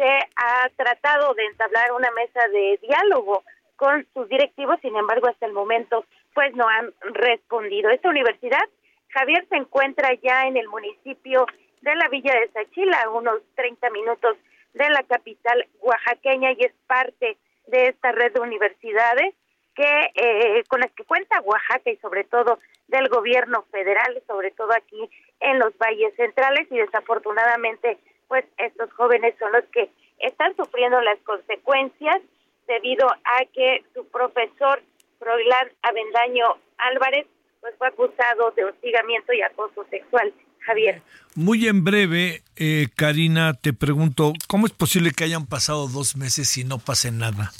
se 0.00 0.18
ha 0.36 0.66
tratado 0.76 1.34
de 1.34 1.44
entablar 1.44 1.92
una 1.92 2.10
mesa 2.12 2.40
de 2.48 2.78
diálogo 2.80 3.44
con 3.76 4.06
sus 4.14 4.26
directivos, 4.30 4.80
sin 4.80 4.96
embargo 4.96 5.28
hasta 5.28 5.44
el 5.44 5.52
momento 5.52 6.06
pues 6.34 6.54
no 6.54 6.66
han 6.66 6.94
respondido. 7.12 7.90
Esta 7.90 8.08
universidad, 8.08 8.62
Javier, 9.10 9.46
se 9.50 9.56
encuentra 9.56 10.14
ya 10.22 10.46
en 10.46 10.56
el 10.56 10.68
municipio 10.68 11.44
de 11.82 11.94
la 11.96 12.08
Villa 12.08 12.32
de 12.32 12.48
Sachila, 12.48 12.98
a 13.02 13.10
unos 13.10 13.42
30 13.56 13.90
minutos 13.90 14.38
de 14.72 14.88
la 14.88 15.02
capital 15.02 15.66
oaxaqueña 15.80 16.52
y 16.52 16.64
es 16.64 16.72
parte 16.86 17.36
de 17.66 17.88
esta 17.88 18.12
red 18.12 18.32
de 18.32 18.40
universidades 18.40 19.34
que 19.74 20.12
eh, 20.14 20.64
con 20.68 20.80
las 20.80 20.92
que 20.92 21.04
cuenta 21.04 21.42
Oaxaca 21.42 21.90
y 21.90 21.96
sobre 21.96 22.24
todo 22.24 22.58
del 22.88 23.08
gobierno 23.08 23.64
federal, 23.70 24.22
sobre 24.26 24.50
todo 24.52 24.72
aquí 24.72 25.10
en 25.40 25.58
los 25.58 25.76
valles 25.76 26.14
centrales 26.16 26.66
y 26.70 26.78
desafortunadamente 26.78 27.98
pues 28.30 28.44
estos 28.58 28.92
jóvenes 28.92 29.34
son 29.40 29.50
los 29.50 29.64
que 29.72 29.90
están 30.20 30.54
sufriendo 30.56 31.00
las 31.00 31.18
consecuencias 31.26 32.22
debido 32.68 33.08
a 33.08 33.44
que 33.52 33.82
su 33.92 34.06
profesor 34.06 34.80
Froilán 35.18 35.68
Avendaño 35.82 36.46
Álvarez 36.78 37.26
pues 37.60 37.74
fue 37.76 37.88
acusado 37.88 38.52
de 38.52 38.64
hostigamiento 38.66 39.32
y 39.32 39.42
acoso 39.42 39.84
sexual. 39.90 40.32
Javier. 40.60 41.02
Muy 41.34 41.66
en 41.66 41.84
breve, 41.84 42.42
eh, 42.54 42.88
Karina, 42.94 43.54
te 43.54 43.72
pregunto, 43.72 44.34
¿cómo 44.46 44.66
es 44.66 44.72
posible 44.72 45.10
que 45.10 45.24
hayan 45.24 45.46
pasado 45.46 45.88
dos 45.88 46.16
meses 46.16 46.54
y 46.58 46.64
no 46.64 46.78
pase 46.78 47.10
nada? 47.10 47.50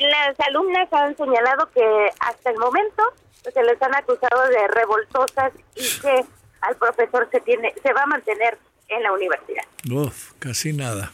Las 0.00 0.38
alumnas 0.46 0.88
han 0.92 1.16
señalado 1.16 1.68
que 1.72 2.10
hasta 2.20 2.50
el 2.50 2.58
momento 2.58 3.02
pues, 3.42 3.54
se 3.54 3.62
les 3.64 3.82
han 3.82 3.94
acusado 3.94 4.48
de 4.48 4.68
revoltosas 4.68 5.52
y 5.74 6.00
que 6.00 6.37
al 6.60 6.76
profesor 6.76 7.28
se 7.30 7.40
tiene 7.40 7.72
se 7.82 7.92
va 7.92 8.02
a 8.02 8.06
mantener 8.06 8.58
en 8.88 9.02
la 9.02 9.12
universidad. 9.12 9.62
Uf, 9.90 10.32
casi 10.38 10.72
nada. 10.72 11.12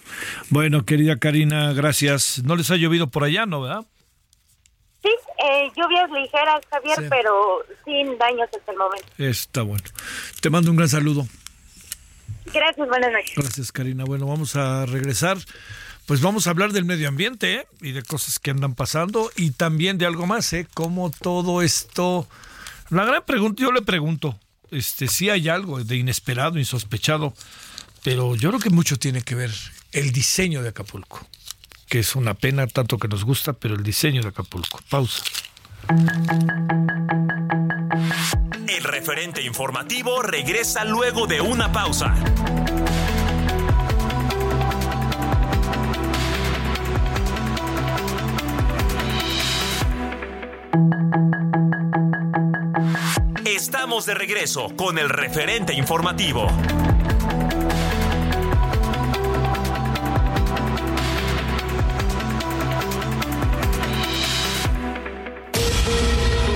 Bueno, 0.51 0.85
querida 0.85 1.19
Karina, 1.19 1.73
gracias. 1.73 2.43
No 2.45 2.57
les 2.57 2.71
ha 2.71 2.77
llovido 2.77 3.09
por 3.09 3.25
allá, 3.25 3.47
¿no, 3.47 3.63
verdad? 3.63 3.85
Sí, 5.03 5.11
eh, 5.45 5.71
lluvias 5.77 6.11
ligeras, 6.11 6.61
Javier, 6.71 6.97
Sí. 6.99 7.07
pero 7.11 7.59
sin 7.85 8.17
daños 8.17 8.49
hasta 8.57 8.73
el 8.73 8.79
momento. 8.79 9.07
Está 9.19 9.63
bueno. 9.63 9.85
Te 10.41 10.51
mando 10.51 10.71
un 10.71 10.77
gran 10.77 10.89
saludo. 10.89 11.27
Gracias, 12.47 12.89
buenas 12.89 13.13
noches. 13.13 13.35
Gracias, 13.37 13.73
Karina. 13.73 14.05
Bueno, 14.05 14.27
vamos 14.27 14.55
a 14.57 14.87
regresar 14.87 15.39
pues 16.07 16.21
vamos 16.21 16.47
a 16.47 16.51
hablar 16.51 16.73
del 16.73 16.85
medio 16.85 17.09
ambiente 17.09 17.55
¿eh? 17.55 17.67
y 17.81 17.93
de 17.93 18.03
cosas 18.03 18.39
que 18.39 18.51
andan 18.51 18.75
pasando 18.75 19.31
y 19.37 19.53
también 19.53 19.97
de 19.97 20.05
algo 20.05 20.27
más, 20.27 20.53
¿eh? 20.53 20.67
Cómo 20.75 21.11
todo 21.11 21.63
esto... 21.63 22.29
La 22.91 23.07
gran 23.07 23.25
pregunta, 23.25 23.63
yo 23.63 23.73
le 23.73 23.81
pregunto, 23.81 24.39
este, 24.71 25.09
si 25.09 25.31
hay 25.31 25.49
algo 25.49 25.83
de 25.83 25.97
inesperado, 25.97 26.59
insospechado, 26.59 27.35
pero 28.03 28.37
yo 28.37 28.51
creo 28.51 28.61
que 28.61 28.71
mucho 28.71 28.99
tiene 28.99 29.23
que 29.23 29.35
ver 29.35 29.51
el 29.93 30.13
diseño 30.13 30.63
de 30.63 30.71
Acapulco, 30.71 31.27
que 31.89 32.01
es 32.01 32.17
una 32.17 32.35
pena 32.35 32.67
tanto 32.67 32.99
que 32.99 33.09
nos 33.09 33.25
gusta, 33.25 33.53
pero 33.53 33.75
el 33.75 33.83
diseño 33.83 34.23
de 34.23 34.29
Acapulco. 34.29 34.81
Pausa. 34.89 35.23
El 38.69 38.85
referente 38.85 39.43
informativo 39.43 40.23
regresa 40.23 40.85
luego 40.85 41.27
de 41.27 41.41
una 41.41 41.73
pausa. 41.73 42.15
De 53.95 54.13
regreso 54.13 54.73
con 54.77 54.99
el 54.99 55.09
referente 55.09 55.73
informativo. 55.73 56.49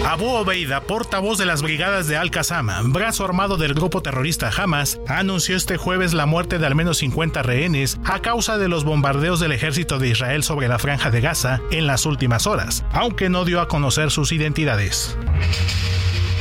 Abu 0.04 0.26
Obeida, 0.30 0.80
portavoz 0.80 1.38
de 1.38 1.46
las 1.46 1.62
brigadas 1.62 2.08
de 2.08 2.16
Al-Qassam, 2.16 2.92
brazo 2.92 3.24
armado 3.24 3.56
del 3.56 3.72
grupo 3.72 4.02
terrorista 4.02 4.50
Hamas, 4.54 5.00
anunció 5.06 5.56
este 5.56 5.76
jueves 5.76 6.14
la 6.14 6.26
muerte 6.26 6.58
de 6.58 6.66
al 6.66 6.74
menos 6.74 6.98
50 6.98 7.44
rehenes 7.44 8.00
a 8.04 8.20
causa 8.20 8.58
de 8.58 8.68
los 8.68 8.82
bombardeos 8.82 9.38
del 9.38 9.52
ejército 9.52 10.00
de 10.00 10.08
Israel 10.08 10.42
sobre 10.42 10.66
la 10.66 10.80
franja 10.80 11.12
de 11.12 11.20
Gaza 11.20 11.60
en 11.70 11.86
las 11.86 12.04
últimas 12.04 12.48
horas, 12.48 12.84
aunque 12.90 13.28
no 13.28 13.44
dio 13.44 13.60
a 13.60 13.68
conocer 13.68 14.10
sus 14.10 14.32
identidades. 14.32 15.16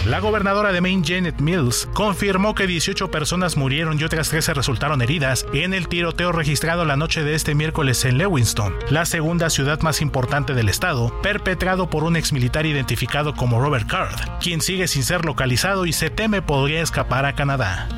La 0.07 0.21
gobernadora 0.21 0.71
de 0.71 0.79
Maine, 0.79 1.03
Janet 1.05 1.41
Mills, 1.41 1.89
confirmó 1.93 2.55
que 2.55 2.65
18 2.65 3.11
personas 3.11 3.57
murieron 3.57 3.99
y 3.99 4.05
otras 4.05 4.29
13 4.29 4.53
resultaron 4.53 5.01
heridas 5.01 5.45
en 5.51 5.73
el 5.73 5.89
tiroteo 5.89 6.31
registrado 6.31 6.85
la 6.85 6.95
noche 6.95 7.25
de 7.25 7.35
este 7.35 7.55
miércoles 7.55 8.05
en 8.05 8.17
Lewiston, 8.17 8.73
la 8.89 9.05
segunda 9.05 9.49
ciudad 9.49 9.81
más 9.81 10.01
importante 10.01 10.53
del 10.53 10.69
estado, 10.69 11.13
perpetrado 11.21 11.89
por 11.89 12.05
un 12.05 12.15
exmilitar 12.15 12.65
identificado 12.65 13.35
como 13.35 13.59
Robert 13.59 13.89
Card, 13.89 14.17
quien 14.39 14.61
sigue 14.61 14.87
sin 14.87 15.03
ser 15.03 15.25
localizado 15.25 15.85
y 15.85 15.91
se 15.91 16.09
teme 16.09 16.41
podría 16.41 16.81
escapar 16.81 17.25
a 17.25 17.35
Canadá. 17.35 17.89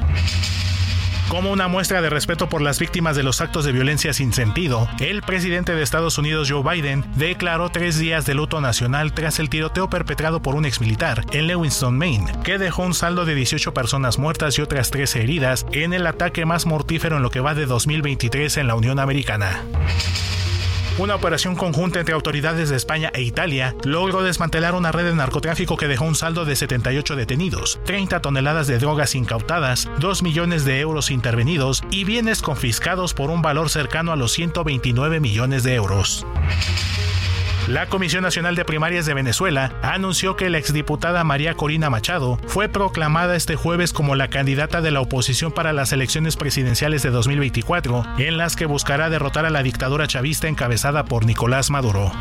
Como 1.30 1.52
una 1.52 1.68
muestra 1.68 2.02
de 2.02 2.10
respeto 2.10 2.50
por 2.50 2.60
las 2.60 2.80
víctimas 2.80 3.16
de 3.16 3.22
los 3.22 3.40
actos 3.40 3.64
de 3.64 3.72
violencia 3.72 4.14
sin 4.14 4.34
sentido, 4.34 4.90
el 5.00 5.22
presidente 5.22 5.76
de 5.76 5.84
Estados 5.84 6.18
Unidos 6.18 6.50
Joe 6.50 6.64
Biden 6.64 7.06
declaró 7.18 7.70
tres 7.70 8.00
días 8.00 8.26
de 8.26 8.34
luto 8.34 8.62
nacional 8.62 9.14
tras 9.14 9.38
el 9.38 9.48
tiroteo 9.48 9.92
perpetrado 9.92 10.42
por 10.42 10.56
un 10.56 10.66
exmilitar 10.66 11.24
en 11.32 11.46
Lewiston, 11.46 11.96
Maine, 11.96 12.32
que 12.44 12.58
dejó 12.58 12.82
un 12.82 12.96
saldo 12.96 13.26
de 13.26 13.36
18 13.36 13.76
personas 13.76 14.18
muertas 14.18 14.58
y 14.58 14.64
otras 14.64 14.90
13 14.90 15.22
heridas 15.22 15.68
en 15.72 15.94
el 15.94 16.08
ataque 16.08 16.46
más 16.46 16.66
mortífero 16.66 17.18
en 17.18 17.22
lo 17.22 17.30
que 17.30 17.42
va 17.42 17.54
de 17.54 17.68
2023 17.68 18.58
en 18.58 18.68
la 18.68 18.74
Unión 18.74 18.98
Americana. 18.98 19.64
Una 21.00 21.16
operación 21.16 21.56
conjunta 21.56 22.00
entre 22.00 22.14
autoridades 22.14 22.70
de 22.70 22.76
España 22.76 23.10
e 23.14 23.22
Italia 23.22 23.74
logró 23.86 24.22
desmantelar 24.22 24.76
una 24.76 24.92
red 24.92 25.06
de 25.06 25.16
narcotráfico 25.16 25.78
que 25.78 25.88
dejó 25.88 26.04
un 26.04 26.14
saldo 26.14 26.44
de 26.44 26.58
78 26.58 27.16
detenidos, 27.16 27.80
30 27.86 28.22
toneladas 28.22 28.68
de 28.68 28.80
drogas 28.80 29.16
incautadas, 29.16 29.90
2 30.00 30.24
millones 30.24 30.66
de 30.66 30.82
euros 30.82 31.10
intervenidos 31.10 31.84
y 31.90 32.04
bienes 32.04 32.42
confiscados 32.42 33.14
por 33.14 33.30
un 33.30 33.42
valor 33.42 33.70
cercano 33.70 34.12
a 34.12 34.18
los 34.18 34.34
129 34.34 35.22
millones 35.22 35.64
de 35.64 35.76
euros. 35.76 36.26
La 37.70 37.86
Comisión 37.86 38.24
Nacional 38.24 38.56
de 38.56 38.66
Primarias 38.66 39.06
de 39.06 39.14
Venezuela 39.14 39.72
anunció 39.84 40.36
que 40.36 40.50
la 40.50 40.58
exdiputada 40.58 41.24
María 41.24 41.54
Corina 41.54 41.92
Machado 41.92 42.40
fue 42.48 42.68
proclamada 42.68 43.36
este 43.36 43.56
jueves 43.56 43.94
como 43.94 44.16
la 44.16 44.28
candidata 44.28 44.82
de 44.82 44.90
la 44.90 45.02
oposición 45.02 45.52
para 45.52 45.72
las 45.72 45.92
elecciones 45.92 46.36
presidenciales 46.36 47.04
de 47.04 47.12
2024, 47.12 48.04
en 48.18 48.38
las 48.38 48.56
que 48.56 48.66
buscará 48.66 49.12
derrotar 49.12 49.46
a 49.46 49.52
la 49.52 49.62
dictadura 49.62 50.08
chavista 50.08 50.48
encabezada 50.48 51.06
por 51.06 51.28
Nicolás 51.28 51.70
Maduro. 51.70 52.12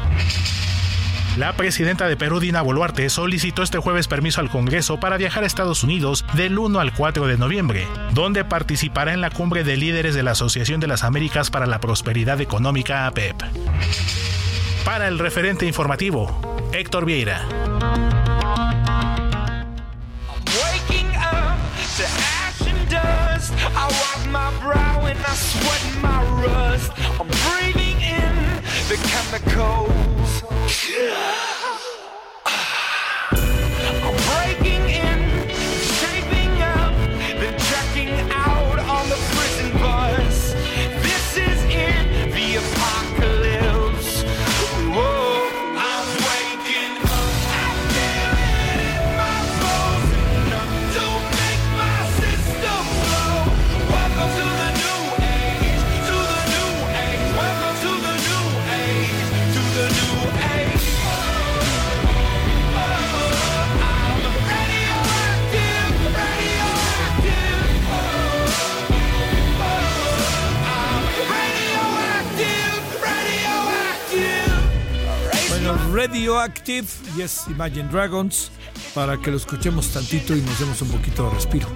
La 1.38 1.54
presidenta 1.54 2.08
de 2.08 2.18
Perú, 2.18 2.40
Dina 2.40 2.60
Boluarte, 2.60 3.08
solicitó 3.08 3.62
este 3.62 3.78
jueves 3.78 4.06
permiso 4.06 4.42
al 4.42 4.50
Congreso 4.50 5.00
para 5.00 5.16
viajar 5.16 5.44
a 5.44 5.46
Estados 5.46 5.82
Unidos 5.82 6.26
del 6.34 6.58
1 6.58 6.78
al 6.78 6.92
4 6.92 7.26
de 7.26 7.38
noviembre, 7.38 7.86
donde 8.12 8.44
participará 8.44 9.14
en 9.14 9.22
la 9.22 9.30
cumbre 9.30 9.64
de 9.64 9.78
líderes 9.78 10.14
de 10.14 10.24
la 10.24 10.32
Asociación 10.32 10.78
de 10.78 10.88
las 10.88 11.04
Américas 11.04 11.48
para 11.48 11.64
la 11.64 11.80
Prosperidad 11.80 12.38
Económica, 12.42 13.06
APEP. 13.06 13.44
Para 14.89 15.06
el 15.06 15.19
referente 15.19 15.66
informativo, 15.66 16.40
Héctor 16.73 17.05
Vieira. 17.05 17.47
Radioactive 76.09 76.89
y 77.18 77.22
es 77.22 77.47
Imagine 77.48 77.89
Dragons 77.90 78.51
para 78.94 79.18
que 79.18 79.30
lo 79.30 79.36
escuchemos 79.36 79.93
tantito 79.93 80.35
y 80.35 80.40
nos 80.40 80.59
demos 80.59 80.80
un 80.80 80.89
poquito 80.89 81.24
de 81.24 81.35
respiro. 81.35 81.68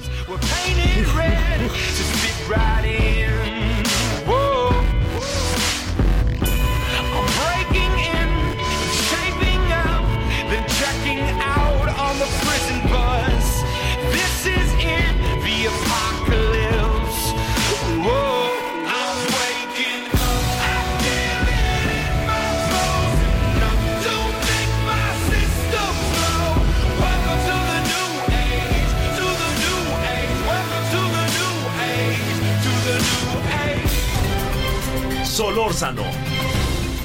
Solórzano, 35.43 36.05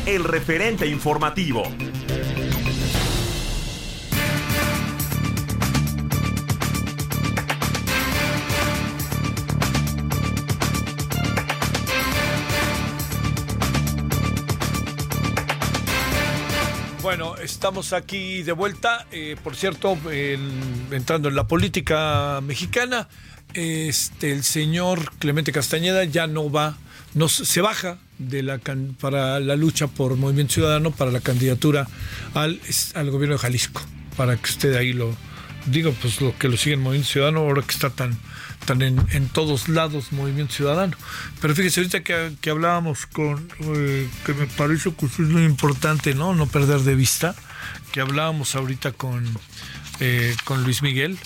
el 0.05 0.23
referente 0.23 0.85
informativo. 0.85 1.63
Bueno, 17.01 17.37
estamos 17.37 17.93
aquí 17.93 18.43
de 18.43 18.51
vuelta. 18.51 19.05
eh, 19.11 19.35
por 19.43 19.55
cierto, 19.55 19.97
en- 20.11 20.87
entrando 20.91 21.29
en 21.29 21.35
la 21.35 21.47
política 21.47 22.41
mexicana, 22.41 23.07
este, 23.53 24.31
el 24.33 24.43
señor 24.43 25.13
Clemente 25.17 25.51
Castañeda 25.51 26.03
ya 26.03 26.27
no 26.27 26.51
va, 26.51 26.75
no 27.13 27.29
se 27.29 27.61
baja 27.61 27.97
de 28.19 28.43
la 28.43 28.59
can- 28.59 28.95
para 28.99 29.39
la 29.39 29.55
lucha 29.55 29.87
por 29.87 30.15
Movimiento 30.15 30.53
Ciudadano 30.55 30.91
para 30.91 31.11
la 31.11 31.19
candidatura 31.19 31.87
al, 32.33 32.59
al 32.95 33.11
gobierno 33.11 33.35
de 33.35 33.39
Jalisco, 33.41 33.81
para 34.15 34.35
que 34.37 34.49
usted 34.49 34.75
ahí 34.75 34.93
lo, 34.93 35.15
digo, 35.67 35.93
pues 36.01 36.21
lo 36.21 36.37
que 36.37 36.47
lo 36.49 36.57
sigue 36.57 36.75
el 36.75 36.81
Movimiento 36.81 37.11
Ciudadano, 37.11 37.39
ahora 37.41 37.61
que 37.61 37.73
está 37.73 37.89
tan, 37.89 38.17
tan 38.65 38.81
en, 38.81 38.99
en 39.11 39.27
todos 39.29 39.69
lados 39.69 40.11
Movimiento 40.11 40.53
Ciudadano. 40.53 40.95
Pero 41.41 41.53
fíjese, 41.55 41.79
ahorita 41.81 42.03
que, 42.03 42.33
que 42.41 42.49
hablábamos 42.49 43.05
con, 43.05 43.47
eh, 43.59 44.07
que 44.25 44.33
me 44.33 44.47
parece 44.47 44.91
que 44.93 45.05
es 45.05 45.19
muy 45.19 45.43
importante, 45.43 46.15
¿no? 46.15 46.33
No 46.33 46.47
perder 46.47 46.79
de 46.81 46.95
vista, 46.95 47.35
que 47.91 48.01
hablábamos 48.01 48.55
ahorita 48.55 48.93
con, 48.93 49.25
eh, 49.99 50.35
con 50.43 50.63
Luis 50.63 50.81
Miguel, 50.81 51.17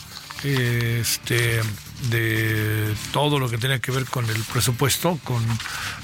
eh, 0.43 0.99
este 1.01 1.61
de 2.10 2.94
todo 3.11 3.40
lo 3.40 3.49
que 3.49 3.57
tenía 3.57 3.80
que 3.80 3.91
ver 3.91 4.06
con 4.06 4.30
el 4.30 4.44
presupuesto, 4.44 5.19
con 5.23 5.44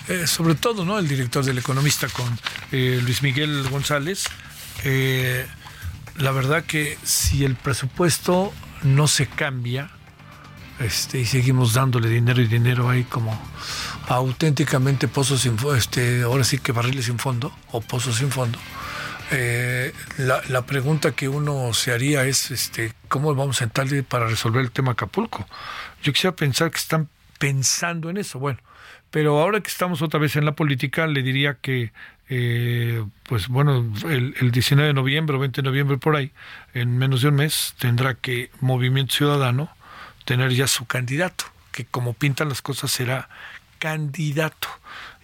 eh, 0.08 0.28
sobre 0.28 0.56
todo 0.56 0.86
no 0.86 1.00
el 1.00 1.08
director 1.08 1.44
del 1.44 1.58
economista, 1.58 2.08
con 2.10 2.40
eh, 2.72 3.00
Luis 3.04 3.24
Miguel 3.24 3.68
González. 3.70 4.26
Eh, 4.84 5.46
la 6.18 6.32
verdad 6.32 6.64
que 6.64 6.98
si 7.04 7.46
el 7.46 7.56
presupuesto 7.56 8.54
no 8.84 9.08
se 9.08 9.28
cambia, 9.28 9.90
este, 10.80 11.20
y 11.20 11.26
seguimos 11.26 11.74
dándole 11.74 12.08
dinero 12.08 12.40
y 12.42 12.48
dinero 12.48 12.90
ahí 12.90 13.04
como 13.04 13.40
auténticamente 14.08 15.08
pozos 15.08 15.42
sin 15.42 15.58
este, 15.76 16.22
ahora 16.22 16.44
sí 16.44 16.60
que 16.60 16.72
barriles 16.72 17.06
sin 17.06 17.18
fondo 17.18 17.52
o 17.72 17.82
pozos 17.82 18.18
sin 18.18 18.32
fondo. 18.32 18.60
Eh, 19.32 19.94
la, 20.18 20.66
pregunta 20.66 21.12
que 21.12 21.28
uno 21.28 21.74
se 21.74 21.92
haría 21.92 22.24
es 22.26 22.50
este, 22.52 22.94
¿cómo 23.10 23.36
vamos 23.36 23.62
a 23.62 23.66
entrar 23.66 23.88
para 24.06 24.28
resolver 24.28 24.64
el 24.64 24.72
tema 24.72 24.94
Acapulco? 24.94 25.46
Yo 26.02 26.14
quisiera 26.14 26.36
pensar 26.36 26.72
que 26.72 26.78
están 26.78 27.10
pensando 27.38 28.10
en 28.10 28.18
eso. 28.18 28.40
Bueno, 28.40 28.60
pero 29.12 29.40
ahora 29.40 29.60
que 29.62 29.70
estamos 29.70 30.02
otra 30.02 30.20
vez 30.20 30.36
en 30.36 30.46
la 30.46 30.54
política, 30.54 31.08
le 31.08 31.24
diría 31.24 31.56
que, 31.56 31.92
eh, 32.30 33.04
pues 33.24 33.48
bueno, 33.50 33.94
el, 34.10 34.36
el 34.40 34.52
19 34.52 34.88
de 34.88 34.94
noviembre 34.94 35.36
o 35.36 35.40
20 35.40 35.62
de 35.62 35.68
noviembre 35.68 35.98
por 35.98 36.16
ahí, 36.16 36.32
en 36.74 36.98
menos 36.98 37.22
de 37.22 37.30
un 37.30 37.36
mes, 37.36 37.76
tendrá 37.80 38.16
que 38.16 38.50
Movimiento 38.62 39.14
Ciudadano 39.16 39.70
tener 40.26 40.52
ya 40.52 40.68
su 40.68 40.86
candidato, 40.86 41.46
que 41.72 41.86
como 41.86 42.14
pintan 42.14 42.50
las 42.50 42.62
cosas 42.62 42.92
será 42.92 43.30
candidato. 43.80 44.68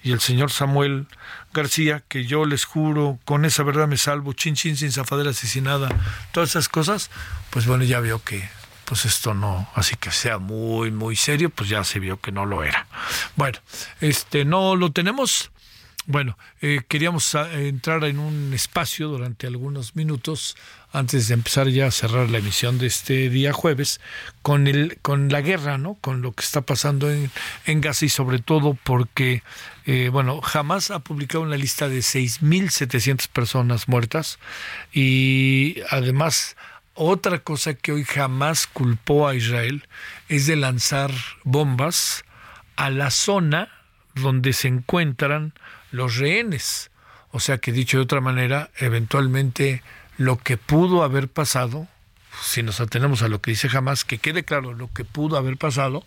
Y 0.03 0.11
el 0.11 0.19
señor 0.19 0.51
Samuel 0.51 1.07
García, 1.53 2.03
que 2.07 2.25
yo 2.25 2.45
les 2.45 2.65
juro, 2.65 3.19
con 3.25 3.45
esa 3.45 3.63
verdad 3.63 3.87
me 3.87 3.97
salvo, 3.97 4.33
chin 4.33 4.55
chin 4.55 4.75
sin 4.75 4.91
zafadera 4.91 5.29
asesinada, 5.31 5.89
todas 6.31 6.49
esas 6.49 6.67
cosas, 6.67 7.09
pues 7.49 7.65
bueno, 7.65 7.83
ya 7.83 7.99
veo 7.99 8.23
que 8.23 8.47
pues 8.85 9.05
esto 9.05 9.33
no, 9.33 9.69
así 9.75 9.95
que 9.95 10.11
sea 10.11 10.39
muy, 10.39 10.91
muy 10.91 11.15
serio, 11.15 11.49
pues 11.49 11.69
ya 11.69 11.83
se 11.83 11.99
vio 11.99 12.19
que 12.19 12.31
no 12.31 12.45
lo 12.45 12.63
era. 12.63 12.87
Bueno, 13.35 13.59
este, 14.01 14.45
no 14.45 14.75
lo 14.75 14.91
tenemos. 14.91 15.51
Bueno, 16.05 16.37
eh, 16.61 16.81
queríamos 16.89 17.33
ah, 17.33 17.49
entrar 17.53 18.03
en 18.03 18.19
un 18.19 18.53
espacio 18.53 19.07
durante 19.07 19.47
algunos 19.47 19.95
minutos 19.95 20.57
antes 20.91 21.29
de 21.29 21.33
empezar 21.33 21.69
ya 21.69 21.87
a 21.87 21.91
cerrar 21.91 22.29
la 22.29 22.39
emisión 22.39 22.77
de 22.77 22.87
este 22.87 23.29
día 23.29 23.53
jueves 23.53 24.01
con 24.41 24.67
el 24.67 24.99
con 25.01 25.29
la 25.29 25.39
guerra, 25.39 25.77
¿no? 25.77 25.95
Con 25.95 26.21
lo 26.21 26.33
que 26.33 26.43
está 26.43 26.59
pasando 26.59 27.09
en, 27.09 27.31
en 27.65 27.79
Gaza 27.79 28.05
y 28.05 28.09
sobre 28.09 28.39
todo 28.39 28.77
porque 28.83 29.43
eh, 29.85 30.09
bueno, 30.09 30.41
jamás 30.41 30.91
ha 30.91 30.99
publicado 30.99 31.43
una 31.43 31.57
lista 31.57 31.89
de 31.89 31.99
6.700 31.99 33.27
personas 33.27 33.87
muertas 33.89 34.39
y 34.93 35.81
además 35.89 36.55
otra 36.93 37.39
cosa 37.39 37.73
que 37.73 37.91
hoy 37.91 38.05
jamás 38.05 38.67
culpó 38.67 39.27
a 39.27 39.35
Israel 39.35 39.87
es 40.29 40.45
de 40.47 40.55
lanzar 40.55 41.11
bombas 41.43 42.23
a 42.75 42.89
la 42.89 43.11
zona 43.11 43.69
donde 44.15 44.53
se 44.53 44.67
encuentran 44.67 45.53
los 45.91 46.17
rehenes. 46.17 46.91
O 47.31 47.39
sea 47.39 47.57
que 47.57 47.71
dicho 47.71 47.97
de 47.97 48.03
otra 48.03 48.21
manera, 48.21 48.69
eventualmente 48.77 49.81
lo 50.17 50.37
que 50.37 50.57
pudo 50.57 51.03
haber 51.03 51.27
pasado, 51.27 51.87
si 52.41 52.63
nos 52.63 52.79
atenemos 52.79 53.21
a 53.21 53.27
lo 53.27 53.41
que 53.41 53.51
dice 53.51 53.69
Hamas, 53.75 54.05
que 54.05 54.19
quede 54.19 54.43
claro, 54.43 54.73
lo 54.73 54.91
que 54.93 55.03
pudo 55.03 55.35
haber 55.37 55.57
pasado 55.57 56.05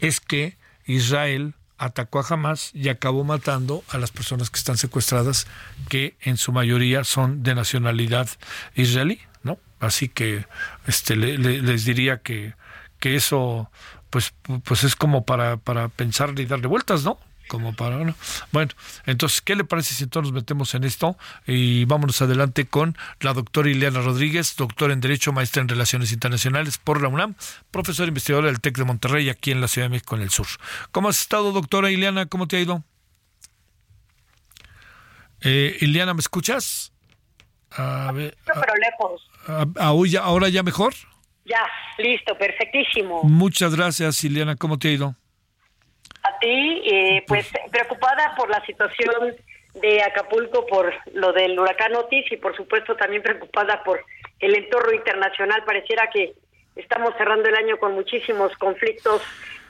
es 0.00 0.20
que 0.20 0.56
Israel 0.84 1.54
atacó 1.78 2.20
a 2.20 2.26
Hamas 2.28 2.70
y 2.74 2.88
acabó 2.88 3.24
matando 3.24 3.82
a 3.88 3.98
las 3.98 4.10
personas 4.10 4.50
que 4.50 4.58
están 4.58 4.76
secuestradas, 4.76 5.46
que 5.88 6.16
en 6.20 6.36
su 6.36 6.52
mayoría 6.52 7.04
son 7.04 7.42
de 7.42 7.54
nacionalidad 7.54 8.28
israelí, 8.74 9.20
¿no? 9.42 9.58
Así 9.80 10.08
que 10.08 10.46
este 10.86 11.16
le- 11.16 11.38
le- 11.38 11.62
les 11.62 11.84
diría 11.84 12.18
que, 12.18 12.54
que 13.00 13.16
eso 13.16 13.70
pues, 14.10 14.32
pues 14.64 14.84
es 14.84 14.94
como 14.94 15.24
para, 15.24 15.56
para 15.56 15.88
pensar 15.88 16.38
y 16.38 16.44
darle 16.46 16.68
vueltas, 16.68 17.02
¿no? 17.04 17.18
Como 17.48 17.74
para, 17.74 17.98
¿no? 17.98 18.14
Bueno, 18.52 18.72
entonces, 19.06 19.40
¿qué 19.42 19.54
le 19.54 19.64
parece 19.64 19.94
si 19.94 20.04
entonces 20.04 20.32
nos 20.32 20.40
metemos 20.42 20.74
en 20.74 20.84
esto? 20.84 21.16
Y 21.46 21.84
vámonos 21.84 22.20
adelante 22.22 22.64
con 22.66 22.96
la 23.20 23.32
doctora 23.34 23.68
Ileana 23.70 24.00
Rodríguez, 24.00 24.56
doctora 24.56 24.92
en 24.92 25.00
Derecho, 25.00 25.32
maestra 25.32 25.60
en 25.62 25.68
Relaciones 25.68 26.10
Internacionales 26.12 26.78
por 26.78 27.02
la 27.02 27.08
UNAM, 27.08 27.34
profesora 27.70 28.08
investigadora 28.08 28.46
del 28.48 28.60
TEC 28.60 28.78
de 28.78 28.84
Monterrey, 28.84 29.28
aquí 29.28 29.50
en 29.50 29.60
la 29.60 29.68
Ciudad 29.68 29.86
de 29.86 29.90
México, 29.90 30.16
en 30.16 30.22
el 30.22 30.30
sur. 30.30 30.46
¿Cómo 30.90 31.08
has 31.10 31.20
estado, 31.20 31.52
doctora 31.52 31.90
Ileana? 31.90 32.26
¿Cómo 32.26 32.48
te 32.48 32.56
ha 32.56 32.60
ido? 32.60 32.82
Eh, 35.42 35.76
Ileana, 35.80 36.14
¿me 36.14 36.20
escuchas? 36.20 36.92
A 37.70 38.10
ver, 38.12 38.36
pero 38.46 38.72
lejos. 38.76 39.22
a- 39.46 39.62
a- 39.82 39.86
ahora 39.88 40.08
ya- 40.10 40.20
ahora 40.22 40.48
ya 40.48 40.62
mejor. 40.62 40.94
Ya, 41.44 41.60
listo, 41.98 42.36
perfectísimo. 42.38 43.22
Muchas 43.24 43.74
gracias, 43.74 44.24
Ileana. 44.24 44.56
¿Cómo 44.56 44.78
te 44.78 44.88
ha 44.88 44.92
ido? 44.92 45.16
A 46.24 46.38
ti, 46.38 46.82
eh, 46.84 47.24
pues 47.26 47.46
preocupada 47.70 48.34
por 48.36 48.48
la 48.50 48.64
situación 48.64 49.34
de 49.74 50.02
Acapulco, 50.02 50.66
por 50.66 50.92
lo 51.12 51.32
del 51.32 51.58
huracán 51.58 51.94
Otis 51.96 52.30
y 52.30 52.36
por 52.36 52.56
supuesto 52.56 52.96
también 52.96 53.22
preocupada 53.22 53.82
por 53.84 54.04
el 54.40 54.54
entorno 54.54 54.92
internacional. 54.92 55.64
Pareciera 55.64 56.08
que 56.10 56.34
estamos 56.76 57.14
cerrando 57.18 57.48
el 57.48 57.56
año 57.56 57.78
con 57.78 57.94
muchísimos 57.94 58.56
conflictos 58.56 59.22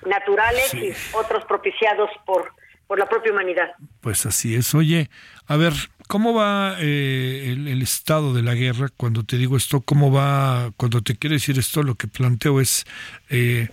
naturales 0.07 0.73
y 0.75 0.93
otros 1.15 1.45
propiciados 1.47 2.11
por, 2.27 2.53
por 2.87 2.99
la 2.99 3.09
propia 3.09 3.33
humanidad. 3.33 3.73
Pues 4.01 4.27
así 4.27 4.55
es. 4.55 4.75
Oye, 4.75 5.09
a 5.47 5.57
ver, 5.57 5.73
¿cómo 6.09 6.35
va 6.35 6.77
eh, 6.79 7.51
el, 7.53 7.83
estado 7.83 8.35
de 8.35 8.43
la 8.43 8.55
guerra? 8.55 8.89
Cuando 8.97 9.25
te 9.25 9.37
digo 9.37 9.57
esto, 9.57 9.81
¿cómo 9.81 10.13
va? 10.13 10.73
Cuando 10.77 11.03
te 11.03 11.17
quiero 11.17 11.35
decir 11.35 11.59
esto, 11.59 11.83
lo 11.83 11.95
que 11.95 12.09
planteo 12.09 12.61
es, 12.61 12.85
eh, 13.31 13.69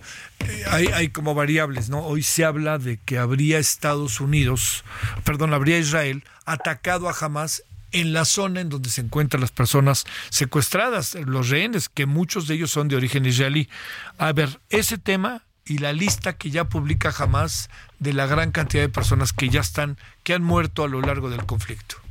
hay, 0.70 0.86
hay 0.88 1.08
como 1.08 1.34
variables, 1.34 1.88
¿no? 1.88 2.00
Hoy 2.00 2.22
se 2.22 2.44
habla 2.44 2.78
de 2.78 2.98
que 2.98 3.18
habría 3.18 3.58
Estados 3.58 4.20
Unidos, 4.20 4.84
perdón, 5.24 5.54
habría 5.54 5.78
Israel 5.78 6.24
atacado 6.44 7.08
a 7.08 7.14
Hamas 7.18 7.62
en 7.92 8.12
la 8.12 8.24
zona 8.24 8.60
en 8.60 8.68
donde 8.68 8.90
se 8.90 9.02
encuentran 9.02 9.40
las 9.40 9.50
personas 9.50 10.04
secuestradas, 10.30 11.14
los 11.14 11.50
rehenes, 11.50 11.88
que 11.88 12.06
muchos 12.06 12.48
de 12.48 12.54
ellos 12.54 12.70
son 12.70 12.88
de 12.88 12.96
origen 12.96 13.26
israelí. 13.26 13.68
A 14.18 14.32
ver, 14.32 14.60
ese 14.70 14.98
tema 14.98 15.42
y 15.64 15.78
la 15.78 15.92
lista 15.92 16.36
que 16.36 16.50
ya 16.50 16.64
publica 16.64 17.14
Hamas 17.16 17.70
de 17.98 18.12
la 18.12 18.26
gran 18.26 18.50
cantidad 18.50 18.82
de 18.82 18.88
personas 18.88 19.32
que 19.32 19.48
ya 19.48 19.60
están, 19.60 19.98
que 20.24 20.34
han 20.34 20.42
muerto 20.42 20.84
a 20.84 20.88
lo 20.88 21.00
largo 21.00 21.30
del 21.30 21.46
conflicto. 21.46 22.01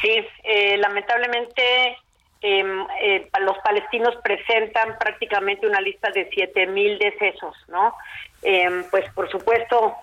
Sí, 0.00 0.26
eh, 0.44 0.76
lamentablemente 0.78 1.96
em, 2.40 2.86
eh, 3.00 3.28
los 3.40 3.58
palestinos 3.58 4.14
presentan 4.22 4.96
prácticamente 4.98 5.66
una 5.66 5.80
lista 5.80 6.10
de 6.10 6.30
7.000 6.30 6.98
decesos, 6.98 7.56
¿no? 7.68 7.94
Em, 8.42 8.84
pues 8.90 9.10
por 9.12 9.28
supuesto 9.28 9.94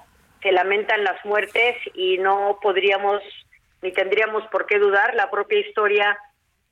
se 0.41 0.51
lamentan 0.51 1.03
las 1.03 1.23
muertes 1.25 1.77
y 1.93 2.17
no 2.17 2.59
podríamos 2.61 3.21
ni 3.81 3.91
tendríamos 3.91 4.43
por 4.47 4.65
qué 4.65 4.79
dudar, 4.79 5.13
la 5.13 5.29
propia 5.29 5.59
historia 5.59 6.17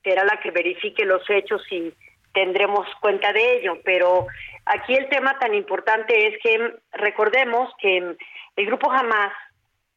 será 0.03 0.25
la 0.25 0.39
que 0.39 0.51
verifique 0.51 1.05
los 1.05 1.27
hechos 1.29 1.61
y 1.71 1.93
tendremos 2.33 2.87
cuenta 2.99 3.31
de 3.31 3.57
ello, 3.57 3.77
pero 3.85 4.25
aquí 4.65 4.95
el 4.95 5.07
tema 5.09 5.37
tan 5.37 5.53
importante 5.53 6.27
es 6.27 6.41
que 6.41 6.73
recordemos 6.91 7.71
que 7.79 8.15
el 8.55 8.65
grupo 8.65 8.91
Hamas 8.91 9.31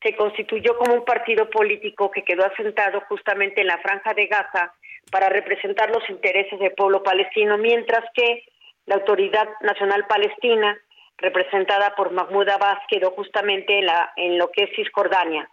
se 0.02 0.14
constituyó 0.14 0.76
como 0.76 0.94
un 0.94 1.04
partido 1.04 1.48
político 1.48 2.10
que 2.10 2.22
quedó 2.22 2.44
asentado 2.44 3.00
justamente 3.08 3.60
en 3.60 3.68
la 3.68 3.78
franja 3.78 4.14
de 4.14 4.26
Gaza 4.26 4.74
para 5.10 5.28
representar 5.28 5.90
los 5.90 6.08
intereses 6.10 6.58
del 6.58 6.72
pueblo 6.72 7.02
palestino, 7.02 7.56
mientras 7.58 8.04
que 8.14 8.44
la 8.86 8.96
Autoridad 8.96 9.48
Nacional 9.62 10.06
Palestina, 10.06 10.78
representada 11.18 11.94
por 11.96 12.12
Mahmoud 12.12 12.48
Abbas, 12.48 12.78
quedó 12.88 13.12
justamente 13.12 13.78
en, 13.78 13.86
la, 13.86 14.12
en 14.16 14.38
lo 14.38 14.50
que 14.50 14.64
es 14.64 14.70
Cisjordania. 14.76 15.48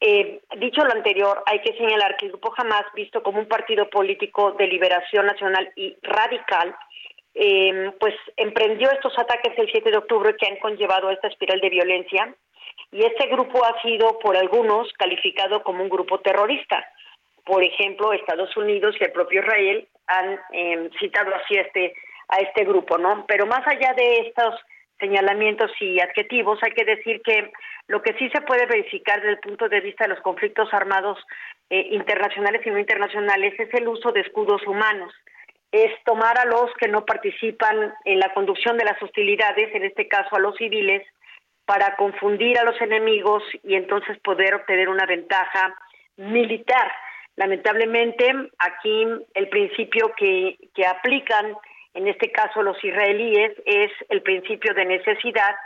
Eh, 0.00 0.40
dicho 0.58 0.84
lo 0.84 0.92
anterior, 0.92 1.42
hay 1.46 1.60
que 1.60 1.76
señalar 1.76 2.16
que 2.16 2.26
el 2.26 2.32
grupo 2.32 2.52
Hamas, 2.56 2.84
visto 2.94 3.22
como 3.22 3.38
un 3.38 3.48
partido 3.48 3.88
político 3.88 4.52
de 4.52 4.66
liberación 4.66 5.26
nacional 5.26 5.72
y 5.76 5.96
radical, 6.02 6.74
eh, 7.34 7.90
pues 7.98 8.14
emprendió 8.36 8.90
estos 8.90 9.18
ataques 9.18 9.56
el 9.56 9.70
7 9.70 9.90
de 9.90 9.96
octubre 9.96 10.36
que 10.36 10.46
han 10.46 10.56
conllevado 10.56 11.10
esta 11.10 11.28
espiral 11.28 11.60
de 11.60 11.70
violencia 11.70 12.34
y 12.94 13.04
este 13.04 13.26
grupo 13.26 13.64
ha 13.64 13.82
sido 13.82 14.20
por 14.20 14.36
algunos 14.36 14.92
calificado 14.92 15.64
como 15.64 15.82
un 15.82 15.88
grupo 15.88 16.20
terrorista. 16.20 16.86
Por 17.44 17.64
ejemplo, 17.64 18.12
Estados 18.12 18.56
Unidos 18.56 18.94
y 19.00 19.02
el 19.02 19.10
propio 19.10 19.40
Israel 19.40 19.88
han 20.06 20.38
eh, 20.52 20.90
citado 21.00 21.34
así 21.34 21.56
a 21.58 21.62
este, 21.62 21.92
a 22.28 22.36
este 22.36 22.64
grupo, 22.64 22.96
¿no? 22.96 23.24
Pero 23.26 23.46
más 23.46 23.66
allá 23.66 23.94
de 23.94 24.28
estos 24.28 24.54
señalamientos 25.00 25.72
y 25.80 25.98
adjetivos, 25.98 26.60
hay 26.62 26.70
que 26.70 26.84
decir 26.84 27.20
que 27.22 27.50
lo 27.88 28.00
que 28.00 28.14
sí 28.14 28.30
se 28.30 28.42
puede 28.42 28.64
verificar 28.66 29.20
desde 29.20 29.32
el 29.32 29.40
punto 29.40 29.68
de 29.68 29.80
vista 29.80 30.04
de 30.04 30.10
los 30.10 30.20
conflictos 30.20 30.72
armados 30.72 31.18
eh, 31.70 31.88
internacionales 31.90 32.62
y 32.64 32.70
no 32.70 32.78
internacionales 32.78 33.58
es 33.58 33.74
el 33.74 33.88
uso 33.88 34.12
de 34.12 34.20
escudos 34.20 34.64
humanos. 34.68 35.12
es 35.72 35.90
tomar 36.04 36.38
a 36.38 36.44
los 36.44 36.72
que 36.78 36.86
no 36.86 37.04
participan 37.04 37.92
en 38.04 38.20
la 38.20 38.32
conducción 38.32 38.76
de 38.76 38.84
las 38.84 39.02
hostilidades, 39.02 39.74
en 39.74 39.82
este 39.82 40.06
caso 40.06 40.36
a 40.36 40.38
los 40.38 40.54
civiles, 40.54 41.04
para 41.66 41.96
confundir 41.96 42.58
a 42.58 42.64
los 42.64 42.80
enemigos 42.80 43.42
y 43.62 43.74
entonces 43.74 44.18
poder 44.20 44.54
obtener 44.54 44.88
una 44.88 45.06
ventaja 45.06 45.74
militar. 46.16 46.92
Lamentablemente, 47.36 48.32
aquí 48.58 49.06
el 49.34 49.48
principio 49.48 50.12
que, 50.16 50.56
que 50.74 50.86
aplican, 50.86 51.54
en 51.94 52.08
este 52.08 52.30
caso 52.30 52.62
los 52.62 52.82
israelíes, 52.82 53.52
es 53.64 53.90
el 54.08 54.22
principio 54.22 54.74
de 54.74 54.84
necesidad 54.84 55.56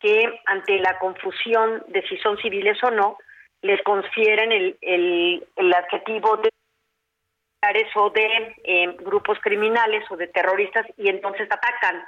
que 0.00 0.40
ante 0.46 0.78
la 0.80 0.98
confusión 0.98 1.82
de 1.88 2.02
si 2.08 2.18
son 2.18 2.36
civiles 2.38 2.76
o 2.82 2.90
no, 2.90 3.16
les 3.62 3.80
confieren 3.82 4.52
el, 4.52 4.76
el, 4.82 5.46
el 5.56 5.72
adjetivo 5.72 6.36
de 6.36 6.50
o 7.94 8.10
de 8.10 8.54
eh, 8.64 8.96
grupos 9.00 9.38
criminales 9.40 10.04
o 10.10 10.16
de 10.16 10.26
terroristas 10.28 10.86
y 10.98 11.08
entonces 11.08 11.48
atacan. 11.50 12.04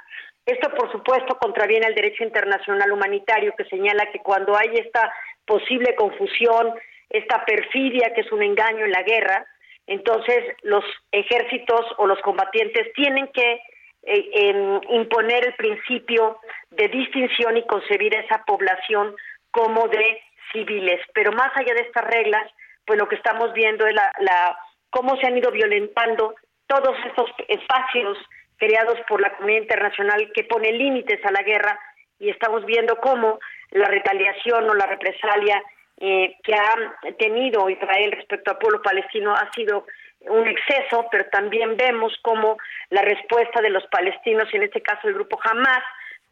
Esto, 0.47 0.69
por 0.69 0.89
supuesto, 0.93 1.37
contraviene 1.37 1.87
al 1.87 1.93
derecho 1.93 2.23
internacional 2.23 2.89
humanitario 2.93 3.53
que 3.57 3.65
señala 3.65 4.09
que 4.13 4.19
cuando 4.19 4.55
hay 4.55 4.69
esta 4.75 5.13
posible 5.45 5.93
confusión, 5.95 6.73
esta 7.09 7.43
perfidia 7.43 8.13
que 8.13 8.21
es 8.21 8.31
un 8.31 8.41
engaño 8.41 8.85
en 8.85 8.91
la 8.91 9.03
guerra, 9.03 9.45
entonces 9.87 10.55
los 10.61 10.85
ejércitos 11.11 11.85
o 11.97 12.07
los 12.07 12.19
combatientes 12.21 12.93
tienen 12.93 13.27
que 13.33 13.59
eh, 14.03 14.29
em, 14.35 14.79
imponer 14.89 15.47
el 15.47 15.55
principio 15.55 16.39
de 16.71 16.87
distinción 16.87 17.57
y 17.57 17.67
concebir 17.67 18.15
a 18.15 18.21
esa 18.21 18.45
población 18.45 19.17
como 19.51 19.89
de 19.89 20.21
civiles. 20.53 21.01
Pero 21.13 21.33
más 21.33 21.51
allá 21.57 21.73
de 21.73 21.81
estas 21.81 22.05
reglas, 22.05 22.49
pues 22.85 22.97
lo 22.97 23.09
que 23.09 23.15
estamos 23.15 23.51
viendo 23.51 23.85
es 23.85 23.93
la, 23.93 24.13
la 24.19 24.57
cómo 24.91 25.17
se 25.17 25.27
han 25.27 25.37
ido 25.37 25.51
violentando 25.51 26.35
todos 26.67 26.95
estos 27.05 27.31
espacios 27.49 28.17
creados 28.57 28.99
por 29.07 29.21
la 29.21 29.35
comunidad 29.35 29.61
internacional 29.61 30.31
que 30.33 30.43
pone 30.43 30.71
límites 30.71 31.23
a 31.25 31.31
la 31.31 31.43
guerra 31.43 31.79
y 32.19 32.29
estamos 32.29 32.65
viendo 32.65 32.97
cómo 32.97 33.39
la 33.71 33.87
retaliación 33.87 34.69
o 34.69 34.73
la 34.73 34.85
represalia 34.85 35.61
eh, 35.99 36.35
que 36.43 36.53
ha 36.53 37.13
tenido 37.17 37.69
Israel 37.69 38.11
respecto 38.11 38.51
al 38.51 38.57
pueblo 38.57 38.81
palestino 38.81 39.33
ha 39.33 39.51
sido 39.53 39.85
un 40.21 40.47
exceso, 40.47 41.07
pero 41.11 41.25
también 41.31 41.77
vemos 41.77 42.13
cómo 42.21 42.57
la 42.89 43.01
respuesta 43.01 43.61
de 43.61 43.69
los 43.69 43.85
palestinos, 43.87 44.47
en 44.53 44.63
este 44.63 44.81
caso 44.81 45.07
el 45.07 45.13
grupo 45.13 45.39
Hamas, 45.43 45.83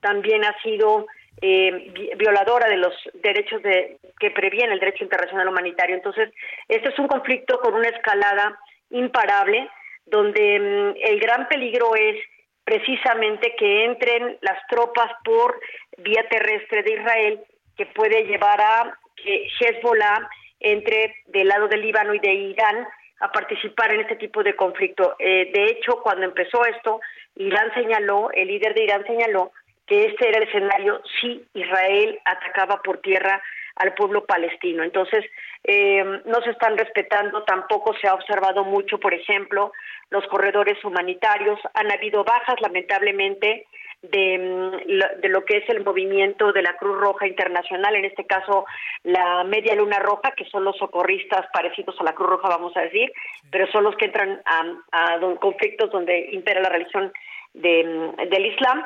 también 0.01 0.43
ha 0.43 0.55
sido 0.61 1.07
eh, 1.41 2.13
violadora 2.17 2.69
de 2.69 2.77
los 2.77 2.93
derechos 3.15 3.61
de, 3.63 3.97
que 4.19 4.31
previene 4.31 4.73
el 4.73 4.79
derecho 4.79 5.03
internacional 5.03 5.47
humanitario. 5.47 5.95
Entonces, 5.95 6.31
este 6.67 6.89
es 6.89 6.99
un 6.99 7.07
conflicto 7.07 7.59
con 7.59 7.73
una 7.73 7.89
escalada 7.89 8.57
imparable, 8.89 9.69
donde 10.05 10.59
mm, 10.59 10.97
el 11.03 11.19
gran 11.19 11.47
peligro 11.47 11.95
es 11.95 12.17
precisamente 12.63 13.55
que 13.57 13.85
entren 13.85 14.37
las 14.41 14.57
tropas 14.67 15.11
por 15.23 15.59
vía 15.97 16.27
terrestre 16.29 16.83
de 16.83 16.93
Israel, 16.93 17.39
que 17.77 17.85
puede 17.87 18.23
llevar 18.23 18.59
a 18.59 18.97
que 19.15 19.47
Hezbollah 19.59 20.27
entre 20.59 21.15
del 21.27 21.47
lado 21.47 21.67
del 21.67 21.81
Líbano 21.81 22.13
y 22.13 22.19
de 22.19 22.33
Irán 22.33 22.87
a 23.19 23.31
participar 23.31 23.93
en 23.93 24.01
este 24.01 24.15
tipo 24.15 24.43
de 24.43 24.55
conflicto. 24.55 25.15
Eh, 25.19 25.51
de 25.53 25.65
hecho, 25.65 26.01
cuando 26.01 26.25
empezó 26.25 26.65
esto, 26.65 26.99
Irán 27.35 27.73
señaló, 27.73 28.31
el 28.31 28.47
líder 28.47 28.73
de 28.73 28.83
Irán 28.83 29.05
señaló 29.05 29.51
que 29.87 30.05
este 30.05 30.29
era 30.29 30.39
el 30.39 30.47
escenario 30.47 31.01
si 31.21 31.45
Israel 31.53 32.19
atacaba 32.25 32.81
por 32.81 32.97
tierra 32.99 33.41
al 33.75 33.93
pueblo 33.93 34.25
palestino. 34.25 34.83
Entonces, 34.83 35.25
eh, 35.63 36.03
no 36.25 36.41
se 36.41 36.51
están 36.51 36.77
respetando, 36.77 37.43
tampoco 37.43 37.93
se 37.99 38.07
ha 38.07 38.13
observado 38.13 38.63
mucho, 38.63 38.99
por 38.99 39.13
ejemplo, 39.13 39.71
los 40.09 40.25
corredores 40.27 40.83
humanitarios. 40.83 41.59
Han 41.73 41.91
habido 41.91 42.23
bajas, 42.23 42.55
lamentablemente, 42.61 43.65
de, 44.01 44.37
mm, 44.37 45.21
de, 45.21 45.29
lo 45.29 45.43
que 45.45 45.57
es 45.57 45.69
el 45.69 45.83
movimiento 45.83 46.51
de 46.51 46.61
la 46.61 46.77
Cruz 46.77 46.97
Roja 46.99 47.27
Internacional, 47.27 47.95
en 47.95 48.05
este 48.05 48.25
caso 48.25 48.65
la 49.03 49.43
Media 49.43 49.75
Luna 49.75 49.99
Roja, 49.99 50.31
que 50.35 50.45
son 50.45 50.63
los 50.63 50.77
socorristas 50.77 51.45
parecidos 51.51 51.99
a 51.99 52.03
la 52.03 52.13
Cruz 52.13 52.29
Roja, 52.29 52.49
vamos 52.49 52.75
a 52.77 52.81
decir, 52.81 53.11
pero 53.51 53.67
son 53.71 53.83
los 53.83 53.95
que 53.95 54.05
entran 54.05 54.41
a, 54.45 54.63
a 54.91 55.19
conflictos 55.39 55.91
donde 55.91 56.29
impera 56.31 56.61
la 56.61 56.69
religión 56.69 57.11
de, 57.53 57.83
mm, 57.83 58.29
del 58.29 58.45
Islam. 58.45 58.85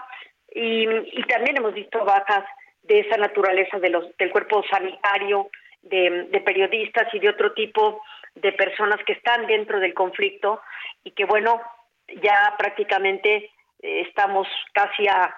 Y, 0.52 0.88
y 0.88 1.24
también 1.28 1.58
hemos 1.58 1.74
visto 1.74 2.04
bajas 2.04 2.44
de 2.90 3.02
esa 3.02 3.18
naturaleza 3.18 3.80
de 3.80 3.90
los, 3.90 4.18
del 4.18 4.32
cuerpo 4.32 4.64
sanitario, 4.70 5.50
de, 5.84 6.42
periodistas 6.44 7.08
y 7.14 7.20
de 7.20 7.30
otro 7.30 7.54
tipo 7.54 8.02
de 8.36 8.52
personas 8.52 9.00
que 9.06 9.14
están 9.14 9.46
dentro 9.46 9.80
del 9.80 9.94
conflicto 9.94 10.62
y 11.04 11.12
que, 11.12 11.26
bueno, 11.26 11.62
ya 12.22 12.56
prácticamente 12.58 13.52
eh, 13.82 14.02
estamos 14.08 14.48
casi 14.74 15.08
a, 15.08 15.34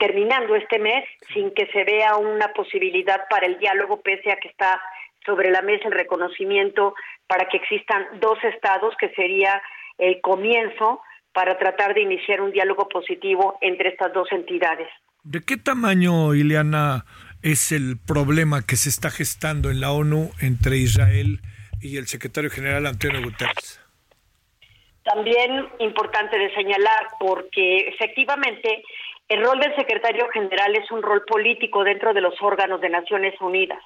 terminando 0.00 0.56
este 0.56 0.78
mes 0.78 1.04
sin 1.32 1.52
que 1.52 1.66
se 1.66 1.84
vea 1.84 2.16
una 2.16 2.52
posibilidad 2.54 3.28
para 3.28 3.46
el 3.46 3.58
diálogo, 3.58 4.00
pese 4.00 4.32
a 4.32 4.36
que 4.36 4.48
está 4.48 4.80
sobre 5.26 5.50
la 5.50 5.62
mesa 5.62 5.88
el 5.88 5.94
reconocimiento 5.94 6.94
para 7.26 7.46
que 7.48 7.58
existan 7.58 8.06
dos 8.14 8.42
estados, 8.44 8.96
que 8.96 9.10
sería 9.10 9.62
el 9.98 10.20
comienzo 10.22 11.02
para 11.32 11.58
tratar 11.58 11.94
de 11.94 12.00
iniciar 12.00 12.40
un 12.40 12.50
diálogo 12.50 12.88
positivo 12.88 13.58
entre 13.60 13.90
estas 13.90 14.12
dos 14.12 14.30
entidades. 14.32 14.88
¿De 15.24 15.40
qué 15.40 15.56
tamaño, 15.56 16.34
Ileana, 16.34 17.04
es 17.42 17.72
el 17.72 17.96
problema 18.06 18.62
que 18.66 18.76
se 18.76 18.88
está 18.88 19.10
gestando 19.10 19.70
en 19.70 19.80
la 19.80 19.92
ONU 19.92 20.30
entre 20.40 20.76
Israel 20.76 21.40
y 21.80 21.96
el 21.96 22.06
secretario 22.06 22.50
general 22.50 22.86
Antonio 22.86 23.22
Guterres? 23.22 23.80
También 25.04 25.68
importante 25.78 26.38
de 26.38 26.54
señalar 26.54 27.08
porque 27.18 27.88
efectivamente 27.88 28.82
el 29.28 29.44
rol 29.44 29.58
del 29.60 29.74
secretario 29.76 30.28
general 30.30 30.74
es 30.76 30.90
un 30.90 31.02
rol 31.02 31.22
político 31.24 31.84
dentro 31.84 32.12
de 32.12 32.20
los 32.20 32.34
órganos 32.40 32.80
de 32.80 32.88
Naciones 32.88 33.34
Unidas 33.40 33.82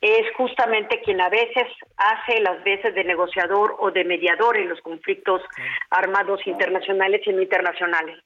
es 0.00 0.34
justamente 0.34 1.00
quien 1.02 1.20
a 1.20 1.28
veces 1.28 1.66
hace 1.96 2.40
las 2.40 2.62
veces 2.64 2.94
de 2.94 3.04
negociador 3.04 3.76
o 3.78 3.90
de 3.90 4.04
mediador 4.04 4.56
en 4.56 4.68
los 4.68 4.80
conflictos 4.80 5.42
armados 5.90 6.40
internacionales 6.46 7.20
y 7.26 7.32
no 7.32 7.42
internacionales. 7.42 8.18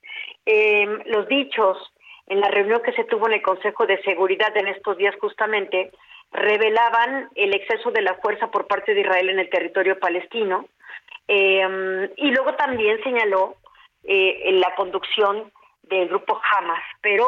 Eh, 0.46 0.86
los 1.06 1.26
dichos 1.26 1.76
en 2.26 2.40
la 2.40 2.48
reunión 2.48 2.82
que 2.82 2.92
se 2.92 3.04
tuvo 3.04 3.26
en 3.26 3.34
el 3.34 3.42
Consejo 3.42 3.86
de 3.86 4.02
Seguridad 4.02 4.56
en 4.56 4.68
estos 4.68 4.96
días 4.96 5.14
justamente 5.20 5.90
revelaban 6.32 7.28
el 7.34 7.54
exceso 7.54 7.90
de 7.90 8.02
la 8.02 8.14
fuerza 8.14 8.50
por 8.50 8.66
parte 8.66 8.94
de 8.94 9.02
Israel 9.02 9.30
en 9.30 9.38
el 9.38 9.50
territorio 9.50 9.98
palestino 9.98 10.66
eh, 11.28 12.10
y 12.16 12.30
luego 12.30 12.54
también 12.54 13.02
señaló 13.02 13.56
eh, 14.02 14.50
la 14.52 14.74
conducción 14.74 15.52
del 15.82 16.08
grupo 16.08 16.40
Hamas. 16.52 16.82
Pero 17.00 17.26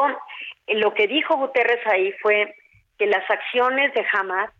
lo 0.67 0.93
que 0.93 1.07
dijo 1.07 1.37
Guterres 1.37 1.85
ahí 1.87 2.11
fue 2.21 2.55
que 2.97 3.07
las 3.07 3.29
acciones 3.29 3.93
de 3.93 4.05
Hamas 4.13 4.51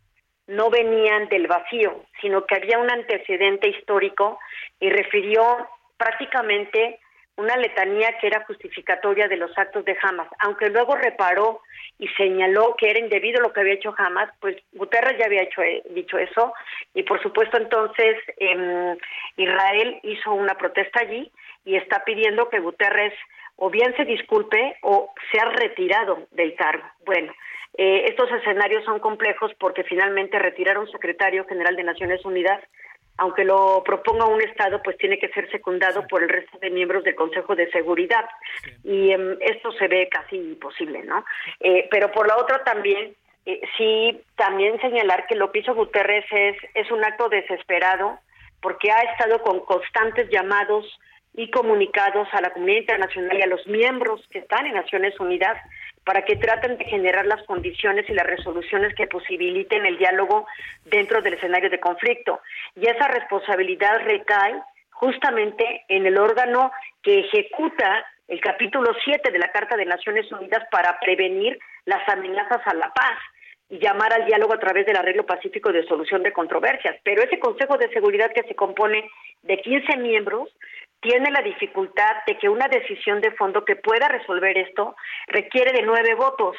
no 0.48 0.70
venían 0.70 1.28
del 1.28 1.48
vacío, 1.48 2.06
sino 2.22 2.46
que 2.46 2.56
había 2.56 2.80
un 2.80 2.90
antecedente 2.90 3.68
histórico 3.68 4.40
y 4.80 4.90
refirió 4.90 5.68
prácticamente 5.98 7.00
una 7.38 7.56
letanía 7.56 8.18
que 8.20 8.28
era 8.28 8.44
justificatoria 8.46 9.28
de 9.28 9.38
los 9.38 9.56
actos 9.58 9.86
de 9.86 9.96
Hamas, 10.02 10.28
aunque 10.40 10.70
luego 10.70 10.96
reparó 10.96 11.62
y 12.00 12.08
señaló 12.10 12.76
que 12.78 12.90
era 12.90 13.00
indebido 13.00 13.42
lo 13.42 13.54
que 13.54 13.62
había 13.62 13.76
hecho 13.76 13.96
Hamas, 13.98 14.30
pues 14.40 14.58
Guterres 14.74 15.18
ya 15.18 15.26
había 15.26 15.44
hecho, 15.44 15.62
eh, 15.62 15.84
dicho 15.92 16.18
eso 16.18 16.54
y 16.94 17.04
por 17.04 17.22
supuesto 17.22 17.58
entonces 17.58 18.18
eh, 18.38 18.98
Israel 19.38 20.00
hizo 20.04 20.34
una 20.34 20.56
protesta 20.56 21.02
allí 21.02 21.32
y 21.64 21.76
está 21.76 22.04
pidiendo 22.04 22.50
que 22.50 22.60
Guterres 22.60 23.14
o 23.56 23.70
bien 23.70 23.96
se 23.96 24.06
disculpe 24.06 24.76
o 24.82 25.14
sea 25.32 25.46
retirado 25.46 26.28
del 26.32 26.56
cargo. 26.56 26.84
Bueno, 27.06 27.34
eh, 27.78 28.06
estos 28.08 28.32
escenarios 28.32 28.84
son 28.86 29.00
complejos 29.00 29.52
porque 29.60 29.84
finalmente 29.84 30.40
retirar 30.40 30.78
a 30.78 30.80
un 30.80 30.92
secretario 30.92 31.46
general 31.46 31.76
de 31.76 31.84
Naciones 31.84 32.26
Unidas, 32.26 32.62
aunque 33.18 33.44
lo 33.44 33.84
proponga 33.84 34.26
un 34.26 34.41
Estado, 34.41 34.81
pues 34.84 34.98
tiene 34.98 35.18
que 35.18 35.30
ser 35.30 35.49
secundado 35.52 36.06
por 36.07 36.23
el 36.23 36.30
resto 36.30 36.57
de 36.60 36.69
miembros 36.69 37.03
del 37.03 37.15
Consejo 37.15 37.56
de 37.56 37.69
Seguridad. 37.72 38.26
Y 38.84 39.11
em, 39.11 39.38
esto 39.41 39.72
se 39.73 39.88
ve 39.88 40.07
casi 40.10 40.35
imposible, 40.35 41.03
¿no? 41.03 41.26
Eh, 41.60 41.88
pero 41.89 42.11
por 42.11 42.27
la 42.27 42.38
otra 42.38 42.64
también, 42.64 43.15
eh, 43.45 43.61
sí, 43.77 44.22
también 44.35 44.80
señalar 44.80 45.26
que 45.27 45.35
lo 45.35 45.52
que 45.52 45.60
hizo 45.60 45.73
Guterres 45.73 46.26
es, 46.31 46.57
es 46.76 46.91
un 46.91 47.03
acto 47.03 47.30
desesperado 47.30 48.19
porque 48.61 48.91
ha 48.91 49.02
estado 49.11 49.41
con 49.41 49.61
constantes 49.61 50.30
llamados 50.30 50.85
y 51.38 51.52
comunicados 51.52 52.28
a 52.34 52.42
la 52.42 52.50
comunidad 52.50 52.80
internacional 52.80 53.38
y 53.38 53.44
a 53.44 53.48
los 53.48 53.66
miembros 53.68 54.20
que 54.32 54.40
están 54.40 54.66
en 54.66 54.74
Naciones 54.74 55.18
Unidas 55.20 55.56
para 56.04 56.24
que 56.24 56.36
traten 56.36 56.80
de 56.80 56.86
generar 56.86 57.28
las 57.28 57.44
condiciones 57.44 58.10
y 58.10 58.14
las 58.14 58.26
resoluciones 58.26 58.96
que 58.96 59.06
posibiliten 59.06 59.86
el 59.86 60.00
diálogo 60.00 60.48
dentro 60.86 61.22
del 61.22 61.36
escenario 61.36 61.70
de 61.70 61.80
conflicto. 61.80 62.42
Y 62.76 62.88
esa 62.88 63.08
responsabilidad 63.08 64.02
recae 64.04 64.60
justamente 64.90 65.86
en 65.90 66.08
el 66.08 66.18
órgano 66.18 66.72
que 67.04 67.20
ejecuta 67.20 68.04
el 68.28 68.42
capítulo 68.42 68.92
7 69.06 69.32
de 69.32 69.38
la 69.38 69.52
Carta 69.52 69.78
de 69.78 69.86
Naciones 69.86 70.32
Unidas 70.32 70.64
para 70.72 71.00
prevenir 71.00 71.60
las 71.86 72.08
amenazas 72.10 72.62
a 72.66 72.74
la 72.74 72.92
paz 72.92 73.20
y 73.70 73.78
llamar 73.78 74.12
al 74.12 74.26
diálogo 74.26 74.56
a 74.56 74.60
través 74.60 74.88
del 74.88 74.98
arreglo 74.98 75.28
pacífico 75.28 75.72
de 75.72 75.86
solución 75.86 76.24
de 76.24 76.34
controversias. 76.34 76.96
Pero 77.04 77.22
ese 77.22 77.38
Consejo 77.38 77.78
de 77.78 77.90
Seguridad 77.90 78.32
que 78.34 78.48
se 78.48 78.56
compone 78.56 79.08
de 79.44 79.62
15 79.62 79.98
miembros 79.98 80.50
tiene 81.02 81.32
la 81.32 81.41
dificultad 81.41 82.18
de 82.26 82.38
que 82.38 82.49
una 82.49 82.68
decisión 82.68 83.22
de 83.22 83.32
fondo 83.32 83.65
que 83.65 83.76
pueda 83.76 84.07
resolver 84.07 84.57
esto 84.57 84.95
requiere 85.28 85.72
de 85.72 85.84
nueve 85.84 86.15
votos, 86.15 86.57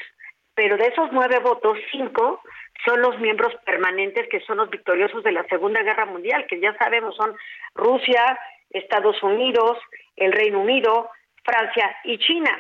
pero 0.55 0.77
de 0.77 0.87
esos 0.87 1.11
nueve 1.13 1.39
votos, 1.41 1.79
cinco 1.91 2.41
son 2.85 3.01
los 3.01 3.19
miembros 3.19 3.55
permanentes 3.65 4.29
que 4.29 4.41
son 4.41 4.59
los 4.59 4.71
victoriosos 4.71 5.23
de 5.25 5.33
la 5.33 5.45
Segunda 5.45 5.83
Guerra 5.83 6.07
Mundial, 6.07 6.47
que 6.49 6.61
ya 6.61 6.77
sabemos 6.79 7.17
son 7.17 7.37
Rusia, 7.75 8.39
Estados 8.71 9.23
Unidos, 9.23 9.79
el 10.17 10.33
Reino 10.33 10.61
Unido, 10.61 11.11
Francia 11.45 11.97
y 12.05 12.19
China. 12.19 12.51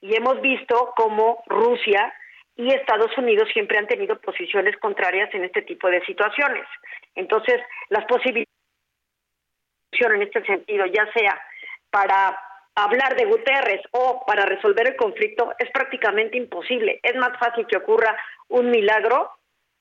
Y 0.00 0.14
hemos 0.16 0.40
visto 0.40 0.92
cómo 0.96 1.42
Rusia 1.46 2.12
y 2.56 2.72
Estados 2.72 3.16
Unidos 3.16 3.48
siempre 3.52 3.78
han 3.78 3.86
tenido 3.86 4.20
posiciones 4.20 4.76
contrarias 4.76 5.32
en 5.34 5.44
este 5.44 5.62
tipo 5.62 5.88
de 5.88 6.04
situaciones. 6.04 6.66
Entonces, 7.14 7.60
las 7.88 8.04
posibilidades 8.04 8.53
en 10.00 10.22
este 10.22 10.44
sentido, 10.44 10.86
ya 10.86 11.10
sea 11.12 11.40
para 11.90 12.38
hablar 12.74 13.16
de 13.16 13.24
Guterres 13.26 13.80
o 13.92 14.24
para 14.26 14.44
resolver 14.46 14.88
el 14.88 14.96
conflicto, 14.96 15.52
es 15.58 15.70
prácticamente 15.70 16.36
imposible. 16.36 16.98
Es 17.02 17.14
más 17.16 17.38
fácil 17.38 17.66
que 17.66 17.76
ocurra 17.76 18.16
un 18.48 18.70
milagro 18.70 19.30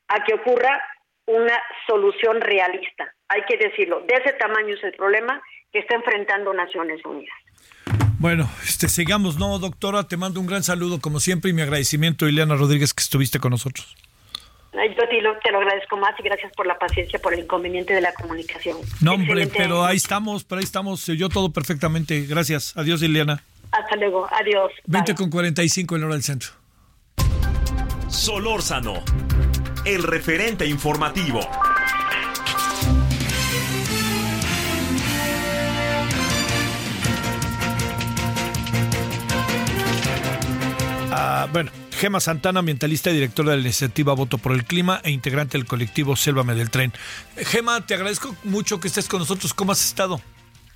a 0.07 0.23
que 0.23 0.35
ocurra 0.35 0.81
una 1.25 1.59
solución 1.87 2.41
realista. 2.41 3.13
Hay 3.29 3.41
que 3.47 3.57
decirlo, 3.57 4.01
de 4.01 4.15
ese 4.15 4.33
tamaño 4.33 4.75
es 4.75 4.83
el 4.83 4.93
problema 4.93 5.41
que 5.71 5.79
está 5.79 5.95
enfrentando 5.95 6.53
Naciones 6.53 7.03
Unidas. 7.05 7.35
Bueno, 8.19 8.49
este, 8.63 8.87
sigamos, 8.87 9.37
¿no, 9.37 9.57
doctora? 9.59 10.07
Te 10.07 10.15
mando 10.15 10.39
un 10.39 10.47
gran 10.47 10.63
saludo, 10.63 11.01
como 11.01 11.19
siempre, 11.19 11.49
y 11.49 11.53
mi 11.53 11.61
agradecimiento, 11.61 12.27
Ileana 12.27 12.55
Rodríguez, 12.55 12.93
que 12.93 13.01
estuviste 13.01 13.39
con 13.39 13.51
nosotros. 13.51 13.97
Yo 14.73 15.07
te 15.07 15.21
lo, 15.21 15.37
te 15.37 15.51
lo 15.51 15.59
agradezco 15.59 15.97
más 15.97 16.19
y 16.19 16.23
gracias 16.23 16.51
por 16.53 16.65
la 16.65 16.77
paciencia, 16.79 17.19
por 17.19 17.33
el 17.33 17.41
inconveniente 17.41 17.93
de 17.93 18.01
la 18.01 18.11
comunicación. 18.13 18.77
No, 19.01 19.13
hombre, 19.13 19.47
pero 19.47 19.85
ahí 19.85 19.97
estamos, 19.97 20.43
pero 20.43 20.59
ahí 20.59 20.63
estamos, 20.63 21.05
yo 21.05 21.29
todo 21.29 21.51
perfectamente. 21.51 22.25
Gracias. 22.25 22.75
Adiós, 22.75 23.03
Ileana. 23.03 23.43
Hasta 23.71 23.95
luego, 23.95 24.27
adiós. 24.31 24.71
20 24.85 25.15
con 25.15 25.29
45 25.29 25.95
en 25.95 26.03
hora 26.03 26.13
del 26.13 26.23
centro. 26.23 26.51
Solórzano, 28.07 29.03
el 29.85 30.03
referente 30.03 30.65
informativo. 30.65 31.39
Ah, 41.15 41.47
bueno, 41.51 41.69
Gema 42.03 42.19
Santana, 42.19 42.59
ambientalista 42.59 43.11
y 43.11 43.13
directora 43.13 43.51
de 43.51 43.55
la 43.55 43.61
iniciativa 43.63 44.11
Voto 44.13 44.37
por 44.37 44.51
el 44.51 44.65
Clima 44.65 44.99
e 45.05 45.11
integrante 45.11 45.57
del 45.57 45.65
colectivo 45.65 46.17
Sélvame 46.17 46.53
del 46.53 46.69
Tren. 46.69 46.91
Gema, 47.37 47.79
te 47.85 47.93
agradezco 47.93 48.35
mucho 48.43 48.81
que 48.81 48.89
estés 48.89 49.07
con 49.07 49.19
nosotros. 49.19 49.53
¿Cómo 49.53 49.71
has 49.71 49.85
estado? 49.85 50.19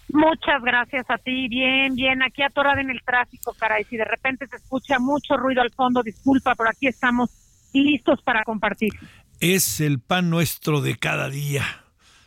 Muchas 0.08 0.62
gracias 0.64 1.04
a 1.10 1.18
ti. 1.18 1.50
Bien, 1.50 1.96
bien. 1.96 2.24
Aquí 2.24 2.44
atorada 2.44 2.80
en 2.80 2.92
el 2.92 3.02
tráfico, 3.04 3.54
caray. 3.60 3.84
Si 3.90 3.98
de 3.98 4.06
repente 4.06 4.48
se 4.48 4.56
escucha 4.56 5.00
mucho 5.00 5.36
ruido 5.36 5.62
al 5.62 5.70
fondo, 5.74 6.02
disculpa, 6.02 6.56
pero 6.56 6.70
aquí 6.70 6.88
estamos 6.88 7.30
listos 7.74 8.22
para 8.22 8.46
compartir. 8.46 8.94
Es 9.42 9.82
el 9.82 10.00
pan 10.00 10.30
nuestro 10.30 10.80
de 10.80 10.96
cada 10.96 11.30
día. 11.30 11.66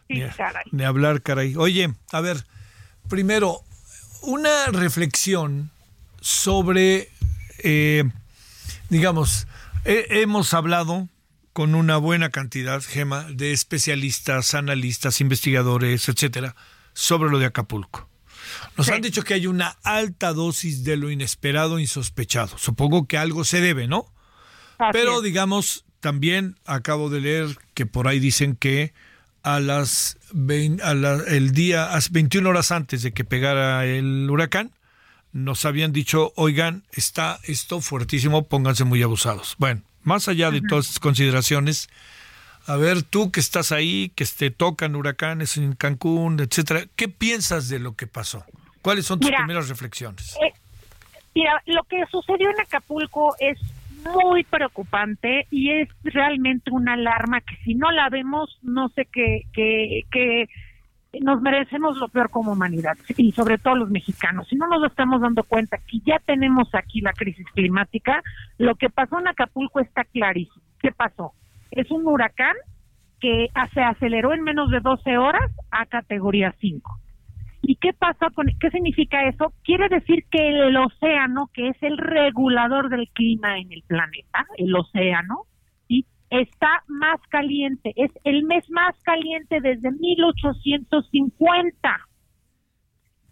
Sí, 0.09 0.17
Ni- 0.17 0.29
caray. 0.29 0.65
Ni 0.73 0.85
hablar, 0.85 1.23
caray. 1.23 1.57
Oye, 1.57 1.89
a 2.13 2.21
ver, 2.21 2.45
primero, 3.09 3.61
una 4.25 4.67
reflexión 4.67 5.71
sobre, 6.21 7.09
eh, 7.65 8.05
digamos, 8.91 9.47
he- 9.85 10.07
hemos 10.23 10.53
hablado 10.55 11.09
con 11.53 11.75
una 11.75 11.97
buena 11.97 12.31
cantidad, 12.31 12.81
Gema, 12.83 13.25
de 13.25 13.53
especialistas, 13.53 14.55
analistas, 14.55 15.21
investigadores, 15.21 16.09
etcétera, 16.09 16.55
sobre 16.93 17.31
lo 17.31 17.39
de 17.39 17.47
Acapulco. 17.47 18.09
Nos 18.77 18.89
han 18.89 19.01
dicho 19.03 19.23
que 19.23 19.35
hay 19.35 19.47
una 19.47 19.77
alta 19.83 20.33
dosis 20.33 20.85
de 20.85 20.97
lo 20.97 21.11
inesperado, 21.11 21.79
insospechado. 21.79 22.57
Supongo 22.59 23.07
que 23.07 23.19
algo 23.19 23.45
se 23.45 23.61
debe, 23.61 23.87
¿no? 23.89 24.13
Pero 24.93 25.21
digamos, 25.23 25.85
también 26.01 26.57
acabo 26.65 27.11
de 27.11 27.21
leer 27.21 27.59
que 27.75 27.87
por 27.87 28.09
ahí 28.09 28.19
dicen 28.19 28.57
que 28.57 28.93
a 29.43 29.61
las, 29.61 30.19
vein- 30.33 30.81
a 30.83 30.95
la- 30.95 31.23
el 31.29 31.53
día, 31.53 31.91
a 31.91 31.95
las 31.95 32.11
21 32.13 32.49
horas 32.49 32.71
antes 32.73 33.03
de 33.03 33.13
que 33.13 33.25
pegara 33.25 33.85
el 33.87 34.29
huracán, 34.31 34.73
nos 35.33 35.65
habían 35.65 35.93
dicho, 35.93 36.33
oigan, 36.37 36.85
está 36.93 37.39
esto 37.45 37.81
fuertísimo, 37.81 38.49
pónganse 38.49 38.85
muy 38.85 39.03
abusados. 39.03 39.55
Bueno, 39.59 39.83
más 40.03 40.29
allá 40.29 40.51
de 40.51 40.61
todas 40.61 40.87
estas 40.87 41.01
consideraciones, 41.01 41.89
a 42.67 42.77
ver, 42.77 43.03
tú 43.03 43.31
que 43.31 43.41
estás 43.41 43.73
ahí, 43.73 44.11
que 44.15 44.25
te 44.25 44.51
tocan 44.51 44.97
huracanes 44.97 45.57
en 45.57 45.75
Cancún, 45.75 46.41
etcétera, 46.41 46.85
¿qué 46.97 47.09
piensas 47.09 47.69
de 47.69 47.79
lo 47.79 47.95
que 47.95 48.07
pasó? 48.07 48.45
¿Cuáles 48.83 49.07
son 49.07 49.21
tus 49.21 49.29
Mira, 49.29 49.39
primeras 49.39 49.69
reflexiones? 49.69 50.37
Eh, 50.37 50.53
mira, 51.35 51.63
lo 51.67 51.83
que 51.85 52.05
sucedió 52.11 52.51
en 52.51 52.61
Acapulco 52.61 53.35
es 53.39 53.59
muy 54.05 54.45
preocupante 54.45 55.47
y 55.51 55.71
es 55.71 55.89
realmente 56.03 56.71
una 56.71 56.95
alarma 56.95 57.41
que 57.41 57.57
si 57.65 57.75
no 57.75 57.91
la 57.91 58.09
vemos, 58.09 58.59
no 58.63 58.89
sé 58.91 59.07
qué, 59.13 59.43
que, 59.53 60.07
que 60.11 60.49
nos 61.19 61.41
merecemos 61.43 61.97
lo 61.97 62.09
peor 62.09 62.31
como 62.31 62.53
humanidad 62.53 62.97
y 63.17 63.33
sobre 63.33 63.59
todo 63.59 63.75
los 63.75 63.91
mexicanos. 63.91 64.47
Si 64.49 64.57
no 64.57 64.69
nos 64.69 64.89
estamos 64.89 65.21
dando 65.21 65.43
cuenta 65.43 65.79
que 65.79 65.99
ya 66.07 66.21
tenemos 66.25 66.69
aquí 66.75 67.01
la 67.01 67.13
crisis 67.13 67.47
climática, 67.55 68.23
lo 68.59 68.77
que 68.77 68.91
pasó 68.91 69.19
en 69.19 69.29
Acapulco 69.29 69.81
está 69.81 70.05
clarísimo. 70.05 70.65
¿Qué 70.79 70.93
pasó? 70.93 71.33
Es 71.73 71.91
un 71.91 72.07
huracán 72.07 72.55
que 73.21 73.49
se 73.75 73.81
aceleró 73.83 74.33
en 74.33 74.43
menos 74.43 74.71
de 74.71 74.81
12 74.81 75.19
horas 75.19 75.51
a 75.71 75.87
categoría 75.87 76.55
5. 76.61 76.99
¿Y 77.63 77.77
qué 77.77 77.93
pasa 77.93 78.31
con 78.31 78.47
qué 78.59 78.71
significa 78.71 79.29
eso? 79.29 79.53
Quiere 79.63 79.89
decir 79.89 80.25
que 80.31 80.49
el 80.49 80.77
océano, 80.77 81.51
que 81.53 81.69
es 81.69 81.83
el 81.83 81.99
regulador 81.99 82.89
del 82.89 83.09
clima 83.13 83.59
en 83.59 83.73
el 83.73 83.83
planeta, 83.87 84.47
el 84.57 84.75
océano. 84.75 85.45
Está 86.31 86.83
más 86.87 87.21
caliente, 87.29 87.93
es 87.97 88.11
el 88.25 88.45
mes 88.45 88.69
más 88.71 88.95
caliente 89.03 89.61
desde 89.61 89.91
1850. 89.91 92.07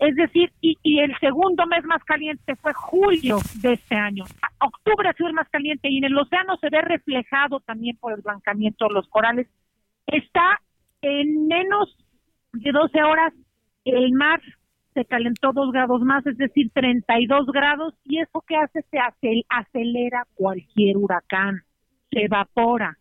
Es 0.01 0.15
decir, 0.15 0.53
y, 0.61 0.77
el 1.01 1.13
segundo 1.19 1.67
mes 1.67 1.85
más 1.85 2.05
caliente 2.05 2.55
fue 2.57 2.73
julio 2.73 3.39
de 3.63 3.73
este 3.73 3.97
año. 3.97 4.25
Octubre 4.61 5.09
ha 5.09 5.13
sido 5.15 5.29
el 5.29 5.35
más 5.35 5.49
caliente 5.49 5.89
y 5.91 5.99
en 5.99 6.05
el 6.05 6.17
océano 6.17 6.57
se 6.59 6.71
ve 6.71 6.83
reflejado 6.83 7.59
también 7.61 7.97
por 7.97 8.13
el 8.13 8.21
blancamiento 8.21 8.87
de 8.87 8.95
los 8.95 9.09
corales. 9.09 9.49
Está 10.07 10.61
en 11.03 11.49
menos 11.49 11.97
de 12.53 12.71
12 12.71 13.03
horas 13.03 13.33
el 13.85 14.13
mar 14.13 14.41
se 14.95 15.05
calentó 15.05 15.53
dos 15.53 15.73
grados 15.73 16.03
más, 16.03 16.27
es 16.27 16.37
decir, 16.37 16.71
32 16.75 17.47
grados, 17.47 17.95
y 18.05 18.19
eso 18.19 18.43
que 18.47 18.57
hace 18.57 18.83
se 18.91 18.99
acel- 18.99 19.47
acelera 19.49 20.27
cualquier 20.35 20.97
huracán, 20.97 21.63
se 22.11 22.25
evapora 22.25 22.97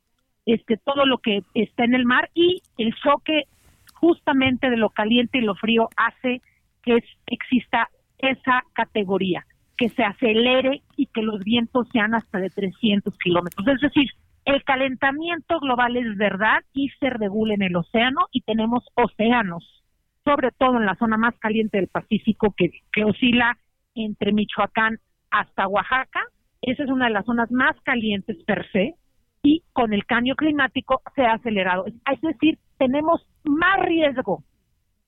este 0.46 0.78
todo 0.78 1.06
lo 1.06 1.18
que 1.18 1.42
está 1.54 1.84
en 1.84 1.94
el 1.94 2.06
mar 2.06 2.30
y 2.34 2.62
el 2.78 2.94
choque 2.96 3.44
justamente 3.94 4.70
de 4.70 4.78
lo 4.78 4.90
caliente 4.90 5.40
y 5.40 5.42
lo 5.42 5.56
frío 5.56 5.90
hace 5.98 6.42
que 6.84 6.96
es- 6.98 7.18
exista 7.26 7.90
esa 8.20 8.64
categoría, 8.74 9.46
que 9.78 9.90
se 9.90 10.04
acelere 10.04 10.82
y 10.96 11.08
que 11.08 11.22
los 11.22 11.44
vientos 11.44 11.88
sean 11.92 12.16
hasta 12.16 12.40
de 12.40 12.50
300 12.50 13.18
kilómetros. 13.18 13.68
Es 13.68 13.82
decir, 13.82 14.10
el 14.46 14.64
calentamiento 14.64 15.60
global 15.60 15.98
es 15.98 16.16
verdad 16.18 16.64
y 16.74 16.90
se 17.00 17.10
regula 17.10 17.54
en 17.56 17.64
el 17.64 17.76
océano 17.76 18.22
y 18.32 18.42
tenemos 18.42 18.86
océanos 18.96 19.74
sobre 20.24 20.52
todo 20.52 20.76
en 20.78 20.86
la 20.86 20.96
zona 20.96 21.16
más 21.18 21.36
caliente 21.40 21.78
del 21.78 21.88
Pacífico, 21.88 22.54
que, 22.58 22.72
que 22.92 23.06
oscila 23.06 23.58
entre 23.96 24.34
Michoacán 24.34 24.98
hasta 25.32 25.68
Oaxaca. 25.70 26.20
Esa 26.68 26.84
es 26.84 26.90
una 26.90 27.06
de 27.06 27.14
las 27.14 27.26
zonas 27.26 27.50
más 27.50 27.80
calientes 27.84 28.38
per 28.44 28.70
se, 28.72 28.96
y 29.42 29.64
con 29.72 29.94
el 29.94 30.06
cambio 30.06 30.36
climático 30.36 31.02
se 31.16 31.22
ha 31.22 31.34
acelerado. 31.34 31.86
Es 31.88 32.22
decir, 32.22 32.60
tenemos 32.78 33.26
más 33.46 33.80
riesgo 33.86 34.44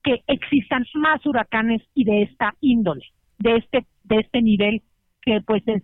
que 0.01 0.23
existan 0.27 0.85
más 0.93 1.25
huracanes 1.25 1.81
y 1.93 2.05
de 2.05 2.21
esta 2.23 2.53
índole, 2.61 3.03
de 3.39 3.57
este, 3.57 3.85
de 4.05 4.15
este 4.19 4.41
nivel 4.41 4.81
que 5.21 5.41
pues 5.45 5.61
es 5.67 5.83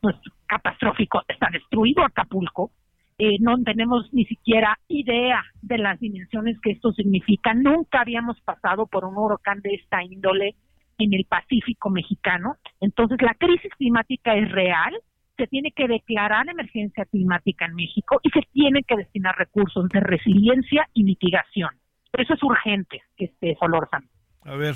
pues, 0.00 0.14
catastrófico. 0.46 1.22
Está 1.26 1.48
destruido 1.50 2.04
Acapulco, 2.04 2.70
eh, 3.18 3.38
no 3.40 3.60
tenemos 3.64 4.08
ni 4.12 4.24
siquiera 4.26 4.78
idea 4.86 5.42
de 5.60 5.78
las 5.78 5.98
dimensiones 5.98 6.56
que 6.60 6.70
esto 6.70 6.92
significa. 6.92 7.52
Nunca 7.52 8.02
habíamos 8.02 8.40
pasado 8.42 8.86
por 8.86 9.04
un 9.04 9.18
huracán 9.18 9.60
de 9.62 9.74
esta 9.74 10.04
índole 10.04 10.54
en 11.00 11.12
el 11.14 11.24
Pacífico 11.24 11.90
mexicano. 11.90 12.56
Entonces, 12.80 13.18
la 13.22 13.34
crisis 13.34 13.70
climática 13.78 14.34
es 14.36 14.50
real, 14.52 14.94
se 15.36 15.46
tiene 15.46 15.72
que 15.72 15.88
declarar 15.88 16.48
emergencia 16.48 17.04
climática 17.06 17.64
en 17.64 17.74
México 17.74 18.20
y 18.22 18.30
se 18.30 18.40
tienen 18.52 18.84
que 18.86 18.96
destinar 18.96 19.34
recursos 19.36 19.88
de 19.88 20.00
resiliencia 20.00 20.88
y 20.94 21.02
mitigación. 21.04 21.70
Eso 22.12 22.34
es 22.34 22.42
urgente 22.42 23.02
esté 23.16 23.56
Solórzano. 23.58 24.06
A 24.42 24.54
ver, 24.54 24.74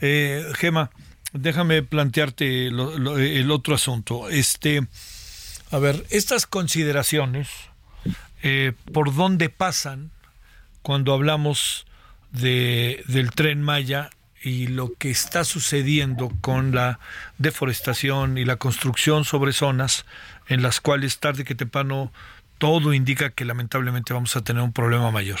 eh, 0.00 0.42
Gema, 0.54 0.90
déjame 1.32 1.82
plantearte 1.82 2.70
lo- 2.70 2.98
lo- 2.98 3.18
el 3.18 3.50
otro 3.50 3.74
asunto. 3.74 4.28
Este, 4.28 4.80
a 5.70 5.78
ver, 5.78 5.96
estas 6.10 6.46
consideraciones, 6.46 7.48
eh, 8.42 8.72
¿por 8.92 9.14
dónde 9.14 9.48
pasan 9.48 10.10
cuando 10.82 11.14
hablamos 11.14 11.86
de, 12.32 13.02
del 13.08 13.30
tren 13.30 13.62
Maya 13.62 14.10
y 14.44 14.66
lo 14.66 14.92
que 14.92 15.10
está 15.10 15.42
sucediendo 15.42 16.30
con 16.42 16.74
la 16.74 16.98
deforestación 17.38 18.36
y 18.36 18.44
la 18.44 18.56
construcción 18.56 19.24
sobre 19.24 19.52
zonas 19.52 20.04
en 20.48 20.62
las 20.62 20.82
cuales 20.82 21.18
tarde 21.18 21.44
que 21.44 21.54
temprano 21.54 22.12
todo 22.58 22.92
indica 22.92 23.30
que 23.30 23.46
lamentablemente 23.46 24.12
vamos 24.12 24.36
a 24.36 24.44
tener 24.44 24.62
un 24.62 24.72
problema 24.72 25.10
mayor. 25.10 25.38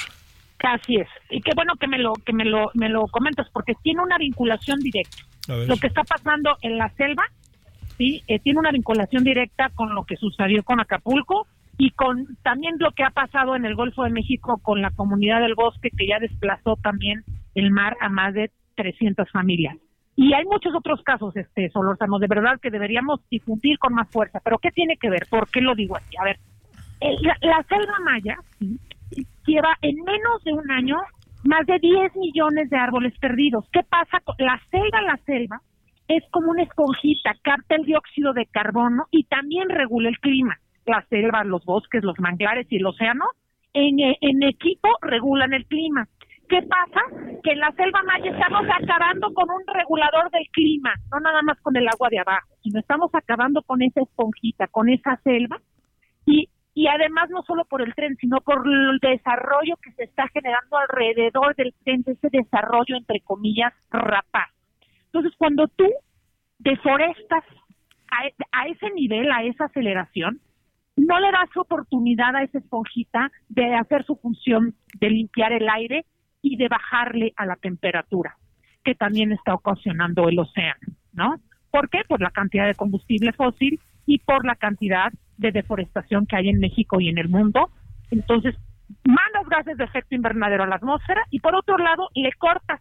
Así 0.60 0.96
es. 0.96 1.08
Y 1.28 1.42
qué 1.42 1.52
bueno 1.54 1.74
que 1.78 1.86
me 1.86 1.98
lo 1.98 2.14
que 2.14 2.32
me 2.32 2.46
lo 2.46 2.70
me 2.72 2.88
lo 2.88 3.06
comentas 3.08 3.46
porque 3.52 3.74
tiene 3.82 4.02
una 4.02 4.16
vinculación 4.16 4.80
directa. 4.80 5.18
Lo 5.46 5.76
que 5.76 5.88
está 5.88 6.02
pasando 6.04 6.56
en 6.62 6.78
la 6.78 6.88
selva, 6.94 7.24
sí, 7.98 8.22
eh, 8.28 8.38
tiene 8.38 8.60
una 8.60 8.72
vinculación 8.72 9.22
directa 9.24 9.68
con 9.74 9.94
lo 9.94 10.04
que 10.04 10.16
sucedió 10.16 10.62
con 10.62 10.80
Acapulco 10.80 11.46
y 11.76 11.90
con 11.90 12.38
también 12.42 12.76
lo 12.78 12.92
que 12.92 13.04
ha 13.04 13.10
pasado 13.10 13.54
en 13.54 13.66
el 13.66 13.74
Golfo 13.74 14.04
de 14.04 14.10
México 14.10 14.58
con 14.62 14.80
la 14.80 14.90
comunidad 14.90 15.42
del 15.42 15.54
bosque 15.54 15.90
que 15.90 16.06
ya 16.06 16.18
desplazó 16.18 16.76
también 16.76 17.24
el 17.54 17.70
mar 17.70 17.98
a 18.00 18.08
más 18.08 18.32
de 18.32 18.50
300 18.74 19.30
familias. 19.30 19.76
Y 20.16 20.32
hay 20.32 20.44
muchos 20.44 20.74
otros 20.74 21.02
casos, 21.02 21.36
este 21.36 21.70
Solórzano, 21.70 22.18
de 22.18 22.28
verdad 22.28 22.60
que 22.60 22.70
deberíamos 22.70 23.20
difundir 23.30 23.78
con 23.78 23.94
más 23.94 24.08
fuerza. 24.10 24.40
Pero 24.44 24.58
¿qué 24.58 24.70
tiene 24.70 24.96
que 24.96 25.10
ver? 25.10 25.26
¿Por 25.28 25.48
qué 25.48 25.60
lo 25.60 25.74
digo 25.74 25.96
así? 25.96 26.16
A 26.16 26.24
ver, 26.24 26.38
eh, 27.00 27.16
la, 27.20 27.36
la 27.40 27.62
selva 27.64 27.98
maya 28.04 28.36
lleva 29.46 29.76
en 29.82 29.96
menos 29.96 30.44
de 30.44 30.52
un 30.52 30.70
año 30.70 30.96
más 31.44 31.66
de 31.66 31.78
10 31.78 32.16
millones 32.16 32.70
de 32.70 32.76
árboles 32.76 33.12
perdidos. 33.18 33.66
¿Qué 33.72 33.82
pasa? 33.82 34.20
con 34.20 34.36
La 34.38 34.60
selva, 34.70 35.02
la 35.02 35.18
selva, 35.26 35.60
es 36.08 36.22
como 36.30 36.50
una 36.50 36.62
esponjita, 36.62 37.34
capta 37.42 37.76
el 37.76 37.84
dióxido 37.84 38.32
de 38.32 38.46
carbono 38.46 39.06
y 39.10 39.24
también 39.24 39.68
regula 39.68 40.08
el 40.08 40.18
clima. 40.20 40.58
La 40.86 41.04
selva, 41.08 41.44
los 41.44 41.64
bosques, 41.64 42.04
los 42.04 42.18
manglares 42.18 42.66
y 42.70 42.76
el 42.76 42.86
océano, 42.86 43.24
en, 43.72 43.96
en 43.98 44.42
equipo 44.42 44.88
regulan 45.00 45.52
el 45.52 45.66
clima. 45.66 46.06
¿Qué 46.54 46.62
pasa? 46.62 47.00
Que 47.42 47.50
en 47.50 47.58
la 47.58 47.72
selva 47.72 48.00
maya 48.04 48.30
estamos 48.30 48.62
acabando 48.70 49.34
con 49.34 49.50
un 49.50 49.62
regulador 49.66 50.30
del 50.30 50.46
clima, 50.52 50.94
no 51.10 51.18
nada 51.18 51.42
más 51.42 51.60
con 51.62 51.76
el 51.76 51.88
agua 51.88 52.08
de 52.10 52.20
abajo, 52.20 52.46
sino 52.62 52.78
estamos 52.78 53.10
acabando 53.12 53.60
con 53.62 53.82
esa 53.82 54.02
esponjita, 54.02 54.68
con 54.68 54.88
esa 54.88 55.16
selva. 55.24 55.60
Y, 56.26 56.48
y 56.72 56.86
además 56.86 57.28
no 57.30 57.42
solo 57.42 57.64
por 57.64 57.82
el 57.82 57.92
tren, 57.96 58.14
sino 58.20 58.40
por 58.40 58.62
el 58.68 59.00
desarrollo 59.00 59.74
que 59.82 59.90
se 59.94 60.04
está 60.04 60.28
generando 60.28 60.78
alrededor 60.78 61.56
del 61.56 61.74
tren, 61.82 62.04
ese 62.06 62.28
desarrollo, 62.30 62.94
entre 62.98 63.18
comillas, 63.22 63.72
rapaz. 63.90 64.50
Entonces, 65.06 65.32
cuando 65.36 65.66
tú 65.66 65.90
deforestas 66.60 67.42
a, 68.12 68.28
e- 68.28 68.34
a 68.52 68.68
ese 68.68 68.90
nivel, 68.90 69.28
a 69.32 69.42
esa 69.42 69.64
aceleración, 69.64 70.38
no 70.96 71.18
le 71.18 71.32
das 71.32 71.50
oportunidad 71.56 72.36
a 72.36 72.44
esa 72.44 72.58
esponjita 72.58 73.32
de 73.48 73.74
hacer 73.74 74.04
su 74.04 74.14
función 74.14 74.76
de 75.00 75.10
limpiar 75.10 75.52
el 75.52 75.68
aire 75.68 76.06
y 76.44 76.56
de 76.56 76.68
bajarle 76.68 77.32
a 77.36 77.46
la 77.46 77.56
temperatura, 77.56 78.36
que 78.84 78.94
también 78.94 79.32
está 79.32 79.54
ocasionando 79.54 80.28
el 80.28 80.38
océano, 80.38 80.94
¿no? 81.14 81.36
¿Por 81.70 81.88
qué? 81.88 82.02
Por 82.06 82.20
la 82.20 82.30
cantidad 82.30 82.66
de 82.66 82.74
combustible 82.74 83.32
fósil 83.32 83.80
y 84.06 84.18
por 84.18 84.44
la 84.44 84.54
cantidad 84.54 85.10
de 85.38 85.52
deforestación 85.52 86.26
que 86.26 86.36
hay 86.36 86.50
en 86.50 86.60
México 86.60 87.00
y 87.00 87.08
en 87.08 87.18
el 87.18 87.30
mundo. 87.30 87.70
Entonces, 88.10 88.54
mandas 89.04 89.48
gases 89.48 89.78
de 89.78 89.84
efecto 89.84 90.14
invernadero 90.14 90.64
a 90.64 90.66
la 90.66 90.76
atmósfera 90.76 91.22
y 91.30 91.40
por 91.40 91.56
otro 91.56 91.78
lado, 91.78 92.10
le 92.14 92.30
cortas 92.32 92.80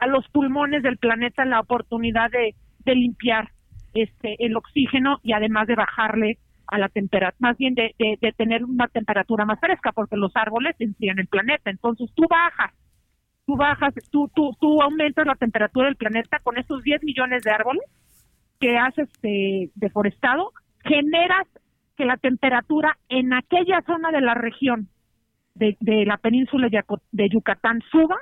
a 0.00 0.06
los 0.06 0.26
pulmones 0.30 0.82
del 0.82 0.96
planeta 0.96 1.44
la 1.44 1.60
oportunidad 1.60 2.30
de, 2.30 2.54
de 2.84 2.94
limpiar 2.94 3.50
este 3.92 4.34
el 4.44 4.56
oxígeno 4.56 5.20
y 5.22 5.34
además 5.34 5.68
de 5.68 5.76
bajarle 5.76 6.38
a 6.66 6.78
la 6.78 6.88
temperatura, 6.88 7.36
más 7.38 7.56
bien 7.58 7.74
de, 7.74 7.94
de, 7.98 8.18
de 8.20 8.32
tener 8.32 8.64
una 8.64 8.88
temperatura 8.88 9.44
más 9.44 9.60
fresca, 9.60 9.92
porque 9.92 10.16
los 10.16 10.32
árboles 10.34 10.74
enfrían 10.78 11.18
el 11.18 11.28
planeta. 11.28 11.70
Entonces 11.70 12.10
tú 12.14 12.24
bajas, 12.28 12.72
tú 13.46 13.56
bajas, 13.56 13.94
tú, 14.10 14.30
tú, 14.34 14.56
tú 14.60 14.82
aumentas 14.82 15.26
la 15.26 15.34
temperatura 15.34 15.86
del 15.86 15.96
planeta 15.96 16.38
con 16.42 16.58
esos 16.58 16.82
10 16.82 17.02
millones 17.02 17.42
de 17.42 17.50
árboles 17.50 17.84
que 18.60 18.76
has 18.76 18.96
este, 18.98 19.70
deforestado, 19.74 20.52
generas 20.84 21.46
que 21.96 22.04
la 22.04 22.16
temperatura 22.16 22.96
en 23.08 23.32
aquella 23.32 23.82
zona 23.82 24.10
de 24.10 24.20
la 24.20 24.34
región 24.34 24.88
de, 25.54 25.76
la 26.06 26.16
península 26.16 26.68
de 26.68 27.28
Yucatán 27.28 27.80
suba 27.90 28.16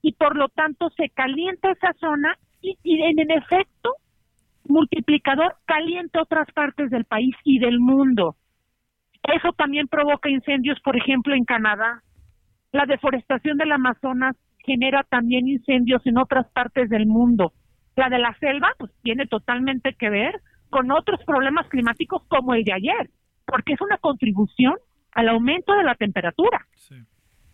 y 0.00 0.12
por 0.12 0.36
lo 0.36 0.48
tanto 0.48 0.90
se 0.96 1.08
calienta 1.10 1.70
esa 1.70 1.92
zona 2.00 2.36
y, 2.60 2.76
y 2.82 3.02
en, 3.02 3.20
en 3.20 3.30
efecto 3.30 3.94
multiplicador 4.66 5.56
calienta 5.64 6.22
otras 6.22 6.50
partes 6.52 6.90
del 6.90 7.04
país 7.04 7.34
y 7.44 7.58
del 7.58 7.78
mundo. 7.78 8.36
Eso 9.22 9.52
también 9.52 9.86
provoca 9.86 10.28
incendios, 10.28 10.80
por 10.80 10.96
ejemplo, 10.96 11.34
en 11.34 11.44
Canadá. 11.44 12.02
La 12.72 12.86
deforestación 12.86 13.58
del 13.58 13.72
Amazonas 13.72 14.36
genera 14.64 15.02
también 15.04 15.48
incendios 15.48 16.04
en 16.06 16.18
otras 16.18 16.46
partes 16.52 16.88
del 16.88 17.06
mundo. 17.06 17.52
La 17.96 18.08
de 18.08 18.18
la 18.18 18.34
selva, 18.40 18.68
pues 18.78 18.90
tiene 19.02 19.26
totalmente 19.26 19.94
que 19.98 20.08
ver 20.10 20.40
con 20.70 20.90
otros 20.90 21.20
problemas 21.26 21.68
climáticos 21.68 22.22
como 22.28 22.54
el 22.54 22.64
de 22.64 22.72
ayer, 22.72 23.10
porque 23.46 23.74
es 23.74 23.80
una 23.80 23.98
contribución 23.98 24.74
al 25.12 25.28
aumento 25.28 25.74
de 25.74 25.82
la 25.84 25.94
temperatura. 25.94 26.66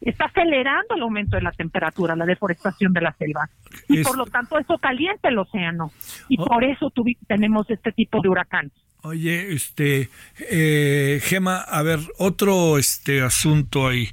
Está 0.00 0.26
acelerando 0.26 0.94
el 0.94 1.02
aumento 1.02 1.36
de 1.36 1.42
la 1.42 1.50
temperatura, 1.50 2.14
la 2.14 2.24
deforestación 2.24 2.92
de 2.92 3.00
la 3.00 3.12
selva. 3.14 3.48
Y 3.88 3.98
Es- 4.00 4.06
por 4.06 4.16
lo 4.16 4.26
tanto 4.26 4.56
eso 4.56 4.78
calienta 4.78 5.28
el 5.28 5.38
océano. 5.38 5.90
Y 6.28 6.40
Oh. 6.40 6.44
por 6.44 6.62
eso 6.62 6.90
tuvi- 6.94 7.18
tenemos 7.26 7.68
este 7.68 7.90
tipo 7.90 8.20
de 8.20 8.28
huracanes. 8.28 8.72
Oye, 9.02 9.52
este, 9.52 10.08
eh, 10.50 11.18
Gema, 11.22 11.58
a 11.62 11.82
ver, 11.82 11.98
otro 12.18 12.78
este 12.78 13.22
asunto 13.22 13.88
ahí. 13.88 14.08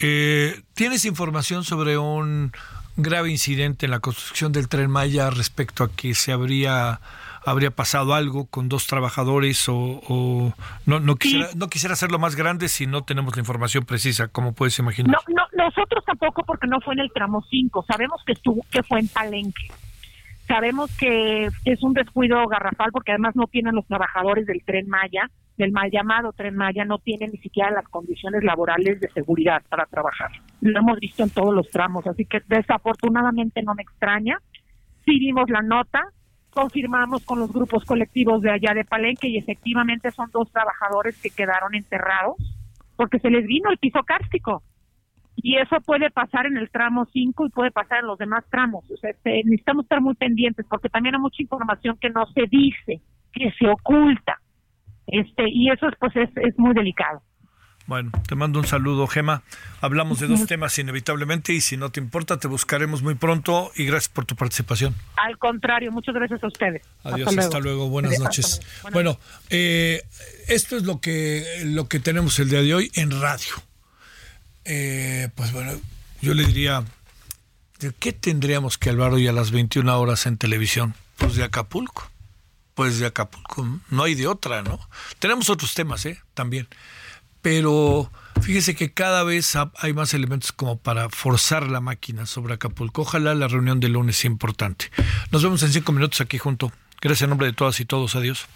Eh, 0.00 0.62
¿Tienes 0.74 1.04
información 1.04 1.64
sobre 1.64 1.98
un 1.98 2.52
grave 2.96 3.30
incidente 3.30 3.86
en 3.86 3.90
la 3.92 4.00
construcción 4.00 4.52
del 4.52 4.68
tren 4.68 4.90
Maya 4.90 5.30
respecto 5.30 5.84
a 5.84 5.90
que 5.90 6.14
se 6.14 6.32
habría 6.32 7.00
habría 7.44 7.70
pasado 7.70 8.12
algo 8.14 8.46
con 8.46 8.68
dos 8.68 8.86
trabajadores 8.86 9.68
o, 9.68 9.74
o- 9.76 10.52
no 10.84 11.00
no 11.00 11.16
quisiera 11.16 11.48
no 11.56 11.68
quisiera 11.68 11.94
hacerlo 11.94 12.18
más 12.18 12.34
grande 12.36 12.68
si 12.68 12.86
no 12.86 13.04
tenemos 13.04 13.34
la 13.36 13.40
información 13.40 13.84
precisa, 13.84 14.28
como 14.28 14.52
puedes 14.52 14.78
imaginar. 14.78 15.12
No, 15.12 15.34
no, 15.34 15.64
nosotros 15.64 16.04
tampoco 16.04 16.42
porque 16.44 16.66
no 16.66 16.80
fue 16.80 16.94
en 16.94 17.00
el 17.00 17.10
tramo 17.12 17.42
5. 17.48 17.84
Sabemos 17.88 18.20
que 18.26 18.32
estuvo, 18.32 18.66
que 18.70 18.82
fue 18.82 19.00
en 19.00 19.08
Palenque. 19.08 19.70
Sabemos 20.48 20.96
que 20.96 21.50
es 21.66 21.82
un 21.82 21.92
descuido 21.92 22.44
garrafal 22.46 22.90
porque 22.90 23.12
además 23.12 23.36
no 23.36 23.46
tienen 23.46 23.74
los 23.74 23.86
trabajadores 23.86 24.46
del 24.46 24.64
tren 24.64 24.88
Maya, 24.88 25.30
del 25.58 25.72
mal 25.72 25.90
llamado 25.90 26.32
tren 26.32 26.56
Maya, 26.56 26.86
no 26.86 26.98
tienen 26.98 27.32
ni 27.32 27.38
siquiera 27.38 27.70
las 27.70 27.86
condiciones 27.88 28.42
laborales 28.42 28.98
de 28.98 29.10
seguridad 29.10 29.62
para 29.68 29.84
trabajar. 29.84 30.30
Lo 30.62 30.78
hemos 30.78 30.98
visto 31.00 31.22
en 31.22 31.30
todos 31.30 31.54
los 31.54 31.68
tramos, 31.68 32.06
así 32.06 32.24
que 32.24 32.40
desafortunadamente 32.48 33.62
no 33.62 33.74
me 33.74 33.82
extraña. 33.82 34.38
Sí 35.04 35.18
vimos 35.18 35.50
la 35.50 35.60
nota, 35.60 36.02
confirmamos 36.50 37.26
con 37.26 37.40
los 37.40 37.52
grupos 37.52 37.84
colectivos 37.84 38.40
de 38.40 38.50
allá 38.50 38.72
de 38.72 38.84
Palenque 38.84 39.28
y 39.28 39.36
efectivamente 39.36 40.10
son 40.12 40.30
dos 40.32 40.50
trabajadores 40.50 41.20
que 41.20 41.30
quedaron 41.30 41.74
enterrados 41.74 42.36
porque 42.96 43.18
se 43.18 43.30
les 43.30 43.46
vino 43.46 43.70
el 43.70 43.78
piso 43.78 44.00
cárstico. 44.02 44.62
Y 45.40 45.56
eso 45.56 45.80
puede 45.80 46.10
pasar 46.10 46.46
en 46.46 46.56
el 46.56 46.68
tramo 46.68 47.06
5 47.12 47.46
y 47.46 47.50
puede 47.50 47.70
pasar 47.70 48.00
en 48.00 48.08
los 48.08 48.18
demás 48.18 48.44
tramos. 48.50 48.84
O 48.90 48.96
sea, 48.96 49.10
este, 49.10 49.42
necesitamos 49.44 49.84
estar 49.84 50.00
muy 50.00 50.14
pendientes 50.14 50.66
porque 50.68 50.88
también 50.88 51.14
hay 51.14 51.20
mucha 51.20 51.40
información 51.40 51.96
que 52.00 52.10
no 52.10 52.26
se 52.34 52.42
dice, 52.50 53.00
que 53.32 53.52
se 53.58 53.68
oculta. 53.68 54.40
Este, 55.06 55.44
y 55.46 55.70
eso 55.70 55.86
pues 56.00 56.16
es, 56.16 56.30
es 56.36 56.58
muy 56.58 56.74
delicado. 56.74 57.22
Bueno, 57.86 58.10
te 58.26 58.34
mando 58.34 58.58
un 58.58 58.66
saludo, 58.66 59.06
Gema. 59.06 59.42
Hablamos 59.80 60.18
de 60.18 60.26
dos 60.26 60.44
temas 60.46 60.78
inevitablemente 60.78 61.54
y 61.54 61.62
si 61.62 61.78
no 61.78 61.90
te 61.90 62.00
importa 62.00 62.38
te 62.38 62.46
buscaremos 62.46 63.02
muy 63.02 63.14
pronto 63.14 63.70
y 63.76 63.86
gracias 63.86 64.12
por 64.12 64.26
tu 64.26 64.36
participación. 64.36 64.94
Al 65.16 65.38
contrario, 65.38 65.90
muchas 65.90 66.14
gracias 66.14 66.44
a 66.44 66.48
ustedes. 66.48 66.82
Adiós, 67.04 67.38
hasta 67.38 67.60
luego, 67.60 67.88
buenas 67.88 68.12
Hasta 68.12 68.24
noches. 68.24 68.60
luego. 68.82 68.92
Bueno, 68.92 69.18
eh, 69.48 70.02
esto 70.48 70.76
es 70.76 70.82
lo 70.82 71.00
que, 71.00 71.62
lo 71.64 71.88
que 71.88 71.98
tenemos 71.98 72.38
el 72.40 72.50
día 72.50 72.60
de 72.60 72.74
hoy 72.74 72.90
en 72.94 73.10
radio. 73.22 73.54
Eh, 74.70 75.28
pues 75.34 75.50
bueno, 75.52 75.72
yo 76.20 76.34
le 76.34 76.44
diría, 76.44 76.84
¿de 77.78 77.92
qué 77.98 78.12
tendríamos 78.12 78.76
que 78.76 78.90
hablar 78.90 79.12
hoy 79.12 79.26
a 79.26 79.32
las 79.32 79.50
21 79.50 79.98
horas 79.98 80.26
en 80.26 80.36
televisión? 80.36 80.94
Pues 81.16 81.34
de 81.36 81.44
Acapulco. 81.44 82.10
Pues 82.74 82.98
de 82.98 83.06
Acapulco, 83.06 83.66
no 83.90 84.02
hay 84.04 84.14
de 84.14 84.26
otra, 84.28 84.62
¿no? 84.62 84.78
Tenemos 85.18 85.50
otros 85.50 85.74
temas, 85.74 86.04
¿eh? 86.06 86.20
También. 86.34 86.68
Pero 87.42 88.12
fíjese 88.42 88.74
que 88.76 88.92
cada 88.92 89.22
vez 89.24 89.56
ha- 89.56 89.72
hay 89.78 89.92
más 89.94 90.12
elementos 90.14 90.52
como 90.52 90.78
para 90.78 91.08
forzar 91.08 91.66
la 91.68 91.80
máquina 91.80 92.26
sobre 92.26 92.54
Acapulco. 92.54 93.02
Ojalá 93.02 93.34
la 93.34 93.48
reunión 93.48 93.80
de 93.80 93.88
lunes 93.88 94.16
sea 94.18 94.30
importante. 94.30 94.90
Nos 95.32 95.42
vemos 95.42 95.62
en 95.62 95.72
cinco 95.72 95.92
minutos 95.92 96.20
aquí 96.20 96.38
junto. 96.38 96.70
Gracias 97.00 97.22
en 97.22 97.30
nombre 97.30 97.46
de 97.48 97.52
todas 97.54 97.80
y 97.80 97.84
todos. 97.84 98.14
Adiós. 98.16 98.46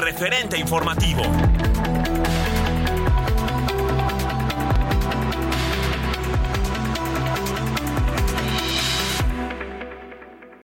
Referente 0.00 0.58
informativo. 0.58 1.22